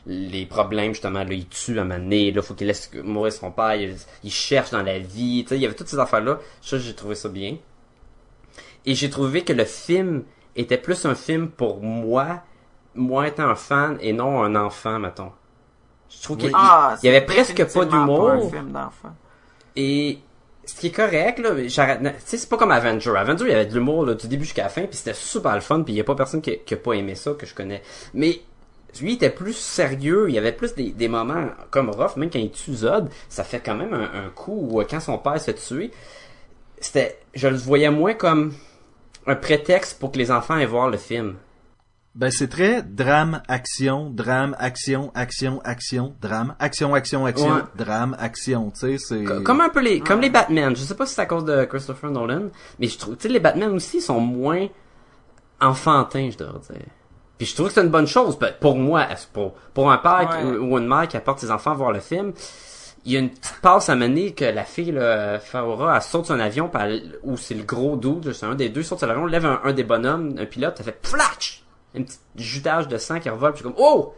les 0.07 0.45
problèmes 0.47 0.93
justement 0.93 1.23
là 1.23 1.31
il 1.33 1.47
tue 1.47 1.77
à 1.77 1.81
un 1.83 1.85
moment 1.85 1.99
donné 1.99 2.31
là 2.31 2.41
faut 2.41 2.55
qu'il 2.55 2.67
laisse 2.67 2.89
mourir 3.03 3.31
son 3.31 3.51
père 3.51 3.75
il, 3.75 3.95
il 4.23 4.31
cherche 4.31 4.71
dans 4.71 4.81
la 4.81 4.97
vie 4.99 5.43
tu 5.43 5.49
sais 5.49 5.55
il 5.57 5.61
y 5.61 5.65
avait 5.65 5.75
toutes 5.75 5.87
ces 5.87 5.99
affaires 5.99 6.21
là 6.21 6.39
ça 6.61 6.77
j'ai 6.79 6.95
trouvé 6.95 7.13
ça 7.15 7.29
bien 7.29 7.57
et 8.85 8.95
j'ai 8.95 9.09
trouvé 9.09 9.43
que 9.43 9.53
le 9.53 9.65
film 9.65 10.23
était 10.55 10.77
plus 10.77 11.05
un 11.05 11.15
film 11.15 11.49
pour 11.49 11.81
moi 11.81 12.41
moi 12.95 13.27
étant 13.27 13.43
un 13.49 13.55
fan 13.55 13.97
et 14.01 14.11
non 14.13 14.43
un 14.43 14.55
enfant 14.55 14.99
mettons 14.99 15.31
je 16.09 16.21
trouve 16.23 16.37
qu'il 16.37 16.49
il- 16.49 16.55
Ah, 16.55 16.97
y 17.03 17.07
avait 17.09 17.25
presque 17.25 17.55
pas 17.73 17.85
d'humour 17.85 18.31
et 19.75 20.19
ce 20.65 20.75
qui 20.75 20.87
est 20.87 20.91
correct, 20.91 21.39
là, 21.39 21.49
c'est 22.19 22.47
pas 22.47 22.55
comme 22.57 22.71
Avenger. 22.71 23.13
Avenger, 23.17 23.45
il 23.45 23.51
y 23.51 23.53
avait 23.53 23.65
de 23.65 23.73
l'humour, 23.73 24.13
du 24.15 24.27
début 24.27 24.43
jusqu'à 24.45 24.63
la 24.63 24.69
fin, 24.69 24.83
puis 24.83 24.95
c'était 24.95 25.13
super 25.15 25.55
le 25.55 25.61
fun, 25.61 25.81
puis 25.81 25.93
il 25.93 25.97
y 25.97 26.01
a 26.01 26.03
pas 26.03 26.13
personne 26.15 26.41
qui, 26.41 26.59
qui 26.59 26.73
a 26.75 26.77
pas 26.77 26.93
aimé 26.93 27.15
ça, 27.15 27.31
que 27.33 27.45
je 27.47 27.55
connais. 27.55 27.81
Mais, 28.13 28.41
lui, 29.01 29.11
il 29.11 29.15
était 29.15 29.31
plus 29.31 29.53
sérieux, 29.55 30.25
il 30.29 30.35
y 30.35 30.37
avait 30.37 30.51
plus 30.51 30.75
des, 30.75 30.91
des 30.91 31.07
moments 31.07 31.47
comme 31.71 31.89
rough, 31.89 32.15
même 32.15 32.29
quand 32.29 32.39
il 32.39 32.51
tue 32.51 32.73
Zod, 32.75 33.09
ça 33.27 33.43
fait 33.43 33.59
quand 33.59 33.73
même 33.75 33.93
un, 33.93 34.03
un 34.25 34.29
coup 34.35 34.67
où, 34.69 34.79
euh, 34.81 34.85
quand 34.87 34.99
son 34.99 35.17
père 35.17 35.39
se 35.39 35.45
fait 35.45 35.53
tuer, 35.55 35.91
c'était, 36.79 37.19
je 37.33 37.47
le 37.47 37.57
voyais 37.57 37.89
moins 37.89 38.13
comme 38.13 38.53
un 39.27 39.35
prétexte 39.35 39.99
pour 39.99 40.11
que 40.11 40.17
les 40.17 40.31
enfants 40.31 40.57
aient 40.57 40.65
voir 40.65 40.89
le 40.89 40.97
film. 40.97 41.35
Ben 42.13 42.29
c'est 42.29 42.49
très 42.49 42.81
drame, 42.83 43.41
action, 43.47 44.09
drame, 44.09 44.53
action, 44.59 45.11
action, 45.15 45.61
action, 45.63 46.13
drame, 46.21 46.55
action, 46.59 46.93
action, 46.93 47.25
action, 47.25 47.53
Ouais. 47.55 47.61
drame, 47.77 48.17
action, 48.19 48.69
tu 48.71 48.79
sais, 48.79 48.97
c'est... 48.97 49.23
Co- 49.23 49.41
Comme 49.43 49.61
un 49.61 49.69
peu 49.69 49.79
les, 49.81 50.01
comme 50.01 50.19
les 50.19 50.29
Batman. 50.29 50.75
Je 50.75 50.81
sais 50.81 50.95
pas 50.95 51.05
si 51.05 51.13
c'est 51.15 51.21
à 51.21 51.25
cause 51.25 51.45
de 51.45 51.63
Christopher 51.63 52.11
Nolan, 52.11 52.49
mais 52.79 52.87
je 52.87 52.97
trouve, 52.97 53.15
tu 53.15 53.23
sais, 53.23 53.29
les 53.29 53.39
Batman 53.39 53.71
aussi 53.71 54.01
sont 54.01 54.19
moins 54.19 54.67
enfantins, 55.61 56.29
je 56.31 56.37
devrais 56.37 56.59
dire. 56.59 56.85
Puis 57.37 57.47
je 57.47 57.55
trouve 57.55 57.67
que 57.67 57.73
c'est 57.73 57.81
une 57.81 57.89
bonne 57.89 58.07
chose, 58.07 58.37
ben, 58.37 58.53
pour 58.59 58.75
moi, 58.75 59.07
pour, 59.33 59.53
pour 59.73 59.91
un 59.91 59.97
père 59.97 60.29
Ouais. 60.43 60.57
ou 60.57 60.77
une 60.77 60.87
mère 60.87 61.07
qui 61.07 61.17
apporte 61.17 61.39
ses 61.39 61.49
enfants 61.51 61.73
voir 61.75 61.91
le 61.91 61.99
film. 61.99 62.33
Il 63.05 63.13
y 63.13 63.17
a 63.17 63.19
une 63.19 63.29
petite 63.31 63.59
passe 63.61 63.89
à 63.89 63.95
mener 63.95 64.33
que 64.33 64.45
la 64.45 64.63
fille, 64.63 64.91
là, 64.91 65.39
Farora, 65.39 65.95
elle 65.95 66.01
saute 66.03 66.25
sur 66.27 66.35
un 66.35 66.39
avion, 66.39 66.69
ou 67.23 67.35
c'est 67.35 67.55
le 67.55 67.63
gros 67.63 67.95
dude, 67.97 68.31
c'est 68.33 68.45
un 68.45 68.53
des 68.55 68.69
deux, 68.69 68.83
saute 68.83 68.99
sur 68.99 69.07
l'avion, 69.07 69.25
lève 69.25 69.45
un, 69.45 69.59
un 69.63 69.73
des 69.73 69.83
bonhommes, 69.83 70.35
un 70.37 70.45
pilote, 70.45 70.75
elle 70.79 70.85
fait 70.85 70.99
flash! 71.01 71.63
Un 71.97 72.03
petit 72.03 72.19
jutage 72.35 72.87
de 72.87 72.97
sang 72.97 73.19
qui 73.19 73.29
revole, 73.29 73.53
puis 73.53 73.63
comme, 73.63 73.73
oh! 73.77 74.13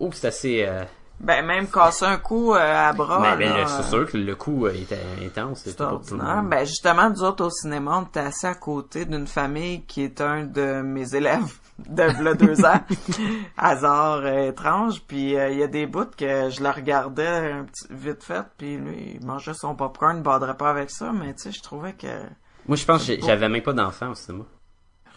Oh, 0.00 0.10
c'est 0.12 0.28
assez, 0.28 0.64
euh, 0.66 0.82
Ben, 1.20 1.44
même 1.44 1.68
casser 1.68 2.04
un 2.06 2.16
coup 2.18 2.54
euh, 2.54 2.58
à 2.58 2.92
bras. 2.94 3.36
là, 3.36 3.36
le- 3.36 3.66
c'est 3.66 3.82
sûr 3.90 4.10
que 4.10 4.16
le 4.18 4.34
coup 4.34 4.66
euh, 4.66 4.72
était 4.74 4.98
intense, 5.24 5.60
C'est 5.64 5.70
c'était 5.70 5.84
pour 5.84 6.00
tout 6.00 6.14
le 6.14 6.20
ordinaire. 6.20 6.36
monde. 6.42 6.50
Ben, 6.50 6.64
justement, 6.66 7.10
nous 7.10 7.22
autres, 7.22 7.44
au 7.44 7.50
cinéma, 7.50 7.98
on 8.02 8.06
était 8.06 8.20
assis 8.20 8.46
à 8.46 8.54
côté 8.54 9.04
d'une 9.04 9.26
famille 9.26 9.82
qui 9.84 10.02
est 10.04 10.20
un 10.20 10.44
de 10.44 10.80
mes 10.82 11.14
élèves 11.14 11.52
de 11.78 12.02
v'là 12.02 12.34
deux 12.34 12.64
ans. 12.64 12.80
Hasard 13.56 14.24
euh, 14.24 14.48
étrange. 14.48 15.02
Puis, 15.06 15.36
euh, 15.36 15.50
il 15.50 15.58
y 15.58 15.62
a 15.62 15.66
des 15.66 15.86
bouts 15.86 16.10
que 16.16 16.50
je 16.50 16.62
le 16.62 16.70
regardais 16.70 17.52
un 17.52 17.64
petit, 17.64 17.86
vite 17.90 18.22
fait, 18.22 18.44
puis 18.56 18.76
lui, 18.76 19.18
il 19.20 19.26
mangeait 19.26 19.54
son 19.54 19.74
popcorn, 19.74 20.18
il 20.18 20.22
baderait 20.22 20.56
pas 20.56 20.70
avec 20.70 20.90
ça, 20.90 21.12
mais 21.12 21.34
tu 21.34 21.42
sais, 21.42 21.52
je 21.52 21.62
trouvais 21.62 21.92
que... 21.92 22.22
Moi, 22.66 22.76
je 22.76 22.84
pense 22.84 23.06
que 23.06 23.20
j'avais 23.20 23.48
même 23.48 23.62
pas 23.62 23.72
d'enfant 23.72 24.10
au 24.10 24.14
cinéma. 24.14 24.44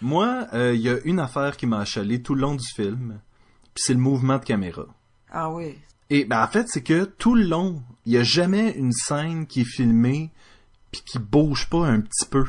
Moi, 0.01 0.47
euh, 0.53 0.73
il 0.73 0.81
y 0.81 0.89
a 0.89 0.97
une 1.03 1.19
affaire 1.19 1.57
qui 1.57 1.65
m'a 1.65 1.79
achalé 1.79 2.21
tout 2.21 2.35
le 2.35 2.41
long 2.41 2.55
du 2.55 2.67
film, 2.75 3.19
puis 3.73 3.83
c'est 3.83 3.93
le 3.93 3.99
mouvement 3.99 4.37
de 4.37 4.45
caméra. 4.45 4.85
Ah 5.31 5.49
oui. 5.51 5.77
Et 6.09 6.25
ben 6.25 6.43
en 6.43 6.47
fait, 6.47 6.67
c'est 6.67 6.83
que 6.83 7.03
tout 7.03 7.35
le 7.35 7.43
long, 7.43 7.83
il 8.05 8.13
y 8.13 8.17
a 8.17 8.23
jamais 8.23 8.71
une 8.71 8.91
scène 8.91 9.45
qui 9.45 9.61
est 9.61 9.71
filmée 9.71 10.31
puis 10.91 11.01
qui 11.05 11.19
bouge 11.19 11.69
pas 11.69 11.85
un 11.85 12.01
petit 12.01 12.25
peu. 12.25 12.45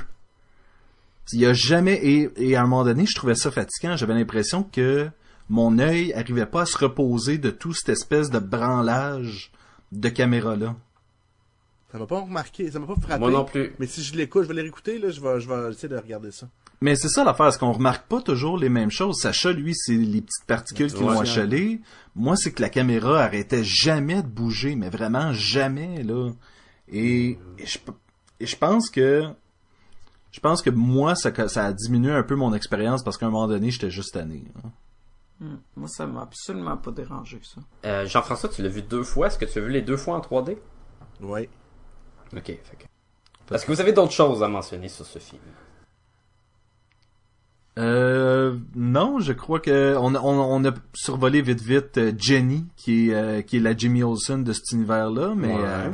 Il 1.32 1.40
y 1.40 1.46
a 1.46 1.52
jamais 1.52 1.94
et, 1.94 2.30
et 2.36 2.56
à 2.56 2.62
un 2.62 2.66
moment 2.66 2.84
donné, 2.84 3.06
je 3.06 3.14
trouvais 3.14 3.34
ça 3.34 3.50
fatigant. 3.50 3.96
J'avais 3.96 4.14
l'impression 4.14 4.62
que 4.62 5.08
mon 5.48 5.78
œil 5.78 6.12
arrivait 6.12 6.46
pas 6.46 6.62
à 6.62 6.66
se 6.66 6.78
reposer 6.78 7.38
de 7.38 7.50
tout 7.50 7.74
cette 7.74 7.90
espèce 7.90 8.30
de 8.30 8.38
branlage 8.38 9.50
de 9.92 10.08
caméra 10.08 10.56
là. 10.56 10.76
Ça 11.90 11.98
m'a 11.98 12.06
pas 12.06 12.20
remarqué, 12.20 12.70
ça 12.70 12.78
m'a 12.78 12.86
pas 12.86 12.94
frappé. 13.00 13.18
Moi 13.18 13.32
non 13.32 13.44
plus. 13.44 13.72
Mais 13.80 13.86
si 13.86 14.02
je 14.02 14.14
l'écoute, 14.14 14.44
je 14.44 14.48
vais 14.48 14.54
les 14.54 14.62
réécouter, 14.62 14.98
là, 14.98 15.10
je 15.10 15.20
vais, 15.20 15.40
je 15.40 15.48
vais 15.48 15.70
essayer 15.70 15.88
de 15.88 15.96
regarder 15.96 16.30
ça. 16.30 16.48
Mais 16.80 16.94
c'est 16.94 17.08
ça 17.08 17.24
l'affaire, 17.24 17.52
c'est 17.52 17.58
qu'on 17.58 17.72
remarque 17.72 18.06
pas 18.06 18.22
toujours 18.22 18.56
les 18.56 18.68
mêmes 18.68 18.90
choses. 18.92 19.20
Sacha, 19.20 19.52
lui, 19.52 19.74
c'est 19.74 19.94
les 19.94 20.22
petites 20.22 20.46
particules 20.46 20.92
qui 20.92 21.00
l'ont 21.00 21.18
achalé. 21.18 21.80
Moi, 22.14 22.36
c'est 22.36 22.52
que 22.52 22.62
la 22.62 22.70
caméra 22.70 23.22
arrêtait 23.22 23.64
jamais 23.64 24.22
de 24.22 24.28
bouger, 24.28 24.76
mais 24.76 24.88
vraiment 24.88 25.32
jamais, 25.32 26.02
là. 26.04 26.30
Et, 26.88 27.38
et 27.58 27.66
je, 27.66 27.78
et 28.38 28.46
je 28.46 28.56
pense 28.56 28.88
que, 28.88 29.24
je 30.32 30.40
pense 30.40 30.62
que 30.62 30.70
moi, 30.70 31.14
ça, 31.14 31.30
ça 31.48 31.66
a 31.66 31.72
diminué 31.72 32.12
un 32.12 32.22
peu 32.22 32.34
mon 32.36 32.54
expérience 32.54 33.02
parce 33.02 33.16
qu'à 33.18 33.26
un 33.26 33.30
moment 33.30 33.48
donné, 33.48 33.70
j'étais 33.70 33.90
juste 33.90 34.14
tanné. 34.14 34.44
hein. 34.64 34.70
Hmm. 35.40 35.56
Moi, 35.76 35.88
ça 35.88 36.06
m'a 36.06 36.20
absolument 36.22 36.76
pas 36.76 36.90
dérangé, 36.90 37.40
ça. 37.42 37.62
Euh, 37.86 38.06
Jean-François, 38.06 38.50
tu 38.50 38.62
l'as 38.62 38.68
vu 38.68 38.82
deux 38.82 39.02
fois. 39.02 39.28
Est-ce 39.28 39.38
que 39.38 39.46
tu 39.46 39.58
as 39.58 39.62
vu 39.62 39.70
les 39.70 39.80
deux 39.80 39.96
fois 39.96 40.16
en 40.16 40.20
3D? 40.20 40.58
Ouais. 41.22 41.48
Ok, 42.36 42.44
fait 42.44 42.58
que... 42.78 43.54
Est-ce 43.54 43.64
que 43.66 43.72
vous 43.72 43.80
avez 43.80 43.92
d'autres 43.94 44.12
choses 44.12 44.42
à 44.42 44.48
mentionner 44.48 44.88
sur 44.88 45.06
ce 45.06 45.18
film? 45.18 45.40
Euh, 47.78 48.56
non, 48.74 49.20
je 49.20 49.32
crois 49.32 49.60
que 49.60 49.96
on, 49.96 50.14
a- 50.14 50.20
on, 50.20 50.38
on 50.38 50.64
a 50.68 50.72
survolé 50.92 51.40
vite 51.40 51.60
vite 51.62 51.96
euh, 51.98 52.12
Jenny, 52.18 52.66
qui 52.76 53.08
est, 53.10 53.14
euh, 53.14 53.42
qui 53.42 53.56
est 53.56 53.60
la 53.60 53.76
Jimmy 53.76 54.02
Olsen 54.02 54.44
de 54.44 54.52
cet 54.52 54.72
univers-là, 54.72 55.34
mais 55.36 55.54
Ouais. 55.54 55.62
euh, 55.64 55.90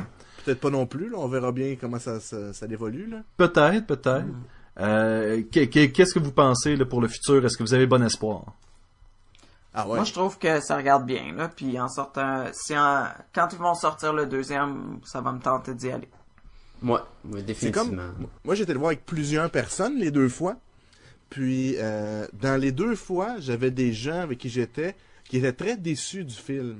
Peut-être 0.47 0.61
pas 0.61 0.69
non 0.69 0.85
plus, 0.85 1.09
là. 1.09 1.17
On 1.19 1.27
verra 1.27 1.51
bien 1.51 1.75
comment 1.75 1.99
ça, 1.99 2.21
ça, 2.21 2.53
ça 2.53 2.65
évolue. 2.67 3.13
Peut-être, 3.35 3.85
peut-être. 3.85 4.23
Euh, 4.79 5.43
que- 5.51 5.65
que- 5.65 5.87
Qu'est-ce 5.87 6.13
que 6.13 6.19
vous 6.19 6.31
pensez 6.31 6.77
là, 6.77 6.85
pour 6.85 7.01
le 7.01 7.09
futur? 7.09 7.45
Est-ce 7.45 7.57
que 7.57 7.63
vous 7.63 7.73
avez 7.73 7.85
bon 7.85 8.01
espoir? 8.01 8.45
Ah 9.73 9.85
ouais. 9.87 9.95
Moi, 9.95 10.05
je 10.05 10.13
trouve 10.13 10.37
que 10.39 10.61
ça 10.61 10.77
regarde 10.77 11.05
bien, 11.05 11.33
là. 11.35 11.49
Puis 11.53 11.77
en 11.77 11.89
sortant, 11.89 12.45
si 12.53 12.77
en- 12.77 13.07
quand 13.35 13.49
ils 13.51 13.59
vont 13.59 13.73
sortir 13.75 14.13
le 14.13 14.25
deuxième, 14.25 14.99
ça 15.03 15.19
va 15.19 15.33
me 15.33 15.39
tenter 15.39 15.73
d'y 15.73 15.91
aller. 15.91 16.07
Moi, 16.81 17.05
ouais, 17.25 17.31
comme, 17.31 17.41
définitivement. 17.41 18.03
moi 18.45 18.55
j'étais 18.55 18.71
le 18.71 18.79
voir 18.79 18.89
avec 18.91 19.05
plusieurs 19.05 19.49
personnes 19.49 19.97
les 19.97 20.11
deux 20.11 20.29
fois. 20.29 20.55
Puis 21.29 21.75
euh, 21.77 22.25
dans 22.33 22.55
les 22.55 22.71
deux 22.71 22.95
fois, 22.95 23.35
j'avais 23.39 23.71
des 23.71 23.91
gens 23.91 24.21
avec 24.21 24.37
qui 24.37 24.47
j'étais 24.49 24.95
qui 25.25 25.37
étaient 25.37 25.51
très 25.53 25.75
déçus 25.75 26.23
du 26.23 26.35
film. 26.35 26.77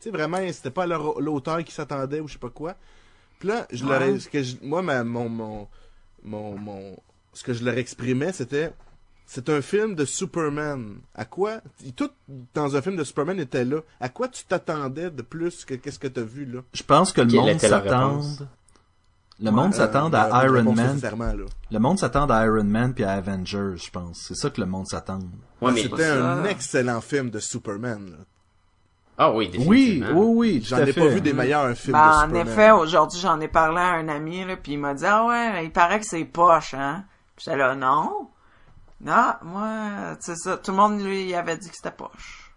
Tu 0.00 0.04
sais 0.04 0.10
vraiment, 0.10 0.38
c'était 0.52 0.70
pas 0.70 0.86
l'auteur 0.86 1.62
qui 1.64 1.72
s'attendait 1.72 2.20
ou 2.20 2.28
je 2.28 2.34
sais 2.34 2.38
pas 2.38 2.50
quoi. 2.50 2.74
Puis 3.38 3.48
là, 3.48 3.66
je 3.72 3.84
leur 3.84 4.20
ce 4.20 4.28
que 4.28 4.42
je- 4.42 4.56
moi 4.62 4.82
ma, 4.82 5.02
mon, 5.04 5.28
mon 5.28 5.68
mon 6.24 6.56
mon 6.58 6.96
ce 7.32 7.42
que 7.44 7.52
je 7.52 7.64
leur 7.64 7.76
exprimais, 7.78 8.32
c'était 8.32 8.72
c'est 9.26 9.48
un 9.50 9.60
film 9.60 9.94
de 9.94 10.04
Superman. 10.04 10.98
À 11.14 11.24
quoi 11.24 11.60
tout 11.96 12.10
dans 12.54 12.74
un 12.76 12.82
film 12.82 12.96
de 12.96 13.04
Superman 13.04 13.38
était 13.40 13.64
là. 13.64 13.80
À 14.00 14.08
quoi 14.08 14.28
tu 14.28 14.44
t'attendais 14.44 15.10
de 15.10 15.22
plus 15.22 15.64
que 15.64 15.74
qu'est-ce 15.74 15.98
que 15.98 16.08
tu 16.08 16.20
as 16.20 16.24
vu 16.24 16.44
là? 16.46 16.60
Je 16.72 16.82
pense 16.82 17.12
que 17.12 17.20
le 17.20 17.28
Quelle 17.28 17.40
monde 17.40 17.58
s'attend. 17.60 18.22
Le 19.40 19.50
monde 19.52 19.72
s'attend 19.74 20.12
Euh, 20.12 20.16
à 20.16 20.46
Iron 20.46 20.72
Man. 20.74 21.00
Le 21.70 21.78
monde 21.78 21.98
s'attend 21.98 22.26
à 22.26 22.44
Iron 22.44 22.64
Man 22.64 22.92
puis 22.92 23.04
à 23.04 23.12
Avengers, 23.12 23.76
je 23.76 23.90
pense. 23.90 24.24
C'est 24.26 24.34
ça 24.34 24.50
que 24.50 24.60
le 24.60 24.66
monde 24.66 24.86
s'attend. 24.88 25.20
Ouais. 25.60 25.80
C'était 25.80 26.06
un 26.06 26.44
excellent 26.44 27.00
film 27.00 27.30
de 27.30 27.38
Superman. 27.38 28.16
Ah 29.20 29.32
oui, 29.32 29.50
Oui, 29.58 29.98
définitivement. 29.98 30.20
oui, 30.20 30.26
oui, 30.54 30.60
tout 30.60 30.66
J'en 30.68 30.78
ai 30.78 30.92
fait. 30.92 31.00
pas 31.00 31.08
vu 31.08 31.20
des 31.20 31.32
meilleurs 31.32 31.76
films 31.76 31.94
Ben, 31.94 32.04
de 32.04 32.08
en 32.08 32.20
Superman. 32.20 32.48
effet, 32.48 32.70
aujourd'hui, 32.70 33.18
j'en 33.20 33.40
ai 33.40 33.48
parlé 33.48 33.78
à 33.80 33.94
un 33.94 34.08
ami, 34.08 34.44
là, 34.44 34.56
puis 34.56 34.72
il 34.74 34.78
m'a 34.78 34.94
dit, 34.94 35.04
ah 35.06 35.26
ouais, 35.26 35.64
il 35.64 35.72
paraît 35.72 35.98
que 35.98 36.06
c'est 36.06 36.24
poche, 36.24 36.74
hein. 36.74 37.04
Puis 37.34 37.44
j'étais 37.46 37.56
là, 37.56 37.74
non. 37.74 38.28
Non, 39.00 39.32
moi, 39.42 40.16
c'est 40.20 40.36
ça. 40.36 40.56
Tout 40.56 40.70
le 40.72 40.76
monde, 40.76 41.00
lui, 41.00 41.28
il 41.28 41.34
avait 41.34 41.56
dit 41.56 41.68
que 41.68 41.74
c'était 41.76 41.90
poche. 41.90 42.52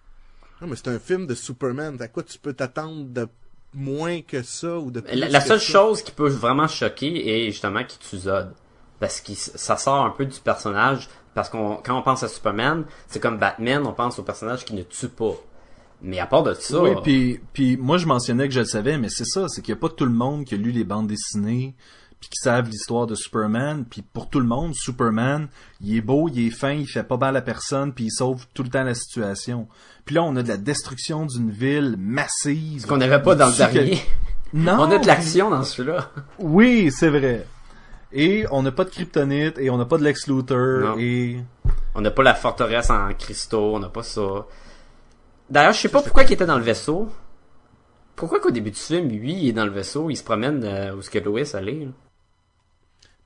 Non, 0.61 0.67
mais 0.67 0.75
c'est 0.75 0.89
un 0.89 0.99
film 0.99 1.25
de 1.27 1.33
Superman. 1.35 1.99
À 1.99 2.07
quoi 2.07 2.23
tu 2.23 2.38
peux 2.38 2.53
t'attendre 2.53 3.05
de 3.05 3.27
moins 3.73 4.21
que 4.21 4.43
ça 4.43 4.77
ou 4.77 4.91
de 4.91 4.99
plus 5.01 5.15
La, 5.15 5.29
la 5.29 5.39
que 5.39 5.47
seule 5.47 5.59
ça? 5.59 5.71
chose 5.71 6.01
qui 6.03 6.11
peut 6.11 6.29
vraiment 6.29 6.67
choquer 6.67 7.47
est 7.47 7.51
justement 7.51 7.83
qu'il 7.83 7.99
tue 7.99 8.17
Zod. 8.17 8.53
Parce 8.99 9.21
que 9.21 9.33
ça 9.33 9.77
sort 9.77 10.05
un 10.05 10.11
peu 10.11 10.25
du 10.25 10.39
personnage. 10.39 11.09
Parce 11.33 11.49
qu'on 11.49 11.77
quand 11.77 11.97
on 11.97 12.01
pense 12.03 12.21
à 12.23 12.27
Superman, 12.27 12.85
c'est 13.07 13.19
comme 13.19 13.38
Batman, 13.38 13.85
on 13.88 13.93
pense 13.93 14.19
au 14.19 14.23
personnage 14.23 14.65
qui 14.65 14.73
ne 14.75 14.83
tue 14.83 15.07
pas. 15.09 15.33
Mais 16.01 16.19
à 16.19 16.25
part 16.25 16.43
de 16.43 16.53
ça, 16.53 16.81
Oui, 16.81 16.91
puis, 17.03 17.39
puis 17.53 17.77
moi 17.77 17.97
je 17.97 18.05
mentionnais 18.07 18.47
que 18.47 18.53
je 18.53 18.59
le 18.61 18.65
savais, 18.65 18.97
mais 18.97 19.09
c'est 19.09 19.25
ça, 19.25 19.47
c'est 19.47 19.61
qu'il 19.61 19.73
n'y 19.73 19.79
a 19.79 19.81
pas 19.81 19.89
tout 19.93 20.05
le 20.05 20.11
monde 20.13 20.45
qui 20.45 20.55
a 20.55 20.57
lu 20.57 20.71
les 20.71 20.83
bandes 20.83 21.07
dessinées, 21.07 21.75
puis 22.19 22.29
qui 22.29 22.37
savent 22.41 22.69
l'histoire 22.69 23.07
de 23.07 23.15
Superman, 23.15 23.85
puis 23.89 24.01
pour 24.01 24.29
tout 24.29 24.39
le 24.39 24.45
monde, 24.47 24.73
Superman, 24.75 25.47
il 25.81 25.95
est 25.97 26.01
beau, 26.01 26.27
il 26.29 26.47
est 26.47 26.49
fin, 26.51 26.71
il 26.73 26.87
fait 26.87 27.03
pas 27.03 27.17
mal 27.17 27.35
à 27.37 27.41
personne, 27.41 27.93
puis 27.93 28.05
il 28.05 28.11
sauve 28.11 28.45
tout 28.53 28.63
le 28.63 28.69
temps 28.69 28.83
la 28.83 28.93
situation. 28.95 29.67
Puis 30.05 30.15
là, 30.15 30.23
on 30.23 30.35
a 30.35 30.43
de 30.43 30.47
la 30.47 30.57
destruction 30.57 31.25
d'une 31.25 31.49
ville 31.51 31.95
massive. 31.99 32.81
ce 32.81 32.87
qu'on 32.87 32.97
n'avait 32.97 33.21
pas 33.21 33.35
dans 33.35 33.47
le 33.47 33.51
que- 33.53 33.57
dernier. 33.73 34.01
Non! 34.53 34.75
on 34.79 34.91
a 34.91 34.97
de 34.97 35.07
l'action 35.07 35.49
dans 35.49 35.63
celui-là. 35.63 36.11
Oui, 36.39 36.91
c'est 36.91 37.07
vrai. 37.09 37.45
Et 38.11 38.45
on 38.51 38.61
n'a 38.63 38.71
pas 38.73 38.83
de 38.83 38.89
kryptonite, 38.89 39.57
et 39.57 39.69
on 39.69 39.77
n'a 39.77 39.85
pas 39.85 39.97
de 39.97 40.03
Lex 40.03 40.27
Luthor, 40.27 40.81
Non. 40.81 40.95
et... 40.99 41.39
On 41.95 42.01
n'a 42.01 42.11
pas 42.11 42.21
la 42.23 42.35
forteresse 42.35 42.89
en 42.89 43.13
cristaux, 43.13 43.75
on 43.75 43.79
n'a 43.79 43.87
pas 43.89 44.03
ça. 44.03 44.45
D'ailleurs, 45.51 45.73
je 45.73 45.81
sais 45.81 45.89
pas 45.89 46.01
pourquoi 46.01 46.23
il 46.23 46.31
était 46.31 46.45
dans 46.45 46.57
le 46.57 46.63
vaisseau. 46.63 47.09
Pourquoi 48.15 48.39
qu'au 48.39 48.51
début 48.51 48.71
du 48.71 48.79
film, 48.79 49.09
lui, 49.09 49.33
il 49.33 49.49
est 49.49 49.53
dans 49.53 49.65
le 49.65 49.71
vaisseau, 49.71 50.09
il 50.09 50.15
se 50.15 50.23
promène 50.23 50.63
euh, 50.63 50.95
où 50.95 51.01
ce 51.01 51.09
que 51.09 51.19
Lois 51.19 51.55
allait. 51.55 51.85
là? 51.85 51.91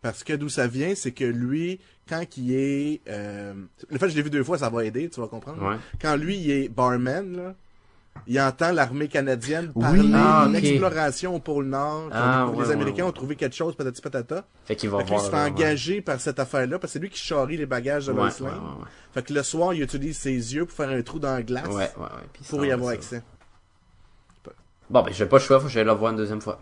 Parce 0.02 0.24
que 0.24 0.34
d'où 0.34 0.50
ça 0.50 0.66
vient, 0.66 0.96
c'est 0.96 1.12
que 1.12 1.24
lui, 1.24 1.80
quand 2.10 2.24
il 2.38 2.54
est... 2.54 3.02
Euh, 3.08 3.54
le 3.90 3.98
fait 4.00 4.06
que 4.08 4.12
je 4.12 4.16
l'ai 4.16 4.24
vu 4.24 4.32
deux 4.32 4.44
fois, 4.44 4.58
ça 4.58 4.70
va 4.70 4.84
aider, 4.84 5.08
tu 5.10 5.22
vas 5.22 5.28
comprendre. 5.28 5.62
Ouais. 5.62 5.78
Quand 6.02 6.16
lui, 6.16 6.38
il 6.38 6.50
est 6.50 6.68
barman, 6.68 7.36
là, 7.36 7.56
il 8.28 8.40
entend 8.42 8.72
l'armée 8.72 9.08
canadienne 9.08 9.72
Oui. 9.76 9.84
parler 9.84 10.12
Ah, 10.16 10.46
d'une 10.48 10.56
ok. 10.58 10.64
exploration 10.64 11.36
au 11.36 11.40
pôle 11.40 11.66
Nord. 11.66 12.10
Ah, 12.12 12.48
les 12.52 12.58
ouais, 12.58 12.72
Américains 12.72 13.04
ouais, 13.04 13.10
ont 13.10 13.14
trouvé 13.14 13.36
quelque 13.36 13.56
chose, 13.56 13.76
patati 13.76 14.02
patata. 14.02 14.46
Fait 14.66 14.76
qu'il 14.76 14.90
va 14.90 15.00
Fait 15.00 15.04
que 15.06 15.10
lui, 15.10 15.16
il 15.16 15.20
voir. 15.20 15.26
se 15.26 15.32
fait 15.32 15.52
engager 15.52 16.02
par 16.02 16.20
cette 16.20 16.40
affaire-là, 16.40 16.80
parce 16.80 16.94
que 16.94 16.94
c'est 16.94 17.00
lui 17.00 17.10
qui 17.10 17.20
charrie 17.20 17.58
les 17.58 17.66
bagages 17.66 18.08
de 18.08 18.14
ouais, 18.14 18.30
Fait 19.14 19.24
que 19.24 19.34
le 19.34 19.44
soir, 19.44 19.74
il 19.74 19.82
utilise 19.84 20.18
ses 20.18 20.32
yeux 20.56 20.66
pour 20.66 20.76
faire 20.76 20.90
un 20.90 21.02
trou 21.04 21.20
dans 21.20 21.34
la 21.34 21.44
glace 21.44 21.68
pour 22.50 22.66
y 22.66 22.72
avoir 22.72 22.92
ça. 22.92 22.96
accès. 22.96 23.24
Bon, 24.90 25.02
ben, 25.02 25.12
j'ai 25.12 25.26
pas 25.26 25.38
le 25.38 25.42
choix, 25.44 25.60
faut 25.60 25.66
que 25.66 25.72
j'aille 25.72 25.84
le 25.86 25.92
voir 25.94 26.12
une 26.12 26.18
deuxième 26.18 26.42
fois. 26.42 26.60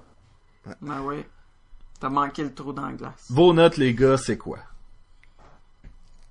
Ben 0.81 1.01
oui. 1.03 1.23
T'as 1.99 2.09
manqué 2.09 2.43
le 2.43 2.53
trou 2.53 2.71
dans 2.73 2.85
la 2.85 2.93
glace. 2.93 3.25
Vos 3.29 3.53
notes, 3.53 3.77
les 3.77 3.93
gars, 3.93 4.17
c'est 4.17 4.37
quoi? 4.37 4.59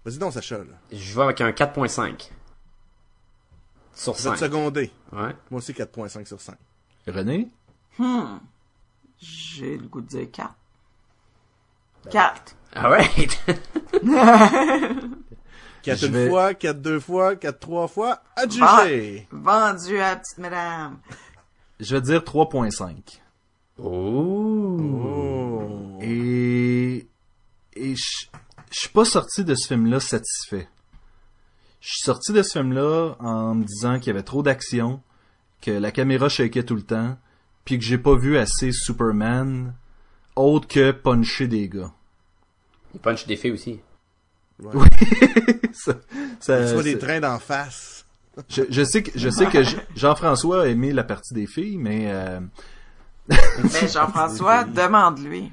Vas-y 0.04 0.18
donc, 0.18 0.32
Sacha, 0.32 0.58
là. 0.58 0.64
Je 0.90 1.14
vais 1.14 1.22
avec 1.22 1.40
un 1.40 1.50
4.5. 1.50 2.30
Sur 3.94 4.12
Vous 4.14 4.28
êtes 4.28 4.36
5. 4.38 4.46
secondé. 4.46 4.90
Ouais. 5.12 5.34
Moi 5.50 5.58
aussi, 5.58 5.72
4.5 5.72 6.26
sur 6.26 6.40
5. 6.40 6.56
René? 7.06 7.50
Hmm. 7.98 8.38
J'ai 9.18 9.76
le 9.76 9.86
goût 9.88 10.00
de 10.00 10.06
dire 10.06 10.30
4. 10.30 10.54
4. 12.10 12.56
Alright! 12.74 13.38
4 15.82 15.98
Je 15.98 16.06
une 16.06 16.12
vais- 16.12 16.28
fois, 16.28 16.54
4 16.54 16.80
deux 16.80 17.00
fois, 17.00 17.36
4 17.36 17.58
trois 17.60 17.88
fois, 17.88 18.22
adjugé. 18.36 19.26
Vendu 19.30 19.98
à 19.98 20.10
la 20.10 20.16
petite 20.16 20.38
madame. 20.38 20.98
Je 21.80 21.94
vais 21.96 22.00
dire 22.02 22.20
3.5. 22.22 23.20
Oh! 23.78 24.78
Oh. 24.80 25.98
Et, 26.00 27.06
et 27.74 27.96
je 27.96 28.26
je 28.70 28.78
suis 28.80 28.88
pas 28.88 29.04
sorti 29.04 29.44
de 29.44 29.54
ce 29.54 29.66
film-là 29.68 30.00
satisfait. 30.00 30.66
Je 31.82 31.88
suis 31.88 32.04
sorti 32.04 32.32
de 32.32 32.42
ce 32.42 32.52
film-là 32.58 33.16
en 33.18 33.54
me 33.56 33.64
disant 33.64 33.98
qu'il 33.98 34.06
y 34.06 34.10
avait 34.10 34.22
trop 34.22 34.42
d'action, 34.44 35.02
que 35.60 35.72
la 35.72 35.90
caméra 35.90 36.28
shakeait 36.28 36.62
tout 36.62 36.76
le 36.76 36.82
temps, 36.82 37.18
puis 37.64 37.76
que 37.78 37.84
j'ai 37.84 37.98
pas 37.98 38.16
vu 38.16 38.38
assez 38.38 38.70
Superman 38.72 39.74
autre 40.36 40.68
que 40.68 40.92
puncher 40.92 41.48
des 41.48 41.68
gars. 41.68 41.92
Il 42.94 43.00
punch 43.00 43.26
des 43.26 43.36
filles 43.36 43.50
aussi. 43.50 43.80
ça, 45.72 45.94
ça- 46.40 46.72
vois 46.72 46.82
des 46.84 46.98
trains 46.98 47.20
d'en 47.20 47.38
face. 47.40 48.06
je, 48.48 48.62
je 48.70 48.84
sais 48.84 49.02
que 49.02 49.10
je 49.18 49.28
sais 49.28 49.46
que 49.46 49.62
Jean- 49.64 49.82
Jean-François 49.96 50.62
a 50.62 50.66
aimé 50.68 50.92
la 50.92 51.02
partie 51.04 51.34
des 51.34 51.46
filles, 51.48 51.78
mais 51.78 52.10
euh, 52.12 52.38
Mais 53.28 53.88
Jean-François, 53.92 54.64
demande-lui. 54.64 55.52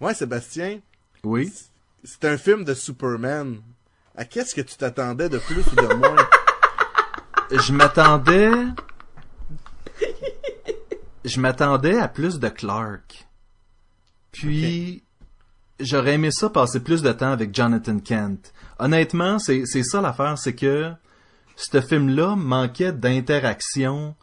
Ouais, 0.00 0.14
Sébastien, 0.14 0.80
oui. 1.22 1.52
c'est 2.02 2.24
un 2.24 2.38
film 2.38 2.64
de 2.64 2.72
Superman. 2.72 3.60
À 4.20 4.26
qu'est-ce 4.26 4.54
que 4.54 4.60
tu 4.60 4.76
t'attendais 4.76 5.30
de 5.30 5.38
plus 5.38 5.66
ou 5.66 5.76
de 5.76 5.94
moins? 5.94 6.14
je 7.50 7.72
m'attendais 7.72 8.50
je 11.24 11.40
m'attendais 11.40 11.98
à 11.98 12.06
plus 12.06 12.38
de 12.38 12.50
Clark. 12.50 13.26
Puis 14.30 15.02
j'aurais 15.80 16.16
aimé 16.16 16.30
ça 16.32 16.50
passer 16.50 16.80
plus 16.80 17.00
de 17.00 17.10
temps 17.12 17.32
avec 17.32 17.54
Jonathan 17.54 17.98
Kent. 17.98 18.52
Honnêtement, 18.78 19.38
c'est 19.38 19.62
c'est 19.64 19.84
ça 19.84 20.02
l'affaire, 20.02 20.36
c'est 20.36 20.54
que 20.54 20.92
ce 21.56 21.80
film-là 21.80 22.36
manquait 22.36 22.92
d'interaction 22.92 24.14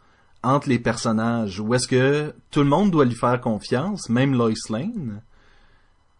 entre 0.44 0.68
les 0.68 0.78
personnages, 0.78 1.58
où 1.58 1.74
est-ce 1.74 1.88
que 1.88 2.32
tout 2.52 2.60
le 2.60 2.68
monde 2.68 2.92
doit 2.92 3.04
lui 3.04 3.16
faire 3.16 3.40
confiance, 3.40 4.08
même 4.08 4.32
Lois 4.32 4.52
Lane. 4.70 5.22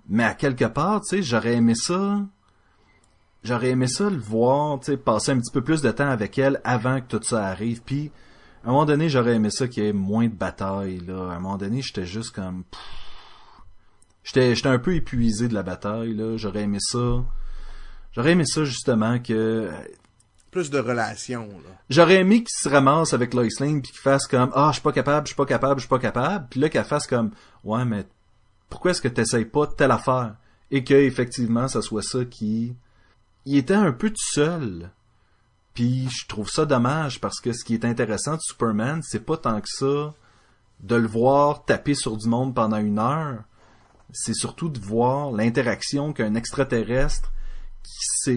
Mais 0.09 0.25
à 0.25 0.35
quelque 0.35 0.65
part, 0.65 1.03
tu 1.03 1.19
sais, 1.19 1.23
j'aurais 1.23 1.55
aimé 1.55 1.77
ça 1.77 2.19
j'aurais 3.43 3.71
aimé 3.71 3.87
ça 3.87 4.11
le 4.11 4.19
voir, 4.19 4.81
tu 4.81 4.87
sais, 4.87 4.97
passer 4.97 5.33
un 5.33 5.39
petit 5.39 5.53
peu 5.53 5.63
plus 5.63 5.83
de 5.83 5.91
temps 5.91 6.11
avec 6.11 6.39
elle 6.39 6.61
avant 6.65 7.01
que 7.01 7.17
tout 7.17 7.23
ça 7.23 7.47
arrive. 7.47 7.83
Puis, 7.83 8.11
à 8.65 8.69
un 8.69 8.73
moment 8.73 8.85
donné, 8.85 9.09
j'aurais 9.09 9.35
aimé 9.35 9.51
ça 9.51 9.69
qu'il 9.69 9.85
y 9.85 9.87
ait 9.89 9.93
moins 9.93 10.27
de 10.27 10.35
bataille, 10.35 11.01
là. 11.07 11.31
À 11.31 11.37
un 11.37 11.41
moment 11.41 11.57
donné, 11.57 11.83
j'étais 11.83 12.07
juste 12.07 12.35
comme... 12.35 12.65
J'étais, 14.25 14.55
j'étais 14.55 14.69
un 14.69 14.79
peu 14.79 14.95
épuisé 14.95 15.49
de 15.49 15.55
la 15.55 15.63
bataille, 15.63 16.15
là. 16.15 16.37
J'aurais 16.37 16.63
aimé 16.63 16.79
ça... 16.81 17.25
J'aurais 18.13 18.33
aimé 18.33 18.45
ça, 18.47 18.65
justement, 18.65 19.19
que... 19.19 19.71
Plus 20.51 20.71
de 20.71 20.79
relations, 20.79 21.49
là. 21.49 21.71
J'aurais 21.91 22.17
aimé 22.17 22.39
qu'il 22.43 22.49
se 22.51 22.69
ramasse 22.69 23.15
avec 23.15 23.33
Lois 23.33 23.45
Lane 23.61 23.81
puis 23.81 23.93
qu'il 23.93 24.01
fasse 24.01 24.27
comme 24.27 24.51
ah 24.55 24.69
je 24.69 24.75
suis 24.75 24.83
pas 24.83 24.93
capable, 24.93 25.27
je 25.27 25.31
suis 25.31 25.37
pas 25.37 25.47
capable, 25.47 25.81
je 25.81 25.87
suis 25.87 25.89
pas 25.89 25.99
capable, 25.99 26.47
puis 26.51 26.61
là 26.61 26.69
qu'elle 26.69 26.85
fasse 26.85 27.07
comme 27.07 27.31
ouais 27.65 27.85
mais 27.85 28.05
pourquoi 28.69 28.91
est-ce 28.91 29.01
que 29.01 29.09
t'essayes 29.09 29.45
pas 29.45 29.67
telle 29.67 29.91
affaire? 29.91 30.37
Et 30.71 30.85
que 30.85 30.95
effectivement 30.95 31.69
ça 31.69 31.81
soit 31.81 32.03
ça 32.03 32.25
qui 32.25 32.75
il 33.49 33.57
était 33.57 33.73
un 33.73 33.93
peu 33.93 34.11
tout 34.11 34.17
seul. 34.35 34.91
Puis 35.73 36.07
je 36.11 36.27
trouve 36.27 36.51
ça 36.51 36.67
dommage 36.67 37.19
parce 37.19 37.41
que 37.41 37.55
ce 37.55 37.65
qui 37.65 37.73
est 37.73 37.87
intéressant 37.87 38.35
de 38.35 38.43
Superman, 38.43 39.01
c'est 39.03 39.25
pas 39.25 39.39
tant 39.39 39.63
que 39.63 39.69
ça 39.69 40.13
de 40.81 40.95
le 40.95 41.09
voir 41.09 41.65
taper 41.65 41.95
sur 41.95 42.19
du 42.19 42.29
monde 42.29 42.55
pendant 42.55 42.77
une 42.77 42.99
heure, 42.99 43.45
c'est 44.13 44.35
surtout 44.35 44.69
de 44.69 44.79
voir 44.79 45.33
l'interaction 45.33 46.13
qu'un 46.13 46.35
extraterrestre 46.35 47.33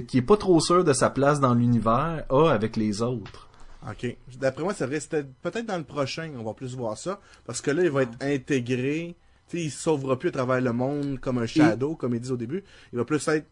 qui, 0.07 0.17
est 0.17 0.21
pas 0.21 0.37
trop 0.37 0.61
sûr 0.61 0.85
de 0.85 0.93
sa 0.93 1.09
place 1.09 1.41
dans 1.41 1.53
l'univers 1.53 2.23
a 2.29 2.49
avec 2.49 2.77
les 2.77 3.01
autres. 3.01 3.49
OK. 3.89 4.15
D'après 4.39 4.63
moi, 4.63 4.73
ça 4.73 4.85
restait 4.85 5.25
peut-être 5.41 5.65
dans 5.65 5.77
le 5.77 5.83
prochain, 5.83 6.31
on 6.37 6.43
va 6.43 6.53
plus 6.53 6.73
voir 6.73 6.97
ça. 6.97 7.19
Parce 7.45 7.59
que 7.59 7.71
là, 7.71 7.83
il 7.83 7.91
va 7.91 8.03
être 8.03 8.17
intégré. 8.21 9.17
Tu 9.49 9.57
sais, 9.57 9.63
il 9.65 9.71
se 9.71 9.81
sauvera 9.81 10.17
plus 10.17 10.29
à 10.29 10.31
travers 10.31 10.61
le 10.61 10.71
monde 10.71 11.19
comme 11.19 11.37
un 11.37 11.47
shadow, 11.47 11.95
comme 11.95 12.15
il 12.15 12.21
dit 12.21 12.31
au 12.31 12.37
début. 12.37 12.63
Il 12.93 12.99
va 12.99 13.03
plus 13.03 13.27
être 13.27 13.47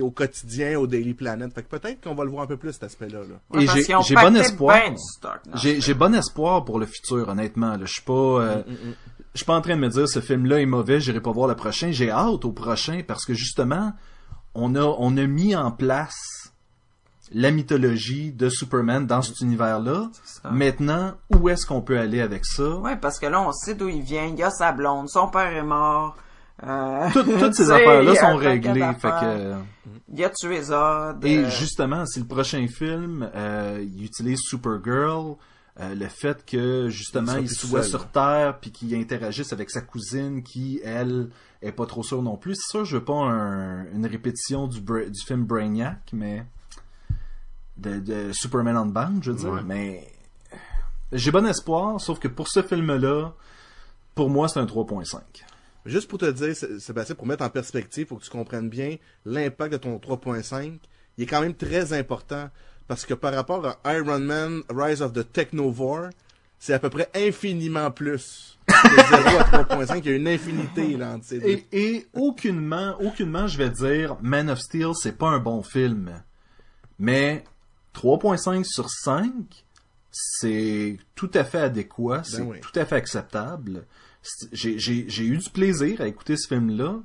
au 0.00 0.10
quotidien, 0.10 0.78
au 0.78 0.86
Daily 0.86 1.14
Planet. 1.14 1.52
Fait 1.52 1.62
que 1.62 1.68
peut-être 1.68 2.02
qu'on 2.02 2.14
va 2.14 2.24
le 2.24 2.30
voir 2.30 2.44
un 2.44 2.46
peu 2.46 2.56
plus, 2.56 2.72
cet 2.72 2.84
aspect-là. 2.84 3.20
Là. 3.20 3.60
Et 3.60 3.66
j'ai- 3.66 4.14
bon 4.14 4.36
espoir. 4.36 4.76
ben? 4.76 4.96
J'ai 5.54 5.80
j'ai 5.80 5.94
bon 5.94 6.14
espoir 6.14 6.64
pour 6.64 6.78
le 6.78 6.86
futur, 6.86 7.28
honnêtement. 7.28 7.76
Je 7.80 7.86
suis 7.86 8.02
pas, 8.02 8.12
euh, 8.12 8.62
je 9.34 9.38
suis 9.38 9.46
pas 9.46 9.54
en 9.56 9.60
train 9.60 9.76
de 9.76 9.80
me 9.80 9.88
dire 9.88 10.08
ce 10.08 10.20
film-là 10.20 10.60
est 10.60 10.66
mauvais, 10.66 11.00
j'irai 11.00 11.20
pas 11.20 11.32
voir 11.32 11.48
le 11.48 11.56
prochain. 11.56 11.90
J'ai 11.90 12.10
hâte 12.10 12.44
au 12.44 12.52
prochain 12.52 13.02
parce 13.06 13.24
que 13.24 13.34
justement, 13.34 13.92
on 14.54 14.74
a, 14.74 14.82
on 14.82 15.16
a 15.16 15.26
mis 15.26 15.56
en 15.56 15.70
place 15.70 16.52
la 17.34 17.50
mythologie 17.50 18.30
de 18.32 18.50
Superman 18.50 19.06
dans 19.06 19.22
cet 19.22 19.40
univers-là. 19.40 20.10
Maintenant, 20.50 21.12
où 21.30 21.48
est-ce 21.48 21.64
qu'on 21.66 21.80
peut 21.80 21.98
aller 21.98 22.20
avec 22.20 22.44
ça? 22.44 22.76
Ouais, 22.76 22.96
parce 22.96 23.18
que 23.18 23.24
là, 23.26 23.40
on 23.40 23.52
sait 23.52 23.74
d'où 23.74 23.88
il 23.88 24.02
vient. 24.02 24.26
Il 24.26 24.36
y 24.38 24.42
a 24.42 24.50
sa 24.50 24.72
blonde, 24.72 25.08
son 25.08 25.28
père 25.28 25.50
est 25.56 25.62
mort. 25.62 26.14
Euh, 26.64 27.08
Tout- 27.12 27.22
toutes 27.24 27.54
ces 27.54 27.70
affaires-là 27.70 28.12
y 28.12 28.16
sont 28.16 28.36
réglées. 28.36 28.92
Fait 28.98 29.08
que, 29.20 29.54
Il 30.14 30.24
a 30.24 30.30
tué 30.30 30.62
Zod. 30.62 31.24
Et 31.24 31.38
euh, 31.38 31.50
justement, 31.50 32.06
si 32.06 32.20
le 32.20 32.26
prochain 32.26 32.66
film, 32.68 33.28
euh, 33.34 33.84
il 33.96 34.04
utilise 34.04 34.40
Supergirl, 34.40 35.34
euh, 35.80 35.94
le 35.94 36.06
fait 36.08 36.44
que 36.44 36.88
justement 36.90 37.36
Il 37.38 37.48
soit 37.48 37.80
seul. 37.82 37.90
sur 37.90 38.08
Terre 38.10 38.58
puis 38.60 38.70
qu'il 38.70 38.94
interagisse 38.94 39.52
avec 39.52 39.70
sa 39.70 39.80
cousine 39.80 40.42
qui 40.42 40.80
elle 40.84 41.30
est 41.62 41.72
pas 41.72 41.86
trop 41.86 42.02
sûre 42.02 42.22
non 42.22 42.36
plus. 42.36 42.54
C'est 42.56 42.70
sûr, 42.70 42.84
je 42.84 42.96
veux 42.98 43.04
pas 43.04 43.14
un- 43.14 43.84
une 43.92 44.06
répétition 44.06 44.66
du, 44.68 44.80
du 44.80 45.20
film 45.26 45.44
Brainiac, 45.44 46.10
mais 46.12 46.44
de, 47.78 47.98
de 48.00 48.30
Superman 48.32 48.76
on 48.76 48.86
Band, 48.86 49.14
je 49.22 49.30
veux 49.32 49.38
dire. 49.38 49.50
Ouais. 49.52 49.62
Mais 49.64 50.06
j'ai 51.10 51.30
bon 51.30 51.46
espoir, 51.46 52.00
sauf 52.00 52.18
que 52.18 52.28
pour 52.28 52.48
ce 52.48 52.62
film-là, 52.62 53.32
pour 54.14 54.28
moi, 54.30 54.48
c'est 54.48 54.60
un 54.60 54.66
3.5. 54.66 55.18
Juste 55.84 56.08
pour 56.08 56.18
te 56.18 56.30
dire, 56.30 56.54
Sé- 56.54 56.78
Sébastien, 56.80 57.14
pour 57.14 57.26
mettre 57.26 57.44
en 57.44 57.50
perspective, 57.50 58.06
pour 58.06 58.18
que 58.20 58.24
tu 58.24 58.30
comprennes 58.30 58.68
bien 58.68 58.96
l'impact 59.24 59.72
de 59.72 59.78
ton 59.78 59.96
3.5, 59.98 60.78
il 61.18 61.24
est 61.24 61.26
quand 61.26 61.40
même 61.40 61.54
très 61.54 61.92
important. 61.92 62.48
Parce 62.88 63.06
que 63.06 63.14
par 63.14 63.32
rapport 63.34 63.78
à 63.84 63.94
Iron 63.96 64.18
Man, 64.20 64.62
Rise 64.70 65.02
of 65.02 65.12
the 65.12 65.30
Technovore, 65.32 66.08
c'est 66.58 66.74
à 66.74 66.78
peu 66.78 66.90
près 66.90 67.10
infiniment 67.14 67.90
plus. 67.90 68.58
De 68.68 68.72
0 69.24 69.38
à 69.38 69.64
3.5, 69.64 69.98
il 69.98 70.06
y 70.06 70.08
a 70.10 70.16
une 70.16 70.28
infinité 70.28 70.96
là 70.96 71.12
entre 71.14 71.24
ces 71.24 71.40
deux. 71.40 71.48
Et, 71.48 71.66
et 71.72 72.06
aucunement, 72.12 72.96
aucunement, 73.00 73.46
je 73.48 73.58
vais 73.58 73.70
dire, 73.70 74.16
Man 74.22 74.48
of 74.50 74.60
Steel, 74.60 74.90
c'est 74.94 75.16
pas 75.18 75.28
un 75.28 75.38
bon 75.38 75.62
film. 75.62 76.22
Mais 76.98 77.42
3.5 77.94 78.64
sur 78.64 78.88
5, 78.90 79.32
c'est 80.10 80.98
tout 81.14 81.30
à 81.34 81.44
fait 81.44 81.58
adéquat, 81.60 82.22
c'est 82.24 82.42
oui. 82.42 82.60
tout 82.60 82.78
à 82.78 82.84
fait 82.84 82.96
acceptable. 82.96 83.84
J'ai, 84.52 84.78
j'ai, 84.78 85.04
j'ai 85.08 85.24
eu 85.24 85.36
du 85.38 85.50
plaisir 85.50 86.00
à 86.00 86.06
écouter 86.06 86.36
ce 86.36 86.46
film-là. 86.48 86.96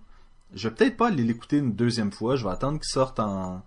Je 0.53 0.67
vais 0.69 0.75
peut-être 0.75 0.97
pas 0.97 1.07
aller 1.07 1.23
l'écouter 1.23 1.57
une 1.57 1.73
deuxième 1.73 2.11
fois. 2.11 2.35
Je 2.35 2.43
vais 2.45 2.51
attendre 2.51 2.79
qu'il 2.79 2.87
sorte 2.89 3.19
en, 3.19 3.63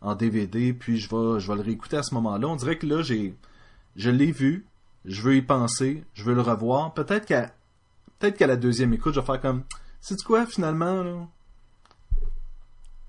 en 0.00 0.14
DVD, 0.14 0.72
puis 0.72 0.98
je 0.98 1.08
vais, 1.08 1.38
je 1.40 1.48
vais 1.48 1.54
le 1.56 1.62
réécouter 1.62 1.96
à 1.98 2.02
ce 2.02 2.14
moment-là. 2.14 2.48
On 2.48 2.56
dirait 2.56 2.78
que 2.78 2.86
là, 2.86 3.02
j'ai, 3.02 3.34
je 3.96 4.10
l'ai 4.10 4.32
vu, 4.32 4.64
je 5.04 5.20
veux 5.22 5.36
y 5.36 5.42
penser, 5.42 6.02
je 6.14 6.24
veux 6.24 6.34
le 6.34 6.40
revoir. 6.40 6.94
Peut-être 6.94 7.26
qu'à, 7.26 7.52
peut-être 8.18 8.36
qu'à 8.38 8.46
la 8.46 8.56
deuxième 8.56 8.92
écoute, 8.94 9.14
je 9.14 9.20
vais 9.20 9.26
faire 9.26 9.40
comme, 9.40 9.62
c'est 10.00 10.20
quoi 10.22 10.46
finalement 10.46 11.02
là? 11.02 11.26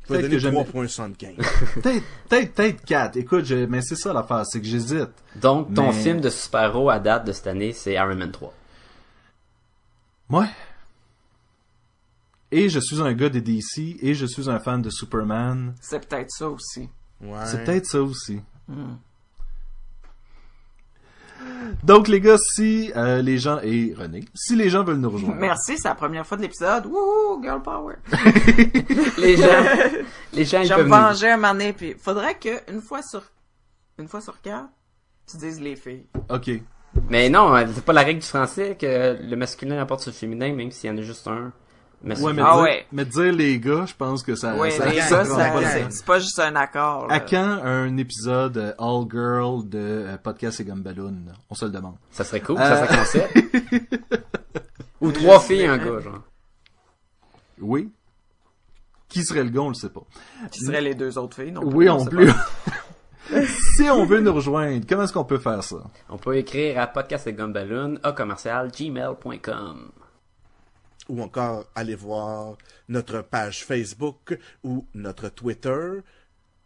Peut-être 0.07 0.29
que 0.29 0.37
j'aime- 0.37 0.53
3.75. 0.53 1.35
Peut-être, 1.81 2.03
peut-être, 2.29 2.53
peut-être 2.53 2.85
4. 2.85 3.17
Écoute, 3.17 3.45
je- 3.45 3.65
mais 3.65 3.81
c'est 3.81 3.95
ça 3.95 4.13
l'affaire, 4.13 4.45
c'est 4.45 4.59
que 4.61 4.67
j'hésite. 4.67 5.09
Donc, 5.37 5.73
ton 5.73 5.87
Mais- 5.87 5.93
film 6.03 6.21
de 6.21 6.29
super-héros 6.29 6.91
à 6.91 6.99
date 6.99 7.25
de 7.25 7.31
cette 7.31 7.47
année, 7.47 7.73
c'est 7.73 7.93
Iron 7.93 8.13
Man 8.15 8.31
3. 8.31 8.53
Ouais. 10.29 10.47
et 12.51 12.69
je 12.69 12.79
suis 12.79 13.01
un 13.01 13.13
gars 13.13 13.29
de 13.29 13.39
DC, 13.39 13.97
et 14.01 14.13
je 14.13 14.25
suis 14.25 14.49
un 14.49 14.59
fan 14.59 14.81
de 14.81 14.89
Superman. 14.89 15.75
C'est 15.81 16.07
peut-être 16.07 16.31
ça 16.31 16.49
aussi. 16.49 16.89
Ouais. 17.21 17.45
C'est 17.45 17.63
peut-être 17.63 17.85
ça 17.85 18.01
aussi. 18.01 18.41
Hmm. 18.67 18.95
Donc 21.83 22.07
les 22.07 22.19
gars, 22.21 22.37
si 22.37 22.91
euh, 22.95 23.21
les 23.21 23.37
gens 23.37 23.59
et 23.61 23.93
René, 23.95 24.25
si 24.33 24.55
les 24.55 24.69
gens 24.69 24.83
veulent 24.83 24.97
nous 24.97 25.09
rejoindre, 25.09 25.35
Merci, 25.35 25.77
c'est 25.77 25.87
la 25.87 25.95
première 25.95 26.25
fois 26.25 26.37
de 26.37 26.43
l'épisode. 26.43 26.85
Wouhou, 26.87 27.41
girl 27.43 27.61
power. 27.61 27.95
Les 29.17 29.37
gens, 29.37 29.63
les 30.33 30.45
gens, 30.45 30.61
ils 30.61 30.67
Je 30.67 30.73
me 30.73 30.91
un 30.91 31.37
moment 31.37 31.53
donné, 31.53 31.73
puis 31.73 31.93
faudrait 31.99 32.35
que 32.35 32.71
une 32.71 32.81
fois 32.81 33.01
sur 33.01 33.23
une 33.97 34.07
fois 34.07 34.21
sur 34.21 34.41
quatre, 34.41 34.69
tu 35.29 35.37
dises 35.37 35.59
les 35.59 35.75
filles. 35.75 36.05
ok. 36.29 36.51
Mais 37.09 37.29
non, 37.29 37.55
euh, 37.55 37.65
c'est 37.73 37.83
pas 37.85 37.93
la 37.93 38.01
règle 38.01 38.21
du 38.21 38.27
français 38.27 38.75
que 38.79 39.17
le 39.21 39.35
masculin 39.35 39.77
rapporte 39.77 40.01
sur 40.01 40.11
le 40.11 40.15
féminin, 40.15 40.53
même 40.53 40.71
s'il 40.71 40.89
y 40.89 40.93
en 40.93 40.97
a 40.97 41.01
juste 41.01 41.27
un. 41.27 41.51
masculin. 42.03 42.27
Ouais, 42.29 42.33
mais, 42.33 42.41
Ah 42.45 42.53
dire, 42.55 42.63
ouais. 42.63 42.85
mais 42.91 43.05
dire 43.05 43.33
les 43.33 43.59
gars, 43.59 43.85
je 43.85 43.93
pense 43.93 44.23
que 44.23 44.35
ça. 44.35 44.55
oui, 44.57 44.71
ça, 44.71 45.23
c'est 45.89 46.05
pas 46.05 46.19
juste 46.19 46.39
un 46.39 46.55
accord. 46.55 47.07
là. 47.07 47.15
À 47.15 47.19
quand 47.19 47.59
un 47.63 47.95
épisode 47.97 48.57
euh, 48.57 48.73
All 48.79 49.05
Girl 49.11 49.67
de 49.69 49.77
euh, 49.79 50.17
Podcast 50.17 50.59
et 50.59 50.63
Gumballoon 50.65 51.15
On 51.49 51.55
se 51.55 51.65
le 51.65 51.71
demande. 51.71 51.95
Ça 52.11 52.23
serait 52.23 52.41
cool, 52.41 52.57
Euh. 52.59 52.63
ça 52.67 52.85
serait 52.87 52.97
concept. 52.97 54.03
Ou 55.01 55.11
trois 55.11 55.39
filles 55.39 55.61
et 55.61 55.67
un 55.67 55.77
gars, 55.77 55.99
genre. 55.99 56.21
Oui. 57.59 57.91
Qui 59.07 59.23
serait 59.23 59.43
le 59.43 59.49
gars, 59.49 59.61
on 59.61 59.69
le 59.69 59.75
sait 59.75 59.89
pas. 59.89 60.03
Qui 60.51 60.61
seraient 60.61 60.81
les 60.81 60.95
deux 60.95 61.17
autres 61.17 61.35
filles, 61.41 61.51
non 61.51 61.61
Oui, 61.63 61.87
on 61.89 62.03
plus. 62.05 62.31
si 63.77 63.89
on 63.89 64.05
veut 64.05 64.21
nous 64.21 64.33
rejoindre, 64.33 64.85
comment 64.87 65.03
est-ce 65.03 65.13
qu'on 65.13 65.25
peut 65.25 65.39
faire 65.39 65.63
ça? 65.63 65.77
On 66.09 66.17
peut 66.17 66.37
écrire 66.37 66.79
à 66.79 66.87
podcast 66.87 67.27
et 67.27 67.33
gumballoon, 67.33 67.99
à 68.03 68.11
commercial, 68.11 68.71
gmail.com. 68.71 69.91
Ou 71.09 71.21
encore 71.21 71.65
aller 71.75 71.95
voir 71.95 72.57
notre 72.89 73.21
page 73.21 73.63
Facebook 73.63 74.37
ou 74.63 74.85
notre 74.93 75.29
Twitter. 75.29 75.99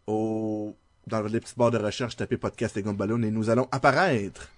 Au... 0.06 0.74
Dans 1.06 1.22
les 1.22 1.40
petits 1.40 1.54
barres 1.56 1.70
de 1.70 1.78
recherche, 1.78 2.16
tapez 2.16 2.36
podcast 2.36 2.76
et 2.76 2.82
Gumballoon 2.82 3.22
et 3.22 3.30
nous 3.30 3.50
allons 3.50 3.68
apparaître. 3.72 4.48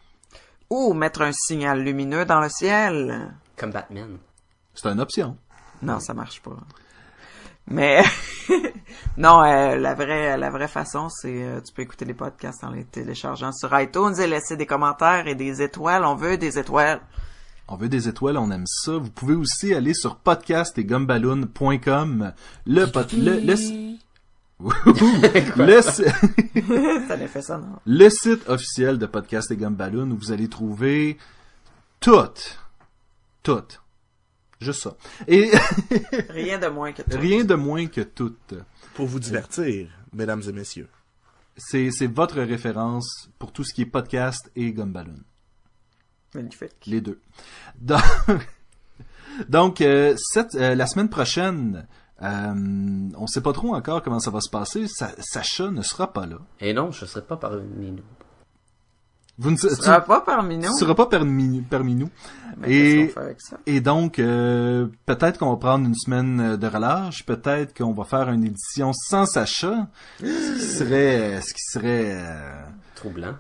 Ou 0.70 0.92
mettre 0.92 1.22
un 1.22 1.32
signal 1.32 1.82
lumineux 1.82 2.24
dans 2.24 2.40
le 2.40 2.48
ciel. 2.48 3.32
Comme 3.56 3.70
Batman. 3.70 4.18
C'est 4.74 4.88
une 4.88 5.00
option. 5.00 5.36
Non, 5.82 5.98
ça 6.00 6.14
marche 6.14 6.40
pas. 6.42 6.56
Mais 7.68 8.02
non, 9.16 9.42
euh, 9.42 9.76
la 9.76 9.94
vraie 9.94 10.36
la 10.36 10.50
vraie 10.50 10.68
façon, 10.68 11.08
c'est 11.08 11.42
euh, 11.44 11.60
tu 11.60 11.72
peux 11.72 11.82
écouter 11.82 12.04
les 12.04 12.14
podcasts 12.14 12.64
en 12.64 12.70
les 12.70 12.84
téléchargeant 12.84 13.52
sur 13.52 13.78
iTunes 13.78 14.14
et 14.20 14.26
laisser 14.26 14.56
des 14.56 14.66
commentaires 14.66 15.26
et 15.28 15.34
des 15.34 15.62
étoiles. 15.62 16.04
On 16.04 16.14
veut 16.16 16.36
des 16.36 16.58
étoiles. 16.58 17.00
On 17.68 17.76
veut 17.76 17.88
des 17.88 18.08
étoiles, 18.08 18.36
on 18.36 18.50
aime 18.50 18.66
ça. 18.66 18.92
Vous 18.98 19.10
pouvez 19.10 19.34
aussi 19.34 19.72
aller 19.72 19.94
sur 19.94 20.16
podcast 20.16 20.76
et 20.76 20.84
gumballoon.com. 20.84 22.32
Le, 22.66 22.84
le, 22.84 23.40
le, 23.46 23.56
si- 23.56 23.98
le, 25.56 25.82
si- 25.82 26.04
ça 27.08 27.16
l'a 27.16 27.28
fait 27.28 27.42
ça, 27.42 27.58
non? 27.58 27.76
le 27.86 28.08
site 28.10 28.48
officiel 28.48 28.98
de 28.98 29.06
Podcast 29.06 29.50
et 29.50 29.56
Gumballoon 29.56 30.10
où 30.10 30.16
vous 30.16 30.30
allez 30.32 30.48
trouver 30.48 31.16
toutes, 32.00 32.60
toutes, 33.42 33.81
juste 34.62 34.82
ça. 34.82 34.96
Et 35.28 35.50
Rien 36.30 36.58
de 36.58 36.68
moins 36.68 36.92
que 36.92 37.02
tout. 37.02 37.18
rien 37.18 37.44
de 37.44 37.54
moins 37.54 37.86
que 37.86 38.00
toutes. 38.00 38.54
Pour 38.94 39.06
vous 39.06 39.20
divertir, 39.20 39.88
mesdames 40.12 40.42
et 40.48 40.52
messieurs. 40.52 40.88
C'est, 41.56 41.90
c'est 41.90 42.06
votre 42.06 42.40
référence 42.40 43.28
pour 43.38 43.52
tout 43.52 43.62
ce 43.64 43.74
qui 43.74 43.82
est 43.82 43.86
podcast 43.86 44.50
et 44.56 44.72
Gumballoon. 44.72 45.20
Magnifique. 46.34 46.72
Les 46.86 47.00
deux. 47.02 47.20
Donc, 47.78 48.00
donc 49.48 49.80
euh, 49.80 50.14
cette, 50.16 50.54
euh, 50.54 50.74
la 50.74 50.86
semaine 50.86 51.08
prochaine, 51.10 51.86
euh, 52.22 53.08
on 53.16 53.26
sait 53.26 53.40
pas 53.42 53.52
trop 53.52 53.74
encore 53.74 54.02
comment 54.02 54.18
ça 54.20 54.30
va 54.30 54.40
se 54.40 54.48
passer. 54.50 54.86
Sa- 54.88 55.14
Sacha 55.18 55.70
ne 55.70 55.82
sera 55.82 56.12
pas 56.12 56.26
là. 56.26 56.38
Et 56.60 56.72
non, 56.72 56.90
je 56.90 57.04
serais 57.04 57.24
pas 57.26 57.36
parmi 57.36 57.90
nous. 57.92 58.02
Vous 59.42 59.50
ne 59.50 59.56
Tu 59.56 59.68
tu- 59.68 59.74
seras 59.74 60.00
pas 60.00 60.20
parmi 60.20 60.56
nous. 60.56 60.68
tu 60.72 60.78
seras 60.78 60.94
pas 60.94 61.06
parmi, 61.06 61.60
parmi 61.68 61.94
nous. 61.96 62.08
Mais 62.58 62.70
Et- 62.70 62.80
qu'est-ce 62.96 63.06
qu'on 63.14 63.20
fait 63.20 63.26
avec 63.26 63.40
ça? 63.40 63.56
Et 63.66 63.80
donc, 63.80 64.18
euh, 64.18 64.86
peut-être 65.06 65.38
qu'on 65.38 65.50
va 65.50 65.56
prendre 65.56 65.86
une 65.86 65.94
semaine 65.94 66.56
de 66.56 66.66
relâche, 66.66 67.24
peut-être 67.26 67.76
qu'on 67.76 67.92
va 67.92 68.04
faire 68.04 68.30
une 68.30 68.44
édition 68.44 68.92
sans 68.92 69.26
Sacha, 69.26 69.88
ce 70.20 70.24
qui 70.54 70.60
serait, 70.64 71.40
ce 71.40 71.52
qui 71.54 71.62
serait 71.72 72.12
euh, 72.14 72.62
Troublant. 72.94 73.34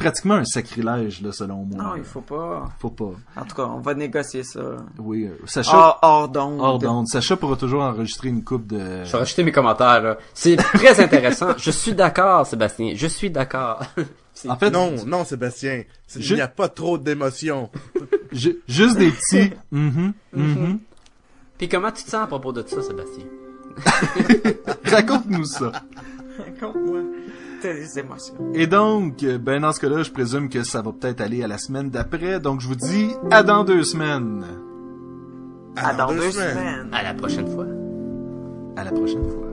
Pratiquement 0.00 0.34
un 0.34 0.44
sacrilège, 0.44 1.22
là, 1.22 1.30
selon 1.32 1.64
moi. 1.64 1.78
Non, 1.82 1.96
il 1.96 2.04
faut 2.04 2.20
pas. 2.22 2.68
Faut 2.78 2.90
pas. 2.90 3.12
En 3.36 3.44
tout 3.44 3.54
cas, 3.54 3.64
on 3.66 3.80
va 3.80 3.94
négocier 3.94 4.42
ça. 4.42 4.60
Oui, 4.98 5.24
euh, 5.26 5.36
Sacha, 5.46 5.76
Hors, 5.76 5.98
hors 6.02 6.28
d'onde. 6.28 6.60
hors 6.60 6.78
d'onde. 6.78 7.06
Sacha 7.06 7.36
pourra 7.36 7.56
toujours 7.56 7.82
enregistrer 7.82 8.28
une 8.28 8.42
coupe 8.42 8.66
de... 8.66 9.04
Je 9.04 9.12
vais 9.12 9.18
rajouter 9.18 9.44
mes 9.44 9.52
commentaires, 9.52 10.02
là. 10.02 10.18
C'est 10.34 10.56
très 10.56 10.98
intéressant. 11.02 11.48
Je 11.56 11.70
suis 11.70 11.92
d'accord, 11.94 12.46
Sébastien. 12.46 12.92
Je 12.96 13.06
suis 13.06 13.30
d'accord. 13.30 13.80
En 14.48 14.56
fait, 14.56 14.70
Non, 14.70 14.94
non, 15.06 15.24
Sébastien. 15.26 15.82
Je- 16.16 16.32
Il 16.32 16.36
n'y 16.36 16.40
a 16.40 16.48
pas 16.48 16.68
trop 16.68 16.96
d'émotions. 16.96 17.68
ju- 18.32 18.56
juste 18.66 18.96
des 18.96 19.10
petits... 19.10 19.52
mhm, 19.70 20.14
mhm. 20.32 20.78
Puis 21.58 21.68
comment 21.68 21.90
tu 21.90 22.04
te 22.04 22.08
sens 22.10 22.22
à 22.24 22.26
propos 22.26 22.50
de 22.50 22.64
ça, 22.66 22.80
Sébastien? 22.80 23.24
Raconte-nous 24.84 25.44
ça. 25.44 25.72
Raconte-moi 26.38 27.00
tes 27.60 27.98
émotions. 27.98 28.34
Et 28.54 28.66
donc, 28.66 29.22
euh, 29.22 29.38
ben 29.38 29.60
dans 29.60 29.72
ce 29.72 29.80
cas-là, 29.80 30.02
je 30.02 30.10
présume 30.10 30.48
que 30.48 30.62
ça 30.62 30.82
va 30.82 30.92
peut-être 30.92 31.20
aller 31.20 31.42
à 31.42 31.48
la 31.48 31.58
semaine 31.58 31.90
d'après. 31.90 32.40
Donc, 32.40 32.60
je 32.60 32.68
vous 32.68 32.76
dis 32.76 33.10
à 33.30 33.42
dans 33.42 33.64
deux 33.64 33.84
semaines. 33.84 34.44
À 35.76 35.94
dans 35.94 36.12
deux 36.12 36.30
semaines. 36.30 36.88
À 36.92 37.02
la 37.02 37.14
prochaine 37.14 37.48
fois. 37.48 37.66
À 38.76 38.84
la 38.84 38.92
prochaine 38.92 39.28
fois. 39.28 39.49